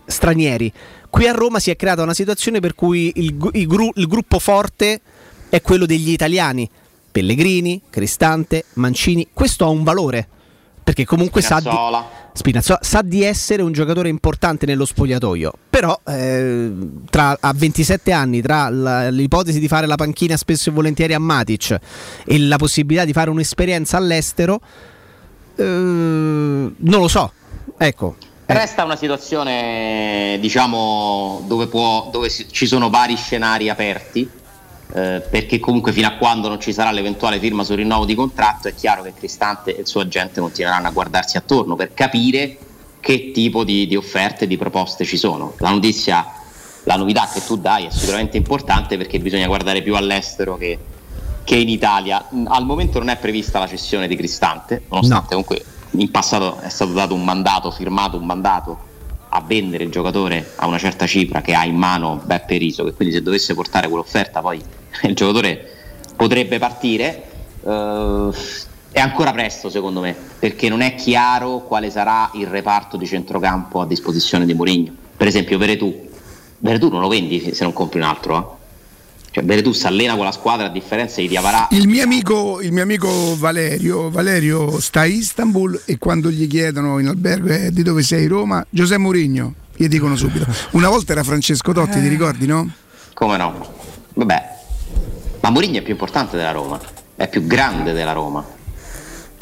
[0.06, 0.72] stranieri.
[1.10, 4.38] Qui a Roma si è creata una situazione per cui il, il gru- il gruppo
[4.38, 5.00] forte
[5.48, 6.70] è quello degli italiani.
[7.10, 10.28] Pellegrini, Cristante, Mancini, questo ha un valore
[10.82, 11.68] perché comunque sa di,
[12.32, 12.78] Spinazzola.
[12.82, 16.70] Sa di essere un giocatore importante nello spogliatoio, però eh,
[17.10, 21.18] tra, a 27 anni, tra la- l'ipotesi di fare la panchina spesso e volentieri a
[21.18, 21.78] Matic
[22.24, 24.60] e la possibilità di fare un'esperienza all'estero,
[25.56, 27.32] eh, non lo so.
[27.76, 28.16] Ecco,
[28.52, 34.28] Resta una situazione, diciamo, dove, può, dove ci sono vari scenari aperti,
[34.92, 38.68] eh, perché comunque fino a quando non ci sarà l'eventuale firma sul rinnovo di contratto
[38.68, 42.58] è chiaro che Cristante e il suo agente continueranno a guardarsi attorno per capire
[43.00, 45.54] che tipo di, di offerte e di proposte ci sono.
[45.58, 46.26] La notizia,
[46.84, 50.78] la novità che tu dai è sicuramente importante perché bisogna guardare più all'estero che,
[51.44, 52.28] che in Italia.
[52.46, 56.92] Al momento non è prevista la cessione di Cristante, nonostante comunque in passato è stato
[56.92, 58.88] dato un mandato, firmato un mandato
[59.30, 62.92] a vendere il giocatore a una certa cifra che ha in mano Beppe Riso, che
[62.92, 64.60] quindi se dovesse portare quell'offerta poi
[65.02, 65.68] il giocatore
[66.16, 67.22] potrebbe partire.
[67.64, 68.30] Eh,
[68.92, 73.80] è ancora presto secondo me, perché non è chiaro quale sarà il reparto di centrocampo
[73.80, 74.92] a disposizione di Mourinho.
[75.16, 76.08] Per esempio Veretù,
[76.58, 78.58] Veretù non lo vendi se non compri un altro, eh?
[79.32, 81.68] Cioè Veretù si allena con la squadra a differenza di Diavarà.
[81.70, 86.98] Il mio, amico, il mio amico Valerio, Valerio sta a Istanbul e quando gli chiedono
[86.98, 90.46] in albergo eh, di dove sei Roma, Giuseppe Mourinho, gli dicono subito.
[90.72, 92.68] Una volta era Francesco Totti, ti ricordi no?
[93.14, 93.72] Come no?
[94.14, 94.58] Vabbè,
[95.40, 96.78] ma Mourinho è più importante della Roma,
[97.16, 98.44] è più grande della Roma.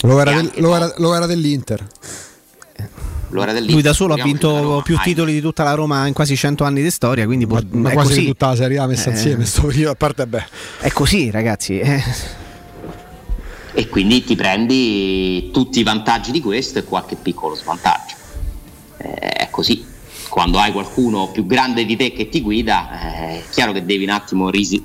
[0.03, 1.87] Lo era, del- lo era- lo era dell'Inter.
[3.31, 6.35] Lo era lui da solo ha vinto più titoli di tutta la Roma in quasi
[6.35, 8.27] 100 anni di storia, quindi può- Ma è quasi così.
[8.27, 9.13] tutta la Serie A messa Eh.
[9.13, 10.45] insieme, sto periodo, a parte beh.
[10.81, 11.79] È così, ragazzi.
[11.79, 12.03] eh.
[13.75, 18.15] E quindi ti prendi tutti i vantaggi di questo e qualche piccolo svantaggio.
[18.97, 19.85] Eh, È così.
[20.29, 24.05] Quando hai qualcuno più grande di te che ti guida, eh, è chiaro che devi
[24.05, 24.85] un attimo risi-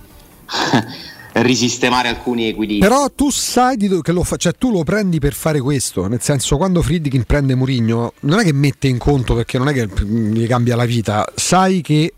[1.33, 2.87] risistemare alcuni equilibri.
[2.87, 6.21] Però tu sai do- che lo fa, cioè tu lo prendi per fare questo, nel
[6.21, 9.87] senso quando Friedkin prende Mourinho non è che mette in conto perché non è che
[9.87, 12.13] mm, gli cambia la vita, sai che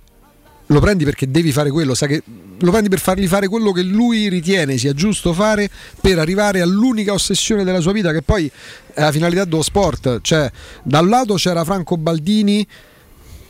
[0.67, 2.23] lo prendi perché devi fare quello, sai che
[2.59, 5.69] lo prendi per fargli fare quello che lui ritiene sia giusto fare
[6.01, 8.49] per arrivare all'unica ossessione della sua vita che poi
[8.93, 10.51] è la finalità dello sport, cioè
[10.83, 12.65] da un lato c'era Franco Baldini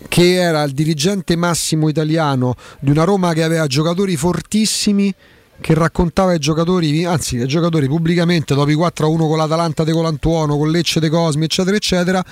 [0.08, 5.14] che era il dirigente massimo italiano di una Roma che aveva giocatori fortissimi
[5.62, 10.58] che raccontava ai giocatori, anzi ai giocatori pubblicamente dopo i 4-1 con l'Atalanta de Colantuono,
[10.58, 12.26] con Lecce de Cosmi, eccetera, eccetera,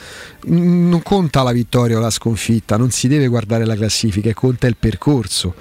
[0.48, 4.76] non conta la vittoria o la sconfitta, non si deve guardare la classifica, conta il
[4.77, 5.53] percorso.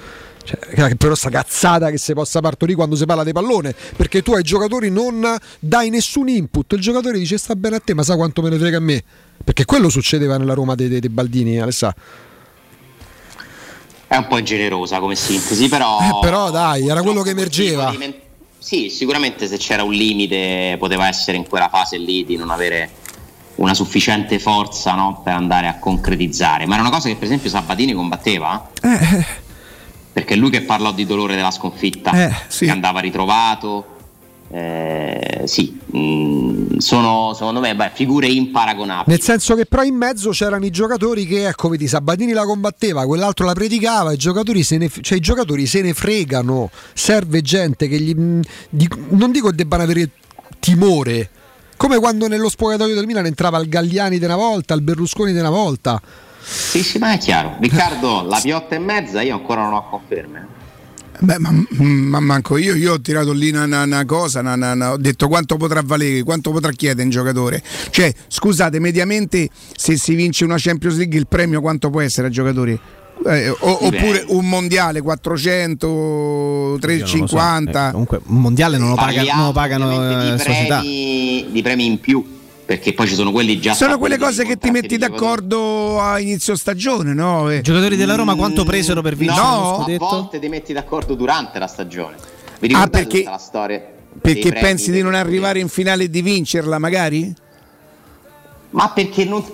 [0.45, 4.33] Cioè, però sta cazzata che si possa partorire quando si parla di pallone perché tu
[4.33, 8.17] ai giocatori non dai nessun input il giocatore dice sta bene a te ma sa
[8.17, 9.03] quanto me ne frega a me
[9.45, 11.95] perché quello succedeva nella Roma dei, dei- dei Baldini Alessà
[14.07, 15.99] È un po' ingenerosa come sintesi, però.
[16.01, 17.95] Eh, però dai era quello che emergeva
[18.59, 22.91] Sì, sicuramente se c'era un limite poteva essere in quella fase lì di non avere
[23.57, 26.67] una sufficiente forza no, per andare a concretizzare.
[26.67, 28.71] Ma era una cosa che per esempio Sabatini combatteva.
[30.13, 33.87] Perché è lui che parlò di dolore della sconfitta, Eh, che andava ritrovato.
[34.55, 39.07] Eh, sì, mm, sono secondo me beh, figure imparagonabili.
[39.07, 43.07] Nel senso che però in mezzo c'erano i giocatori che, ecco, vedi, Sabatini la combatteva,
[43.07, 47.89] quell'altro la predicava, i giocatori se ne, cioè, i giocatori se ne fregano, serve gente
[47.89, 48.15] che gli...
[48.15, 50.11] mh, di- non dico che debbano avere
[50.61, 51.31] timore,
[51.79, 55.39] come quando nello spogliatoio del Milan entrava il Galliani di una volta, il Berlusconi di
[55.39, 55.99] una volta.
[56.45, 57.57] Sì, sì, ma è chiaro.
[57.61, 60.47] Riccardo, la piotta e mezza io ancora non ho conferme.
[61.19, 64.97] Beh, ma, ma manco io, io ho tirato lì una, cosa, una- una- una- ho
[64.97, 67.63] detto quanto potrà valere, quanto potrà chiedere un giocatore.
[67.91, 72.33] Cioè, scusate, mediamente se si vince una Champions League il premio quanto può essere ai
[72.33, 72.79] giocatori?
[73.25, 73.57] Eh, o-
[73.87, 77.89] oppure un mondiale 400, 350.
[77.89, 80.79] Eh, comunque un mondiale non lo, paga- non lo pagano ovviamente eh, di società.
[80.81, 82.25] premi, di premi in più,
[82.73, 86.57] perché poi ci sono quelli già Sono quelle cose che ti metti d'accordo a inizio
[86.57, 87.51] stagione, no?
[87.51, 87.59] Eh.
[87.59, 91.59] I giocatori della Roma quanto presero per vincere No, a volte ti metti d'accordo durante
[91.59, 92.17] la stagione.
[92.59, 93.83] Vi Ah, perché- tutta la storia?
[94.19, 97.35] Perché pensi di non arrivare in finale e di vincerla, magari?
[98.71, 99.45] Ma perché non...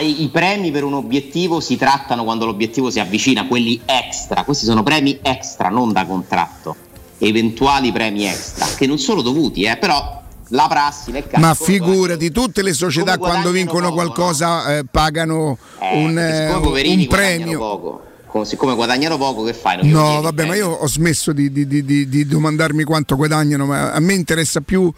[0.00, 4.44] I premi per un obiettivo si trattano quando l'obiettivo si avvicina, quelli extra.
[4.44, 6.76] Questi sono premi extra, non da contratto.
[7.18, 11.40] Eventuali premi extra, che non sono dovuti, eh, però la prassi nel calcio...
[11.46, 15.58] Ma figurati, tutte le società quando vincono poco, qualcosa eh, pagano
[15.92, 17.58] un, perché eh, i poverini un premio.
[17.58, 19.78] poco, co- siccome guadagnano poco, che fai?
[19.78, 20.70] Non No, vabbè, ma premio?
[20.70, 24.60] io ho smesso di, di- di- di- di domandarmi quanto guadagnano, ma a me interessa
[24.60, 24.92] più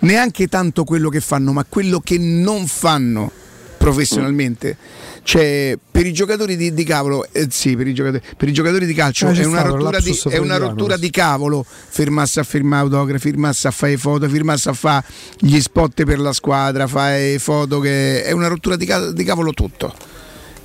[0.00, 3.30] neanche tanto quello che fanno, ma quello che non fanno
[3.76, 4.76] professionalmente.
[5.24, 8.84] Cioè, per i giocatori di, di cavolo, eh, sì, per i giocatori, per i giocatori
[8.84, 12.82] di calcio Eh, è, una rottura, di, è una rottura di cavolo fermarsi a firmare
[12.82, 15.04] autografi, firmarsi a fare foto, firmarsi a fare
[15.38, 19.52] gli spot per la squadra, fare foto, che è una rottura di, ca- di cavolo
[19.52, 19.94] tutto.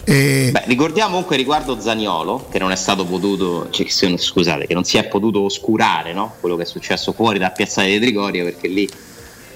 [0.03, 3.87] E- Beh, ricordiamo comunque riguardo Zaniolo che non è stato potuto, cioè,
[4.17, 6.33] scusate, che non si è potuto oscurare no?
[6.41, 8.89] quello che è successo fuori da Piazzale di Trigoria perché lì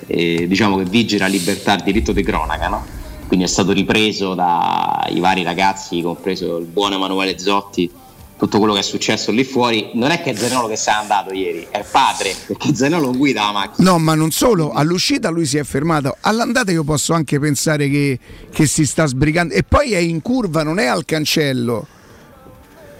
[0.07, 3.01] eh, diciamo che vige la libertà, il diritto di cronaca, no?
[3.33, 7.89] Quindi è stato ripreso dai vari ragazzi, compreso il buon Emanuele Zotti,
[8.37, 9.89] tutto quello che è successo lì fuori.
[9.95, 13.17] Non è che è Zaniolo che n'è andato ieri, è il padre, perché Zaniolo non
[13.17, 13.89] guida la macchina.
[13.89, 18.19] No, ma non solo, all'uscita lui si è fermato, all'andata io posso anche pensare che,
[18.51, 21.87] che si sta sbrigando e poi è in curva, non è al cancello.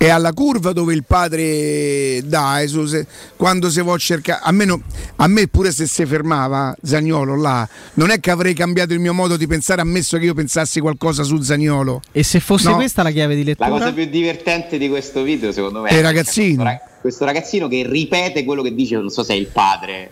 [0.03, 3.07] È alla curva dove il padre dà, eh, su- se-
[3.37, 4.81] quando si può cercare, a me, no-
[5.15, 9.13] a me pure se si fermava Zagnolo là, non è che avrei cambiato il mio
[9.13, 12.01] modo di pensare, ammesso che io pensassi qualcosa su Zagnolo.
[12.11, 12.75] E se fosse No.
[12.75, 13.69] questa la chiave di La lettura?
[13.69, 16.63] cosa più divertente di questo video, secondo me, È ragazzino.
[16.63, 20.09] Questo, rag- questo ragazzino che ripete quello che dice, non so se è il padre,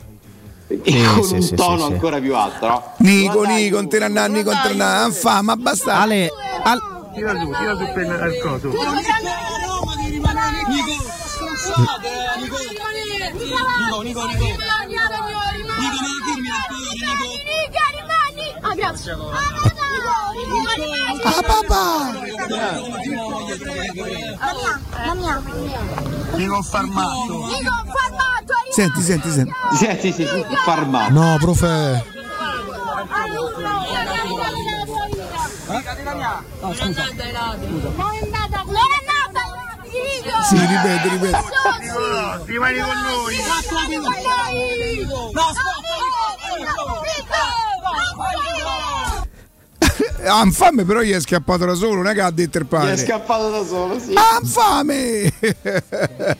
[0.69, 1.91] e Sì, con sì, un sì, tono sì, sì.
[1.91, 2.93] ancora più alto, no?
[2.99, 5.99] Nico, Nico, non te ne andare, Nico, non te ne andare, fa, ma basta.
[5.99, 6.30] Ale,
[6.63, 6.80] al-
[7.13, 8.72] Tira su, tira su per il coso.
[21.23, 22.11] Ah, papà!
[26.35, 27.49] Nico Farmato.
[28.71, 29.53] Senti, senti, senti.
[29.75, 30.25] Sì, sì, sì,
[30.65, 31.11] farmato.
[31.11, 32.19] No, profe.
[40.22, 41.38] Sì, ripeti, ripeti.
[42.45, 43.35] Rimani con noi.
[43.35, 43.61] Ha
[50.43, 52.69] infame però gli è scappato da solo, non è che ha detto il Gli è
[52.69, 52.98] padre.
[52.98, 54.14] scappato da solo, sì.
[54.14, 55.34] Ha infame!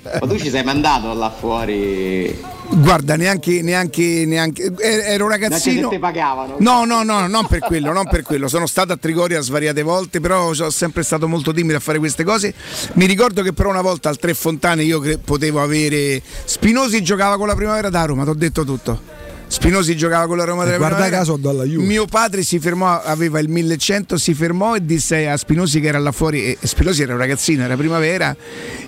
[0.03, 2.60] Ma tu ci sei mandato là fuori?
[2.74, 4.72] Guarda, neanche, neanche, neanche.
[4.80, 5.90] Ero ragazzino.
[5.90, 6.56] te pagavano.
[6.60, 8.48] No, no, no, non per quello, non per quello.
[8.48, 12.24] Sono stato a Trigoria svariate volte, però sono sempre stato molto timido a fare queste
[12.24, 12.53] cose.
[12.94, 16.22] Mi ricordo che però una volta al Tre Fontane io potevo avere.
[16.45, 19.20] Spinosi giocava con la primavera da Roma, ti ho detto tutto.
[19.52, 21.19] Spinosi giocava con la Roma della Guarda primavera.
[21.23, 21.86] caso dalla Juve.
[21.86, 25.99] Mio padre si fermò, aveva il 1100, si fermò e disse a Spinosi che era
[25.99, 28.34] là fuori, e Spinosi era un ragazzino, era primavera,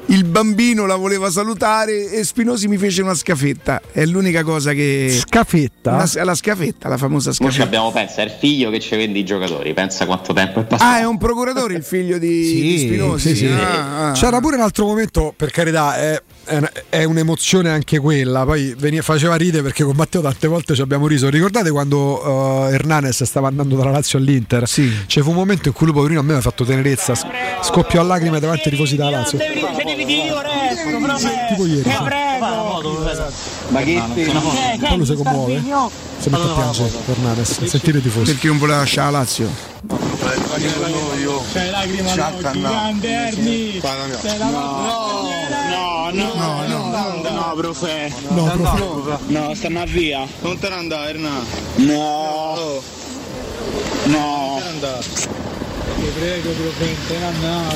[0.06, 5.10] il bambino la voleva salutare e Spinosi mi fece una scafetta, è l'unica cosa che...
[5.28, 5.92] Scafetta?
[5.96, 7.64] Una- la scafetta, la famosa Noi ci scafetta.
[7.66, 10.90] abbiamo, pensa, è il figlio che ci vende i giocatori, pensa quanto tempo è passato.
[10.90, 12.30] Ah, è un procuratore il figlio di,
[12.62, 13.30] di Spinosi?
[13.30, 13.48] sì, sì.
[13.48, 14.12] Ah, ah.
[14.14, 16.22] C'era pure un altro momento, per carità, è,
[16.90, 18.44] è un'emozione anche quella.
[18.46, 21.30] Poi faceva ridere perché con Matteo tante volte ci abbiamo riso.
[21.30, 24.68] Ricordate quando uh, Hernanes stava andando dalla Lazio all'Inter?
[24.68, 24.92] Sì.
[25.06, 27.14] C'è fu un momento in cui lui, poverino, a me mi ha fatto tenerezza.
[27.62, 29.40] Scoppiò a lacrime davanti ai tifosi della Lazio.
[29.96, 31.90] Tipo ieri.
[33.70, 34.32] Ma che te...
[34.80, 35.62] Poi lui si commuove.
[36.20, 37.60] Si mette a piangere Hernanes.
[37.62, 38.32] a Sentire i tifosi.
[38.32, 39.50] Perché non voleva lasciare la Lazio?
[41.52, 42.12] C'hai lacrime
[42.52, 43.82] gigante, Erni.
[45.70, 48.14] No, no, no, no, no, profe.
[48.30, 49.18] No, profe.
[49.28, 50.26] No, stanno via.
[50.42, 51.44] Non te ne andare, Erna.
[51.76, 52.82] No.
[54.06, 54.62] No.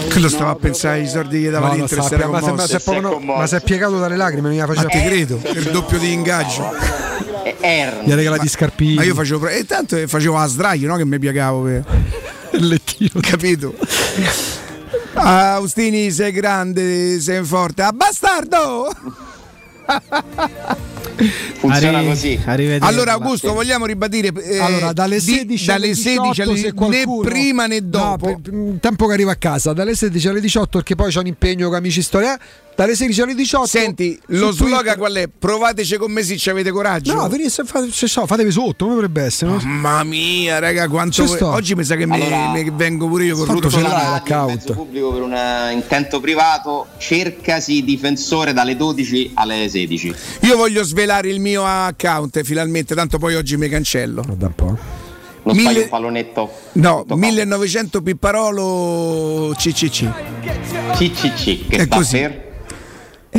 [0.10, 2.52] Quello stava a pensare ai soldi che dava No, l'Inter, sta- si era ma, se-
[2.52, 4.88] ma se proprio no- ma si è piegato dalle lacrime, mi faceva.
[4.88, 6.70] te credo, per doppio di ingaggio.
[8.04, 8.96] Gli ha regalato gli scarpini.
[8.96, 9.48] Ma io facevo.
[9.48, 10.96] E tanto facevo a sdraio, no?
[10.98, 11.64] Che mi piegavo.
[11.64, 11.84] Per...
[12.52, 13.20] Il lettino.
[13.22, 13.74] Capito?
[15.14, 17.82] Austini, sei grande, sei forte.
[17.82, 18.90] Ah, bastardo!
[21.58, 22.40] Funziona Arri- così.
[22.46, 22.88] arrivederci.
[22.94, 27.22] Allora, Augusto, vogliamo ribadire eh, allora, dalle di- 16 dalle alle 16 18 alle- qualcuno-
[27.24, 28.40] né prima né No, dopo.
[28.40, 31.28] per- mm, tempo che arriva a casa, dalle 16 alle 18 perché poi c'è un
[31.28, 32.38] impegno con amici storia.
[32.78, 33.66] Dalle 16 alle 18.
[33.66, 35.28] Senti, lo slogan qual è?
[35.28, 37.12] Provateci con me se ci avete coraggio.
[37.12, 39.50] No, venisse, fate, se so, fatevi sotto, come dovrebbe essere?
[39.50, 39.58] no?
[39.64, 41.48] Mamma mia, raga, quanto sto.
[41.48, 44.50] oggi mi sa che mi- Allora- mi, vengo pure io con Ruto ce l'hai l'account.
[44.52, 50.14] il mezzo pubblico per un eh, intento privato, cercasi difensore dalle 12 alle 16.
[50.42, 54.22] Io voglio svelare il mio account finalmente, tanto poi oggi mi cancello.
[54.22, 54.78] Guarda un po'.
[55.46, 56.52] Non Mille- un pallonetto.
[56.74, 60.12] No, tutto 1900 Pipparolo CCC.
[60.94, 62.18] CCC che È sta così.
[62.20, 62.46] per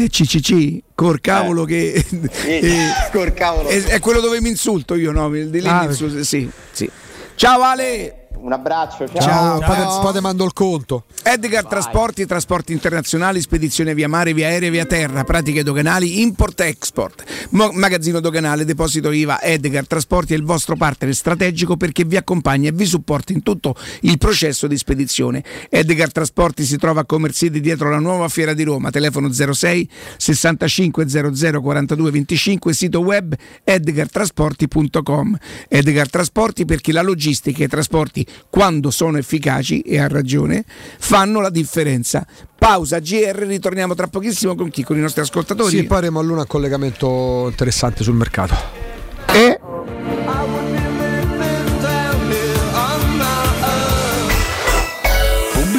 [0.02, 2.04] Eh, CCC, col cavolo che...
[2.46, 2.70] eh,
[3.10, 3.68] col cavolo.
[3.68, 5.28] è, è quello dove mi insulto io, no?
[5.28, 6.88] Di lì Ah, mi insulto, sì, sì.
[7.34, 8.17] Ciao Ale!
[8.40, 9.20] Un abbraccio, ciao.
[9.20, 10.00] Ciao, poi te- Ciao.
[10.00, 11.04] poi te mando il conto.
[11.24, 17.24] Edgar Trasporti, trasporti internazionali, spedizione via mare, via aerea, via terra, pratiche doganali, import-export.
[17.50, 22.68] Mo- magazzino doganale, deposito IVA, Edgar Trasporti è il vostro partner strategico perché vi accompagna
[22.68, 25.42] e vi supporta in tutto il processo di spedizione.
[25.68, 31.08] Edgar Trasporti si trova a Comersidi dietro la nuova fiera di Roma, telefono 06 65
[31.08, 33.34] 00 42 25, sito web
[33.64, 35.36] edgartrasporti.com.
[35.68, 40.64] Edgar Trasporti perché la logistica e i trasporti quando sono efficaci e ha ragione
[40.98, 42.26] fanno la differenza.
[42.58, 44.82] Pausa GR, ritorniamo tra pochissimo con chi?
[44.82, 45.76] Con i nostri ascoltatori.
[45.76, 48.54] Sì, poi avremo a luna un collegamento interessante sul mercato.
[49.32, 49.60] E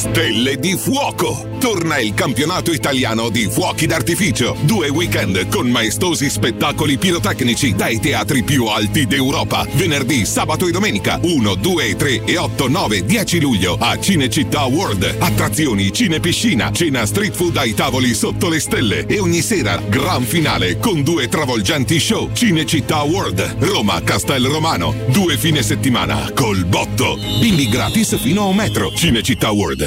[0.00, 1.58] Stelle di Fuoco!
[1.60, 4.56] Torna il campionato italiano di fuochi d'artificio.
[4.62, 9.66] Due weekend con maestosi spettacoli pirotecnici dai teatri più alti d'Europa.
[9.74, 15.16] Venerdì, sabato e domenica 1, 2, 3 e 8, 9, 10 luglio a Cinecittà World.
[15.18, 20.78] Attrazioni, cinepiscina, cena street food ai tavoli sotto le stelle e ogni sera gran finale
[20.78, 22.30] con due travolgenti show.
[22.32, 24.94] Cinecittà World, Roma, Castel Romano.
[25.08, 27.18] Due fine settimana col botto.
[27.38, 28.90] Bimbi gratis fino a un metro.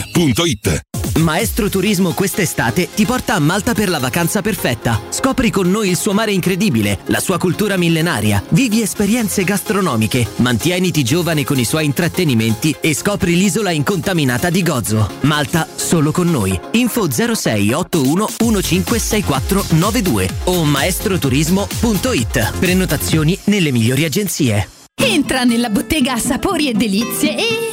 [0.04, 0.82] Cinecittàworld.it
[1.20, 5.00] Maestro Turismo quest'estate ti porta a Malta per la vacanza perfetta.
[5.10, 11.04] Scopri con noi il suo mare incredibile, la sua cultura millenaria, vivi esperienze gastronomiche, mantieniti
[11.04, 15.08] giovane con i suoi intrattenimenti e scopri l'isola incontaminata di Gozo.
[15.22, 16.60] Malta solo con noi.
[16.72, 22.58] Info 06 81 156492 o maestroturismo.it.
[22.58, 24.68] Prenotazioni nelle migliori agenzie.
[24.96, 27.73] Entra nella bottega Sapori e Delizie e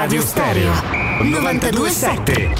[0.00, 0.72] Teleradio Stereo
[1.24, 2.52] 927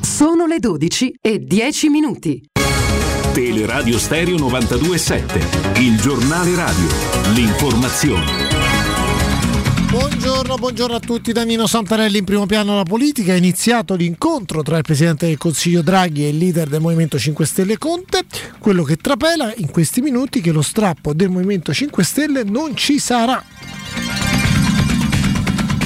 [0.00, 2.40] Sono le 12 e 10 minuti.
[3.32, 6.86] Teleradio Stereo 927, il giornale radio,
[7.34, 8.41] l'informazione.
[9.92, 13.34] Buongiorno, buongiorno a tutti da Nino Santarelli in primo piano la politica.
[13.34, 17.44] È iniziato l'incontro tra il Presidente del Consiglio Draghi e il leader del Movimento 5
[17.44, 18.24] Stelle Conte.
[18.58, 22.74] Quello che trapela in questi minuti è che lo strappo del Movimento 5 Stelle non
[22.74, 23.44] ci sarà.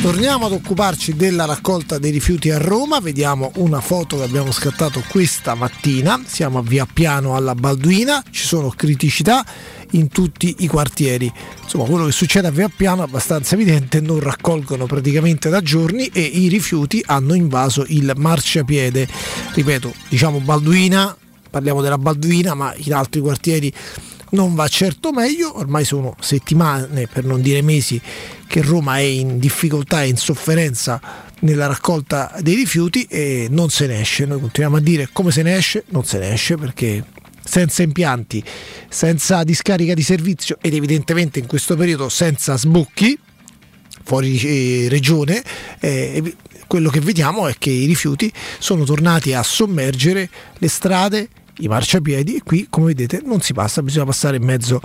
[0.00, 5.02] Torniamo ad occuparci della raccolta dei rifiuti a Roma, vediamo una foto che abbiamo scattato
[5.08, 9.44] questa mattina, siamo a Via Piano alla Balduina, ci sono criticità
[9.96, 11.30] in tutti i quartieri.
[11.62, 16.06] Insomma, quello che succede a Via Piano è abbastanza evidente, non raccolgono praticamente da giorni
[16.06, 19.08] e i rifiuti hanno invaso il marciapiede.
[19.54, 21.16] Ripeto, diciamo Balduina,
[21.50, 23.72] parliamo della Balduina, ma in altri quartieri
[24.30, 28.00] non va certo meglio, ormai sono settimane, per non dire mesi,
[28.46, 31.00] che Roma è in difficoltà e in sofferenza
[31.40, 34.26] nella raccolta dei rifiuti e non se ne esce.
[34.26, 37.04] Noi continuiamo a dire come se ne esce, non se ne esce perché
[37.46, 38.42] senza impianti,
[38.88, 43.18] senza discarica di servizio ed evidentemente in questo periodo senza sbocchi
[44.02, 45.42] fuori eh, regione,
[45.80, 46.34] eh,
[46.66, 50.28] quello che vediamo è che i rifiuti sono tornati a sommergere
[50.58, 54.80] le strade, i marciapiedi e qui come vedete non si passa, bisogna passare in mezzo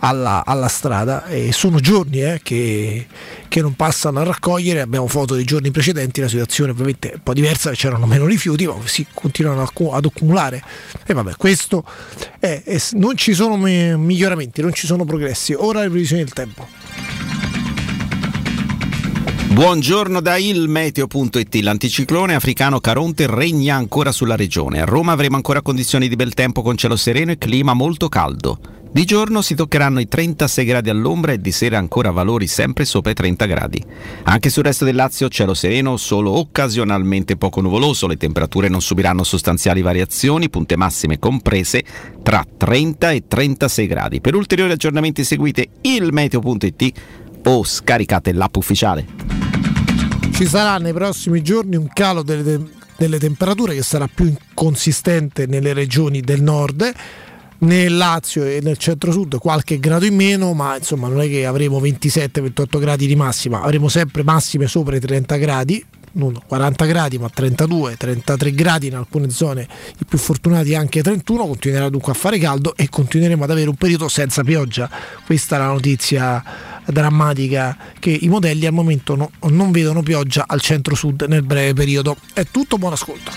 [0.00, 1.26] alla, alla strada.
[1.26, 3.06] E sono giorni eh, che,
[3.48, 7.22] che, non passano a raccogliere, abbiamo foto dei giorni precedenti, la situazione ovviamente è un
[7.22, 10.62] po' diversa, c'erano meno rifiuti ma si continuano ad accumulare.
[11.06, 11.84] E vabbè questo
[12.38, 17.43] è, è, non ci sono miglioramenti, non ci sono progressi, ora le previsioni del tempo.
[19.54, 21.54] Buongiorno da ilmeteo.it.
[21.62, 24.80] L'anticiclone africano Caronte regna ancora sulla regione.
[24.80, 28.58] A Roma avremo ancora condizioni di bel tempo con cielo sereno e clima molto caldo.
[28.90, 33.12] Di giorno si toccheranno i 36 gradi all'ombra e di sera ancora valori sempre sopra
[33.12, 33.84] i 30 gradi.
[34.24, 39.22] Anche sul resto del Lazio cielo sereno, solo occasionalmente poco nuvoloso, le temperature non subiranno
[39.22, 41.84] sostanziali variazioni, punte massime comprese
[42.24, 44.20] tra 30 e 36 gradi.
[44.20, 46.92] Per ulteriori aggiornamenti seguite ilmeteo.it
[47.44, 49.43] o scaricate l'app ufficiale.
[50.34, 52.60] Ci sarà nei prossimi giorni un calo delle,
[52.96, 56.92] delle temperature che sarà più consistente nelle regioni del nord.
[57.58, 61.80] Nel Lazio e nel centro-sud qualche grado in meno, ma insomma non è che avremo
[61.80, 65.82] 27-28 gradi di massima, avremo sempre massime sopra i 30 gradi,
[66.14, 71.46] non 40 gradi ma 32, 33 gradi in alcune zone, i più fortunati anche 31,
[71.46, 74.90] continuerà dunque a fare caldo e continueremo ad avere un periodo senza pioggia.
[75.24, 76.42] Questa è la notizia
[76.86, 82.16] drammatica che i modelli al momento no, non vedono pioggia al centro-sud nel breve periodo.
[82.32, 83.32] È tutto, buon ascolto.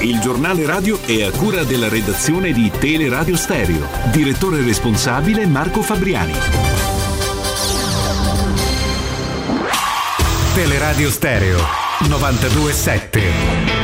[0.00, 3.86] Il giornale radio è a cura della redazione di Teleradio Stereo.
[4.12, 6.34] Direttore responsabile Marco Fabriani.
[10.54, 11.58] Teleradio Stereo
[12.06, 13.83] 927.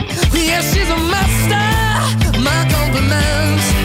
[0.51, 2.39] Yeah, she's a master.
[2.41, 3.80] My compliments.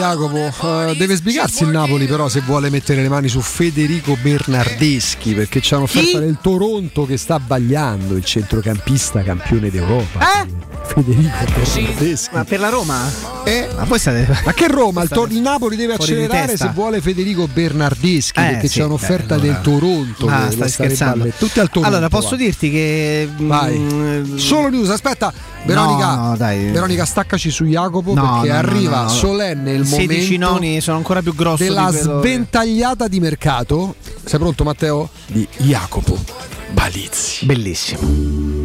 [0.00, 0.36] Jacopo.
[0.88, 5.60] Eh, deve sbrigarsi il Napoli, però, se vuole mettere le mani su Federico Bernardeschi, perché
[5.60, 10.42] c'è un'offerta del Toronto che sta bagliando il centrocampista campione d'Europa.
[10.42, 10.68] Eh?
[10.86, 12.28] Federico Bernardeschi.
[12.34, 13.10] Ma per la Roma?
[13.44, 13.68] Eh?
[13.76, 14.26] Ma poi state.
[14.44, 15.02] Ma che Roma?
[15.02, 19.36] Il, to- il Napoli deve accelerare se vuole Federico Bernardeschi, Eh, perché sì, c'è un'offerta
[19.36, 19.52] beh, allora.
[19.52, 20.26] del Toronto.
[20.28, 21.30] Ah, stai scherzando.
[21.38, 21.88] Tutti al Toronto.
[21.88, 22.36] Allora, posso va.
[22.36, 23.28] dirti che.
[23.36, 23.78] Vai.
[23.78, 25.32] mm, Solo news, aspetta.
[25.62, 26.70] Veronica, no, dai.
[26.70, 29.08] Veronica, staccaci su Jacopo No, perché no, no, arriva no, no.
[29.10, 33.94] solenne il 16 momento noni sono ancora più grossi della sventagliata di mercato.
[34.24, 35.08] Sei pronto, Matteo?
[35.26, 36.18] Di Jacopo
[36.72, 37.44] Balizzi.
[37.46, 38.59] Bellissimo.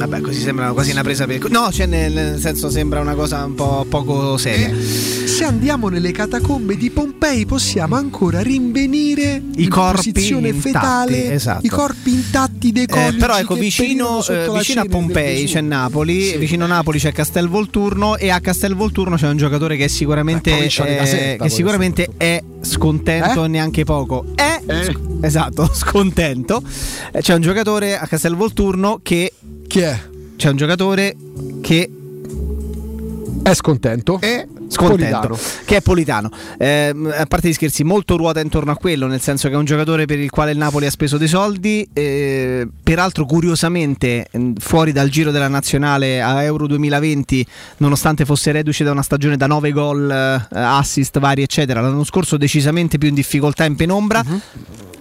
[0.00, 1.50] Vabbè, così sembra quasi una presa per.
[1.50, 4.72] No, cioè nel, nel senso sembra una cosa un po' poco seria.
[4.80, 11.32] Se andiamo nelle catacombe di Pompei possiamo ancora rinvenire I in corpi posizione intatti, fetale
[11.32, 11.66] esatto.
[11.66, 16.28] i corpi intatti dei Eh, coniugi però ecco, vicino, eh, vicino a Pompei c'è Napoli,
[16.30, 16.36] Sì.
[16.38, 20.84] vicino a Napoli c'è Castelvolturno e a Castelvolturno c'è un giocatore che sicuramente, Eh, provincia
[20.84, 23.48] di eh, Caserta, che sicuramente è scontento Eh?
[23.48, 24.24] neanche poco.
[24.34, 26.62] È sc- esatto, scontento.
[27.12, 29.32] Eh, C'è un giocatore a Castelvolturno che
[29.70, 29.96] Chi è?
[30.34, 31.14] c'è un giocatore
[31.60, 31.88] che
[33.40, 34.18] È scontento?
[34.20, 35.38] è scontento, Politano.
[35.64, 36.30] che è Politano.
[36.58, 39.64] Ehm, a parte gli scherzi, molto ruota intorno a quello, nel senso che è un
[39.64, 41.88] giocatore per il quale il Napoli ha speso dei soldi.
[41.92, 47.44] eh, peraltro, curiosamente, mh, fuori dal giro della nazionale a Euro 2020,
[47.78, 52.36] nonostante fosse reduce da una stagione da 9 gol, eh, assist vari, eccetera, l'anno scorso
[52.36, 54.22] decisamente più in difficoltà in penombra.
[54.24, 54.40] Mhm.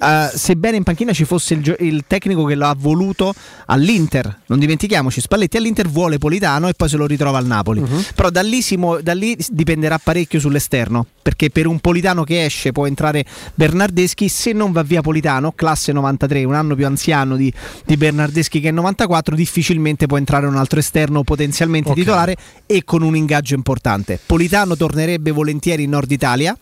[0.01, 3.33] Eh, sebbene in panchina ci fosse il, gio- il tecnico che lo ha voluto
[3.65, 7.81] all'Inter, non dimentichiamoci, Spalletti all'Inter vuole Politano e poi se lo ritrova al Napoli.
[7.81, 8.05] Mhm.
[8.15, 12.45] Però da lì, si muo- da lì dipenderà parecchio sull'esterno, perché per un Politano che
[12.45, 13.25] esce può entrare
[13.55, 17.51] Bernardeschi, se non va via Politano, classe 93, un anno più anziano di,
[17.85, 21.95] di Bernardeschi che è 94, difficilmente può entrare un altro esterno potenzialmente Ok.
[21.97, 24.17] titolare e con un ingaggio importante.
[24.25, 26.57] Politano tornerebbe volentieri in Nord Italia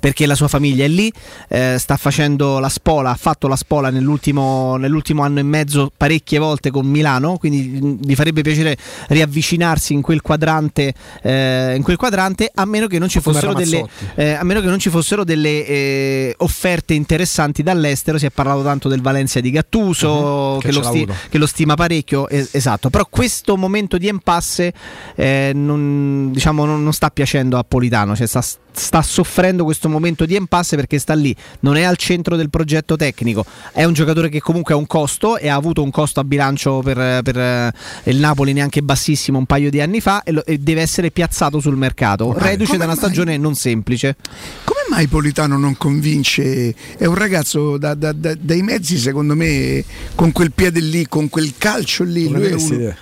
[0.00, 1.12] perché la sua famiglia è lì,
[1.48, 6.38] eh, sta facendo la spola, ha fatto la spola nell'ultimo, nell'ultimo anno e mezzo parecchie
[6.38, 8.76] volte con Milano, quindi mh, gli farebbe piacere
[9.08, 13.84] riavvicinarsi in quel quadrante, eh, in quel quadrante a meno che non ci fossero delle,
[14.16, 18.62] eh, a meno che non ci fossero delle eh, offerte interessanti dall'estero, si è parlato
[18.62, 22.54] tanto del Valencia di Gattuso, Mhm, che che, lo sti- che lo stima parecchio, es-
[22.54, 24.72] esatto, però questo momento di impasse
[25.16, 28.42] eh, non, diciamo, non, non sta piacendo a Politano, cioè sta,
[28.74, 32.96] sta soffrendo questo momento di impasse perché sta lì, non è al centro del progetto
[32.96, 36.24] tecnico, è un giocatore che comunque ha un costo e ha avuto un costo a
[36.24, 37.72] bilancio per, per, eh,
[38.04, 41.60] il Napoli neanche bassissimo un paio di anni fa e, lo- e deve essere piazzato
[41.60, 42.96] sul mercato, reduce come da una mai?
[43.04, 44.16] stagione non semplice.
[44.64, 46.74] Come mai Politano non convince?
[46.96, 51.28] È un ragazzo da- da- da- dai mezzi, secondo me, con quel piede lì, con
[51.28, 52.28] quel calcio lì.
[52.28, 52.94] Lui è uno-.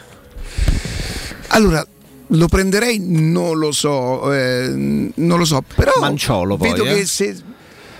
[1.48, 1.86] Allora,
[2.32, 2.98] lo prenderei?
[3.00, 4.68] Non lo so, eh,
[5.14, 6.94] non lo so, però Manciolo poi, vedo eh.
[6.94, 7.36] che se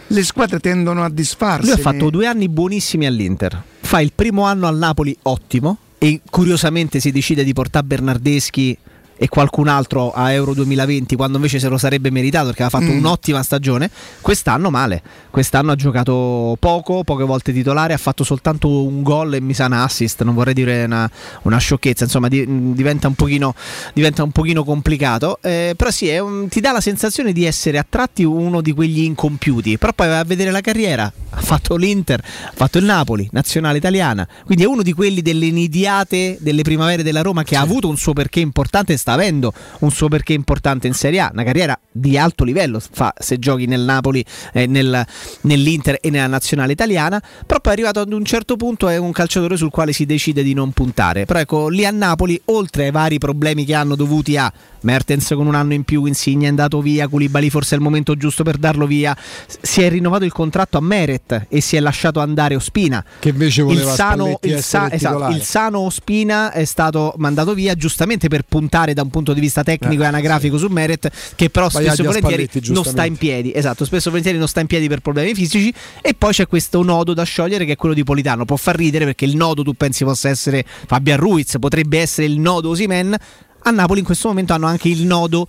[0.07, 1.67] le squadre tendono a disfarsi.
[1.67, 3.63] Lui ha fatto due anni buonissimi all'Inter.
[3.81, 8.77] Fa il primo anno al Napoli ottimo e curiosamente si decide di portare Bernardeschi
[9.17, 12.93] e qualcun altro a Euro 2020 quando invece se lo sarebbe meritato perché aveva fatto
[12.93, 12.99] Mm.
[12.99, 13.91] un'ottima stagione.
[14.21, 15.03] Quest'anno male.
[15.31, 19.67] Quest'anno ha giocato poco, poche volte titolare, ha fatto soltanto un gol e mi sa
[19.67, 21.09] una assist, non vorrei dire una,
[21.43, 23.55] una sciocchezza, insomma di- diventa, un pochino,
[23.95, 25.39] diventa un pochino complicato.
[25.43, 29.01] Eh, però sì, un- ti dà la sensazione di essere a tratti uno di quegli
[29.05, 33.29] incompiuti, però poi vai a vedere la carriera, ha fatto l'Inter, ha fatto il Napoli,
[33.33, 37.61] nazionale italiana, quindi è uno di quelli delle nidiate delle primavere della Roma che ha
[37.61, 41.43] avuto un suo perché importante sta avendo un suo perché importante in Serie A, una
[41.43, 45.05] carriera di alto livello fa se giochi nel Napoli, eh, nel-
[45.43, 49.11] nell'Inter e nella nazionale italiana, però poi è arrivato ad un certo punto è un
[49.11, 52.91] calciatore sul quale si decide di non puntare, però ecco lì a Napoli oltre ai
[52.93, 54.53] vari problemi che hanno dovuti a
[54.83, 58.17] Mertens con un anno in più, Insigne è andato via, Koulibaly forse è il momento
[58.17, 59.17] giusto per darlo via,
[59.61, 63.05] si è rinnovato il contratto a Meret e si è lasciato andare Ospina.
[63.19, 67.55] Che invece Il voleva sano, Spalletti il, sa- esatto, il sano Ospina è stato mandato
[67.55, 71.11] via giustamente per puntare da un punto di vista tecnico Eh, e anagrafico su Meret,
[71.35, 73.53] che però spesso e volentieri non sta in piedi.
[73.55, 75.73] Esatto, spesso volentieri non sta in piedi per problemi fisici.
[76.01, 78.45] E poi c'è questo nodo da sciogliere che è quello di Politano.
[78.45, 82.39] Può far ridere perché il nodo tu pensi possa essere Fabian Ruiz, potrebbe essere il
[82.39, 83.17] nodo Osimen.
[83.65, 85.47] A Napoli in questo momento hanno anche il nodo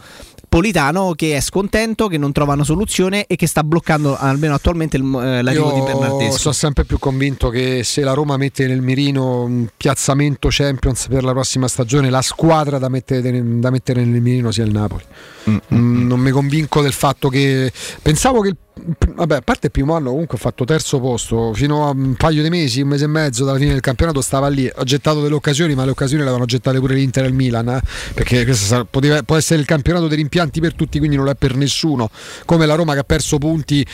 [0.53, 4.98] Politano che è scontento, che non trova una soluzione e che sta bloccando almeno attualmente
[4.98, 6.40] il, eh, l'arrivo di Io Bernardeschi.
[6.40, 11.24] sono sempre più convinto che se la Roma mette nel mirino un piazzamento Champions per
[11.24, 15.03] la prossima stagione, la squadra da mettere, da mettere nel mirino sia il Napoli.
[15.50, 19.93] Mm, non mi convinco del fatto che pensavo che il vabbè, a parte il primo
[19.95, 23.08] anno comunque ho fatto terzo posto, fino a un paio di mesi, un mese e
[23.08, 26.30] mezzo dalla fine del campionato stava lì, ho gettato delle occasioni, ma le occasioni le
[26.30, 27.82] avevano gettate pure l'Inter e il Milan, eh,
[28.14, 31.35] perché questo sa- poteva- può essere il campionato dei rimpianti per tutti, quindi non è
[31.35, 32.10] per nessuno,
[32.45, 33.85] come la Roma che ha perso punti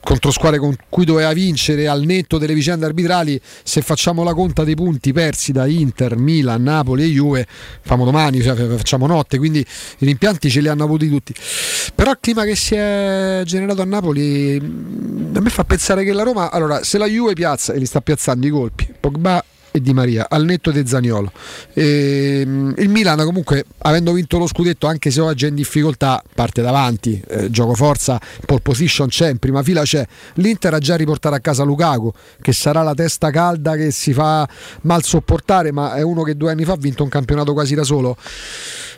[0.00, 4.64] contro squadre con cui doveva vincere al netto delle vicende arbitrali, se facciamo la conta
[4.64, 7.46] dei punti persi da Inter, Milan, Napoli e Juve,
[7.82, 11.34] famo domani, cioè, facciamo notte, quindi i rimpianti ce li hanno avuti tutti.
[11.94, 14.23] Però il clima che si è generato a Napoli
[14.60, 17.86] mh, a me fa pensare che la Roma, allora, se la Juve piazza e li
[17.86, 19.44] sta piazzando i colpi, Pogba
[19.76, 21.32] e Di Maria al netto di Zaniolo.
[21.72, 26.22] E, mh, il Milan comunque avendo vinto lo scudetto anche se oggi è in difficoltà
[26.32, 30.06] parte davanti, eh, gioco forza, pole position c'è, in prima fila c'è.
[30.34, 34.48] L'Inter ha già riportato a casa Lukaku che sarà la testa calda che si fa
[34.82, 37.82] mal sopportare ma è uno che due anni fa ha vinto un campionato quasi da
[37.82, 38.16] solo.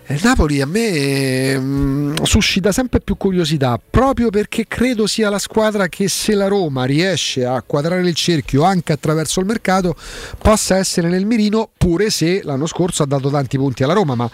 [0.08, 5.88] Il Napoli a me mm, suscita sempre più curiosità proprio perché credo sia la squadra
[5.88, 9.96] che se la Roma riesce a quadrare il cerchio anche attraverso il mercato
[10.38, 14.28] possa essere nel mirino pure se l'anno scorso ha dato tanti punti alla Roma ma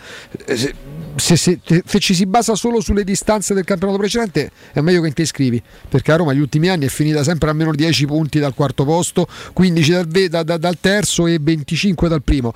[0.47, 4.81] eh, se, se- se- se ci si basa solo sulle distanze del campionato precedente è
[4.81, 7.73] meglio che ti iscrivi perché a Roma gli ultimi anni è finita sempre a meno
[7.75, 12.55] 10 punti dal quarto posto 15 dal, da- da- dal terzo e 25 dal primo.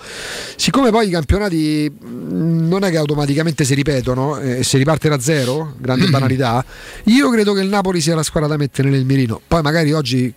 [0.56, 5.20] Siccome poi i campionati mh, non è che automaticamente si ripetono e si riparte da
[5.20, 6.64] zero grande banalità
[7.04, 9.40] io credo che il Napoli sia la squadra da mettere nel mirino.
[9.46, 10.32] Poi magari oggi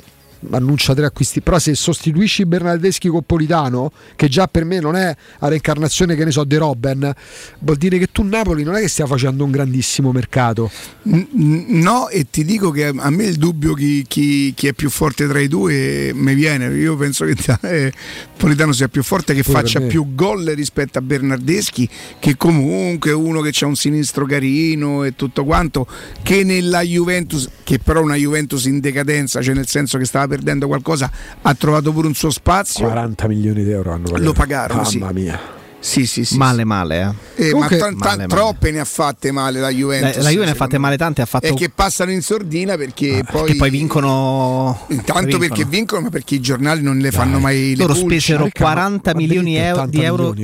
[0.51, 1.41] annuncia tre acquisti.
[1.41, 6.25] Però se sostituisci Bernardeschi con Politano che già per me non è la reincarnazione che
[6.25, 7.13] ne so di Robben
[7.59, 10.69] vuol dire che tu Napoli non è che stia facendo un grandissimo mercato.
[11.03, 15.27] No, e ti dico che a me il dubbio chi, chi- chi è più forte
[15.27, 16.67] tra i due mi viene.
[16.75, 17.93] Io penso che eh,
[18.37, 23.13] Politano sia più forte, che per faccia più gol rispetto a Bernardeschi, che comunque è
[23.13, 25.87] uno che ha un sinistro carino e tutto quanto,
[26.23, 30.27] che nella Juventus, che però è una Juventus in decadenza, cioè nel senso che stava
[30.30, 32.85] perdendo qualcosa, ha trovato pure un suo spazio.
[32.85, 34.24] 40 milioni di euro hanno pagato.
[34.24, 35.14] Lo pagarono, mamma sì.
[35.14, 35.40] mia
[35.82, 36.35] Sì, sì, sì.
[36.38, 37.16] Male, male.
[37.35, 37.48] Eh.
[37.48, 38.27] Eh, Comunque- ma tan- tan- Male, male.
[38.27, 40.17] troppe ne ha fatte male la Juventus.
[40.17, 42.75] La, la Juve ne ha fatte male tante, ha fatto E che passano in sordina
[42.77, 44.77] perché poi, che poi vincono.
[44.90, 45.38] Intanto vincono.
[45.48, 49.56] perché vincono, ma perché i giornali non le fanno mai le Loro spesero 40 milioni
[49.56, 50.35] euro- di euro.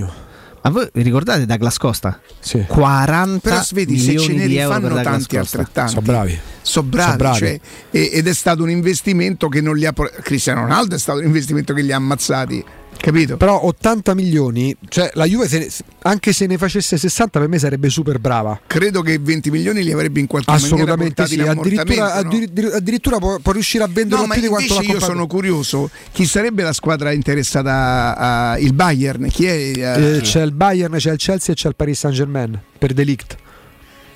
[0.66, 2.20] Ma voi vi ricordate Douglas Costa?
[2.40, 2.66] Sì.
[2.68, 5.90] 40 Però vedi, se milioni ce ne di euro per rifanno tanti altrettanti.
[5.92, 7.38] sono bravi Sono bravi, Sono bravi.
[7.38, 7.60] cioè,
[7.92, 11.74] ed è stato un investimento che non li ha Cristiano Ronaldo è stato un investimento
[11.76, 12.64] che li ha ammazzati,
[12.98, 13.38] capito?
[13.38, 15.68] però 80 milioni cioè la Juve se ne-
[16.04, 19.92] anche se ne facesse 60 per me sarebbe super brava Credo che 20 milioni li
[19.92, 22.30] avrebbe in qualche assolutamente maniera sì portati in addirittura, no?
[22.30, 25.12] addir- addirittura può, può riuscire a vendere No, più di quanto l'ha io comprato.
[25.14, 29.28] sono curioso, chi sarebbe la squadra interessata a, a- il Bayern?
[29.30, 29.52] Chi è?
[29.52, 32.94] Eh, eh, c'è il Bayern c'è il Chelsea e c'è il Paris Saint Germain per
[32.94, 33.36] Delict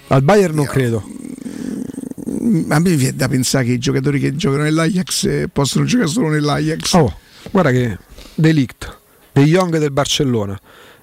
[0.08, 1.04] al Bayern non credo
[2.70, 6.30] A me viene da pensare che i giocatori che giocano nell'Ajax eh, possono giocare solo
[6.30, 6.94] nell'Ajax.
[6.94, 7.18] oh
[7.52, 7.98] guarda che
[8.36, 8.98] Delict.
[9.32, 10.60] De Jong del Barcellona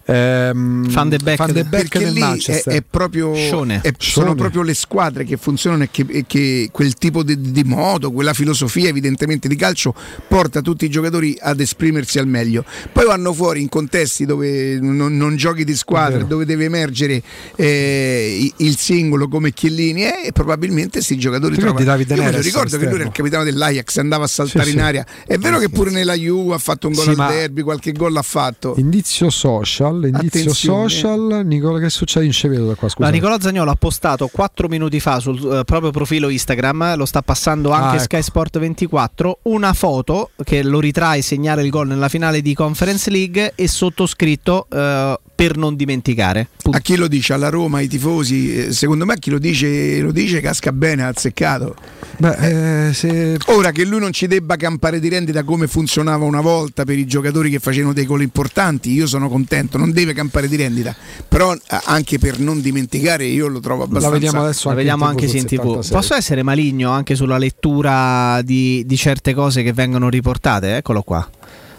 [0.07, 3.93] ehm, Van de Beek Van de Beek perché del lì è, Manchester è proprio è-
[3.99, 8.11] sono proprio le squadre che funzionano e che, e che quel tipo di, di modo,
[8.13, 9.95] quella filosofia evidentemente di calcio
[10.29, 12.65] porta tutti i giocatori ad esprimersi al meglio.
[12.93, 17.23] Poi vanno fuori in contesti dove non, non giochi di squadra, dove deve emergere
[17.57, 21.85] eh, il singolo come Chiellini è, e probabilmente questi giocatori trovano.
[21.85, 24.83] Davide Io ricordo che lui era il capitano dell'Ajax, andava a saltare Sì, in sì.
[24.85, 25.07] aria.
[25.27, 28.13] È vero che pure nella Juve ha fatto un gol Sì, al derby, qualche gol
[28.13, 28.75] l'ha fatto.
[28.79, 30.89] Indizio social, indizio Attenzione.
[30.89, 33.07] social, Nicola che succede in Cevedo da qua scusa.
[33.09, 37.23] Ma Nicolò Zagnolo ha postato 4 minuti fa sul eh, proprio profilo Instagram, lo sta
[37.23, 38.25] passando anche Ah, Sky ecco.
[38.25, 43.53] Sport 24, una foto che lo ritrae segnare il gol nella finale di Conference League
[43.55, 46.49] e sottoscritto eh, per non dimenticare.
[46.71, 47.35] A chi lo dice?
[47.35, 48.57] Alla Roma, ai tifosi?
[48.67, 51.77] Eh, Secondo me a chi lo dice, lo dice casca bene, ha azzeccato.
[52.17, 56.41] Beh, eh, se- Ora che lui non ci debba campare di rendita come funzionava una
[56.41, 60.49] volta per i giocatori che facevano dei gol importanti, io sono contento, non deve campare
[60.49, 60.97] di rendita.
[61.29, 64.11] Però eh, anche per non dimenticare io lo trovo abbastanza...
[64.19, 65.61] vediamo adesso La anche vediamo in TV anche in tv.
[65.61, 65.93] 76.
[65.93, 70.77] Posso essere maligno anche sulla lettura di, di certe cose che vengono riportate?
[70.77, 71.29] Eccolo qua.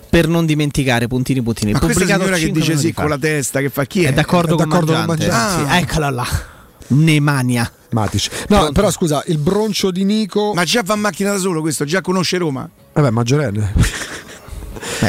[0.09, 1.71] Per non dimenticare, puntini puntini.
[1.73, 3.01] Ma questa Pubblicato signora che dice sì fa.
[3.01, 4.09] con la testa, che fa chi è?
[4.09, 5.35] È d'accordo, È con, d'accordo con Mangiante.
[5.35, 5.73] Mangiante.
[5.73, 6.27] Sì, eccola là.
[6.87, 7.71] Nemania.
[7.89, 8.45] Matic.
[8.49, 10.53] No, però scusa, il broncio di Nico.
[10.53, 12.69] Ma già va in macchina da solo questo, già conosce Roma.
[12.93, 13.73] Vabbè, maggiorenne.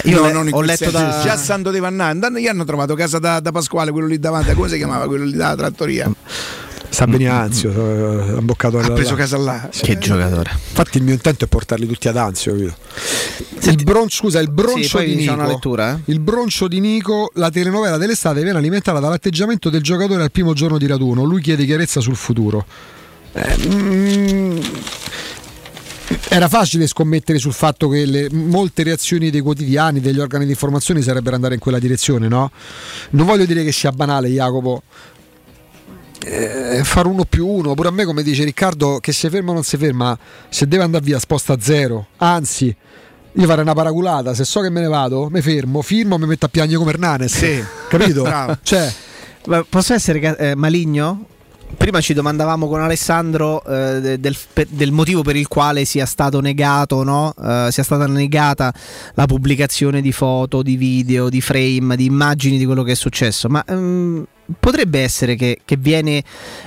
[0.04, 2.10] io no, le- non ho letto da- già dove andare.
[2.10, 5.24] Andando- Gli hanno trovato casa da, da Pasquale, quello lì davanti, come si chiamava quello
[5.24, 6.10] lì dalla trattoria?
[6.98, 9.16] Sta bene Anzio, eh, ha imboccato Ha preso là.
[9.16, 9.68] casa là.
[9.70, 10.50] Che giocatore.
[10.50, 12.74] Infatti il mio intento è portarli tutti ad Anzio, capito?
[13.70, 15.36] Il broncio, scusa, il broncio Sì, di Nico.
[15.46, 16.00] lettura, eh.
[16.06, 20.76] Il broncio di Nico, la telenovela dell'estate viene alimentata dall'atteggiamento del giocatore al primo giorno
[20.76, 21.22] di raduno.
[21.22, 22.66] Lui chiede chiarezza sul futuro.
[23.32, 24.58] Eh, mm,
[26.30, 31.00] era facile scommettere sul fatto che le, molte reazioni dei quotidiani, degli organi di informazione
[31.00, 32.50] sarebbero andare in quella direzione, no?
[33.10, 34.82] Non voglio dire che sia banale, Jacopo.
[36.30, 39.54] Eh, fare uno più uno, pure a me, come dice Riccardo, che se ferma o
[39.54, 40.16] non si ferma,
[40.50, 42.08] se deve andare via, sposta a zero.
[42.18, 42.74] Anzi,
[43.32, 46.44] io farei una paraculata, se so che me ne vado, mi fermo, firmo, mi metto
[46.44, 47.34] a piangere come Hernanes.
[47.34, 47.64] Sì.
[47.88, 48.24] Capito?
[48.62, 48.92] Cioè,
[49.46, 51.24] Ma Posso essere eh, maligno?
[51.76, 54.36] Prima ci domandavamo con Alessandro eh, de- del,
[54.68, 57.34] del motivo per il quale sia stato negato, no?
[57.42, 58.72] Eh, sia stata negata
[59.14, 63.48] la pubblicazione di foto, di video, di frame, di immagini di quello che è successo.
[63.48, 64.26] Ma ehm,
[64.58, 66.22] potrebbe essere che, che viene,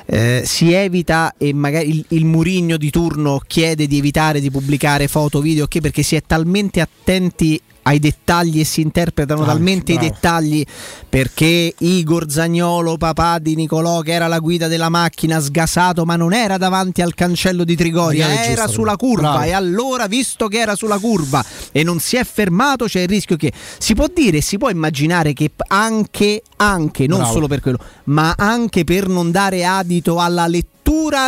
[0.05, 5.07] eh, si evita e magari il, il Murigno di turno chiede di evitare di pubblicare
[5.07, 5.79] foto, video, ok?
[5.79, 10.09] Perché si è talmente attenti ai dettagli e si interpretano Anche, talmente i bravo.
[10.11, 10.65] dettagli
[11.09, 16.33] perché Igor Zagnolo, papà di Nicolò, che era la guida della macchina, sgasato, ma non
[16.33, 19.31] era davanti al cancello di Trigoria, era giusta, sulla curva.
[19.31, 19.45] Bravo.
[19.45, 23.35] E allora, visto che era sulla curva e non si è fermato, c'è il rischio
[23.35, 27.33] che si può dire, si può immaginare che anche, anche non Bravo.
[27.33, 30.79] solo per quello, ma anche per non dare adito alla lettura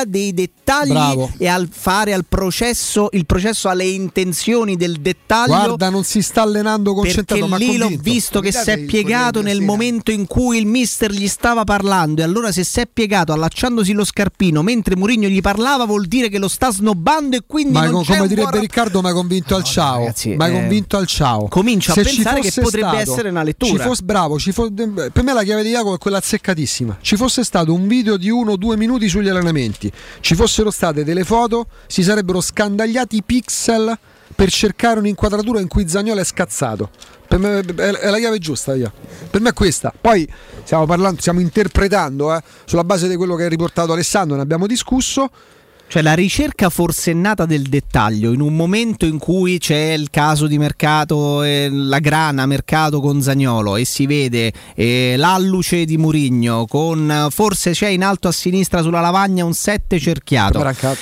[0.05, 1.31] dei dettagli Bravo.
[1.37, 6.41] e al fare al processo il processo alle intenzioni del dettaglio guarda, non si sta
[6.41, 9.65] allenando perché concentrato, ma lì l'ho visto che si è piegato nel Sera?
[9.65, 13.93] momento in cui il mister gli stava parlando e allora se si è piegato allacciandosi
[13.93, 17.85] lo scarpino mentre Mourinho gli parlava vuol dire che lo sta snobbando e quindi Ma
[17.85, 19.99] non com- c'è come direbbe Riccardo, mi hai convinto al ciao.
[19.99, 21.47] ragazzi, hai eh, convinto al ciao.
[21.47, 23.71] comincio a Se ci pensare che fosse potrebbe stato- essere una lettura.
[23.71, 26.97] ci fosse- bravo, ci fo- per me la chiave di Jacopo è quella azzeccatissima.
[27.01, 29.51] Ci fosse stato un video di uno o due minuti sugli allenamenti,
[30.19, 33.97] ci fossero state delle foto, si sarebbero scandagliati i pixel
[34.35, 36.89] per cercare un'inquadratura in cui Zagnolo è scazzato.
[37.27, 38.91] Per me è la chiave giusta, via.
[39.29, 39.93] Per me è questa.
[39.99, 40.27] Poi
[40.63, 44.67] stiamo parlando, stiamo interpretando eh, sulla base di quello che ha riportato Alessandro, ne abbiamo
[44.67, 45.29] discusso.
[45.93, 50.57] Cioè la ricerca forsennata del dettaglio in un momento in cui c'è il caso di
[50.57, 57.27] mercato, eh, la grana mercato con Zagnolo e si vede eh, l'alluce di Murigno con
[57.29, 60.57] forse c'è in alto a sinistra sulla lavagna un 7 cerchiato.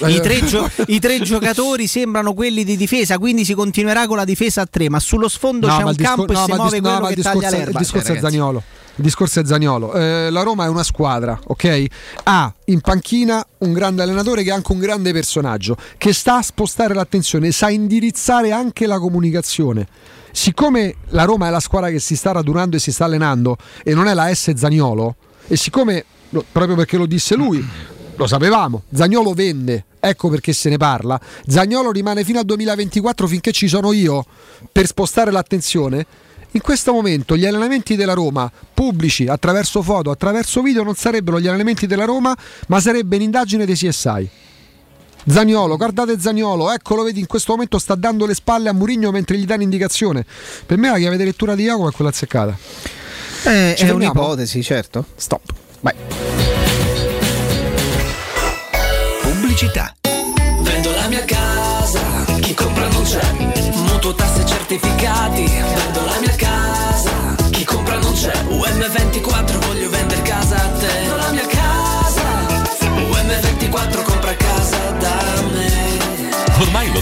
[0.09, 4.25] I tre, gio- i tre giocatori sembrano quelli di difesa, quindi si continuerà con la
[4.25, 6.69] difesa a tre, ma sullo sfondo c'è ma un discor- campo no, e si muove
[6.69, 7.71] dis- no, quello ma che il taglia discorso, l'erba.
[7.71, 8.63] il discorso Cioè, è Zagnolo.
[9.01, 9.93] Il discorso è Zagnolo.
[9.95, 11.85] Eh, la Roma è una squadra, ok?
[12.21, 16.41] Ha in panchina un grande allenatore che è anche un grande personaggio, che sta a
[16.43, 19.87] spostare l'attenzione, sa indirizzare anche la comunicazione.
[20.31, 23.95] Siccome la Roma è la squadra che si sta radunando e si sta allenando e
[23.95, 25.15] non è la S Zagnolo,
[25.47, 26.05] e siccome,
[26.51, 27.67] proprio perché lo disse lui,
[28.15, 33.51] lo sapevamo, Zagnolo vende, ecco perché se ne parla, Zagnolo rimane fino al 2024 finché
[33.51, 34.23] ci sono io
[34.71, 36.05] per spostare l'attenzione.
[36.53, 41.47] In questo momento gli allenamenti della Roma pubblici attraverso foto, attraverso video non sarebbero gli
[41.47, 42.35] allenamenti della Roma,
[42.67, 44.29] ma sarebbe un'indagine dei CSI.
[45.27, 49.37] Zagnolo, guardate Zagnolo, eccolo vedi in questo momento sta dando le spalle a Murigno mentre
[49.37, 50.25] gli dà l'indicazione.
[50.65, 52.57] Per me la chiave di lettura di Jacopo è quella azzeccata.
[53.43, 54.19] Eh, Ci è fermiamo?
[54.19, 55.05] un'ipotesi, certo.
[55.15, 55.53] Stop.
[55.79, 55.93] Vai.
[59.21, 59.95] Pubblicità.
[60.61, 62.01] Vendo la mia casa,
[62.41, 63.21] chi compra non c'è.
[63.73, 65.43] Mutuo tasse certificati.
[65.43, 66.40] Vendo la mia casa,
[68.21, 68.77] compra non c'è.
[68.77, 69.70] UM24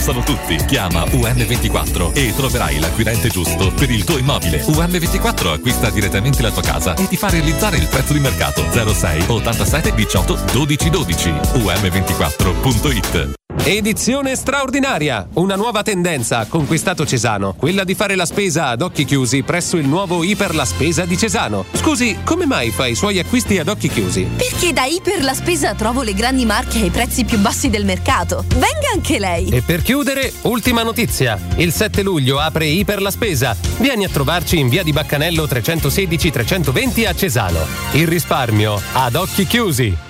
[0.00, 0.56] sanno tutti.
[0.64, 4.64] Chiama UM24 e troverai l'acquirente giusto per il tuo immobile.
[4.64, 9.24] UM24 acquista direttamente la tua casa e ti fa realizzare il prezzo di mercato 06
[9.28, 11.30] 87 18 12 12.
[11.30, 15.28] UM24.it Edizione straordinaria!
[15.34, 19.76] Una nuova tendenza ha conquistato Cesano, quella di fare la spesa ad occhi chiusi presso
[19.76, 21.66] il nuovo Iper La Spesa di Cesano.
[21.72, 24.26] Scusi, come mai fa i suoi acquisti ad occhi chiusi?
[24.36, 28.44] Perché da Iper la spesa trovo le grandi marche ai prezzi più bassi del mercato.
[28.48, 29.48] Venga anche lei.
[29.48, 31.36] E per chiudere, ultima notizia.
[31.56, 33.56] Il 7 luglio apre Iper La Spesa.
[33.78, 37.66] Vieni a trovarci in via di Baccanello 316-320 a Cesano.
[37.94, 40.09] Il risparmio ad occhi chiusi.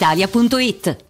[0.00, 1.09] brispalitalia.it.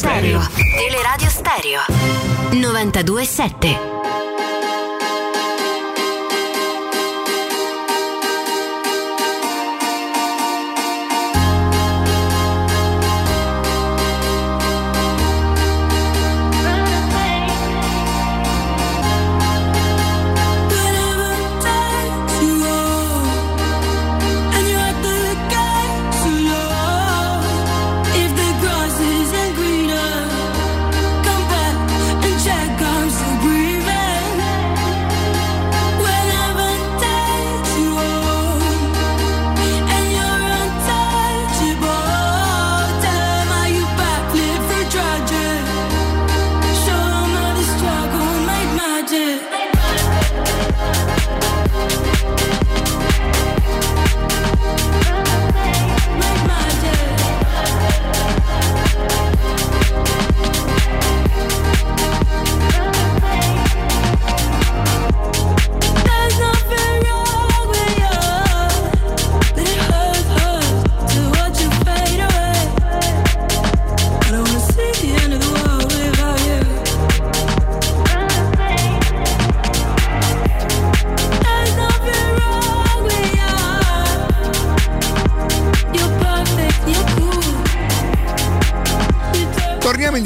[0.00, 0.40] Teleradio Stereo.
[0.78, 1.80] Teleradio Stereo
[2.52, 3.78] 927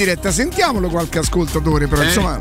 [0.04, 2.04] diretta, sentiamolo qualche ascoltatore, però Eh?
[2.06, 2.38] insomma.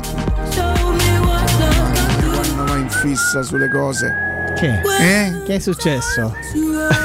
[2.32, 4.32] Quando va in fissa sulle cose.
[4.56, 4.80] Che?
[5.00, 5.42] Eh?
[5.44, 6.32] Che è successo?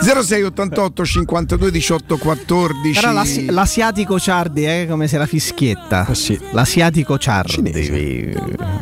[0.04, 6.06] 0688 52 18 14 Però l'asi- l'asiatico Ciardi è come se la fischietta.
[6.52, 7.52] L'asiatico Ciardi.
[7.52, 8.34] Cinese.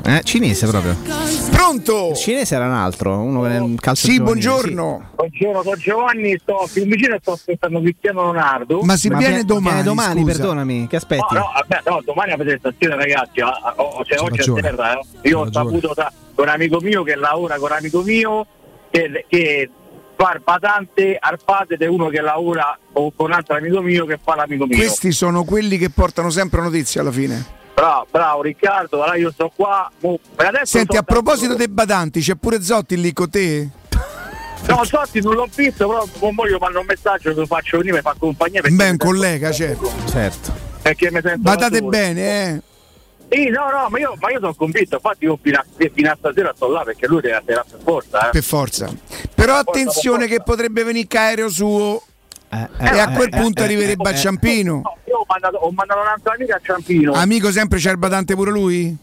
[0.03, 0.97] Eh, cinese proprio.
[1.58, 2.10] Pronto?
[2.11, 5.10] Il cinese era un altro, uno che nel calcio Sì, buongiorno.
[5.16, 8.82] Buongiorno, sono Giovanni, sto più vicino e sto aspettando Cristiano Ronaldo.
[8.84, 10.32] Ma si viene domani, Viene domani, scusa.
[10.34, 11.34] perdonami, che aspetti?
[11.34, 14.60] No, no, vabbè, no, domani a presentazione ragazzi, oh, cioè, oggi ragione.
[14.60, 15.30] a terra, eh.
[15.30, 18.45] io ho saputo da- un amico mio che lavora con un amico mio
[18.92, 19.69] che, che
[20.16, 24.19] fa il patante al padre di uno che lavora con un altro amico mio che
[24.24, 24.77] fa l'amico mio.
[24.77, 27.57] Questi sono quelli che portano sempre notizie alla fine.
[27.77, 29.91] Bravo, bravo Riccardo, allora io sto qua.
[29.99, 33.69] per Senti, a proposito dei badanti, c'è pure Zotti lì con te?
[34.67, 37.97] No, Zotti non l'ho visto, però con mo io mando un messaggio, lo faccio venire,
[37.97, 39.91] mi fa compagnia perché, Beh, un collega, certo.
[40.09, 40.56] Certo.
[40.81, 42.61] perché mi sento Badate bene, eh.
[43.30, 46.15] Sì, no, no, ma io, ma io sono convinto, infatti io fino a, fino a
[46.17, 48.31] stasera sto là perché lui deve essere per forza, eh.
[48.31, 48.91] Per forza.
[49.35, 52.01] Però attenzione che potrebbe venire aereo suo.
[52.50, 54.82] E a quel punto arriverebbe a Ciampino.
[54.84, 57.14] No, io ho mandato, ho mandato un'altra amica a Ciampino.
[57.14, 58.95] Amico sempre c'è il badante pure lui?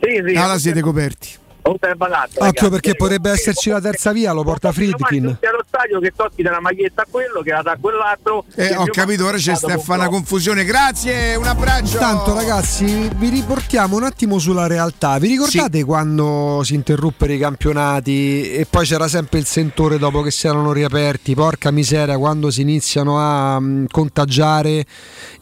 [0.00, 0.34] Sì, sì.
[0.34, 1.28] Allora siete coperti.
[1.66, 2.68] Oltre al badante, Occhio ragazzi.
[2.70, 5.22] perché potrebbe esserci la terza via, lo porta Friedkin.
[5.24, 8.44] Tutti allo stadio che Totti dà la maglietta a quello, che la dà a quell'altro.
[8.54, 10.18] Eh, ho capito, ora c'è mandato sta a con fare una Klopp.
[10.20, 10.64] confusione.
[10.64, 11.94] Grazie, un abbraccio.
[11.94, 15.18] Intanto ragazzi vi riportiamo un attimo sulla realtà.
[15.18, 20.30] Vi ricordate quando si interruppero i campionati e poi c'era sempre il sentore dopo che
[20.30, 21.34] si erano riaperti?
[21.34, 24.84] Porca miseria, quando si iniziano a mm, contagiare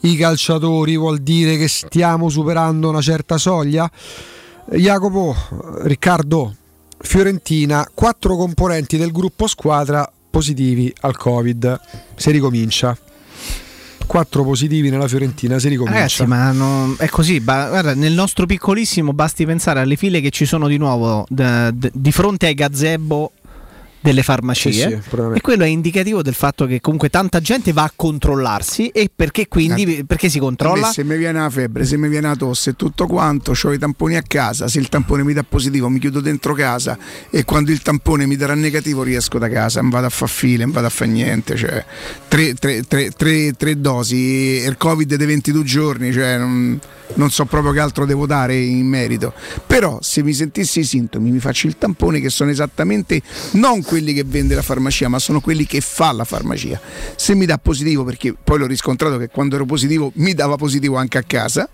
[0.01, 3.89] i calciatori vuol dire che stiamo superando una certa soglia?
[4.71, 5.35] Jacopo,
[5.83, 6.53] Riccardo,
[6.97, 11.79] Fiorentina, quattro componenti del gruppo squadra positivi al Covid.
[12.15, 12.97] Si ricomincia.
[14.07, 15.99] Quattro positivi nella Fiorentina, si ricomincia.
[15.99, 17.39] Ragazzi, ma non- è così.
[17.39, 21.69] ba- guarda, nel nostro piccolissimo basti pensare alle file che ci sono di nuovo d-
[21.71, 23.31] d- di fronte ai gazebo
[24.05, 24.71] delle farmacie.
[24.71, 28.89] Sì, sì, e quello è indicativo del fatto che comunque tanta gente va a controllarsi
[28.89, 30.91] e perché quindi perché si controlla?
[30.91, 34.15] se mi viene la febbre, se mi viene la tosse tutto quanto, ho i tamponi
[34.15, 36.97] a casa, se il tampone mi dà positivo mi chiudo dentro casa
[37.31, 40.63] e quando il tampone mi darà negativo riesco da casa, non vado a fare file,
[40.65, 41.83] non vado a fare niente, cioè
[42.27, 46.79] tre, tre- tre- tre- tre dosi il covid dei 22 giorni, cioè non,
[47.15, 49.33] non so proprio che altro devo dare in merito.
[49.65, 53.94] Però se mi sentissi i sintomi mi faccio il tampone che sono esattamente non quelli
[54.13, 56.79] che vende la farmacia, ma sono quelli che fa la farmacia.
[57.15, 60.97] Se mi dà positivo, perché poi l'ho riscontrato che quando ero positivo mi dava positivo
[60.97, 61.69] anche a casa,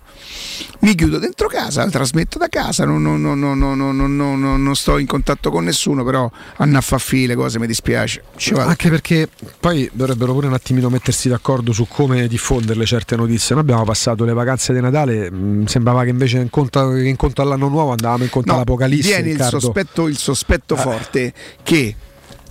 [0.82, 4.64] mi chiudo dentro casa, trasmetto da casa, non, non- non- non- non- non- non- non-
[4.64, 8.24] non sto in contatto con nessuno, però hanno a fa file, cose mi dispiace.
[8.62, 9.28] Anche perché
[9.60, 13.56] poi dovrebbero pure un attimino mettersi d'accordo su come diffonderle certe notizie.
[13.56, 17.16] Noi abbiamo passato le vacanze di Natale, mh, sembrava che invece in conto, che in
[17.16, 19.08] conto all'anno nuovo andavamo in conto No, all'Apocalisse.
[19.22, 21.34] Viene il sospetto, il sospetto forte
[21.64, 21.96] che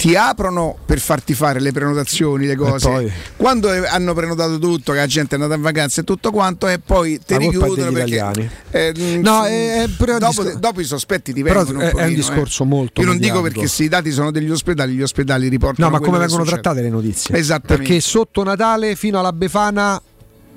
[0.01, 3.13] ti aprono per farti fare le prenotazioni, le cose.
[3.37, 6.69] Quando eh, hanno prenotato tutto, che la gente è andata in vacanza e tutto quanto,
[6.69, 8.51] e poi te La richiudono perché.
[8.71, 11.79] eh, mh, No, è- è pure un dopo, discor- dopo i sospetti ti Però vengono
[11.81, 12.67] un è un pochino, discorso eh.
[12.67, 13.61] molto Io non dico mediatico.
[13.61, 15.89] perché se i dati sono degli ospedali, gli ospedali riportano.
[15.89, 16.63] No, ma come vengono succede.
[16.63, 17.37] trattate le notizie?
[17.37, 17.89] Esattamente.
[17.89, 20.01] Perché sotto Natale fino alla Befana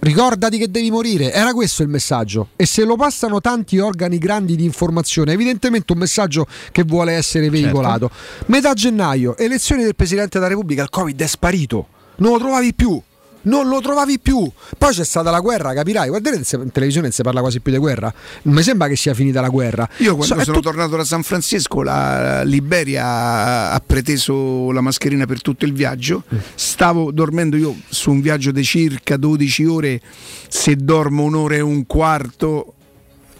[0.04, 1.32] ricordati che devi morire.
[1.32, 2.50] Era questo il messaggio.
[2.56, 7.50] E se lo passano tanti organi grandi di informazione, evidentemente un messaggio che vuole essere
[7.50, 8.12] veicolato.
[8.48, 11.88] Metà gennaio, elezioni del Presidente della Repubblica, il Covid è sparito.
[12.18, 13.02] Non lo trovavi più.
[13.44, 14.50] Non lo trovavi più.
[14.78, 16.08] Poi c'è stata la guerra, capirai.
[16.10, 18.14] Guardate, in televisione non si parla quasi più di guerra.
[18.44, 19.88] Non mi sembra che sia finita la guerra.
[19.98, 25.26] Io quando So- sono tut- tornato da San Francisco, la Liberia ha preteso la mascherina
[25.26, 26.24] per tutto il viaggio.
[26.56, 30.02] Stavo dormendo io su un viaggio di circa 12 ore.
[30.48, 32.74] Se dormo un'ora e un quarto,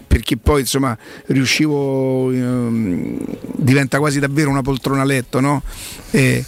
[0.06, 3.18] perché poi insomma riuscivo, ehm,
[3.56, 5.62] diventa quasi davvero una poltrona a letto, no?
[6.10, 6.44] Eh,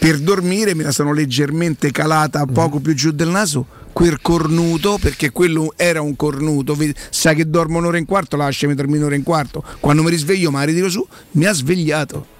[0.00, 5.30] per dormire me la sono leggermente calata poco più giù del naso quel cornuto perché
[5.30, 6.74] quello era un cornuto
[7.10, 9.62] sai che dormo un'ora e un quarto lasciami dormire un'ora e un quarto.
[9.78, 12.38] Quando mi risveglio ma ritiro su mi ha svegliato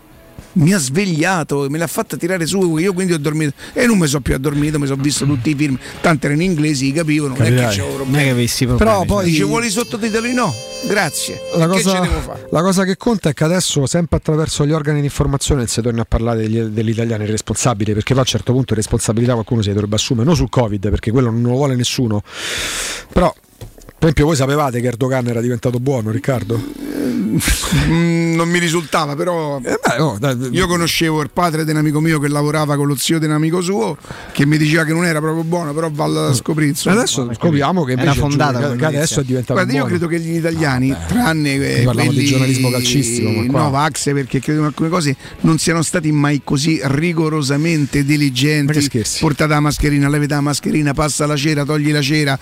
[0.52, 3.52] mi ha svegliato me l'ha fatta tirare su io quindi ho dormito.
[3.72, 5.78] E non mi sono più addormito mi sono visto tutti i film.
[6.00, 8.66] Tanto erano in inglesi li capivo non è che c'avevo Non è problemi che avessi
[8.66, 9.06] Però problemi.
[9.06, 10.34] poi- dice vuoli i sottotitoli?
[10.34, 10.52] No.
[10.86, 11.40] Grazie.
[11.56, 12.48] La che cosa, ce devo fare?
[12.50, 16.02] la cosa che conta è che adesso, sempre attraverso gli organi di informazione, si torna
[16.02, 19.68] a parlare degli, degli italiani responsabili, perché poi a un certo punto responsabilità qualcuno si
[19.68, 22.22] dovrebbe assumere, non sul Covid, perché quello non lo vuole nessuno.
[23.12, 23.32] Però,
[24.00, 26.58] per esempio, voi sapevate che Erdogan era diventato buono, Riccardo?
[27.86, 30.18] Mm, non mi risultava però Eh, oh,
[30.50, 33.32] io conoscevo il padre di un amico mio che lavorava con lo zio di un
[33.32, 33.96] amico suo
[34.32, 36.72] che mi diceva che non era proprio buono però valla a scoprire.
[36.84, 39.96] Adesso scopriamo che invece Era fondata che- adesso è diventato Guarda, io buono.
[39.98, 44.12] credo che gli italiani, tranne eh, Qui parliamo di quelli giornalismo calcistico, ma qua- Novax,
[44.12, 48.80] perché credo in alcune cose non siano stati mai così rigorosamente diligenti.
[48.80, 49.20] scherzi?
[49.20, 52.38] Portate la mascherina, levate la mascherina, passa la cera, togli la cera,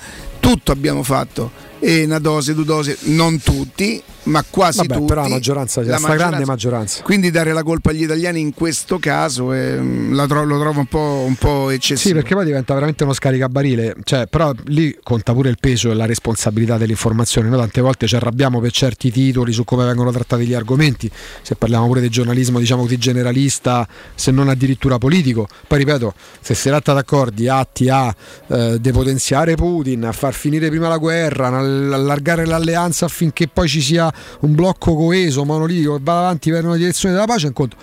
[0.49, 1.68] tutto abbiamo fatto.
[1.81, 5.07] E una dose, due dose, non tutti, ma quasi Vabbè, tutti.
[5.07, 7.03] però la maggioranza, la stragrande maggioranza.
[7.03, 11.25] Quindi dare la colpa agli italiani in questo caso la tro- lo trovo un po',
[11.27, 12.09] un po' eccessivo.
[12.09, 15.95] Sì, perché poi diventa veramente uno scaricabarile, cioè, però lì conta pure il peso e
[15.95, 17.49] la responsabilità dell'informazione.
[17.49, 21.11] Noi tante volte ci arrabbiamo per certi titoli su come vengono trattati gli argomenti,
[21.43, 25.49] se parliamo pure di giornalismo diciamo così generalista, se non addirittura politico.
[25.67, 28.15] Poi ripeto, se si tratta d'accordi atti a
[28.49, 31.49] eh, depotenziare Putin, a far finire prima la guerra,
[31.93, 36.77] allargare l'alleanza affinché poi ci sia un blocco coeso, monolitico che va avanti per una
[36.77, 37.77] direzione della pace, è un conto.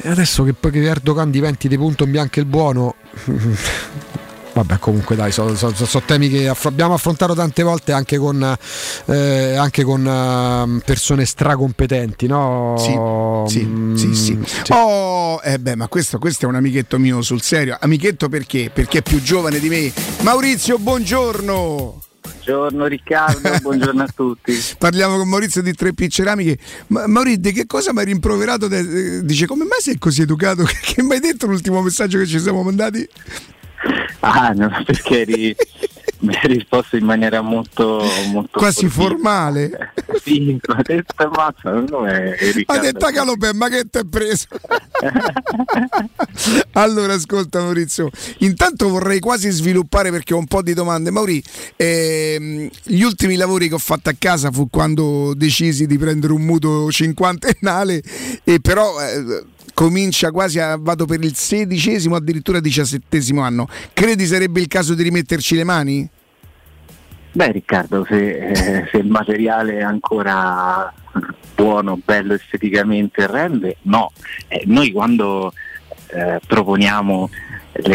[0.00, 2.94] E adesso che poi che Erdogan diventi di punto in bianco il buono,
[4.58, 8.56] Vabbè, comunque dai, sono, sono, sono temi che aff- abbiamo affrontato tante volte anche con,
[9.04, 12.74] eh, anche con uh, persone stracompetenti, no?
[12.76, 14.38] Sì, sì, Mm, sì, sì.
[14.44, 14.72] sì.
[14.72, 17.76] Oh, eh beh, ma questo, questo è un amichetto mio sul serio.
[17.78, 18.68] Amichetto perché?
[18.72, 19.92] Perché è più giovane di me.
[20.22, 22.00] Maurizio, buongiorno.
[22.48, 24.54] Buongiorno Riccardo, buongiorno a tutti.
[24.78, 26.56] Parliamo con Maurizio di Tre P Ceramiche.
[26.86, 28.68] Ma, Maurizio, di che cosa mi hai rimproverato?
[28.68, 30.64] De- dice, come mai sei così educato?
[30.80, 33.06] Che mi hai detto l'ultimo messaggio che ci siamo mandati?
[34.20, 35.56] Ah, no, perché eri,
[36.20, 39.08] mi hai risposto in maniera molto, molto Quasi sportiva.
[39.08, 39.92] formale.
[40.18, 42.82] Sì, ma te ammazza, non è Ha Riccardo.
[42.82, 44.46] detto a Calopè, ma che ti è preso?
[46.72, 51.10] allora, ascolta Maurizio, intanto vorrei quasi sviluppare perché ho un po' di domande.
[51.10, 51.42] Mauri,
[51.76, 56.42] ehm, gli ultimi lavori che ho fatto a casa fu quando decisi di prendere un
[56.42, 58.02] mutuo cinquantennale
[58.44, 59.00] e però...
[59.00, 59.44] eh,
[59.78, 63.68] Comincia quasi a vado per il sedicesimo, addirittura diciassettesimo anno.
[63.92, 66.08] Credi sarebbe il caso di rimetterci le mani?
[67.30, 70.92] Beh Riccardo, se, eh, se il materiale è ancora
[71.54, 74.10] buono, bello esteticamente rende, no.
[74.48, 75.52] Eh, noi quando
[76.08, 77.30] eh, proponiamo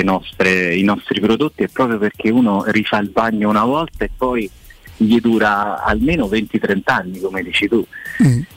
[0.03, 4.49] nostre- i nostri prodotti è proprio perché uno rifà il bagno una volta e poi
[4.97, 7.85] gli dura almeno 20-30 anni, come dici tu.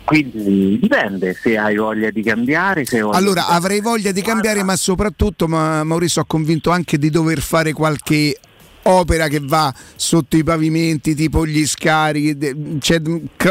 [0.05, 2.85] Quindi dipende se hai voglia di cambiare.
[3.13, 7.41] Allora, di- avrei voglia di cambiare, ma soprattutto, ma Maurizio, ho convinto anche di dover
[7.41, 8.39] fare qualche
[8.87, 12.79] opera che va sotto i pavimenti, tipo gli scarichi.
[12.81, 13.01] cioè,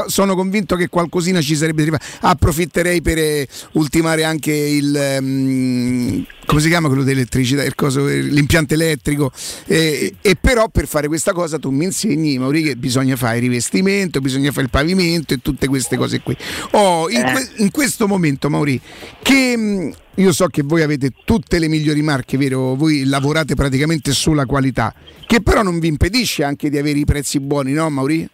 [0.07, 1.99] sono convinto che qualcosina ci sarebbe da.
[2.21, 4.95] Approfitterei per eh, ultimare anche il.
[4.95, 7.63] ehm, come si chiama quello dell'elettricità?
[7.63, 9.31] Il coso- l'impianto elettrico.
[9.65, 13.43] Eh, e però per fare questa cosa tu mi insegni, Mauri, che bisogna fare il
[13.43, 16.35] rivestimento, bisogna fare il pavimento e tutte queste cose qui.
[16.71, 18.79] Oh, in, que- in questo momento, Mauri,
[19.21, 22.75] che io so che voi avete tutte le migliori marche, vero?
[22.75, 24.93] Voi lavorate praticamente sulla qualità,
[25.25, 28.29] che però non vi impedisce anche di avere i prezzi buoni, no, Mauri?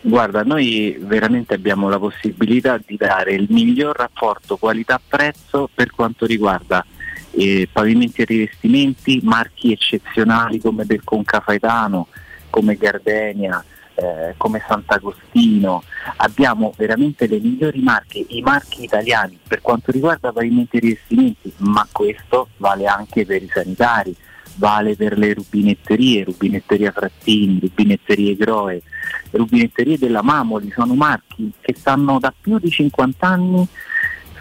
[0.00, 6.84] Guarda, noi veramente abbiamo la possibilità di dare il miglior rapporto qualità-prezzo per quanto riguarda
[7.30, 12.08] eh, pavimenti e rivestimenti, marchi eccezionali come del Concafaetano,
[12.50, 13.64] come Gardenia,
[13.94, 15.82] eh, come Sant'Agostino.
[16.16, 21.86] Abbiamo veramente le migliori marche, i marchi italiani per quanto riguarda pavimenti e rivestimenti, ma
[21.90, 24.14] questo vale anche per i sanitari,
[24.56, 28.82] vale per le rubinetterie, rubinetteria Frattini, rubinetterie Groe,
[29.30, 33.68] rubinetterie della Mamoli, sono marchi che stanno da più di 50 anni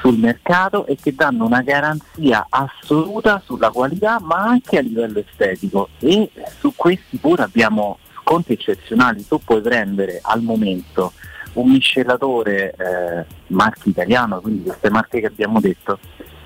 [0.02, 5.90] sul mercato e che danno una garanzia assoluta sulla qualità ma anche a livello estetico
[6.00, 11.14] e su questi pure abbiamo sconti eccezionali, tu puoi prendere al momento
[11.54, 16.00] un miscelatore eh, marchi italiano, quindi queste marche che abbiamo detto,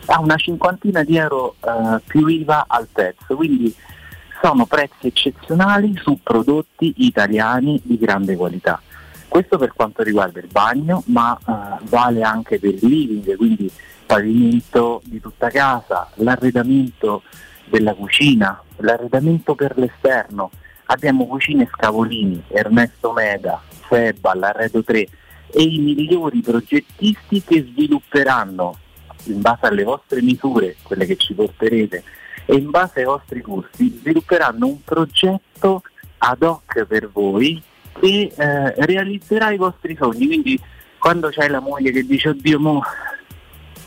[0.08, 3.74] a una cinquantina di euro eh, più IVA al pezzo, quindi
[4.42, 8.82] sono prezzi eccezionali su prodotti italiani di grande qualità.
[9.28, 13.72] Questo per quanto riguarda il bagno, ma eh, vale anche per il living, quindi
[14.06, 17.24] pavimento di tutta casa, l'arredamento
[17.66, 20.52] della cucina, l'arredamento per l'esterno.
[20.85, 25.07] Abbiamo cucine Scavolini, Ernesto Meda, Febba, l'Arredo 3
[25.51, 28.77] e i migliori progettisti che svilupperanno
[29.25, 32.03] in base alle vostre misure, quelle che ci porterete,
[32.45, 35.81] e in base ai vostri gusti, svilupperanno un progetto
[36.19, 37.61] ad hoc per voi
[37.99, 40.27] che eh, realizzerà i vostri sogni.
[40.27, 40.59] Quindi
[40.99, 42.81] quando c'è la moglie che dice oddio mo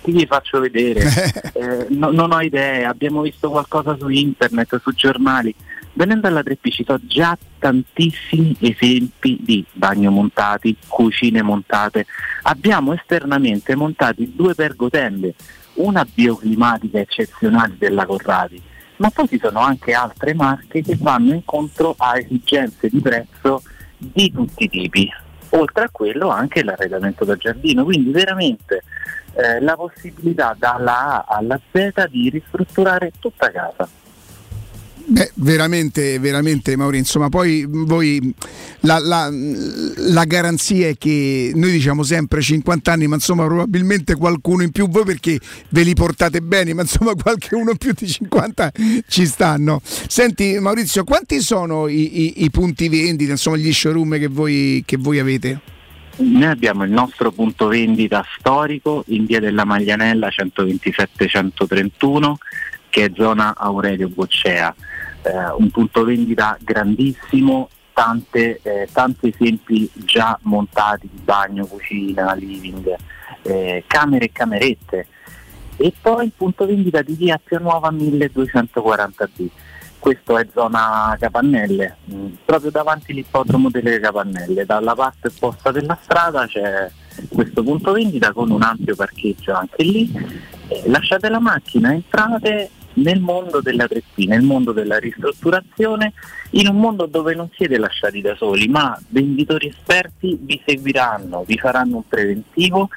[0.04, 1.02] gli faccio vedere,
[1.58, 5.52] Eh, no- non ho idee, abbiamo visto qualcosa su internet, su giornali.
[5.98, 12.06] Venendo alla 3P ci sono già tantissimi esempi di bagno montati, cucine montate.
[12.42, 15.34] Abbiamo esternamente montati due pergotende,
[15.74, 18.62] una bioclimatica eccezionale della Corradi,
[18.98, 23.62] ma poi ci sono anche altre marche che vanno incontro a esigenze di prezzo
[23.96, 25.12] di tutti i tipi.
[25.48, 28.84] Oltre a quello anche l'arredamento da giardino, quindi veramente
[29.32, 34.06] eh, la possibilità dalla A alla Z di ristrutturare tutta casa.
[35.10, 38.30] Beh, veramente, veramente Mauri, insomma, poi voi
[38.80, 44.64] la, la- la garanzia è che noi diciamo sempre 50 anni, ma insomma probabilmente qualcuno
[44.64, 48.70] in più voi perché ve li portate bene, ma insomma qualche uno più di 50
[49.08, 49.80] ci stanno.
[49.82, 54.98] Senti Maurizio, quanti sono i, i- i punti vendita, insomma gli showroom che voi, che
[54.98, 55.58] voi avete?
[56.18, 62.34] Noi abbiamo il nostro punto vendita storico in via della Maglianella 127-131
[62.90, 64.74] che è zona Aurelio Boccea,
[65.28, 72.96] Eh, un punto vendita grandissimo tante, eh, tanti esempi già montati di bagno, cucina, living,
[73.42, 75.06] eh, camere e camerette.
[75.76, 79.48] E poi il punto vendita di via Appia Nuova 1240B.
[79.98, 84.64] Questo è zona Capannelle, mh, proprio davanti all'ippodromo delle Capannelle.
[84.64, 86.88] Dalla parte opposta della strada c'è
[87.28, 90.10] questo punto vendita con un ampio parcheggio anche lì.
[90.68, 92.70] Eh, lasciate la macchina, entrate
[93.02, 96.12] nel mondo della trestina, nel mondo della ristrutturazione,
[96.50, 101.58] in un mondo dove non siete lasciati da soli, ma venditori esperti vi seguiranno, vi
[101.58, 102.88] faranno un preventivo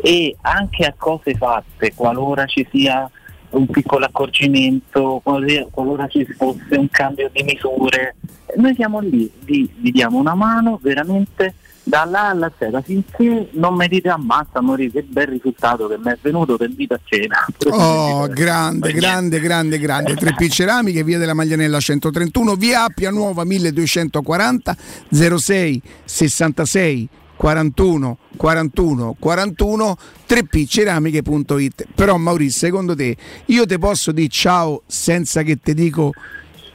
[0.00, 3.10] e anche a cose fatte, qualora ci sia
[3.50, 8.16] un piccolo accorgimento, qualora ci fosse un cambio di misure,
[8.56, 11.54] noi siamo lì, vi, vi diamo una mano veramente
[11.86, 16.10] dalla A alla Z finché non mi dite ammazza amore che bel risultato che mi
[16.10, 20.14] è venuto per vita a cena Oh, grande, grande, grande, grande.
[20.14, 24.76] 3P Ceramiche, via della Maglianella 131, via Appia Nuova 1240
[25.10, 29.96] 06 66 41 41 41
[30.28, 31.84] 3pceramiche.it.
[31.94, 33.16] Però Maurizio, secondo te
[33.46, 36.12] io ti posso dire ciao senza che ti dico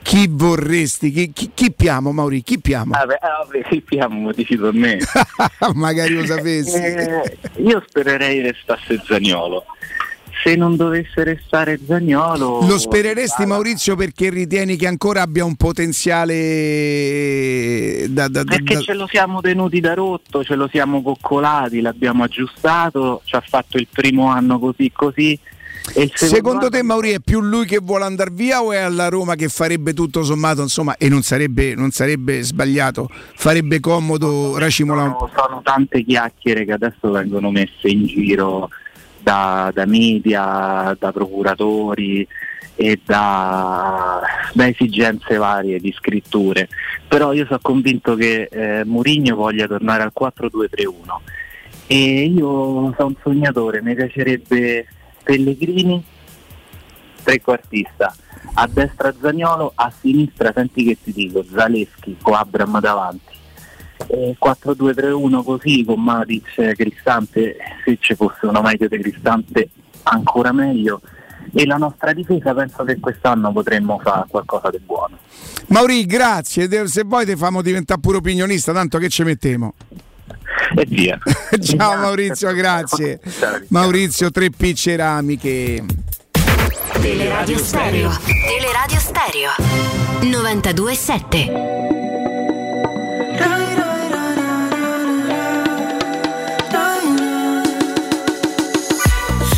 [0.02, 2.92] chi vorresti, chi, chi, chi piamo Maurizio, chi piamo?
[2.92, 4.98] Vabbè, ah, vabbè, chi piamo, dici per me.
[5.74, 6.78] Magari lo sapessi.
[6.78, 9.66] Eh, io spererei restasse Zagnolo.
[10.44, 12.66] Se non dovesse restare Zagnolo...
[12.66, 16.36] Lo spereresti Maurizio perché ritieni che ancora abbia un potenziale
[18.10, 22.24] da, da, da- Perché ce lo siamo tenuti da rotto, ce lo siamo coccolati, l'abbiamo
[22.24, 25.40] aggiustato, ci ha fatto il primo anno così così.
[26.14, 29.50] Secondo te Maurizio è più lui che vuole andare via o è alla Roma che
[29.50, 35.16] farebbe tutto sommato, insomma, e non sarebbe, non sarebbe sbagliato, farebbe comodo Racimola?
[35.18, 38.70] sono, sono tante chiacchiere che adesso vengono messe in giro
[39.20, 42.26] da, da media, da procuratori
[42.76, 44.22] e da,
[44.54, 46.70] da esigenze varie di scritture.
[47.08, 50.90] Però io sono convinto che eh, Mourinho voglia tornare al 4-2-3-1
[51.88, 54.88] e io sono un sognatore, mi piacerebbe
[55.24, 56.04] Pellegrini
[57.24, 58.14] trequartista,
[58.56, 63.40] a destra Zagnolo, a sinistra senti che ti dico, Zaleschi o Abram davanti.
[64.08, 69.70] Eh, 4-2-3-1 così con Matic Cristante, se ci fosse una meglio di Cristante
[70.04, 71.02] ancora meglio.
[71.54, 75.18] E la nostra difesa penso che quest'anno potremmo fare qualcosa di buono.
[75.68, 79.74] Mauri, grazie, se vuoi ti famo diventare pure opinionista, tanto che ci mettiamo.
[80.76, 81.20] E via.
[81.62, 83.20] Ciao Maurizio, grazie.
[83.68, 85.84] Maurizio 3P Ceramiche.
[87.02, 88.18] Teleradio Stereo.
[88.26, 89.52] Teleradio Stereo
[90.22, 91.80] 927.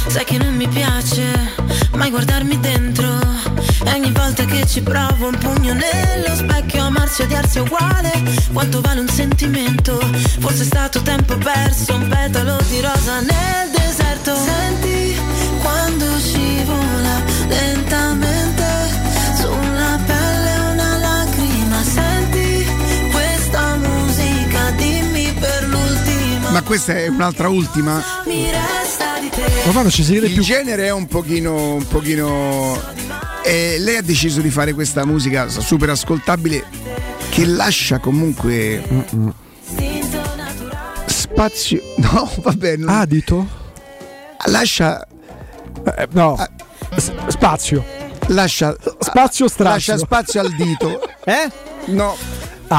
[0.08, 1.54] Sai che non mi piace
[1.96, 3.33] mai guardarmi dentro
[3.86, 8.12] E ogni volta che ci provo un pugno nello specchio Amarsi e odiarsi è uguale.
[8.52, 10.00] Quanto vale un sentimento?
[10.40, 14.36] Forse è stato tempo perso Un petalo di rosa nel deserto.
[14.36, 15.16] Senti
[15.62, 18.43] quando scivola lentamente
[26.64, 28.04] questa è un'altra ultima?
[28.26, 30.44] Mi resta di te Romano ci si crede Il più.
[30.44, 31.76] genere è un pochino.
[31.76, 32.80] Un pochino
[33.44, 36.64] eh, lei ha deciso di fare questa musica super ascoltabile
[37.30, 38.82] che lascia comunque
[41.08, 41.82] spazio.
[41.98, 42.78] No, vabbè.
[42.78, 42.90] Non...
[42.90, 43.48] Adito?
[44.46, 45.06] Lascia.
[45.98, 46.38] Eh, no.
[46.96, 47.84] S- spazio.
[48.28, 49.92] Lascia Spazio straccio.
[49.92, 51.02] Lascia spazio al dito.
[51.26, 51.50] Eh?
[51.86, 52.18] No.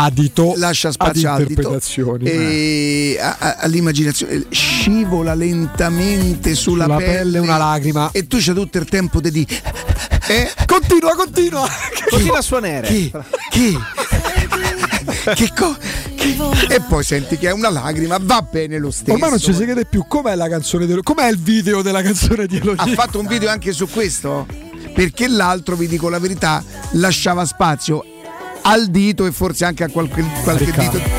[0.03, 0.55] Adito.
[0.57, 2.25] Lascia spazio ad interpretazioni.
[2.25, 8.11] E a- a- all'immaginazione scivola lentamente sulla, Sulla pelle una lacrima.
[8.13, 9.61] e tu c'è tutto il tempo di dire
[10.27, 10.51] eh?
[10.67, 11.69] Continua, continua.
[12.09, 12.87] Continua a suonare.
[12.87, 13.13] Chi?
[13.51, 13.79] Chi?
[15.35, 15.77] che co-
[16.17, 16.37] che-
[16.75, 19.13] E poi senti che è una lacrima, va bene lo stesso.
[19.13, 20.07] Ormai non ci si crede più.
[20.09, 22.93] Com'è la canzone di Com'è il video della canzone di Elodie?
[22.93, 24.47] Ha fatto un video anche su questo?
[24.95, 28.05] Perché l'altro, vi dico la verità, lasciava spazio
[28.67, 30.99] al dito e forse anche a qualche, qualche Riccardo.
[30.99, 31.11] dito.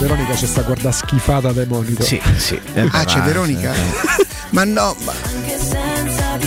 [0.00, 2.04] Veronica ci sta a guardare schifata dai monitor.
[2.04, 2.60] Sì, sì.
[2.90, 3.72] Ah, c'è Veronica?
[4.50, 5.12] Ma no, ma,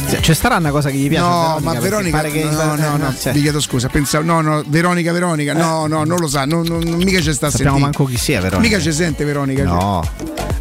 [0.09, 1.25] Cioè, Ci starà una cosa che gli piace?
[1.25, 4.23] a no, ma perché Veronica, pare che- no, no, no, cioè, vi chiedo scusa, pensavo,
[4.23, 7.49] no, no, Veronica, Veronica, no, no, non lo sa, non, non- non- mica ci sta
[7.49, 7.79] Sappiamo sentire.
[7.79, 8.69] manco chi sia Veronica.
[8.69, 9.63] Mica ci sente Veronica.
[9.63, 10.01] No.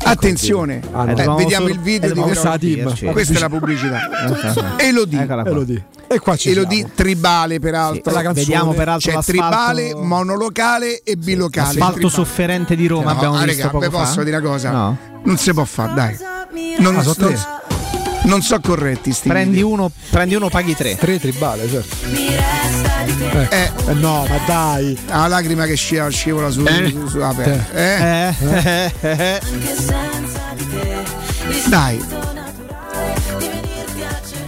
[0.03, 1.11] Attenzione, Ah, no.
[1.13, 2.95] Eh, vediamo il video eh, di ma questa è la Veronica.
[2.97, 3.13] team.
[3.13, 4.01] Questa è la pubblicità.
[4.79, 5.23] Elodie.
[5.23, 5.51] Eccola qua.
[5.51, 5.85] Elodie.
[6.09, 8.11] E qua ci Elodie tribale peraltro.
[8.11, 8.45] Sì, la canzone.
[8.47, 11.67] Vediamo peraltro C'è l'asfalto- tribale, monolocale e bilocale.
[11.69, 12.15] L'asfalto Tribale.
[12.15, 14.71] sofferente di Roma No, abbiamo ah, visto raga, poco posso dire una cosa?
[14.71, 14.97] No.
[15.25, 16.17] Non si può fare, dai.
[16.79, 17.35] Non, Ah, so non-?
[18.27, 19.69] Non so corretti sti Prendi video.
[19.69, 20.97] uno, prendi uno, paghi tre.
[20.97, 21.97] Tre tribale, certo.
[22.13, 23.49] Eh,
[23.87, 24.99] Eh, no, ma dai.
[25.07, 26.93] la lacrima che scivola, scivola su, Eh.
[27.09, 27.65] su- pelle.
[27.73, 28.35] Eh?
[28.41, 29.41] Eh, eh, eh.
[31.69, 32.05] Dai.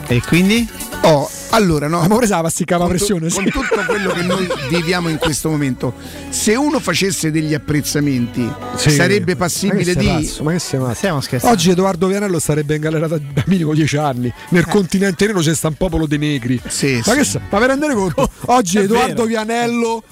[0.08, 0.68] E quindi?
[1.02, 2.04] Oh, allora no.
[2.06, 3.28] Ma presa la pasticca la con, tu- pressione.
[3.30, 5.94] con tutto quello che noi viviamo in questo momento,
[6.28, 8.90] se uno facesse degli apprezzamenti, Sì.
[8.90, 10.06] sarebbe Ma passibile che sei di.
[10.06, 10.42] pazzo?
[10.42, 10.94] Ma che sei matto?
[10.94, 11.54] Stiamo scherzando.
[11.56, 14.32] Oggi Edoardo Vianello sarebbe in galera da da minimo 10 anni.
[14.50, 16.60] Nel continente nero c'è sta un popolo dei negri.
[16.66, 17.18] Sì, ma sì.
[17.18, 19.26] che sa- ma per rendere conto, oggi è Edoardo vero.
[19.26, 20.02] Vianello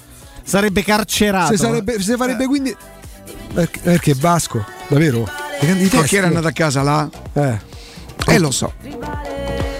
[0.43, 1.51] Sarebbe carcerato.
[1.51, 2.75] se, sarebbe, se farebbe quindi.
[3.53, 4.63] Perché, perché Vasco?
[4.87, 5.29] Davvero?
[5.59, 6.01] I Ma testi.
[6.07, 7.09] chi era andato a casa là?
[7.33, 7.57] Eh.
[8.27, 8.73] Eh lo so.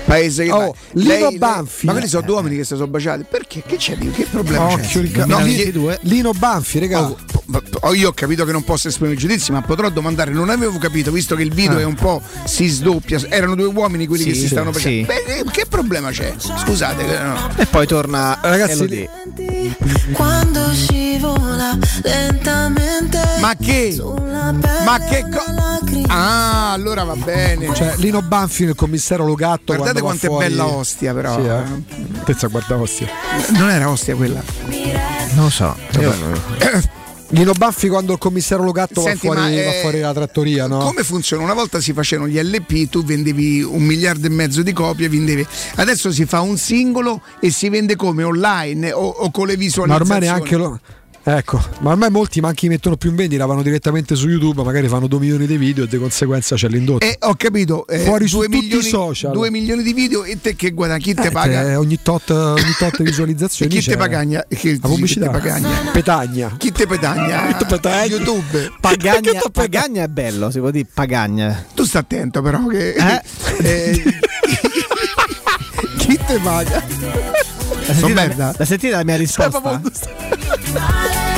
[0.08, 0.74] Paese che Oh.
[0.94, 1.86] Lino Lei- lei- Banfi.
[1.86, 3.26] Ma quelli sono due uomini che si sono baciati.
[3.30, 3.62] Perché?
[3.66, 3.98] Che c'è?
[3.98, 5.26] di- Che problema Occhio, c'è?
[5.26, 7.02] No, Lino, Lino Banfi, regà.
[7.04, 7.18] Oh,
[7.52, 10.32] po- io ho capito che non posso esprimere giudizi, ma potrò domandare.
[10.32, 11.82] Non avevo capito, visto che il video Ah.
[11.82, 13.20] è un po' si sdoppia.
[13.28, 15.02] Erano due uomini quelli Sì, che si sì, stavano sì.
[15.06, 15.24] baciando.
[15.34, 16.34] Beh, eh, che problema c'è?
[16.38, 17.50] Scusate, eh, no.
[17.58, 19.10] E poi torna Ragazzi.
[20.14, 20.72] Quando
[21.38, 23.96] scivola lentamente Ma che?
[24.84, 25.80] Ma che cosa?
[26.08, 27.74] Ah, allora va bene.
[27.74, 29.74] Cioè, Lino Banfi nel commissario Logatto.
[29.76, 31.40] Guardate quanto è bella Ostia, però.
[31.40, 32.24] Sì, eh.
[32.24, 33.08] Tezza, guarda Ostia.
[33.58, 34.42] Non era Ostia quella.
[35.34, 35.76] Non lo so.
[36.00, 36.86] Io-
[37.32, 40.66] Lino Banfi quando il commissario Logatto Senti, va, fuori, ma, va eh, fuori la trattoria,
[40.68, 40.78] no?
[40.78, 41.44] Come funziona?
[41.44, 45.46] Una volta si facevano gli LP, tu vendevi un miliardo e mezzo di copie, vendevi.
[45.76, 49.60] Adesso si fa un singolo e si vende come online o, o con le Ma
[49.60, 50.10] visualizzazioni.
[50.14, 50.80] ormai neanche lo.
[51.30, 55.08] Ecco, ma ormai molti manchi mettono più in vendita, vanno direttamente su YouTube, magari fanno
[55.08, 57.06] 2 milioni di video e di conseguenza c'è l'indotto.
[57.06, 59.34] Eh, ho capito, eh, Fuori su due tutti i milioni, social.
[59.34, 61.02] 2 milioni di video e te che guadagni?
[61.04, 61.64] Chi te Eh, paga?
[61.66, 63.70] te- ogni tot, ogni tot E visualizzazioni.
[63.76, 64.46] chi te pagagna?
[64.48, 65.26] Chi, La pubblicità.
[65.26, 65.70] Chi te pagagna?
[65.92, 66.56] Petagna.
[66.58, 67.48] Chi te petagna?
[67.48, 68.04] Chi te petagna?
[68.06, 68.72] YouTube.
[68.80, 71.66] Pagagna, Pagagna è bello, si può dire Pagagna.
[71.76, 72.94] Tu sta attento però che...
[72.94, 73.22] Eh?
[73.64, 74.04] eh,
[75.98, 76.86] chi te paga?
[77.88, 78.54] La Sono sentita, merda.
[78.58, 79.62] la sentita la mia risposta?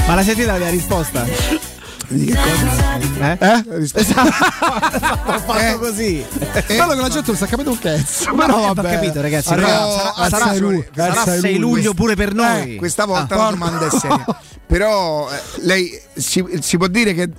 [0.07, 1.23] Ma la sentita la mia risposta?
[1.23, 2.97] Che cosa?
[3.37, 3.37] Eh?
[3.39, 3.89] Eh?
[3.93, 4.21] Esatto.
[5.31, 6.25] Ho fatto così.
[6.67, 8.33] Bello che la gente non sta capendo un cazzo.
[8.33, 8.93] Ma no, ho vabbè.
[8.93, 9.53] capito, ragazzi.
[9.53, 11.59] Allora, sarà- sarà, lui- sarà sarà 6 lui.
[11.59, 12.73] luglio pure per noi.
[12.73, 14.25] Eh, questa volta Ah, la domanda è seria.
[14.65, 17.29] Però eh, lei si, si può dire che,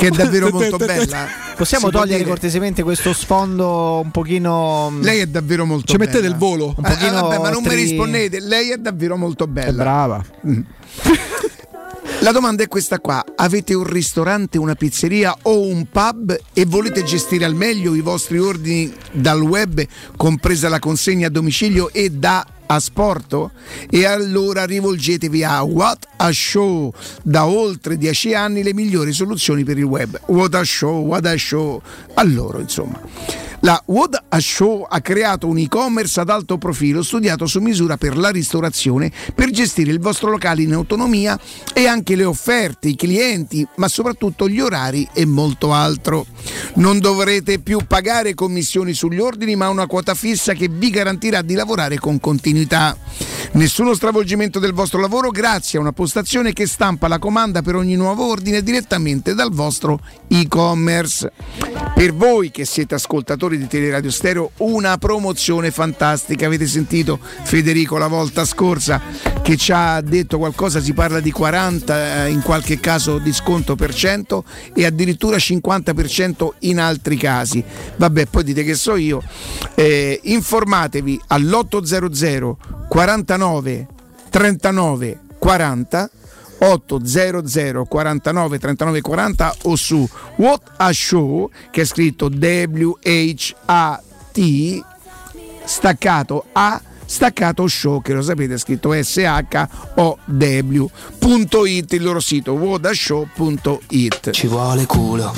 [0.00, 1.26] che è davvero molto bella.
[1.56, 4.90] Possiamo Si togliere cortesemente questo sfondo un pochino.
[5.02, 6.10] Lei è davvero molto Ci bella.
[6.10, 6.72] mettete il volo?
[6.76, 9.82] Un pochino vabbè, ma non mi tri- rispondete, lei è davvero molto È bella.
[9.82, 10.24] brava.
[12.22, 17.02] La domanda è questa qua: avete un ristorante, una pizzeria o un pub e volete
[17.02, 19.82] gestire al meglio i vostri ordini dal web,
[20.16, 23.52] compresa la consegna a domicilio e da asporto?
[23.90, 26.92] E allora rivolgetevi a What a Show,
[27.22, 30.18] da oltre dieci anni le migliori soluzioni per il web.
[30.26, 31.82] What a Show, What a Show.
[32.14, 33.00] A loro, insomma.
[33.62, 33.82] La
[34.32, 39.12] a Show ha creato un e-commerce ad alto profilo studiato su misura per la ristorazione
[39.34, 41.38] per gestire il vostro locale in autonomia
[41.74, 46.26] e anche le offerte, i clienti, ma soprattutto gli orari e molto altro.
[46.76, 51.54] Non dovrete più pagare commissioni sugli ordini, ma una quota fissa che vi garantirà di
[51.54, 52.96] lavorare con continuità.
[53.52, 57.96] Nessuno stravolgimento del vostro lavoro grazie a una postazione che stampa la comanda per ogni
[57.96, 61.32] nuovo ordine direttamente dal vostro e-commerce.
[61.94, 66.46] Per voi che siete ascoltatori di Teleradio Stereo, una promozione fantastica.
[66.46, 69.00] Avete sentito Federico la volta scorsa
[69.42, 73.76] che ci ha detto qualcosa, si parla di 40, eh, in qualche caso di sconto
[73.76, 77.62] per cento e addirittura 50% in altri casi.
[77.96, 79.22] Vabbè, poi dite che so io.
[79.74, 82.52] Eh, informatevi all'800
[82.88, 83.86] 49
[84.30, 86.10] 39 40
[86.60, 93.58] 800 49 39 40 o su What a Show che è scritto W-H-A-T
[95.64, 96.80] staccato A
[97.10, 99.42] staccato show che lo sapete è scritto S-H-O-W.it
[101.92, 105.34] il loro sito whatashow.it Ci vuole culo.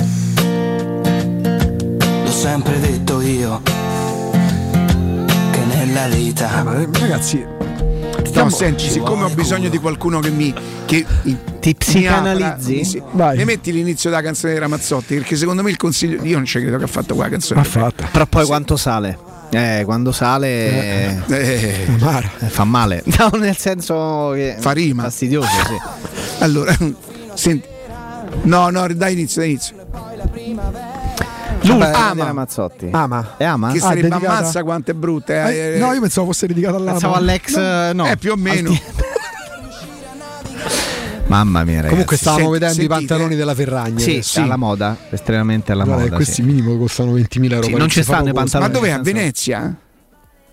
[2.25, 3.62] L'ho sempre detto io.
[5.51, 6.62] Che nella vita.
[6.76, 7.62] Eh,
[8.33, 10.52] ragazzi, No, senti, siccome ho bisogno di qualcuno che mi
[10.85, 12.73] che Ti mi apra, psicanalizzi?
[12.75, 13.36] mi, si- Vai.
[13.36, 16.61] mi metti l'inizio della canzone di Ramazzotti perché secondo me il consiglio io non ci
[16.61, 18.09] credo che ha fatto qua la canzone ha fatta.
[18.11, 19.19] Però poi quanto sale?
[19.51, 22.31] Eh, quando sale Eh, Mara.
[22.41, 23.02] eh, fa male.
[23.19, 25.02] No, nel senso che Fa rima.
[25.05, 26.43] fastidioso, sì.
[26.43, 26.75] allora
[27.35, 27.69] senti
[28.44, 29.75] no no dai inizio dai inizio
[31.69, 32.15] L'ultima Ama.
[32.15, 32.89] di Ramazzotti.
[32.91, 33.35] Ama.
[33.37, 33.71] È Ama?
[33.73, 36.77] che Ah, sarebbe dedicata- ammazza quanto è brutta eh, Eh, no, io pensavo fosse dedicata
[36.77, 36.93] all'ama.
[36.93, 38.07] Pensavo all'ex, eh, no.
[38.11, 38.71] eh, più o meno
[41.27, 41.91] Mamma mia, ragazzi.
[41.91, 42.95] Comunque stavamo Senti- vedendo sentite?
[42.95, 43.99] i pantaloni della Ferragna.
[44.01, 44.41] Sì, adesso.
[44.43, 46.17] alla moda, estremamente alla Guarda, moda.
[46.17, 46.43] questi sì.
[46.43, 47.63] minimo costano 20.000 euro.
[47.67, 48.71] Sì, ma non ci stanno i pantaloni.
[48.71, 48.91] Ma dov'è?
[48.91, 49.75] A Venezia?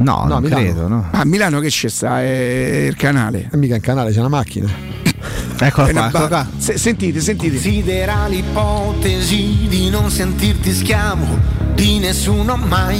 [0.01, 1.09] No, No, credo, no.
[1.11, 2.21] A Milano che c'è sta?
[2.21, 3.49] È il canale.
[3.51, 4.67] E mica in canale, c'è una macchina.
[5.61, 6.47] Eccola qua, eccola qua.
[6.57, 7.51] Se- sentite, sentite.
[7.55, 11.25] Considera l'ipotesi di non sentirti schiavo
[11.73, 12.97] di nessuno mai.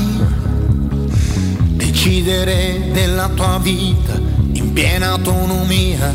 [1.76, 4.20] Decidere della tua vita
[4.52, 6.14] in piena autonomia,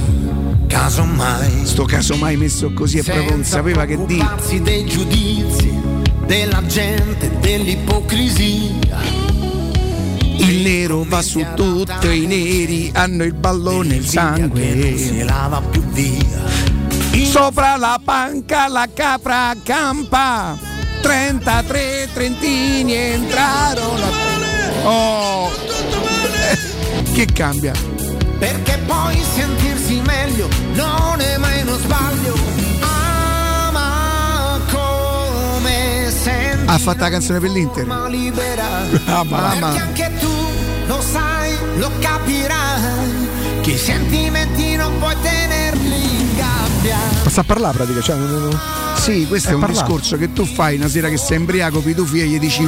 [0.66, 1.64] casomai.
[1.64, 4.26] Sto caso mai messo così è proprio non sapeva che dire.
[4.60, 5.80] dei giudizi,
[6.26, 9.23] della gente, dell'ipocrisia.
[10.36, 15.24] Il nero va su tutto, i neri hanno il ballone, il si sangue.
[15.24, 16.42] lava più via.
[17.24, 20.56] Sopra la panca la capra campa.
[21.00, 24.06] 33 trentini entrarono.
[24.84, 25.50] Oh!
[27.14, 27.72] Che cambia?
[28.38, 32.53] Perché poi sentirsi meglio non è mai uno sbaglio.
[36.66, 37.86] Ha fatto la canzone per l'Inter.
[39.06, 39.70] Ah, mamma.
[39.70, 40.32] Perché anche tu
[40.86, 43.28] lo sai, lo capirai.
[43.60, 46.63] Che i sentimenti non puoi tenerli in gabbia.
[46.92, 48.60] Ma sta a parlare pratica, cioè non- non-
[48.94, 49.84] Sì, questo è, È un parlato.
[49.86, 52.62] discorso che tu fai una sera che sei embriaco, poi tu figli e gli dici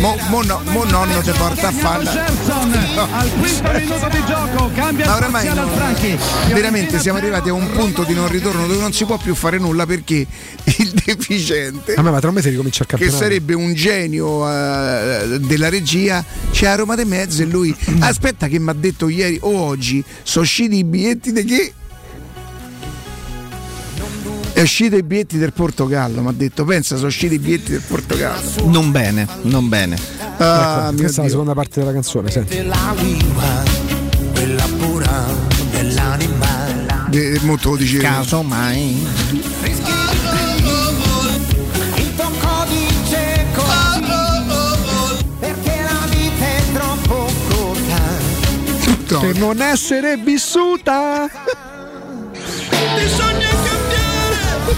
[0.00, 2.04] mo, mo no- mo nonno ti porta a fare.
[2.06, 6.18] al quinto minuto di gioco cambia Ma parziale no, al Franchi.
[6.52, 9.58] Veramente siamo arrivati a un punto di non ritorno dove non si può più fare
[9.58, 10.26] nulla perché
[10.78, 13.22] il deficiente Vabbè, ma tra un mese ricomincia il che campionato.
[13.24, 18.58] sarebbe un genio eh, della regia c'è a Roma de mezzo e lui aspetta che
[18.58, 21.72] mi ha detto ieri o oggi sono usciti i biglietti di che
[24.58, 27.82] è uscito i biglietti del Portogallo mi ha detto pensa sono usciti i biglietti del
[27.86, 29.96] Portogallo Non bene, non bene.
[30.38, 31.28] ah, Ecco, questa è la Dio.
[31.30, 32.56] seconda parte della canzone, senti.
[32.56, 32.94] Quella
[34.78, 35.24] pura
[35.70, 36.46] dell'anima.
[37.08, 39.06] De- molto lo dicevo Casomai.
[41.96, 44.02] Il tuo codice così.
[45.38, 48.00] Perché la vita è troppo corta.
[49.20, 51.28] Per non essere vissuta.
[52.96, 53.48] Bisogna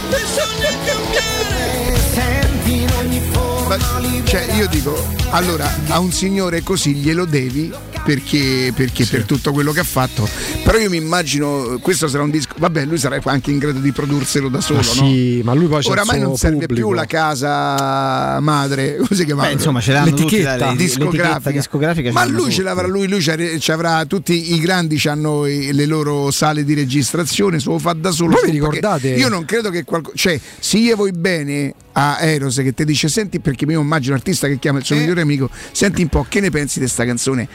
[0.08, 1.98] bisogna cambiare.
[2.12, 3.76] Senti in ogni forma
[4.24, 4.96] Cioè, io dico,
[5.30, 7.72] allora, a un signore così glielo devi
[8.14, 10.28] perché, perché per tutto quello che ha fatto.
[10.64, 12.54] Però io mi immagino, questo sarà un disco.
[12.58, 15.44] Vabbè, lui sarà anche in grado di produrselo da solo, Ma sì, no?
[15.44, 16.88] ma lui poi Oramai non serve pubblico.
[16.88, 19.42] più la casa madre, come si chiama?
[19.44, 21.50] Beh, insomma, ce l'hanno tutti, l'etichetta le- discografica.
[21.52, 22.62] discografica Ma lui ce tutti.
[22.62, 23.20] l'avrà, lui, lui
[23.60, 28.10] ci avrà tutti i grandi hanno le loro sale di registrazione, se lo fa da
[28.10, 28.32] solo.
[28.32, 30.16] Voi vi ricordate- Io non credo che qualcosa.
[30.16, 34.18] Cioè, se io vuoi bene a Eros che ti dice senti perché io immagino un
[34.18, 35.00] artista che chiama il suo Eh.
[35.00, 37.48] migliore amico, senti un po' che ne pensi di questa canzone?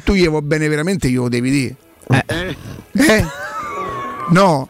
[0.00, 1.76] Se tu gli vuoi bene veramente glielo devi dire.
[2.92, 3.24] Eh?
[4.30, 4.66] No,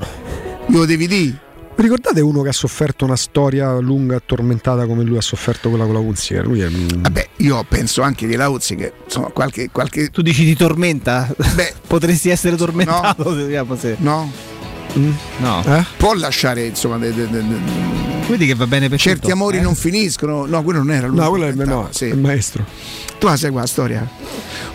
[0.67, 1.39] glielo devi dire.
[1.77, 5.85] Ricordate uno che ha sofferto una storia lunga e tormentata come lui ha sofferto quella
[5.85, 6.45] con la Unziger?
[6.47, 9.71] Lui è un- Vabbè, io penso anche di Lauzzi che insomma qualche.
[9.71, 10.11] qualche...
[10.11, 11.33] Tu dici di tormenta?
[11.55, 13.33] Beh, Potresti essere tormentato.
[13.35, 14.31] vediamo se- no?
[14.95, 15.63] No.
[15.67, 15.85] Eh?
[15.97, 16.99] Può lasciare insomma.
[16.99, 19.61] de- de- de- de- Vedi che va bene per certi tutto, amori eh?
[19.61, 20.47] non finiscono.
[20.47, 21.17] No, quello non era lui.
[21.19, 22.05] No, quello è il, no, Sì.
[22.07, 22.65] il maestro.
[23.19, 24.09] Tu la sai qua la storia?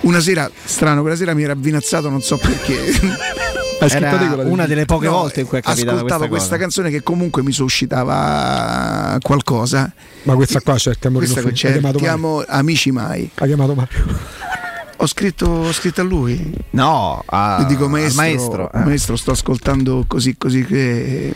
[0.01, 3.23] Una sera, strano, quella sera mi era avvinazzato, non so perché.
[3.77, 6.61] Era una delle poche No, volte in cui è capitata ascoltavo questa, questa, cosa.
[6.61, 9.91] canzone che comunque mi suscitava qualcosa.
[10.23, 11.73] Ma questa qua certi amori Questa non che finiti.
[11.73, 13.29] c'è, Ha chiamato chiamo Amici Mai.
[13.35, 13.97] Ha chiamato Mario.
[14.97, 16.53] Ho scritto, ho scritto a lui.
[16.71, 18.71] No, a, Gli dico al maestro, maestro.
[18.71, 18.79] eh.
[18.85, 21.33] maestro, sto ascoltando così così che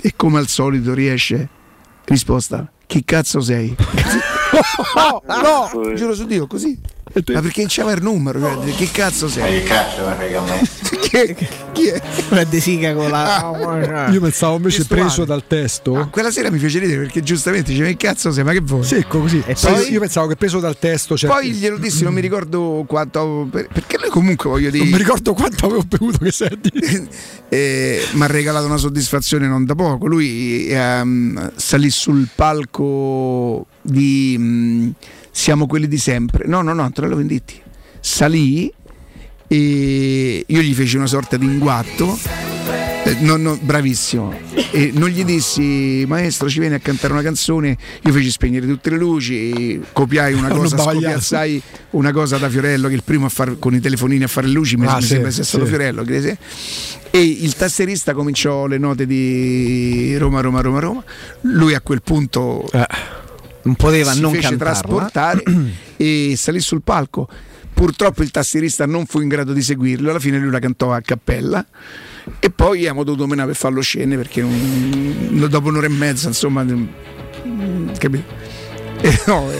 [0.00, 1.48] e come al solito riesce.
[2.04, 3.74] Risposta: Chi cazzo sei?
[4.96, 6.78] no, no, giuro su Dio, così.
[7.14, 8.40] Ma perché c'aveva il numero?
[8.40, 9.62] Cioè, che cazzo sei?
[9.62, 10.68] Che cazzo mi frega a me?
[11.00, 12.02] Chi, chi è?
[12.26, 14.08] Quella De Sica con la.
[14.12, 15.02] Io pensavo invece Testuale.
[15.02, 15.96] preso dal testo.
[15.96, 18.82] Ah, quella sera mi fece ridere perché giustamente diceva che cazzo sei, ma che vuoi?
[18.84, 19.42] Secco così.
[19.46, 21.16] E Poi poi- io pensavo che preso dal testo.
[21.16, 23.46] Cioè, Poi glielo dissi, non mi ricordo quanto.
[23.50, 24.82] per- Perché lui comunque voglio dire.
[24.82, 26.70] non mi ricordo quanto avevo bevuto che senti.
[27.48, 30.06] eh, mi ha regalato una soddisfazione non da poco.
[30.06, 34.88] Lui ehm, salì sul palco di mm,
[35.36, 36.46] Siamo quelli di sempre.
[36.46, 37.60] No, no, no, te l'avevo venditi.
[38.00, 38.72] Salì
[39.46, 42.18] e io gli feci una sorta di inguatto.
[43.04, 44.32] Eh, no, no, bravissimo.
[44.70, 47.76] E non gli dissi, maestro, ci vieni a cantare una canzone.
[48.02, 52.94] Io feci spegnere tutte le luci, copiai una cosa, scopiazzai una cosa da Fiorello, che
[52.94, 54.76] è il primo a fare con i telefonini a fare le luci.
[54.78, 55.68] Mi, Ah, mi sì, sembra sia stato sì.
[55.70, 56.02] Fiorello.
[56.02, 56.38] credo sia.
[57.10, 61.04] E il tasserista cominciò le note di Roma, Roma, Roma, Roma.
[61.42, 62.66] Lui a quel punto
[63.66, 64.72] Non poteva si non fece cantarla.
[64.72, 65.42] trasportare
[65.96, 67.28] e salì sul palco.
[67.74, 71.00] Purtroppo il tastierista non fu in grado di seguirlo, alla fine lui la cantò a
[71.02, 71.64] cappella
[72.40, 76.64] e poi abbiamo dovuto menare per farlo scene perché non- dopo un'ora e mezza, insomma,
[76.64, 78.24] mm, capito?
[78.98, 79.50] E, no,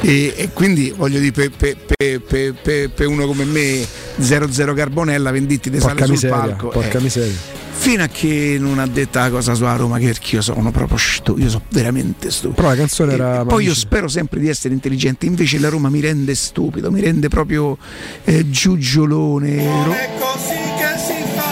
[0.00, 1.50] e- e quindi voglio dire, per,
[1.96, 3.84] per- per- per- uno come me,
[4.16, 6.68] 00 Carbonella, venditti di sale Porca sul miseria, palco.
[6.68, 7.02] porca eh.
[7.02, 7.34] miseria.
[7.78, 11.44] Fino a che non ha detto la cosa sulla Roma, che io sono proprio stupido,
[11.44, 12.54] io sono veramente stupido.
[12.54, 13.44] Però la canzone era.
[13.44, 17.28] Poi io spero sempre di essere intelligente, invece la Roma mi rende stupido, mi rende
[17.28, 17.76] proprio
[18.24, 19.84] eh, giugiolone.
[19.84, 19.94] ro-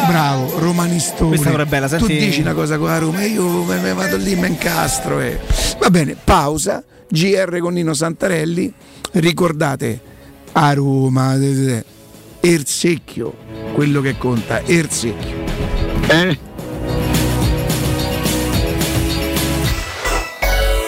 [0.08, 1.36] Bravo, romanistone.
[1.36, 3.94] Questa è bella, Tu senti- dici una cosa con la Roma e io me- me
[3.94, 5.20] vado lì, mi incastro.
[5.20, 5.38] E...
[5.78, 8.72] Va bene, pausa, GR con Nino Santarelli.
[9.12, 10.00] Ricordate,
[10.52, 11.84] a Roma, eh, eh,
[12.40, 13.34] Ersecchio,
[13.72, 15.53] quello che conta, Ersecchio.
[16.08, 16.38] Eh?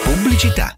[0.03, 0.77] Pubblicità.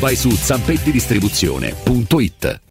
[0.01, 2.70] vai su zampettidistribuzione.it.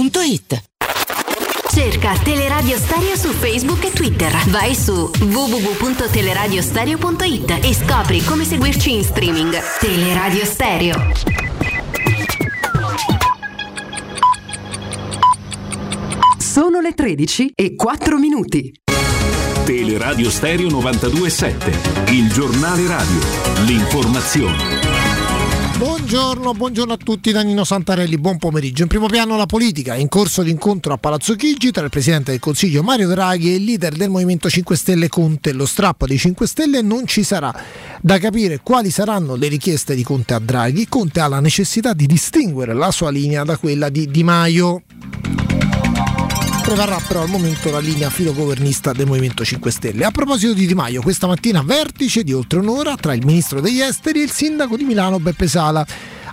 [0.00, 0.62] otticasalvagente.it.
[1.72, 4.34] Cerca Teleradio Stereo su Facebook e Twitter.
[4.48, 9.56] Vai su www.teleradiostereo.it e scopri come seguirci in streaming.
[9.78, 11.12] Teleradio Stereo.
[16.38, 18.72] Sono le 13 e 4 minuti.
[19.64, 23.20] Teleradio Stereo 92.7, il giornale radio,
[23.66, 24.79] l'informazione.
[25.80, 28.82] Buongiorno, buongiorno a tutti da Nino Santarelli, buon pomeriggio.
[28.82, 32.38] In primo piano la politica, in corso l'incontro a Palazzo Chigi tra il Presidente del
[32.38, 35.52] Consiglio Mario Draghi e il leader del Movimento 5 Stelle Conte.
[35.52, 37.50] Lo strappo dei 5 Stelle non ci sarà.
[38.02, 42.04] Da capire quali saranno le richieste di Conte a Draghi, Conte ha la necessità di
[42.04, 44.82] distinguere la sua linea da quella di Di Maio
[46.72, 50.04] prevarrà però al momento la linea filogovernista del Movimento 5 Stelle.
[50.04, 53.80] A proposito di Di Maio, questa mattina vertice di oltre un'ora tra il ministro degli
[53.80, 55.84] esteri e il sindaco di Milano Beppe Sala.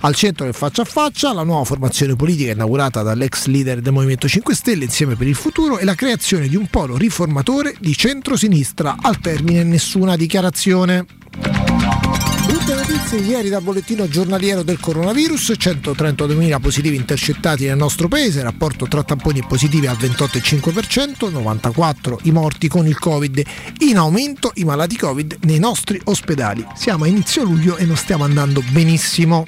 [0.02, 4.28] Al centro del faccia a faccia la nuova formazione politica inaugurata dall'ex leader del Movimento
[4.28, 8.98] 5 Stelle insieme per il futuro e la creazione di un polo riformatore di centrosinistra
[9.02, 12.27] al termine nessuna dichiarazione.
[12.68, 18.88] Brutte notizie ieri dal bollettino giornaliero del coronavirus, 132.000 positivi intercettati nel nostro paese, rapporto
[18.88, 23.42] tra tamponi positivi al 28,5%, 94 i morti con il Covid,
[23.80, 26.66] in aumento i malati Covid nei nostri ospedali.
[26.76, 29.46] Siamo a inizio luglio e non stiamo andando benissimo.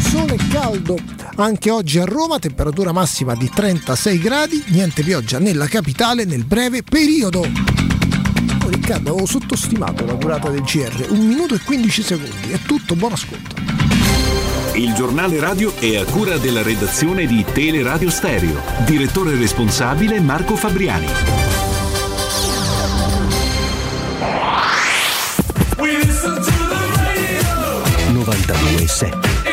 [0.00, 0.98] Sole caldo
[1.36, 6.82] anche oggi a Roma, temperatura massima di 36 gradi, niente pioggia nella capitale nel breve
[6.82, 7.84] periodo.
[8.74, 12.50] Riccardo, avevo sottostimato la durata del GR, 1 minuto e 15 secondi.
[12.50, 13.54] È tutto, buon ascolto.
[14.74, 18.60] Il giornale radio è a cura della redazione di Teleradio Stereo.
[18.84, 21.06] Direttore responsabile Marco Fabriani.
[25.78, 28.24] We listen to the radio.
[28.24, 29.43] 92.7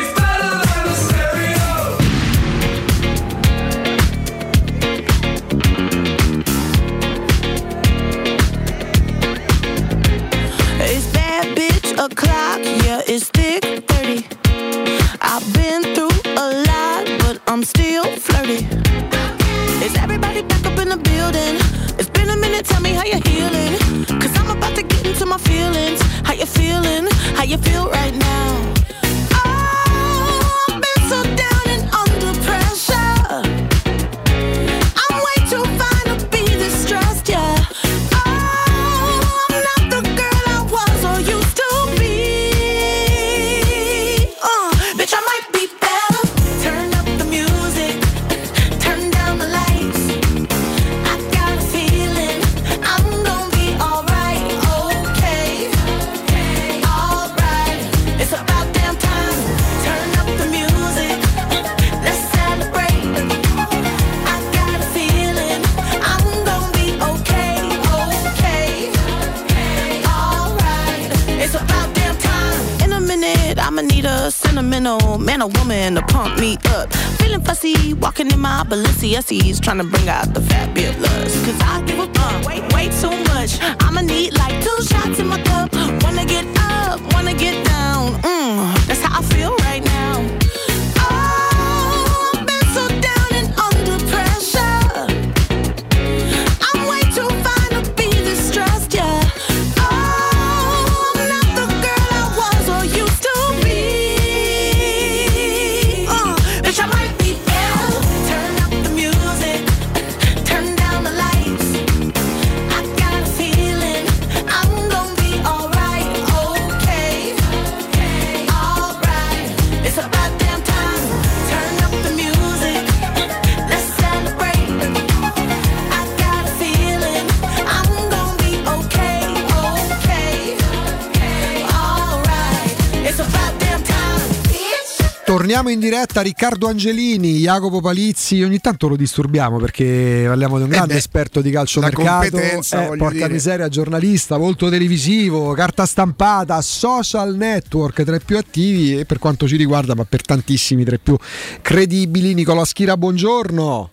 [136.02, 141.00] diretta Riccardo Angelini, Jacopo Palizzi, ogni tanto lo disturbiamo perché parliamo di un grande beh,
[141.00, 143.30] esperto di la calciomercato, competenza, eh, porca dire.
[143.30, 149.48] miseria, giornalista, molto televisivo, carta stampata, social network tra i più attivi e per quanto
[149.48, 151.16] ci riguarda, ma per tantissimi tra i più
[151.62, 152.34] credibili.
[152.34, 153.92] Nicola Schira, buongiorno.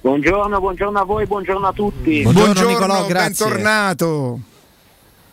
[0.00, 2.22] Buongiorno, buongiorno a voi, buongiorno a tutti.
[2.22, 3.46] Buongiorno, Nicolò, grazie.
[3.46, 4.40] bentornato.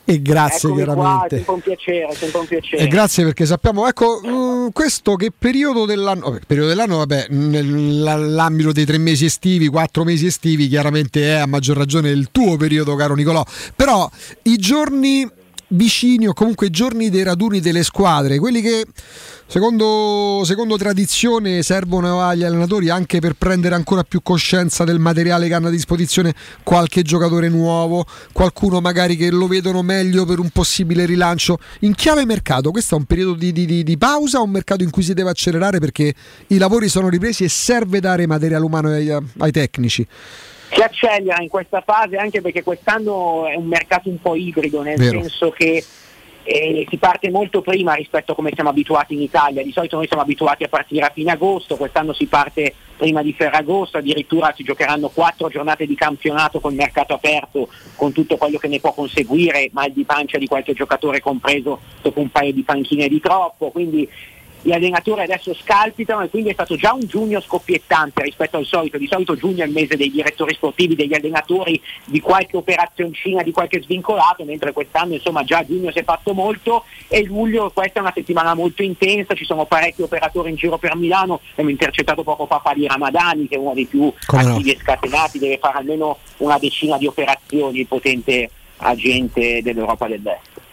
[0.10, 1.36] E grazie Eccomi chiaramente.
[1.36, 2.84] sempre un piacere, sempre un piacere.
[2.84, 8.72] E grazie perché sappiamo, ecco, mm, questo che periodo dell'anno, vabbè, periodo dell'anno, vabbè, nell'ambito
[8.72, 12.96] dei tre mesi estivi, quattro mesi estivi, chiaramente è a maggior ragione il tuo periodo,
[12.96, 14.10] caro Nicolò, però
[14.44, 15.30] i giorni
[15.70, 18.86] vicini o comunque giorni dei raduni delle squadre, quelli che
[19.46, 25.54] secondo, secondo tradizione servono agli allenatori anche per prendere ancora più coscienza del materiale che
[25.54, 26.34] hanno a disposizione
[26.64, 31.58] qualche giocatore nuovo, qualcuno magari che lo vedono meglio per un possibile rilancio.
[31.80, 35.04] In chiave mercato, questo è un periodo di, di- di- pausa un mercato in cui
[35.04, 36.14] si deve accelerare perché
[36.48, 40.08] i lavori sono ripresi e serve dare materiale umano ai, ai tecnici?
[40.72, 44.98] Si accelera in questa fase anche perché quest'anno è un mercato un po' ibrido, nel
[44.98, 45.20] Vero.
[45.20, 45.84] senso che
[46.44, 49.62] eh, si parte molto prima rispetto a come siamo abituati in Italia.
[49.62, 53.34] Di solito noi siamo abituati a partire a fine agosto, quest'anno si parte prima di
[53.34, 58.58] Ferragosto, addirittura si giocheranno quattro giornate di campionato con il mercato aperto, con tutto quello
[58.58, 62.64] che ne può conseguire, mal di pancia di qualche giocatore compreso dopo un paio di
[62.64, 63.70] panchine di troppo.
[63.70, 64.10] Quindi
[64.62, 68.98] gli allenatori adesso scalpitano e quindi è stato già un giugno scoppiettante rispetto al solito.
[68.98, 73.52] Di solito giugno è il mese dei direttori sportivi, degli allenatori, di qualche operazioncina, di
[73.52, 78.02] qualche svincolato, mentre quest'anno insomma già giugno si è fatto molto e luglio questa è
[78.02, 82.46] una settimana molto intensa, ci sono parecchi operatori in giro per Milano, abbiamo intercettato poco
[82.46, 84.54] fa Fabio Ramadani che è uno dei più Come no.
[84.54, 90.68] attivi e scatenati, deve fare almeno una decina di operazioni, il potente agente dell'Europa dell'Est.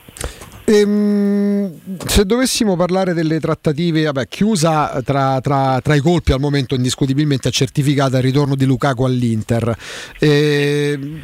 [0.69, 6.75] Ehm, se dovessimo parlare delle trattative, vabbè, chiusa tra, tra- tra i colpi al momento
[6.75, 9.77] indiscutibilmente certificata il ritorno di Lukaku all'Inter.
[10.19, 11.21] Ehm,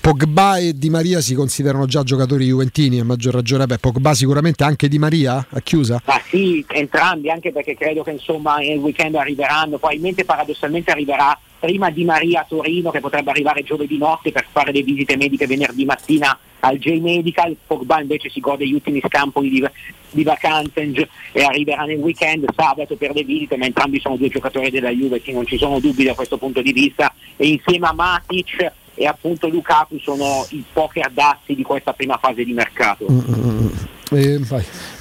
[0.00, 3.66] Pogba e Di Maria si considerano già giocatori juventini, a maggior ragione.
[3.66, 6.00] Beh, Pogba sicuramente anche Di Maria a chiusa.
[6.04, 11.90] Ma sì, entrambi, anche perché credo che insomma nel weekend arriveranno, probabilmente paradossalmente arriverà prima
[11.90, 15.84] Di Maria a Torino che potrebbe arrivare giovedì notte per fare le visite mediche venerdì
[15.84, 19.66] mattina al J-Medical, Pogba invece si gode gli ultimi scampoli di,
[20.10, 24.70] di gi- e arriverà nel weekend sabato per le visite, ma entrambi sono due giocatori
[24.70, 28.72] della Juve, non ci sono dubbi da questo punto di vista e insieme a Matic
[29.00, 33.06] e appunto Lukaku sono i poker dassi di questa prima fase di mercato.
[34.10, 34.38] Eh,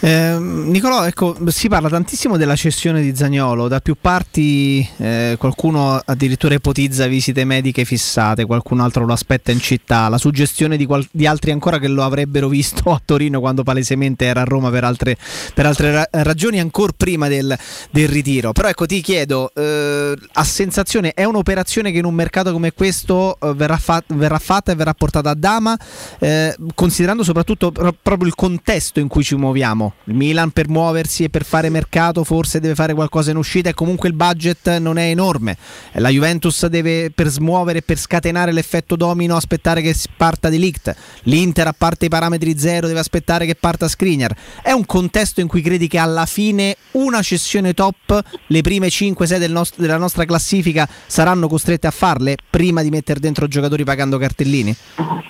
[0.01, 6.01] Ehm, Nicolò, ecco, si parla tantissimo della cessione di Zagnolo, da più parti eh, qualcuno
[6.03, 11.05] addirittura ipotizza visite mediche fissate, qualcun altro lo aspetta in città, la suggestione di, qual-
[11.11, 14.85] di altri ancora che lo avrebbero visto a Torino quando palesemente era a Roma per
[14.85, 15.17] altre,
[15.53, 17.57] per altre ra- ragioni ancora prima del,
[17.91, 18.53] del ritiro.
[18.53, 23.37] Però ecco ti chiedo, eh, a sensazione è un'operazione che in un mercato come questo
[23.41, 25.77] eh, verrà, fa- verrà fatta e verrà portata a dama,
[26.19, 29.88] eh, considerando soprattutto pro- proprio il contesto in cui ci muoviamo.
[30.05, 33.73] Il Milan per muoversi e per fare mercato forse deve fare qualcosa in uscita e
[33.73, 35.57] comunque il budget non è enorme.
[35.93, 40.95] La Juventus deve per smuovere per scatenare l'effetto domino aspettare che parta di Ligt.
[41.23, 44.35] L'Inter a parte i parametri zero deve aspettare che parta Skriniar.
[44.61, 49.37] È un contesto in cui credi che alla fine una cessione top, le prime 5-6
[49.37, 54.17] del nost- della nostra classifica saranno costrette a farle prima di mettere dentro giocatori pagando
[54.17, 54.75] cartellini?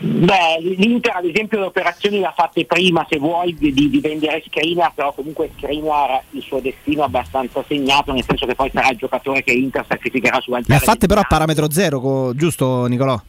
[0.01, 4.41] Beh, l'Inter ad esempio le operazioni le ha fatte prima se vuoi di, di vendere
[4.49, 8.97] Skriniar, però comunque Skriniar il suo destino abbastanza segnato, nel senso che poi sarà il
[8.97, 13.19] giocatore che l'Inter sacrificherà su altri Le ha fatte però a parametro zero, giusto Nicolò?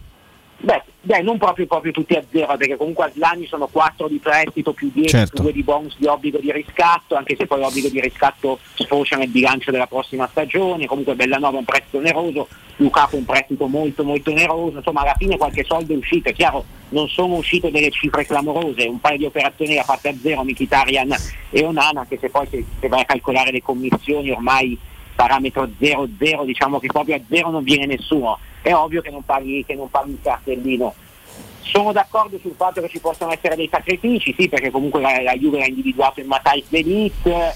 [0.62, 4.18] Beh, beh, non proprio, proprio tutti a zero, perché comunque a Slani sono 4 di
[4.18, 5.34] prestito più 10 Certo.
[5.34, 9.16] più 2 di bonus di obbligo di riscatto, anche se poi l'obbligo di riscatto sfocia
[9.16, 13.66] nel bilancio della prossima stagione, comunque Bellanova è un prestito oneroso, Lukaku è un prestito
[13.68, 17.70] molto molto oneroso, insomma alla fine qualche soldo è uscito, è chiaro, non sono uscite
[17.70, 21.14] delle cifre clamorose, un paio di operazioni ha fatte a zero Mkhitaryan
[21.50, 24.78] e Onana, anche se poi se, se vai a calcolare le commissioni ormai
[25.14, 29.64] parametro 0-0, diciamo che proprio a zero non viene nessuno, è ovvio che non paghi,
[29.66, 30.94] che non paghi il cartellino.
[31.62, 35.34] Sono d'accordo sul fatto che ci possono essere dei sacrifici, sì, perché comunque la, la
[35.34, 37.54] Juve l'ha individuato in Matthijs Benit,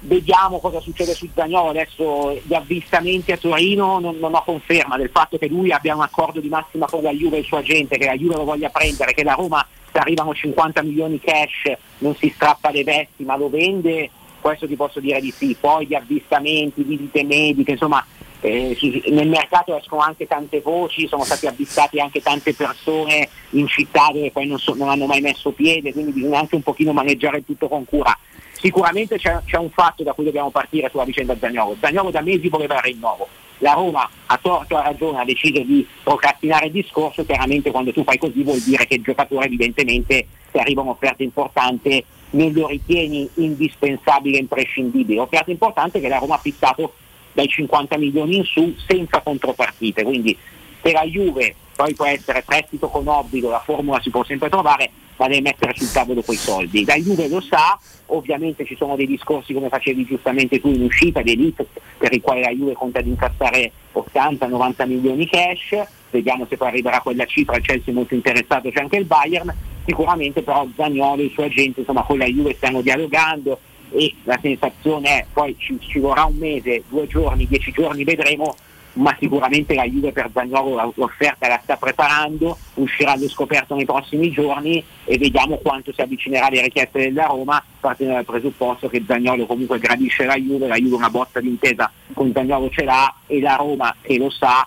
[0.00, 5.10] vediamo cosa succede su Zagnolo, adesso gli avvistamenti a Torino non, non ho conferma del
[5.10, 7.98] fatto che lui abbia un accordo di massima con la Juve e il suo agente,
[7.98, 12.16] che la Juve lo voglia prendere, che da Roma se arrivano 50 milioni cash non
[12.16, 14.10] si strappa le vesti ma lo vende,
[14.42, 18.04] questo ti posso dire di sì, poi gli avvistamenti, visite mediche, insomma
[18.42, 18.76] eh,
[19.10, 24.32] nel mercato escono anche tante voci, sono state avvistate anche tante persone in città dove
[24.32, 27.68] poi non, so- non hanno mai messo piede, quindi bisogna anche un pochino maneggiare tutto
[27.68, 28.16] con cura.
[28.52, 31.76] sicuramente c'è, c'è un fatto da cui dobbiamo partire sulla vicenda Zagnolo.
[31.80, 33.28] Zagnolo da mesi voleva il rinnovo.
[33.58, 38.02] La Roma a torto a ragione ha deciso di procrastinare il discorso, chiaramente quando tu
[38.02, 43.28] fai così vuol dire che il giocatore evidentemente se arriva un'offerta importante non lo ritieni
[43.34, 45.20] indispensabile imprescindibile.
[45.20, 46.94] Offerta importante che la Roma ha fissato
[47.32, 50.36] dai 50 milioni in su senza contropartite, quindi
[50.80, 54.90] per la Juve poi può essere prestito con obbligo, la formula si può sempre trovare,
[55.16, 56.84] ma deve mettere sul tavolo quei soldi.
[56.84, 61.20] La Juve lo sa, ovviamente ci sono dei discorsi come facevi giustamente tu in uscita,
[61.20, 61.64] lead
[61.98, 67.00] per i quali la Juve conta di incassare 80-90 milioni cash, vediamo se poi arriverà
[67.00, 71.26] quella cifra, il Chelsea è molto interessato, c'è anche il Bayern, sicuramente però Zagnolo e
[71.26, 73.58] i suoi agenti insomma con la Juve stanno dialogando
[73.90, 78.54] e la sensazione è poi ci, ci vorrà un mese, due giorni, dieci giorni vedremo
[78.94, 84.30] ma sicuramente la Juve per Zagnolo l'offerta la sta preparando, uscirà allo scoperto nei prossimi
[84.30, 89.46] giorni e vediamo quanto si avvicinerà alle richieste della Roma, partendo dal presupposto che Zagnolo
[89.46, 93.56] comunque gradisce la Juve, la Juve una botta d'intesa con Zagnolo ce l'ha e la
[93.56, 94.66] Roma che lo sa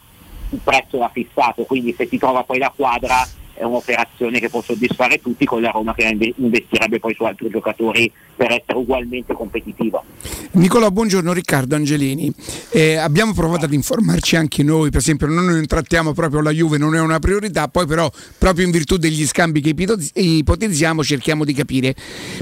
[0.49, 3.25] il prezzo l'ha fissato, quindi se ti trova poi la quadra
[3.55, 8.11] è un'operazione che può soddisfare tutti con la Roma che investirebbe poi su altri giocatori
[8.35, 10.03] per essere ugualmente competitiva.
[10.51, 12.31] Nicola, buongiorno Riccardo Angelini.
[12.69, 16.77] Eh, abbiamo provato ad informarci anche noi, per esempio noi non trattiamo proprio la Juve,
[16.77, 19.73] non è una priorità, poi però proprio in virtù degli scambi che
[20.13, 21.95] ipotizziamo cerchiamo di capire.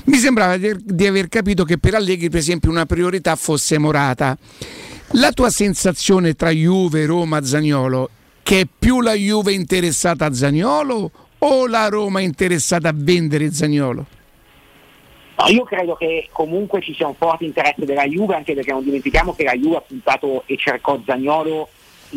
[0.06, 4.38] Mi sembrava di aver capito che per Allegri per esempio una priorità fosse Morata.
[5.16, 8.10] La tua sensazione tra Juve, Roma, Zagnolo
[8.44, 14.06] che è più la Juve interessata a Zagnolo o la Roma interessata a vendere Zagnolo?
[15.36, 18.84] No, io credo che comunque ci sia un forte interesse della Juve, anche perché non
[18.84, 21.70] dimentichiamo che la Juve ha puntato e cercò Zagnolo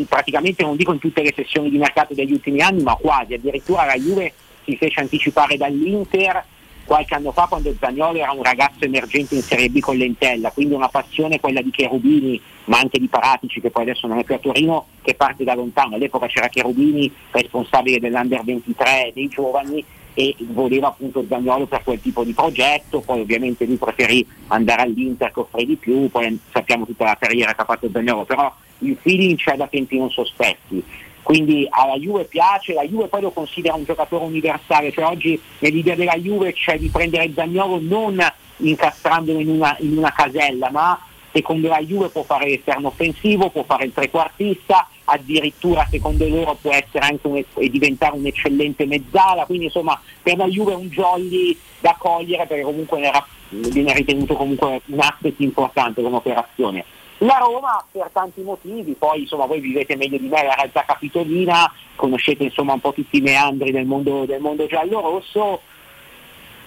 [0.07, 3.33] praticamente non dico in tutte le sessioni di mercato degli ultimi anni, ma quasi.
[3.33, 4.33] Addirittura la Juve
[4.65, 6.45] si fece anticipare dall'Inter
[6.87, 10.75] qualche anno fa quando Zagnolo era un ragazzo emergente in Serie B con l'Entella, quindi
[10.75, 14.35] una passione quella di Cherubini, ma anche di Paratici che poi adesso non è più
[14.35, 15.97] a Torino, che parte da lontano.
[15.97, 19.85] All'epoca c'era Cherubini, responsabile dell'Under 23 dei giovani
[20.15, 25.31] e voleva appunto Zagnolo per quel tipo di progetto, poi ovviamente lui preferì andare all'Inter
[25.31, 28.97] che offre di più, poi sappiamo tutta la carriera che ha fatto Zagnolo, però il
[29.01, 30.83] feeling c'è da tempi non sospetti
[31.27, 35.97] quindi alla Juve piace, la Juve poi lo considera un giocatore universale, cioè oggi nell'idea
[35.97, 38.25] della Juve c'è di prendere Zagnolo non
[38.59, 40.97] incastrandolo in una, in una casella, ma
[41.33, 46.71] secondo la Juve può fare l'esterno offensivo, può fare il trequartista, addirittura secondo loro può
[46.71, 50.87] essere anche un, e diventare un eccellente mezzala, quindi insomma per la Juve è un
[50.91, 56.85] jolly da cogliere perché comunque era, viene ritenuto comunque un asset importante come operazione.
[57.19, 61.73] La Roma per tanti motivi, poi insomma voi vivete meglio di me la realtà capitolina,
[61.95, 65.61] conoscete insomma un po' tutti i meandri del mondo, del mondo giallo-rosso,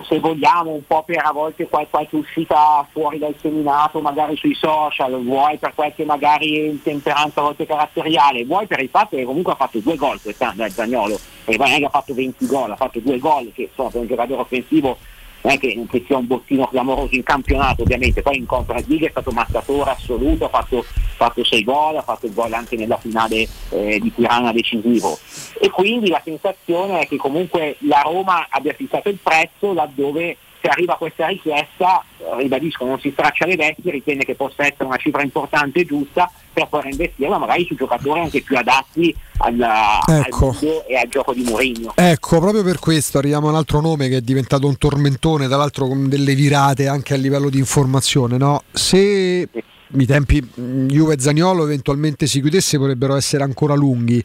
[0.08, 5.22] se vogliamo un po' per a volte qualche, uscita fuori dal seminato, magari sui social,
[5.24, 9.58] vuoi per qualche magari intemperanza a volte caratteriale, vuoi per il fatto che comunque ha
[9.58, 13.20] fatto due gol quest'anno, eh, Zagnolo, e che ha fatto 20 gol, ha fatto due
[13.20, 14.98] gol che insomma per un giocatore offensivo
[15.42, 19.08] non è che, che sia un bottino clamoroso in campionato ovviamente, poi in Conference League
[19.08, 22.98] è stato mazzatore assoluto, ha fatto, fatto 6 gol, ha fatto il gol anche nella
[22.98, 25.18] finale eh, di Tirana decisivo.
[25.60, 30.68] E quindi la sensazione è che comunque la Roma abbia fissato il prezzo laddove se
[30.68, 32.04] arriva questa richiesta,
[32.38, 36.30] ribadisco, non si straccia le vesti, ritiene che possa essere una cifra importante e giusta
[36.52, 40.50] per poi investirla magari su giocatori anche più adatti alla, ecco.
[40.50, 41.94] al e al gioco di Mourinho.
[41.96, 45.58] Ecco, proprio per questo arriviamo a un altro nome che è diventato un tormentone, tra
[45.58, 48.38] l'altro con delle virate anche a livello di informazione.
[48.38, 48.64] No?
[48.72, 49.48] Se
[49.92, 50.48] i tempi
[50.88, 54.24] Juve e Zagnolo eventualmente si chiudesse potrebbero essere ancora lunghi.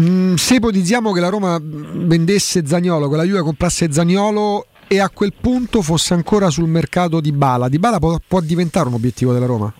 [0.00, 5.08] Mm, se ipotizziamo che la Roma vendesse Zagnolo, che la Juve comprasse Zagnolo e a
[5.08, 9.32] quel punto fosse ancora sul mercato di Bala, di Bala può, può diventare un obiettivo
[9.32, 9.72] della Roma?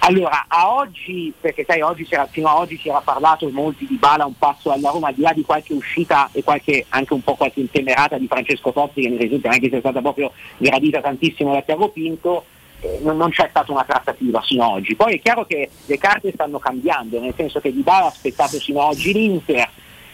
[0.00, 4.26] Allora, a oggi, perché sai, oggi fino a oggi si era parlato molti di Bala
[4.26, 7.34] un passo alla Roma, al di là di qualche uscita e qualche, anche un po'
[7.34, 11.62] qualche intemerata di Francesco Totti, che mi risulta anche sia stata proprio gradita tantissimo da
[11.62, 12.44] Tiago Pinto,
[12.80, 14.96] eh, non, non, c'è stata una trattativa sino ad oggi.
[14.96, 18.60] Poi è chiaro che le carte stanno cambiando, nel senso che Di Bala ha aspettato
[18.60, 19.66] sino ad oggi l'Inter,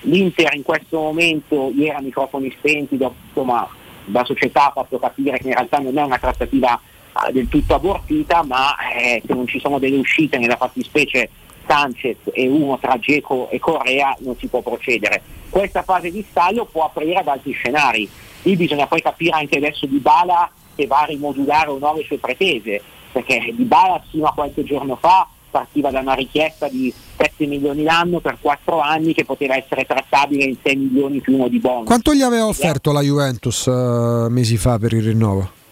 [0.04, 3.68] l'Inter in questo momento ieri a microfoni spenti, insomma,
[4.06, 6.80] la società ha fatto capire che in realtà non è una trattativa
[7.12, 11.30] uh, del tutto abortita, ma eh, se non ci sono delle uscite nella fattispecie
[11.66, 15.22] Sanchez e uno tra Geco e Correa non si può procedere.
[15.48, 18.08] Questa fase di staglio può aprire ad altri scenari.
[18.42, 22.02] Lì bisogna poi capire anche adesso di Bala se va a rimodulare o no le
[22.02, 26.92] sue pretese, perché Di Bala fino a qualche giorno fa partiva da una richiesta di
[27.16, 31.46] 7 milioni l'anno per 4 anni che poteva essere trattabile in 6 milioni più uno
[31.46, 31.86] di bonus.
[31.86, 35.62] Quanto gli aveva offerto la Juventus uh, mesi fa per il rinnovo?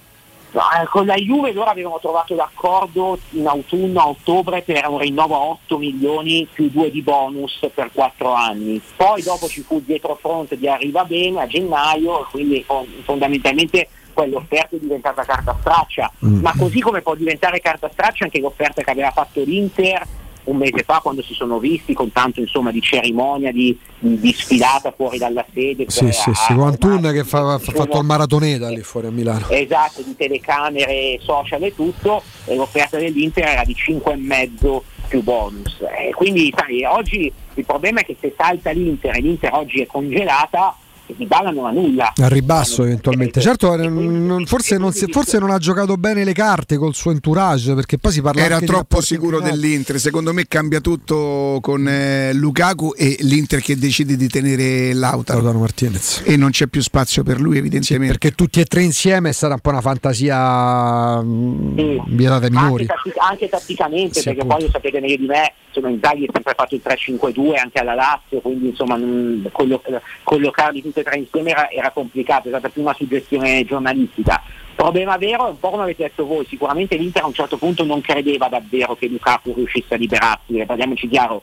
[0.53, 4.99] No, eh, con la Juve loro avevano trovato d'accordo in autunno a ottobre per un
[4.99, 8.81] rinnovo a 8 milioni più 2 di bonus per 4 anni.
[8.95, 14.77] Poi dopo ci fu dietro fronte di arriva bene a gennaio, quindi fon- fondamentalmente quell'offerta
[14.77, 16.11] è diventata carta straccia.
[16.19, 20.07] Ma così come può diventare carta straccia anche l'offerta che aveva fatto l'Inter
[20.45, 24.33] un mese fa quando si sono visti con tanto insomma di cerimonia, di, di- di
[24.33, 25.85] sfilata fuori dalla sede.
[25.87, 29.07] Sì, per- sì, a- sì, con Antun che fa- ha fatto il maratoneta lì fuori
[29.07, 29.49] a Milano.
[29.51, 35.79] Esatto, di telecamere, social e tutto, e l'offerta dell'Inter era di 5,5 più bonus.
[35.81, 39.87] E quindi sai, oggi il problema è che se salta l'Inter e l'Inter oggi è
[39.87, 40.77] congelata,
[41.17, 42.13] di balla non ha nulla.
[42.17, 43.41] Al ribasso eventualmente.
[43.41, 47.11] Certo, eh, non- forse, non si- forse non ha giocato bene le carte col suo
[47.11, 49.99] entourage perché poi si parla Era troppo sicuro dell'Inter.
[49.99, 55.39] Secondo me cambia tutto con eh, Lukaku e l'Inter che decide di tenere Lautaro.
[55.41, 56.23] Lautaro Martinez.
[56.25, 58.19] E non c'è più spazio per lui, evidentemente.
[58.19, 62.83] Perché tutti e tre insieme è stata un po' una fantasia mh, vietata ai minori.
[62.83, 64.57] Anche, tattic- anche tatticamente, Sì, perché appunto.
[64.57, 67.95] poi lo sapete meglio di me, insomma Inzaghi ha sempre fatto il 3-5-2 anche alla
[67.95, 69.83] Lazio, quindi insomma non- collo-
[70.23, 74.43] collocarli tutti e tre insieme era, era complicato, è stata più una suggestione giornalistica.
[74.75, 77.85] Problema vero è un po' come avete detto voi, sicuramente l'Inter a un certo punto
[77.85, 81.43] non credeva davvero che Lukaku riuscisse a liberarsi, parliamoci chiaro,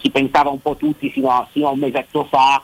[0.00, 2.62] si pensava un po' tutti fino a, fino a un mesetto fa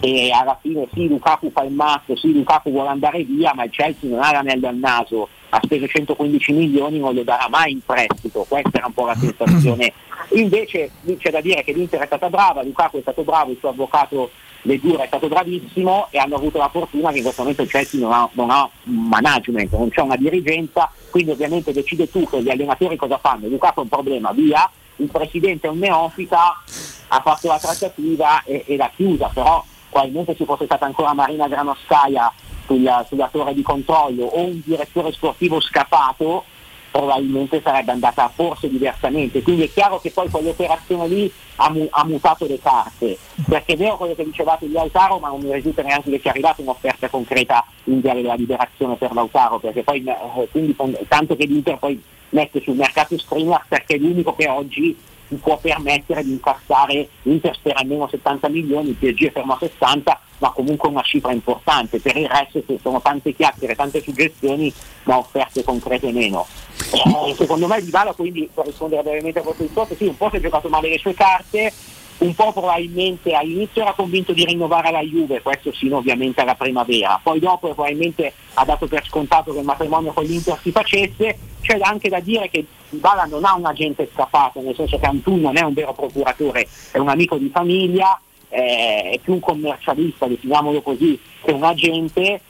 [0.00, 3.70] e alla fine sì Lukaku fa il mazzo, sì Lukaku vuole andare via, ma il
[3.70, 7.80] Chelsea non ha l'anello al naso, ha speso 115 milioni, non lo darà mai in
[7.84, 9.92] prestito, questa era un po' la sensazione.
[10.34, 13.58] Invece lì c'è da dire che l'Inter è stata brava, Lukaku è stato bravo, il
[13.58, 14.30] suo avvocato
[14.62, 18.00] Ledura è stato bravissimo e hanno avuto la fortuna che in questo momento il Chelsea
[18.00, 22.42] non ha, non ha un management, non c'è una dirigenza, quindi ovviamente decide tu che
[22.42, 26.62] gli allenatori cosa fanno, Lukaku è un problema, via, il presidente è un neofita,
[27.08, 31.48] ha fatto la trattativa e, e l'ha chiusa, però probabilmente ci fosse stata ancora Marina
[31.48, 32.32] Granoscaia
[32.66, 36.44] sulla, sulla torre di controllo o un direttore sportivo scappato,
[36.90, 39.42] probabilmente sarebbe andata forse diversamente.
[39.42, 43.18] Quindi è chiaro che poi quell'operazione lì ha, mu- ha mutato le carte,
[43.48, 46.30] perché è vero quello che dicevate di Lautaro, ma non mi risulta neanche che sia
[46.30, 50.76] arrivata un'offerta concreta in via della liberazione per Lautaro, perché poi eh, quindi,
[51.08, 52.00] tanto che l'Inter poi
[52.30, 54.96] mette sul mercato streamer perché è l'unico che oggi
[55.28, 60.20] si può permettere di incassare l'Inter spera almeno 70 milioni, il PSG fermo a 60,
[60.38, 62.00] ma comunque una cifra importante.
[62.00, 64.72] Per il resto sono tante chiacchiere, tante suggestioni,
[65.04, 66.46] ma offerte concrete meno.
[66.92, 70.36] Eh, secondo me Dybala quindi, per rispondere brevemente a questo discorso, sì, un po' si
[70.36, 71.72] è giocato male le sue carte,
[72.18, 77.20] un po' probabilmente all'inizio era convinto di rinnovare la Juve, questo sino ovviamente alla primavera,
[77.22, 81.78] poi dopo probabilmente ha dato per scontato che il matrimonio con l'Inter si facesse, c'è
[81.80, 85.56] anche da dire che Dybala non ha un agente scappato, nel senso che Antun non
[85.56, 90.80] è un vero procuratore, è un amico di famiglia, eh, è più un commercialista, definiamolo
[90.82, 92.40] così, che un agente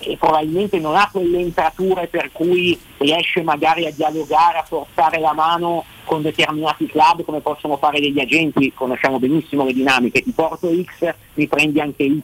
[0.00, 5.34] e probabilmente non ha quelle entrature per cui riesce magari a dialogare, a forzare la
[5.34, 10.70] mano con determinati club come possono fare degli agenti, conosciamo benissimo le dinamiche, ti porto
[10.72, 12.22] X, mi prendi anche Y.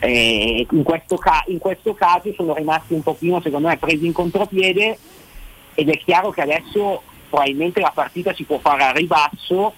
[0.00, 4.12] Eh, in, questo ca- in questo caso sono rimasti un pochino secondo me presi in
[4.12, 4.96] contropiede
[5.74, 9.74] ed è chiaro che adesso probabilmente la partita si può fare a ribasso.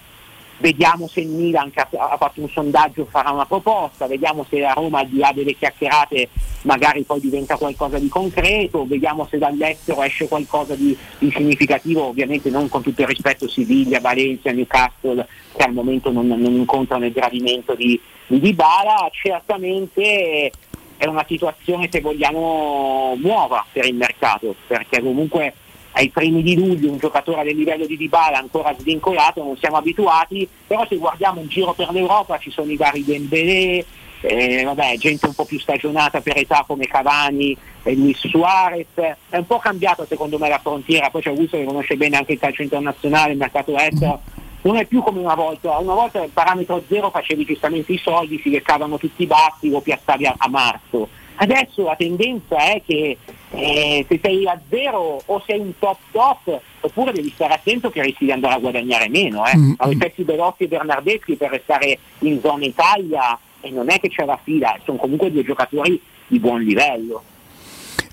[0.57, 4.99] Vediamo se il Milan ha fatto un sondaggio farà una proposta, vediamo se la Roma
[4.99, 6.29] al di là delle chiacchierate
[6.63, 12.49] magari poi diventa qualcosa di concreto, vediamo se dall'estero esce qualcosa di, di significativo, ovviamente
[12.49, 17.11] non con tutto il rispetto Siviglia, Valencia, Newcastle che al momento non, non incontrano il
[17.11, 20.51] gradimento di, di Dybala, certamente
[20.97, 25.53] è una situazione se vogliamo nuova per il mercato, perché comunque
[25.93, 30.47] ai primi di luglio un giocatore del livello di Dybala ancora svincolato, non siamo abituati,
[30.67, 33.83] però se guardiamo in giro per l'Europa ci sono i vari Dembélé,
[34.21, 39.37] eh, vabbè, gente un po' più stagionata per età come Cavani e Luis Suarez, è
[39.37, 42.39] un po' cambiata secondo me la frontiera, poi c'è Augusto che conosce bene anche il
[42.39, 44.21] calcio internazionale, il mercato estero,
[44.63, 48.39] non è più come una volta, una volta il parametro zero facevi giustamente i soldi,
[48.43, 51.07] si leccavano tutti i bassi, lo piazzavi a, a marzo.
[51.35, 53.17] Adesso la tendenza è che
[53.49, 58.03] eh, se sei a zero o sei un top top, oppure devi stare attento che
[58.03, 59.47] rischi di andare a guadagnare meno.
[59.47, 59.57] Eh.
[59.57, 59.73] Mm.
[59.77, 64.39] Avete Belotti e Bernardeschi per restare in zona Italia e non è che c'è la
[64.41, 67.23] fila, sono comunque due giocatori di buon livello.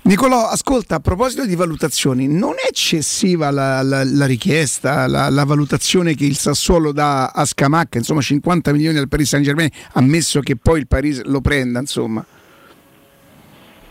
[0.01, 5.43] Nicolò, ascolta, a proposito di valutazioni, non è eccessiva la, la- la richiesta, la, la
[5.43, 10.39] valutazione che il Sassuolo dà a Scamacca, insomma 50 milioni al Paris Saint Germain, ammesso
[10.39, 12.25] che poi il Paris lo prenda, insomma.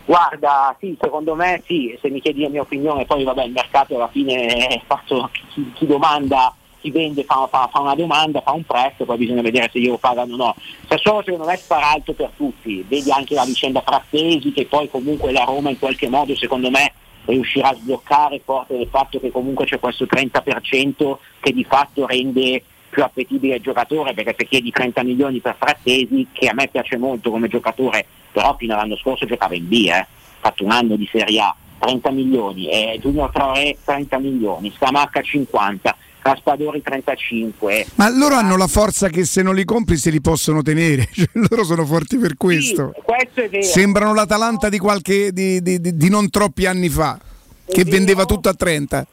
[0.05, 3.95] Guarda, sì, secondo me sì, se mi chiedi la mia opinione, poi vabbè il mercato
[3.95, 8.51] alla fine è fatto, chi, chi domanda, chi vende fa, fa- fa una domanda, fa
[8.51, 10.55] un prezzo, poi bisogna vedere se glielo pagano o no.
[10.87, 15.31] Sassuolo secondo me spara alto per tutti, vedi anche la vicenda Frattesi che poi comunque
[15.31, 16.93] la Roma in qualche modo secondo me
[17.25, 22.63] riuscirà a sbloccare forte del fatto che comunque c'è questo 30% che di fatto rende
[22.89, 26.97] più appetibile il giocatore perché se chiedi 30 milioni per Frattesi che a me piace
[26.97, 30.05] molto come giocatore però fino all'anno scorso giocava in B eh.
[30.39, 35.95] fatto un anno di Serie A 30 milioni eh, Junior Traoré 30 milioni Scamacca 50
[36.21, 40.61] Raspadori 35 Ma loro hanno la forza che se non li compri se li possono
[40.61, 42.91] tenere, cioè, loro sono forti per questo.
[42.95, 47.17] Sì, questo è vero Sembrano l'Atalanta di, qualche, di, di- di- non troppi anni fa,
[47.65, 47.95] che vero.
[47.95, 49.07] vendeva tutto a 30.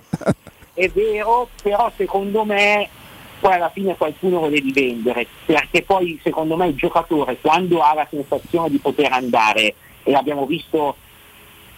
[0.75, 2.89] è vero, però secondo me
[3.39, 7.94] poi alla fine qualcuno lo devi vendere, perché poi secondo me il giocatore quando ha
[7.94, 10.97] la sensazione di poter andare, e l'abbiamo visto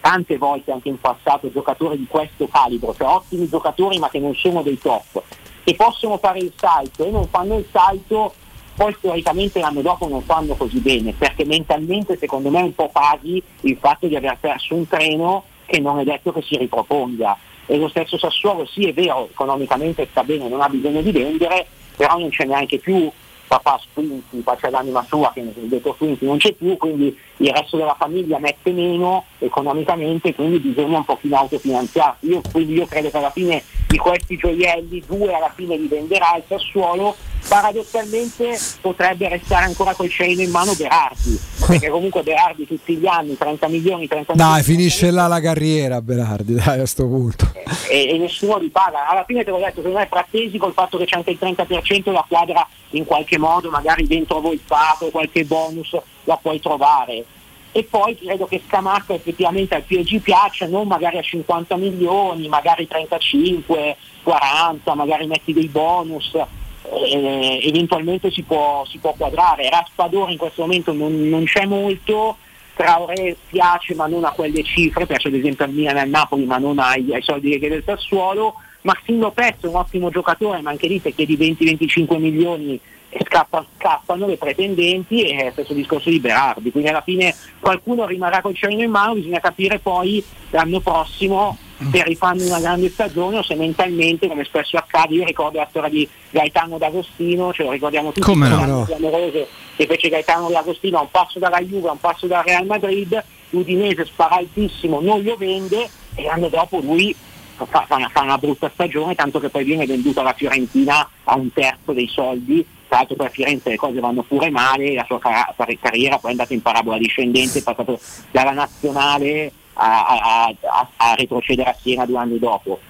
[0.01, 4.35] tante volte anche in passato giocatori di questo calibro, cioè ottimi giocatori ma che non
[4.35, 5.23] sono dei top,
[5.65, 8.35] che possono fare il salto e non fanno il salto,
[8.75, 13.43] poi storicamente l'anno dopo non fanno così bene, perché mentalmente secondo me un po' paghi
[13.63, 17.37] il fatto di aver perso un treno che non è detto che si riproponga.
[17.67, 21.67] E lo stesso Sassuolo sì è vero, economicamente sta bene, non ha bisogno di vendere,
[21.97, 23.11] però non c'è neanche più
[23.49, 27.97] papà Sprinti, c'è l'anima sua che detto Sprinti non c'è più, quindi il resto della
[27.99, 32.27] famiglia mette meno economicamente, quindi bisogna un pochino autofinanziarsi.
[32.27, 36.37] Io, quindi io credo che alla fine di questi gioielli, due alla fine li venderà
[36.37, 37.17] il Sassuolo,
[37.49, 43.37] paradossalmente potrebbe restare ancora col cielo in mano Berardi, perché comunque Berardi tutti gli anni
[43.37, 47.51] 30 milioni, 30 Dai, milioni finisce là la carriera, Berardi, dai, a sto punto.
[47.89, 49.09] e, e nessuno li paga.
[49.09, 51.39] Alla fine te l'ho detto, secondo me è frattesi col fatto che c'è anche il
[51.41, 55.97] 30% la quadra in qualche modo, magari dentro volpato, qualche bonus
[56.29, 57.25] la puoi trovare.
[57.73, 62.87] E poi credo che Scamacca effettivamente al PSG piaccia, non magari a 50 milioni, magari
[62.87, 69.69] 35, 40, magari metti dei bonus, eh, eventualmente si può, si può quadrare.
[69.69, 72.37] Raspadori in questo momento non, non c'è molto,
[72.75, 76.45] Traoré piace ma non a quelle cifre, piace ad esempio al Milan e al Napoli
[76.45, 78.55] ma non ai, ai soldi che il Sassuolo.
[78.83, 83.65] Massimo Lopez è un ottimo giocatore, ma anche lì se chiedi 20-25 milioni e scappa-
[83.77, 86.71] scappano le pretendenti e stesso discorso di Berardi.
[86.71, 91.57] Quindi alla fine qualcuno rimarrà col cerino in mano, bisogna capire poi l'anno prossimo
[91.93, 95.89] se rifanno una grande stagione o se mentalmente, come spesso accade, io ricordo la storia
[95.89, 98.65] di Gaetano D'Agostino, ce lo ricordiamo tutti, Come no?
[98.65, 98.85] No.
[98.85, 103.23] che fece Gaetano D'Agostino a un passo dalla Juve, a un passo dal Real Madrid,
[103.51, 107.15] l'Udinese spara altissimo, non lo vende e l'anno dopo lui
[107.55, 111.37] fa, fa una, fa una brutta stagione, tanto che poi viene venduto alla Fiorentina a
[111.37, 115.19] un terzo dei soldi, tra l'altro per Firenze le cose vanno pure male, la sua
[115.19, 118.01] cara- carriera poi è andata in parabola discendente, è passato
[118.31, 122.81] dalla nazionale a, a- a- a retrocedere a Siena due anni dopo.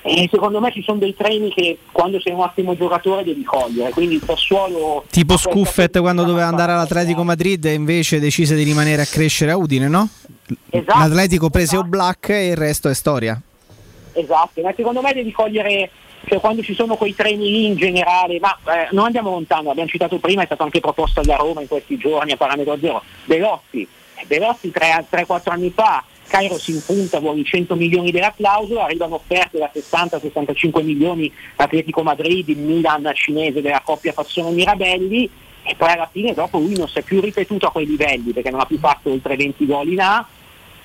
[0.00, 3.90] E secondo me ci sono dei treni che quando sei un ottimo giocatore devi cogliere,
[3.90, 9.02] quindi il Sassuolo Tipo Scuffet quando doveva andare all'Atletico Madrid e invece decise di rimanere
[9.02, 10.08] a crescere a Udine, no?
[10.70, 13.38] Esatto, L'Atletico prese Oblak e il resto è storia.
[14.12, 15.90] Esatto, ma secondo me devi cogliere,
[16.26, 19.88] cioè quando ci sono quei treni lì in generale, ma eh, non andiamo lontano, abbiamo
[19.88, 23.86] citato prima, è stato anche proposto alla Roma in questi giorni a parametro zero, Belotti,
[24.14, 29.14] Eh, Belotti 3-4 anni fa, Cairo si impunta, vuole i 100 milioni della clausola, arrivano
[29.14, 35.30] offerte da 60-65 milioni Atletico Madrid, il Milan cinese della coppia Fassone Mirabelli
[35.62, 38.50] e poi alla fine dopo lui non si è più ripetuto a quei livelli perché
[38.50, 40.26] non ha più fatto oltre 20 gol in A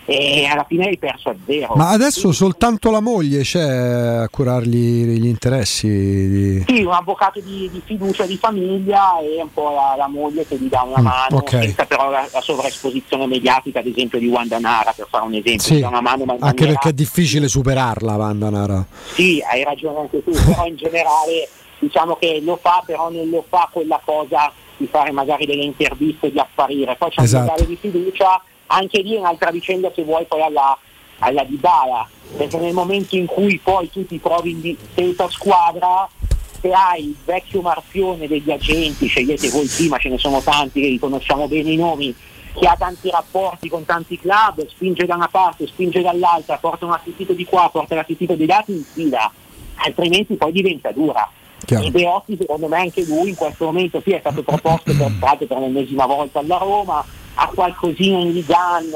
[0.06, 1.76] e alla fine hai perso a zero.
[1.76, 5.88] Ma adesso soltanto la moglie c'è a curargli gli interessi.
[5.88, 6.64] Di...
[6.68, 10.58] Sì, un avvocato di, di fiducia di famiglia e un po' la, la moglie che
[10.58, 11.50] gli dà una Mm, mano, ok.
[11.50, 15.60] senza però la, la sovraesposizione mediatica, ad esempio di Wanda Nara, per fare un esempio,
[15.60, 18.86] Sì, mano anche maniera- perché è difficile superarla, Wanda Nara.
[19.14, 21.48] Sì, hai ragione anche tu, però in generale
[21.80, 26.32] diciamo che lo fa, però non lo fa quella cosa di fare magari delle interviste,
[26.32, 26.96] di apparire.
[26.98, 27.44] Poi c'è un Esatto.
[27.52, 30.78] legale di fiducia, anche lì è un'altra vicenda se vuoi poi alla,
[31.20, 36.08] alla Dybala, perché nel momento in cui poi tu ti trovi in di- senza squadra,
[36.62, 40.88] se hai il vecchio marpione degli agenti, scegliete voi prima, ce ne sono tanti che
[40.88, 42.16] riconosciamo bene i nomi,
[42.58, 46.94] che ha tanti rapporti con tanti club, spinge da una parte, spinge dall'altra, porta un
[46.94, 49.32] assistito di qua, porta l'assistito di là, ti infila,
[49.76, 51.30] altrimenti poi diventa dura.
[51.66, 51.86] Chiaro.
[51.86, 55.12] E Beotti secondo me anche lui in questo momento sì è stato proposto per,
[55.48, 57.04] per l'ennesima volta alla Roma,
[57.36, 58.92] ha qualcosina in Ligan,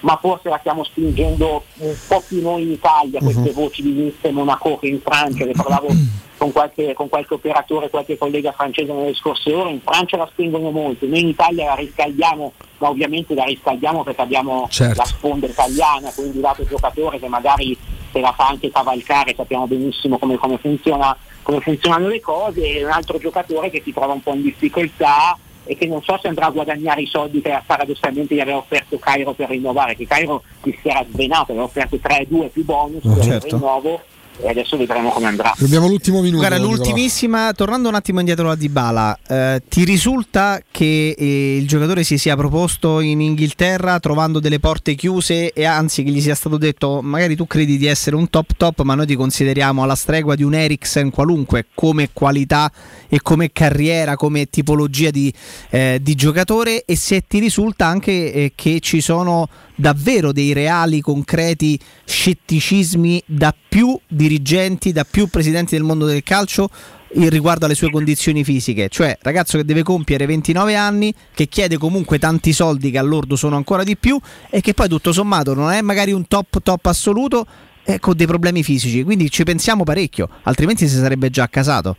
[0.00, 4.28] ma forse la stiamo spingendo un po' più noi in Italia, queste voci di Nice
[4.28, 5.88] e Monaco che in Francia, ne parlavo
[6.36, 10.70] con qualche, con qualche operatore, qualche collega francese nelle scorse ore, in Francia la spingono
[10.70, 14.98] molto, noi in Italia la riscaldiamo, ma ovviamente la riscaldiamo perché abbiamo Certo.
[14.98, 17.76] la sponda italiana, quindi dato giocatore che magari
[18.10, 21.16] se la fa anche cavalcare, sappiamo benissimo come, come funziona
[21.48, 25.34] come funzionano le cose e un altro giocatore che si trova un po' in difficoltà
[25.68, 28.98] e che non so se andrà a guadagnare i soldi che paradossalmente gli aveva offerto
[28.98, 33.46] Cairo per rinnovare, che Cairo si era svenato, aveva offerto 3-2 più bonus per certo.
[33.46, 34.00] il rinnovo
[34.40, 35.54] e adesso vedremo come andrà.
[35.60, 36.46] Abbiamo l'ultimo minuto.
[36.46, 42.04] Guarda, l'ultimissima, tornando un attimo indietro a Dybala, eh, ti risulta che eh, il giocatore
[42.04, 46.56] si sia proposto in Inghilterra trovando delle porte chiuse e anzi che gli sia stato
[46.56, 50.34] detto magari tu credi di essere un top top ma noi ti consideriamo alla stregua
[50.34, 52.70] di un Eriksen qualunque come qualità
[53.08, 55.32] e come carriera, come tipologia di,
[55.70, 61.00] eh, di giocatore e se ti risulta anche eh, che ci sono davvero dei reali,
[61.00, 66.68] concreti scetticismi da più dirigenti, da più presidenti del mondo del calcio
[67.12, 72.18] riguardo alle sue condizioni fisiche, cioè ragazzo che deve compiere 29 anni, che chiede comunque
[72.18, 74.18] tanti soldi che all'ordo sono ancora di più
[74.50, 77.46] e che poi tutto sommato non è magari un top top assoluto
[77.84, 81.96] eh, con dei problemi fisici, quindi ci pensiamo parecchio, altrimenti si sarebbe già accasato.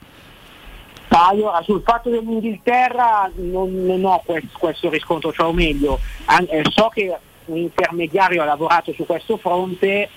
[1.07, 6.45] Ma allora sul fatto dell'Inghilterra non, non ho quest- questo riscontro, cioè o meglio, an-
[6.51, 7.17] eh, so che
[7.49, 10.09] un intermediario ha lavorato su questo fronte,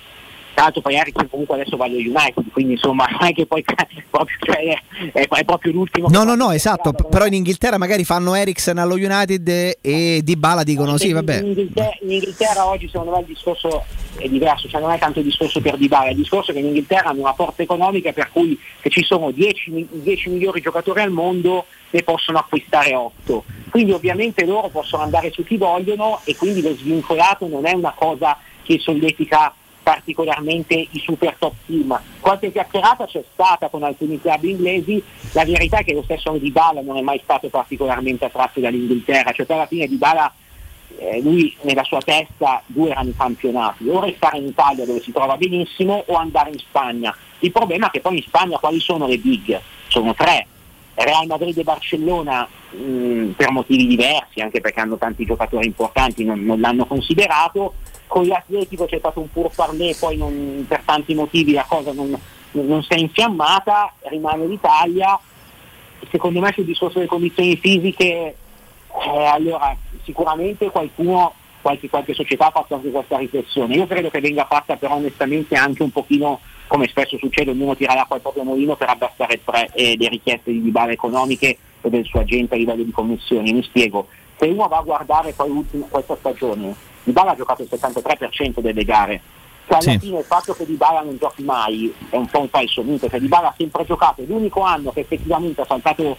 [0.54, 3.64] tra l'altro poi Ericsson comunque adesso va allo United, quindi insomma non è che poi
[4.10, 4.76] proprio, cioè,
[5.12, 6.08] è, è proprio l'ultimo.
[6.08, 9.48] No, no, no, esatto, però in Inghilterra magari fanno Eriksen allo United
[9.80, 11.40] e- Di Bala dicono sì, In vabbè.
[11.42, 13.84] Inghilterra, in Inghilterra oggi secondo me il discorso
[14.16, 16.66] è diverso, cioè non è tanto il discorso per Dybala, il discorso è che in
[16.66, 21.00] Inghilterra hanno una forza economica per cui se ci sono 10, mi- 10 migliori giocatori
[21.00, 23.44] al mondo ne possono acquistare 8.
[23.70, 27.92] Quindi ovviamente loro possono andare su chi vogliono e quindi lo svincolato non è una
[27.96, 32.00] cosa che solletica particolarmente i super top team.
[32.20, 35.02] Qualche chiacchierata c'è stata con alcuni club inglesi,
[35.32, 39.32] la verità è che lo stesso Di Bala non è mai stato particolarmente attratto dall'Inghilterra,
[39.32, 40.32] cioè poi alla fine Di Bala
[40.98, 45.12] eh, lui nella sua testa due erano i campionati, o restare in Italia dove si
[45.12, 47.14] trova benissimo o andare in Spagna.
[47.40, 49.60] Il problema è che poi in Spagna quali sono le big?
[49.88, 50.46] Sono tre,
[50.94, 56.44] Real Madrid e Barcellona mh, per motivi diversi, anche perché hanno tanti giocatori importanti, non,
[56.44, 57.74] non l'hanno considerato,
[58.12, 62.14] con l'Atletico c'è stato un pur parlé, poi non- per tanti motivi la cosa non,
[62.50, 65.18] non si è infiammata, rimane l'Italia,
[66.10, 69.74] secondo me sul discorso delle condizioni fisiche eh, allora,
[70.04, 71.32] sicuramente qualcuno,
[71.62, 73.76] qualche, qualche società ha fatto anche questa riflessione.
[73.76, 77.94] Io credo che venga fatta però onestamente anche un pochino, come spesso succede, ognuno tira
[77.94, 82.04] l'acqua al proprio mulino per abbassare pre- eh, le richieste di Dybala economiche e del
[82.04, 83.54] suo agente a livello di commissioni.
[83.54, 84.08] Mi spiego,
[84.38, 88.84] se uno va a guardare poi l'ultima- questa stagione, Dybala ha giocato il 73% delle
[88.84, 89.20] gare.
[89.66, 89.98] Cioè alla Sì.
[89.98, 93.20] fine il fatto che Dybala non giochi mai è un po' un falso mito, cioè
[93.20, 96.16] Dybala ha sempre giocato, l'unico anno che effettivamente ha saltato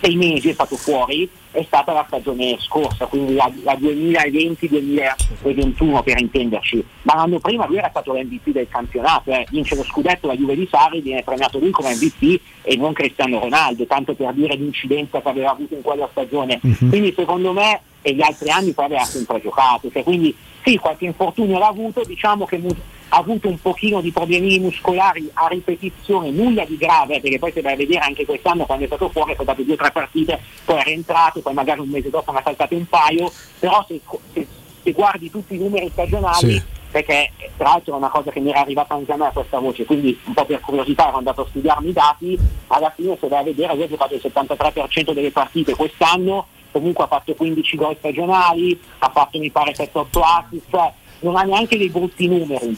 [0.00, 6.20] sei mesi è stato fuori è stata la stagione scorsa, quindi la, la 2020-2021 per
[6.20, 9.46] intenderci, ma l'anno prima lui era stato l'MVP del campionato, eh.
[9.50, 13.38] vince lo scudetto la Juve di Sarri, viene premiato lui come MVP e non Cristiano
[13.40, 16.58] Ronaldo, tanto per dire l'incidenza che aveva avuto in quella stagione.
[16.60, 16.88] Mhm.
[16.90, 21.06] Quindi secondo me e gli altri anni poi aveva sempre giocato, cioè, quindi sì, qualche
[21.06, 22.72] infortunio l'ha avuto, diciamo che mu-
[23.08, 27.62] ha avuto un pochino di problemi muscolari a ripetizione, nulla di grave, perché poi se
[27.62, 30.38] vai a vedere anche quest'anno quando è stato fuori ha giocato due o tre partite,
[30.64, 34.00] poi è rientrato, poi magari un mese dopo ne ha saltato un paio, però se,
[34.32, 34.46] se-
[34.84, 36.62] se guardi tutti i numeri stagionali, Sì.
[36.92, 39.58] perché eh, tra l'altro è una cosa che mi era arrivata anche a me questa
[39.58, 43.26] voce, quindi un po' per curiosità ero andato a studiarmi i dati, alla fine se
[43.26, 46.46] vai a vedere lui ha giocato il 73% delle partite quest'anno,
[46.76, 51.42] comunque ha fatto 15 gol stagionali, ha fatto mi pare 7-8 assist, cioè non ha
[51.42, 52.76] neanche dei brutti numeri.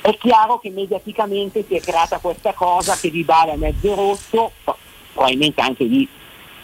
[0.00, 4.52] È chiaro che mediaticamente si è creata questa cosa che Di Bala è mezzo rotto,
[5.12, 6.08] probabilmente anche lì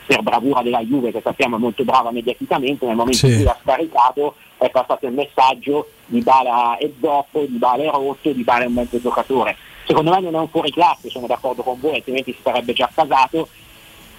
[0.07, 3.28] per bravura della Juve che sappiamo è molto brava mediaticamente, nel momento Sì.
[3.28, 7.91] in cui l'ha scaricato è passato il messaggio Di Bala è zoppo, Di Bala è
[7.91, 9.57] rotto, Di Bala è un mezzo giocatore.
[9.86, 13.49] Secondo me non è un fuoriclasse, sono d'accordo con voi, altrimenti si sarebbe già casato.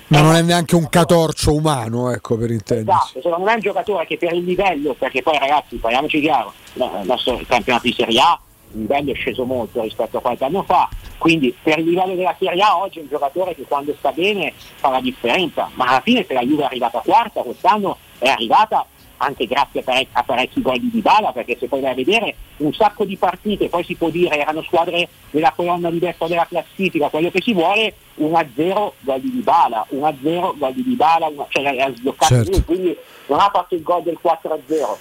[0.07, 2.91] Ma non è neanche un catorcio umano, ecco per intenderci.
[2.91, 6.53] Esatto, secondo me è un giocatore che per il livello, perché poi ragazzi, parliamoci chiaro,
[6.73, 8.39] il nostro campionato di Serie A
[8.75, 12.35] il livello è sceso molto rispetto a qualche anno fa, quindi per il livello della
[12.37, 16.01] Serie A oggi è un giocatore che quando sta bene fa la differenza, ma alla
[16.01, 18.85] fine se la Juve è arrivata quarta quest'anno è arrivata
[19.17, 22.35] anche grazie a, parec- a parecchi gol di Dybala, perché se poi vai a vedere
[22.57, 26.45] un sacco di partite, poi si può dire erano squadre della colonna di destra della
[26.47, 31.65] classifica, quello che si vuole, 1-0 gol di Dybala, 1-0 gol di Dybala, una- cioè
[31.79, 32.51] ha sbloccato Certo.
[32.51, 34.97] lui, quindi non ha fatto il gol del 4-0.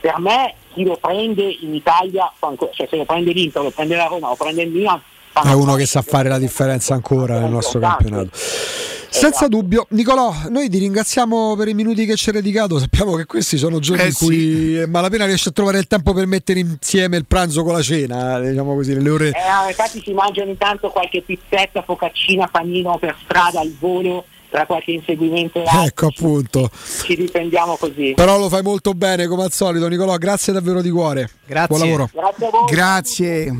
[0.00, 2.30] Per me chi lo prende in Italia,
[2.72, 5.00] cioè se lo prende l'Inter, lo prende la Roma, lo prende il Milan,
[5.42, 8.30] È uno che sa fare la differenza ancora nel nostro campionato.
[9.16, 12.78] Senza dubbio, Nicolò, noi ti ringraziamo per i minuti che ci hai dedicato.
[12.78, 16.12] Sappiamo che questi sono giorni Eh in cui eh, malapena riesci a trovare il tempo
[16.12, 19.28] per mettere insieme il pranzo con la cena, diciamo così, nelle ore.
[19.28, 24.24] Eh, infatti si mangia ogni tanto qualche pizzetta, focaccina, panino per strada al volo,
[24.56, 26.70] tra qualche inseguimento e Ecco appunto.
[27.02, 28.14] ci difendiamo così.
[28.16, 31.28] Però lo fai molto bene come al solito Nicolò, grazie davvero di cuore.
[31.44, 31.76] Grazie.
[31.76, 32.10] Buon lavoro.
[32.10, 32.64] Grazie a voi.
[32.70, 33.54] Grazie,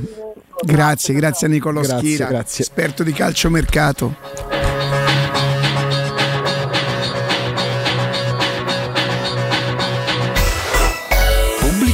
[0.63, 2.65] grazie, grazie a Nicolò Grazie, Schira, grazie.
[2.65, 4.66] esperto di calciomercato.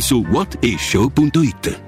[0.00, 1.87] su whatishow.it.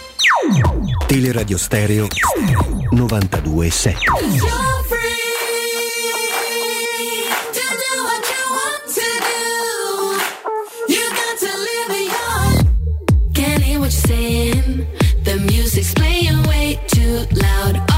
[1.07, 2.07] Teleradio Stereo
[2.91, 3.95] 92.7
[13.33, 14.87] Can't hear what you're saying.
[15.23, 17.90] The music's playing way too loud.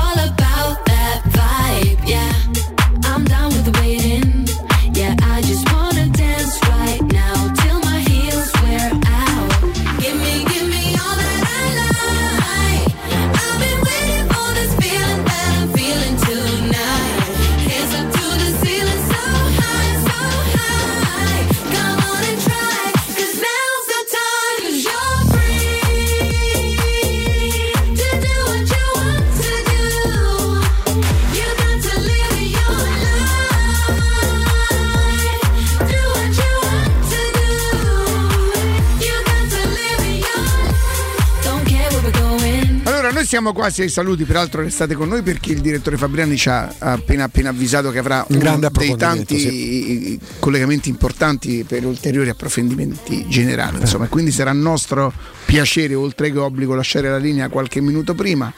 [43.24, 46.76] Noi siamo quasi ai saluti, peraltro restate con noi perché il direttore Fabriani ci ha
[46.77, 53.26] appena, appena avvisato che avrà Un uno grande dei tanti collegamenti importanti per ulteriori approfondimenti
[53.30, 53.80] generali.
[53.80, 55.14] Insomma, quindi sarà nostro
[55.45, 58.53] piacere, oltre che obbligo, lasciare la linea qualche minuto prima.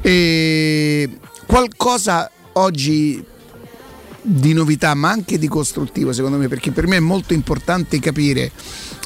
[0.00, 1.10] E
[1.44, 3.22] qualcosa oggi
[4.22, 8.50] di novità, ma anche di costruttivo, secondo me, perché per me è molto importante capire,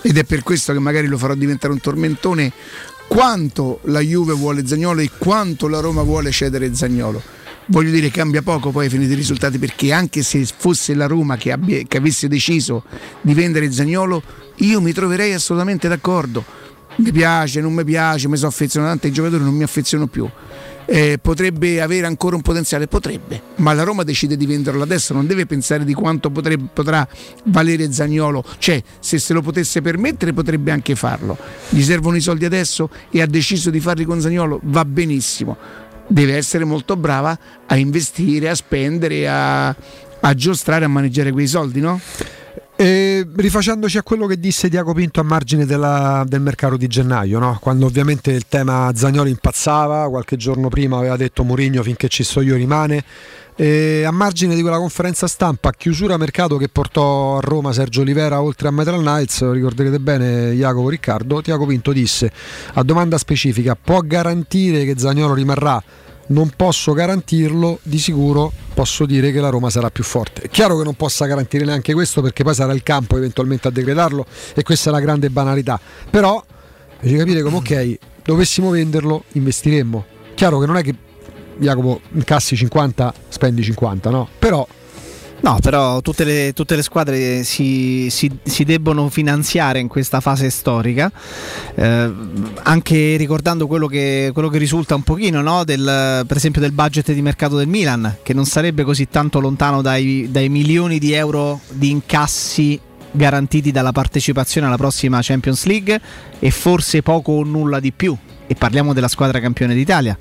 [0.03, 2.53] ed è per questo che magari lo farò diventare un tormentone,
[3.09, 7.23] quanto la Juve vuole Zagnolo e quanto la Roma vuole cedere Zagnolo.
[7.67, 11.37] Voglio dire, cambia poco poi ai fini dei risultati perché anche se fosse la Roma
[11.37, 12.85] che, abbia- che avesse deciso
[13.21, 14.23] di vendere Zagnolo,
[14.57, 16.45] io mi troverei assolutamente d'accordo.
[16.97, 20.29] Mi piace, non mi piace, mi sono affezionato ai giocatori, non mi affeziono più.
[20.85, 22.86] Eh, potrebbe avere ancora un potenziale?
[22.89, 27.07] Potrebbe, ma la Roma decide di venderlo adesso, non deve pensare di quanto potrebbe- potrà
[27.44, 31.39] valere Zagnolo, cioè se se lo potesse permettere potrebbe anche farlo.
[31.69, 35.57] Gli servono i soldi adesso e ha deciso di farli con Zagnolo, va benissimo.
[36.09, 41.81] Deve essere molto brava a investire, a spendere, a, a giostrare, a maneggiare quei soldi,
[41.81, 42.01] no?
[42.83, 47.39] E rifacendoci a quello che disse Diaco Pinto a margine della- del mercato di gennaio,
[47.39, 47.57] no?
[47.61, 52.41] quando ovviamente il tema Zagnoli impazzava, qualche giorno prima aveva detto Mourinho finché ci sto
[52.41, 53.05] io rimane.
[53.55, 58.43] E a margine di quella conferenza stampa chiusura mercato che portò a Roma Sergio Olivera
[58.43, 62.33] oltre a Metal Knights, ricorderete bene Jacopo Riccardo, Tiago Pinto disse
[62.73, 65.81] a domanda specifica può garantire che Zagnolo rimarrà?
[66.33, 70.43] Non posso garantirlo, di sicuro posso dire che la Roma sarà più forte.
[70.43, 73.70] È chiaro che non possa garantire neanche questo perché poi sarà il campo eventualmente a
[73.70, 75.78] decretarlo e questa è la grande banalità.
[76.09, 76.43] Però
[77.01, 80.07] devi capire come ok, dovessimo venderlo, investiremmo.
[80.35, 80.94] Chiaro che non è che
[81.59, 84.27] Jacopo incassi 50, spendi 50, no?
[84.39, 84.67] Però
[85.43, 90.51] No, però tutte le, tutte le squadre si, si- si debbono finanziare in questa fase
[90.51, 91.11] storica,
[91.75, 92.12] eh,
[92.62, 97.11] anche ricordando quello che, quello che risulta un pochino, no, del, per esempio del budget
[97.11, 101.59] di mercato del Milan, che non sarebbe così tanto lontano dai, dai milioni di euro
[101.71, 102.81] di incassi
[103.11, 106.01] garantiti dalla partecipazione alla prossima Champions League
[106.39, 108.17] e forse poco o nulla di più.
[108.47, 110.17] E parliamo della squadra campione d'Italia,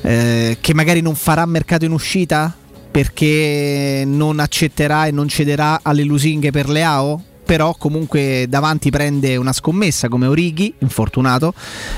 [0.00, 2.56] eh, che magari non farà mercato in uscita
[2.92, 7.20] perché non accetterà e non cederà alle lusinghe per Leao?
[7.44, 11.54] Però comunque davanti prende una scommessa come Orighi, infortunato,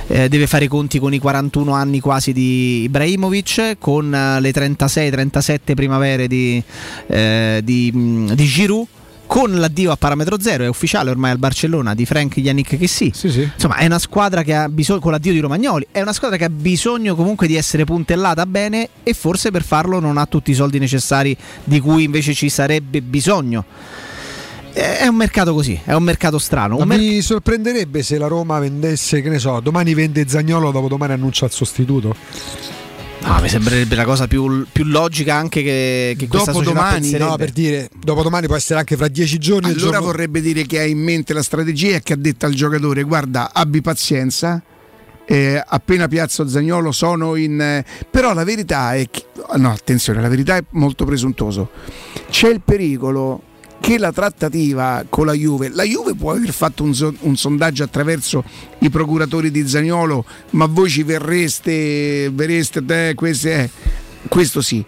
[0.06, 4.50] eh, deve fare i conti con i 41 anni quasi di Ibrahimovic, con eh, le
[4.52, 6.62] 36-37 primavere di,
[7.08, 7.90] eh, di,
[8.32, 8.86] di Giroud,
[9.34, 13.10] con l'addio a parametro zero, è ufficiale ormai al Barcellona di Frank Yannick che sì.
[13.52, 16.44] Insomma, è una squadra che ha bisogno, con l'addio di Romagnoli, è una squadra che
[16.44, 20.54] ha bisogno comunque di essere puntellata bene e forse per farlo non ha tutti i
[20.54, 23.64] soldi necessari di cui invece ci sarebbe bisogno.
[24.72, 26.76] È un mercato così, è un mercato strano.
[26.76, 31.12] Un mer- mi sorprenderebbe se la Roma vendesse, che ne so, domani vende Zagnolo, dopodomani
[31.12, 32.14] annuncia il sostituto.
[33.24, 37.24] No, mi sembrerebbe la cosa più, più logica anche che, che Dopodomani, penserebbe.
[37.30, 39.68] no, per dire, dopodomani può essere anche fra dieci giorni.
[39.70, 42.52] Allora giorno- vorrebbe dire che ha in mente la strategia e che ha detto al
[42.52, 44.62] giocatore: guarda, abbi pazienza.
[45.26, 47.58] eh, appena piazzo Zagnolo sono in.
[47.58, 49.24] eh, però la verità è che.
[49.56, 51.70] No, attenzione, la verità è molto presuntuoso.
[52.28, 53.42] C'è il pericolo
[53.84, 57.82] che la trattativa con la Juve, la Juve può aver fatto un, so- un sondaggio
[57.82, 58.42] attraverso
[58.78, 63.70] i procuratori di Zagnolo, ma voi ci verreste, verreste, te, queste, eh,
[64.28, 64.82] questo sì.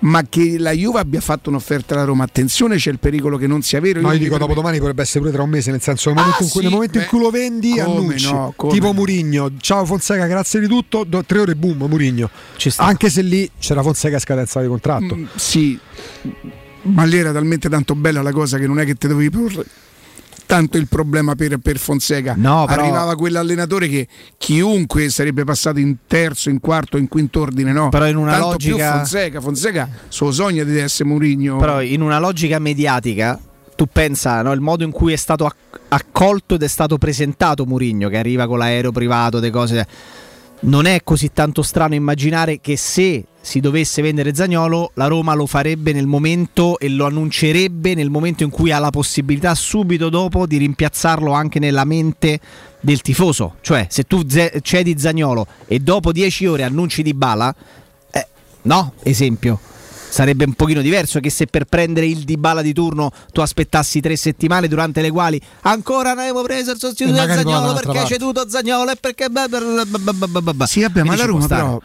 [0.00, 3.60] Ma che la Juve abbia fatto un'offerta alla Roma, attenzione, c'è il pericolo che non
[3.60, 4.00] sia vero.
[4.00, 6.22] No, io dico permetto- dopodomani potrebbe essere pure tra un mese, nel senso nel Ah,
[6.22, 8.32] momento, in cui, sì, nel momento in cui lo vendi annunci.
[8.32, 8.92] no, tipo no.
[8.94, 12.30] Murigno, ciao Fonseca, grazie di tutto, do- tre ore boom, Murigno.
[12.76, 15.14] Anche se lì c'era Fonseca a scadenza di contratto.
[15.16, 15.78] Mm, sì,
[16.92, 19.64] ma lì era talmente tanto bella la cosa che non è che te dovevi porre
[20.46, 22.32] tanto il problema per, per Fonseca.
[22.34, 24.08] No, però- Arrivava quell'allenatore che
[24.38, 27.90] chiunque sarebbe passato in terzo, in quarto, in quinto ordine, no?
[27.90, 31.58] Però in una tanto logica- Fonseca, Fonseca suo sogno di essere Mourinho.
[31.58, 33.38] Però in una logica mediatica,
[33.76, 37.66] tu pensa no, il modo in cui è stato acc- accolto ed è stato presentato
[37.66, 39.86] Murigno, che arriva con l'aereo privato, le cose.
[40.60, 45.46] Non è così tanto strano immaginare che se si dovesse vendere Zagnolo, la Roma lo
[45.46, 50.46] farebbe nel momento e lo annuncerebbe nel momento in cui ha la possibilità subito dopo
[50.46, 52.40] di rimpiazzarlo anche nella mente
[52.80, 53.54] del tifoso.
[53.60, 57.54] Cioè, se tu cedi Zagnolo e dopo 10 ore annunci di Bala,
[58.10, 58.26] eh,
[58.62, 59.60] no, esempio.
[60.08, 64.16] Sarebbe un pochino diverso che se per prendere il Dybala di turno tu aspettassi tre
[64.16, 68.48] settimane durante le quali ancora non avevo preso il sostituto di Zagnolo perché hai ceduto
[68.48, 69.26] Zagnolo e perché...
[70.66, 71.80] Sì, vabbè, ma Quindi la Roma però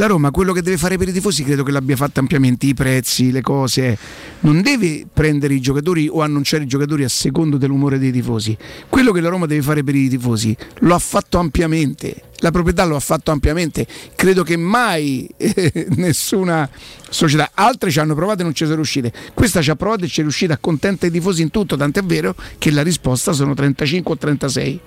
[0.00, 2.72] La Roma quello che deve fare per i tifosi credo che l'abbia fatto ampiamente, i
[2.72, 3.98] prezzi, le cose.
[4.40, 8.56] Non deve prendere i giocatori o annunciare i giocatori a secondo dell'umore dei tifosi.
[8.88, 12.22] Quello che la Roma deve fare per i tifosi lo ha fatto ampiamente.
[12.38, 13.86] La proprietà lo ha fatto ampiamente.
[14.14, 16.66] Credo che mai eh, nessuna
[17.10, 19.12] società, altre ci hanno provato e non ci sono riuscite.
[19.34, 22.34] Questa ci ha provato e ci è riuscita, accontenta i tifosi in tutto, tant'è vero
[22.56, 24.80] che la risposta sono 35 o 36.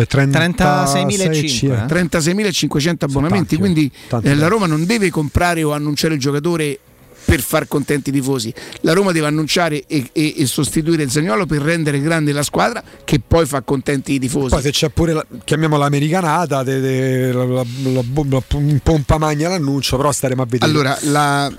[0.00, 4.48] Eh, 36.500, 36.500 abbonamenti, tanti, quindi tanti, eh, la.
[4.48, 6.78] Roma non deve comprare o annunciare il giocatore
[7.24, 11.62] per far contenti i tifosi, la Roma deve annunciare e, e- e sostituire Zagnolo per
[11.62, 14.50] rendere grande la squadra che poi fa contenti i tifosi.
[14.50, 18.42] Poi se c'è pure, la, chiamiamola americanata, de- de- la, la- la- la-
[18.82, 20.70] pompa magna l'annuncio, però staremo a vedere.
[20.70, 21.50] Allora, la-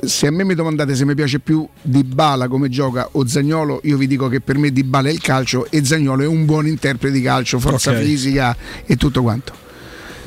[0.00, 3.96] se a me mi domandate se mi piace più Dybala come gioca o Zagnolo, io
[3.96, 7.14] vi dico che per me Dybala è il calcio e Zagnolo è un buon interprete
[7.16, 8.02] di calcio, forza Ok.
[8.02, 9.52] fisica e tutto quanto.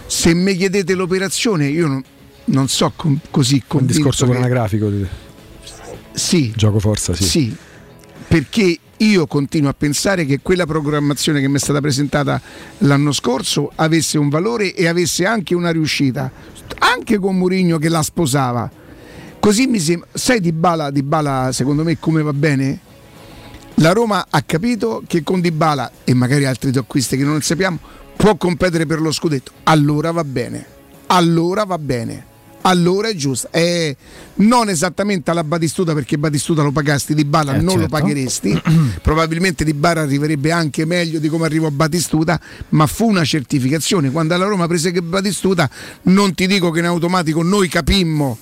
[0.07, 2.03] Se mi chiedete l'operazione, io non,
[2.45, 4.89] non so com- così un discorso che- anagrafico.
[4.89, 5.05] di-
[6.13, 7.23] Sì, Gioco forza, sì.
[7.23, 7.55] sì,
[8.27, 12.41] perché io continuo a pensare che quella programmazione che mi è stata presentata
[12.79, 16.29] l'anno scorso avesse un valore e avesse anche una riuscita,
[16.79, 18.69] anche con Mourinho che la sposava.
[19.39, 22.79] Così mi sembra, sai Di Bala, Di Bala secondo me come va bene?
[23.75, 27.79] La Roma ha capito che con Di Bala e magari altri acquisti che non sappiamo
[28.17, 29.51] può competere per lo scudetto.
[29.63, 30.65] Allora va bene.
[31.07, 32.25] Allora va bene.
[32.63, 33.47] Allora è giusto.
[33.49, 33.95] È
[34.35, 37.97] non esattamente alla Batistuta perché Batistuta lo pagasti, Di Bala Eh, non lo certo.
[37.97, 38.61] pagheresti.
[39.01, 42.37] Probabilmente Di Bala arriverebbe anche meglio di come arrivò Batistuta,
[42.69, 44.11] ma fu una certificazione.
[44.11, 45.69] Quando alla Roma prese che Batistuta,
[46.03, 48.37] non ti dico che in automatico noi capimmo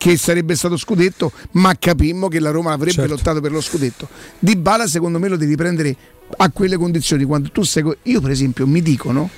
[0.00, 3.10] che sarebbe stato scudetto, ma capimmo che la Roma avrebbe Certo.
[3.12, 4.08] lottato per lo scudetto.
[4.38, 5.94] Di Bala secondo me lo devi prendere
[6.38, 9.28] a quelle condizioni quando tu sei io per esempio mi dicono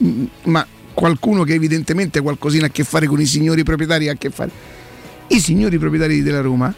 [0.00, 4.12] mm, ma qualcuno che evidentemente qualcosina ha a che fare con i signori proprietari ha
[4.12, 4.52] a che fare.
[5.26, 6.72] I signori proprietari della Roma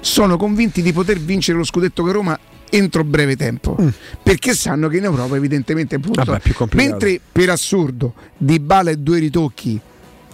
[0.00, 2.36] sono convinti di poter vincere lo scudetto con Roma
[2.68, 3.76] entro breve tempo
[4.22, 6.20] perché sanno che in Europa evidentemente è punto.
[6.20, 6.24] Mm.
[6.24, 6.90] Vabbè, è più complicato.
[6.90, 9.80] mentre per assurdo Di Bala e due ritocchi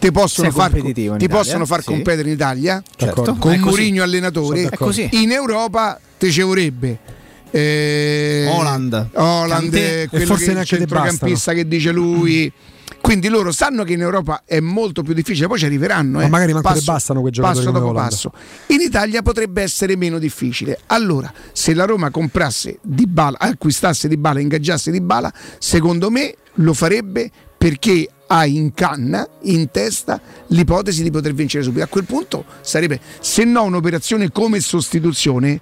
[0.05, 1.87] te possono far, ti Italia, possono far sì.
[1.87, 3.37] competere in Italia Certo.
[3.39, 3.59] con È così.
[3.59, 4.71] Mourinho allenatore
[5.13, 6.99] in Europa te ci vorrebbe
[7.51, 9.11] eh, Holland.
[9.15, 12.53] Holland, eh, E quello forse che, il centrocampista che dice lui
[13.01, 16.29] quindi loro sanno che in Europa è molto più difficile poi ci arriveranno Ma eh,
[16.29, 18.11] magari manco passo, bastano quei giocatori passo dopo Holland.
[18.11, 18.33] passo
[18.69, 24.17] in Italia potrebbe essere meno difficile allora se la Roma comprasse di bala acquistasse di
[24.19, 31.03] bala ingaggiasse di bala secondo me lo farebbe perché ha in canna, in testa, l'ipotesi
[31.03, 31.85] di poter vincere subito.
[31.85, 35.61] A quel punto sarebbe, se no, un'operazione come sostituzione,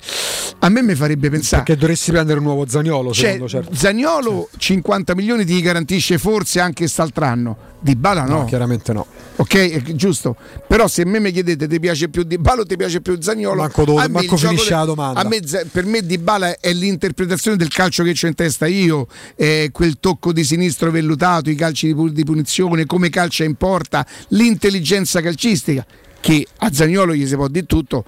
[0.60, 1.62] a me mi farebbe pensare.
[1.64, 3.74] Perché dovresti prendere un nuovo Zagnolo, Cioè, secondo certo.
[3.74, 7.56] Zagnolo 50 milioni ti garantisce forse anche quest'altro anno.
[7.82, 8.38] Di Bala no.
[8.40, 9.04] No, chiaramente no.
[9.36, 10.36] Ok, è giusto.
[10.68, 13.20] Però se a me mi chiedete ti piace più Di Bala o ti piace più
[13.20, 13.62] Zagnolo?
[13.62, 15.18] Manco do- a me manco finisce de- la domanda.
[15.20, 19.08] a me per me Di Bala è l'interpretazione del calcio che c'ho in testa io,
[19.34, 22.12] eh, quel tocco di sinistro vellutato, i calci di, pu-
[22.52, 25.84] di punizione, come calcia in porta, l'intelligenza calcistica
[26.20, 28.04] che a Zagnolo gli si può di tutto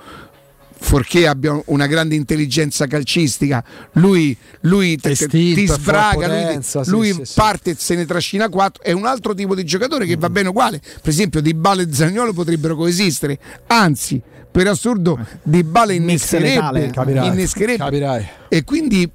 [0.77, 6.91] forché abbia una grande intelligenza calcistica, lui, lui te- te- ti sbraga, lui, potenza, sì,
[6.91, 7.33] lui sì, sì.
[7.35, 10.51] parte e se ne trascina quattro, è un altro tipo di giocatore che va bene
[10.51, 10.81] uguale.
[10.81, 15.95] Per esempio, Di Bala e Zagnolo potrebbero coesistere, anzi, per assurdo, Di letale.
[15.95, 17.79] innescherebbe, innescherebbe.
[17.79, 18.29] capirai.
[18.51, 19.11] e quindi.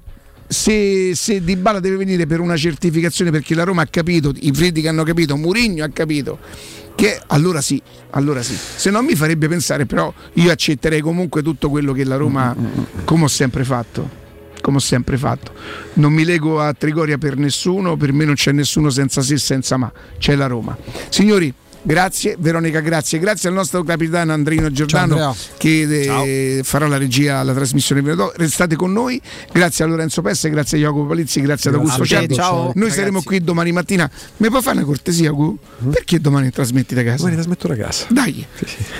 [0.52, 4.50] Se, se Di Bala deve venire per una certificazione perché la Roma ha capito, i
[4.52, 6.38] Freddi che hanno capito, Mourinho ha capito
[6.96, 7.80] che allora sì,
[8.10, 8.54] allora sì.
[8.54, 12.54] Se non mi farebbe pensare, però io accetterei comunque tutto quello che la Roma,
[13.04, 14.18] come ho sempre fatto.
[14.60, 15.54] Come ho sempre fatto,
[15.94, 19.78] non mi lego a Trigoria per nessuno, per me non c'è nessuno senza se, senza
[19.78, 20.76] ma, c'è la Roma.
[21.08, 21.50] Signori,
[21.82, 25.34] grazie, Veronica, grazie, grazie al nostro capitano Andrino Giordano Andrea.
[25.56, 28.02] che eh, farà la regia alla trasmissione.
[28.36, 29.20] Restate con noi,
[29.52, 32.34] grazie a Lorenzo Pesse, grazie a Jacopo Palizzi, grazie ad Augusto Cervi.
[32.34, 32.94] ciao, Noi ragazzi.
[32.98, 34.10] saremo qui domani mattina.
[34.38, 35.58] Mi puoi fare una cortesia, Gu?
[35.90, 37.16] Perché domani trasmetti da casa?
[37.16, 38.06] Domani trasmetto da casa.
[38.08, 38.46] Dai,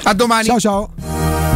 [0.04, 0.44] a domani.
[0.44, 1.49] Ciao ciao.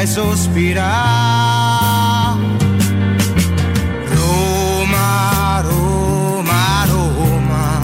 [0.00, 0.88] Fai sospirare.
[4.14, 7.80] Roma, Roma, Roma,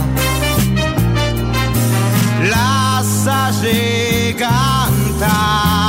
[2.41, 5.85] lasciaci cantare.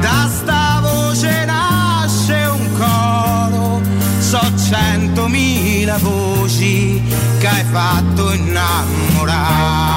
[0.00, 3.82] Da sta voce nasce un coro,
[4.18, 7.02] so centomila voci
[7.38, 9.91] che hai fatto innamorare.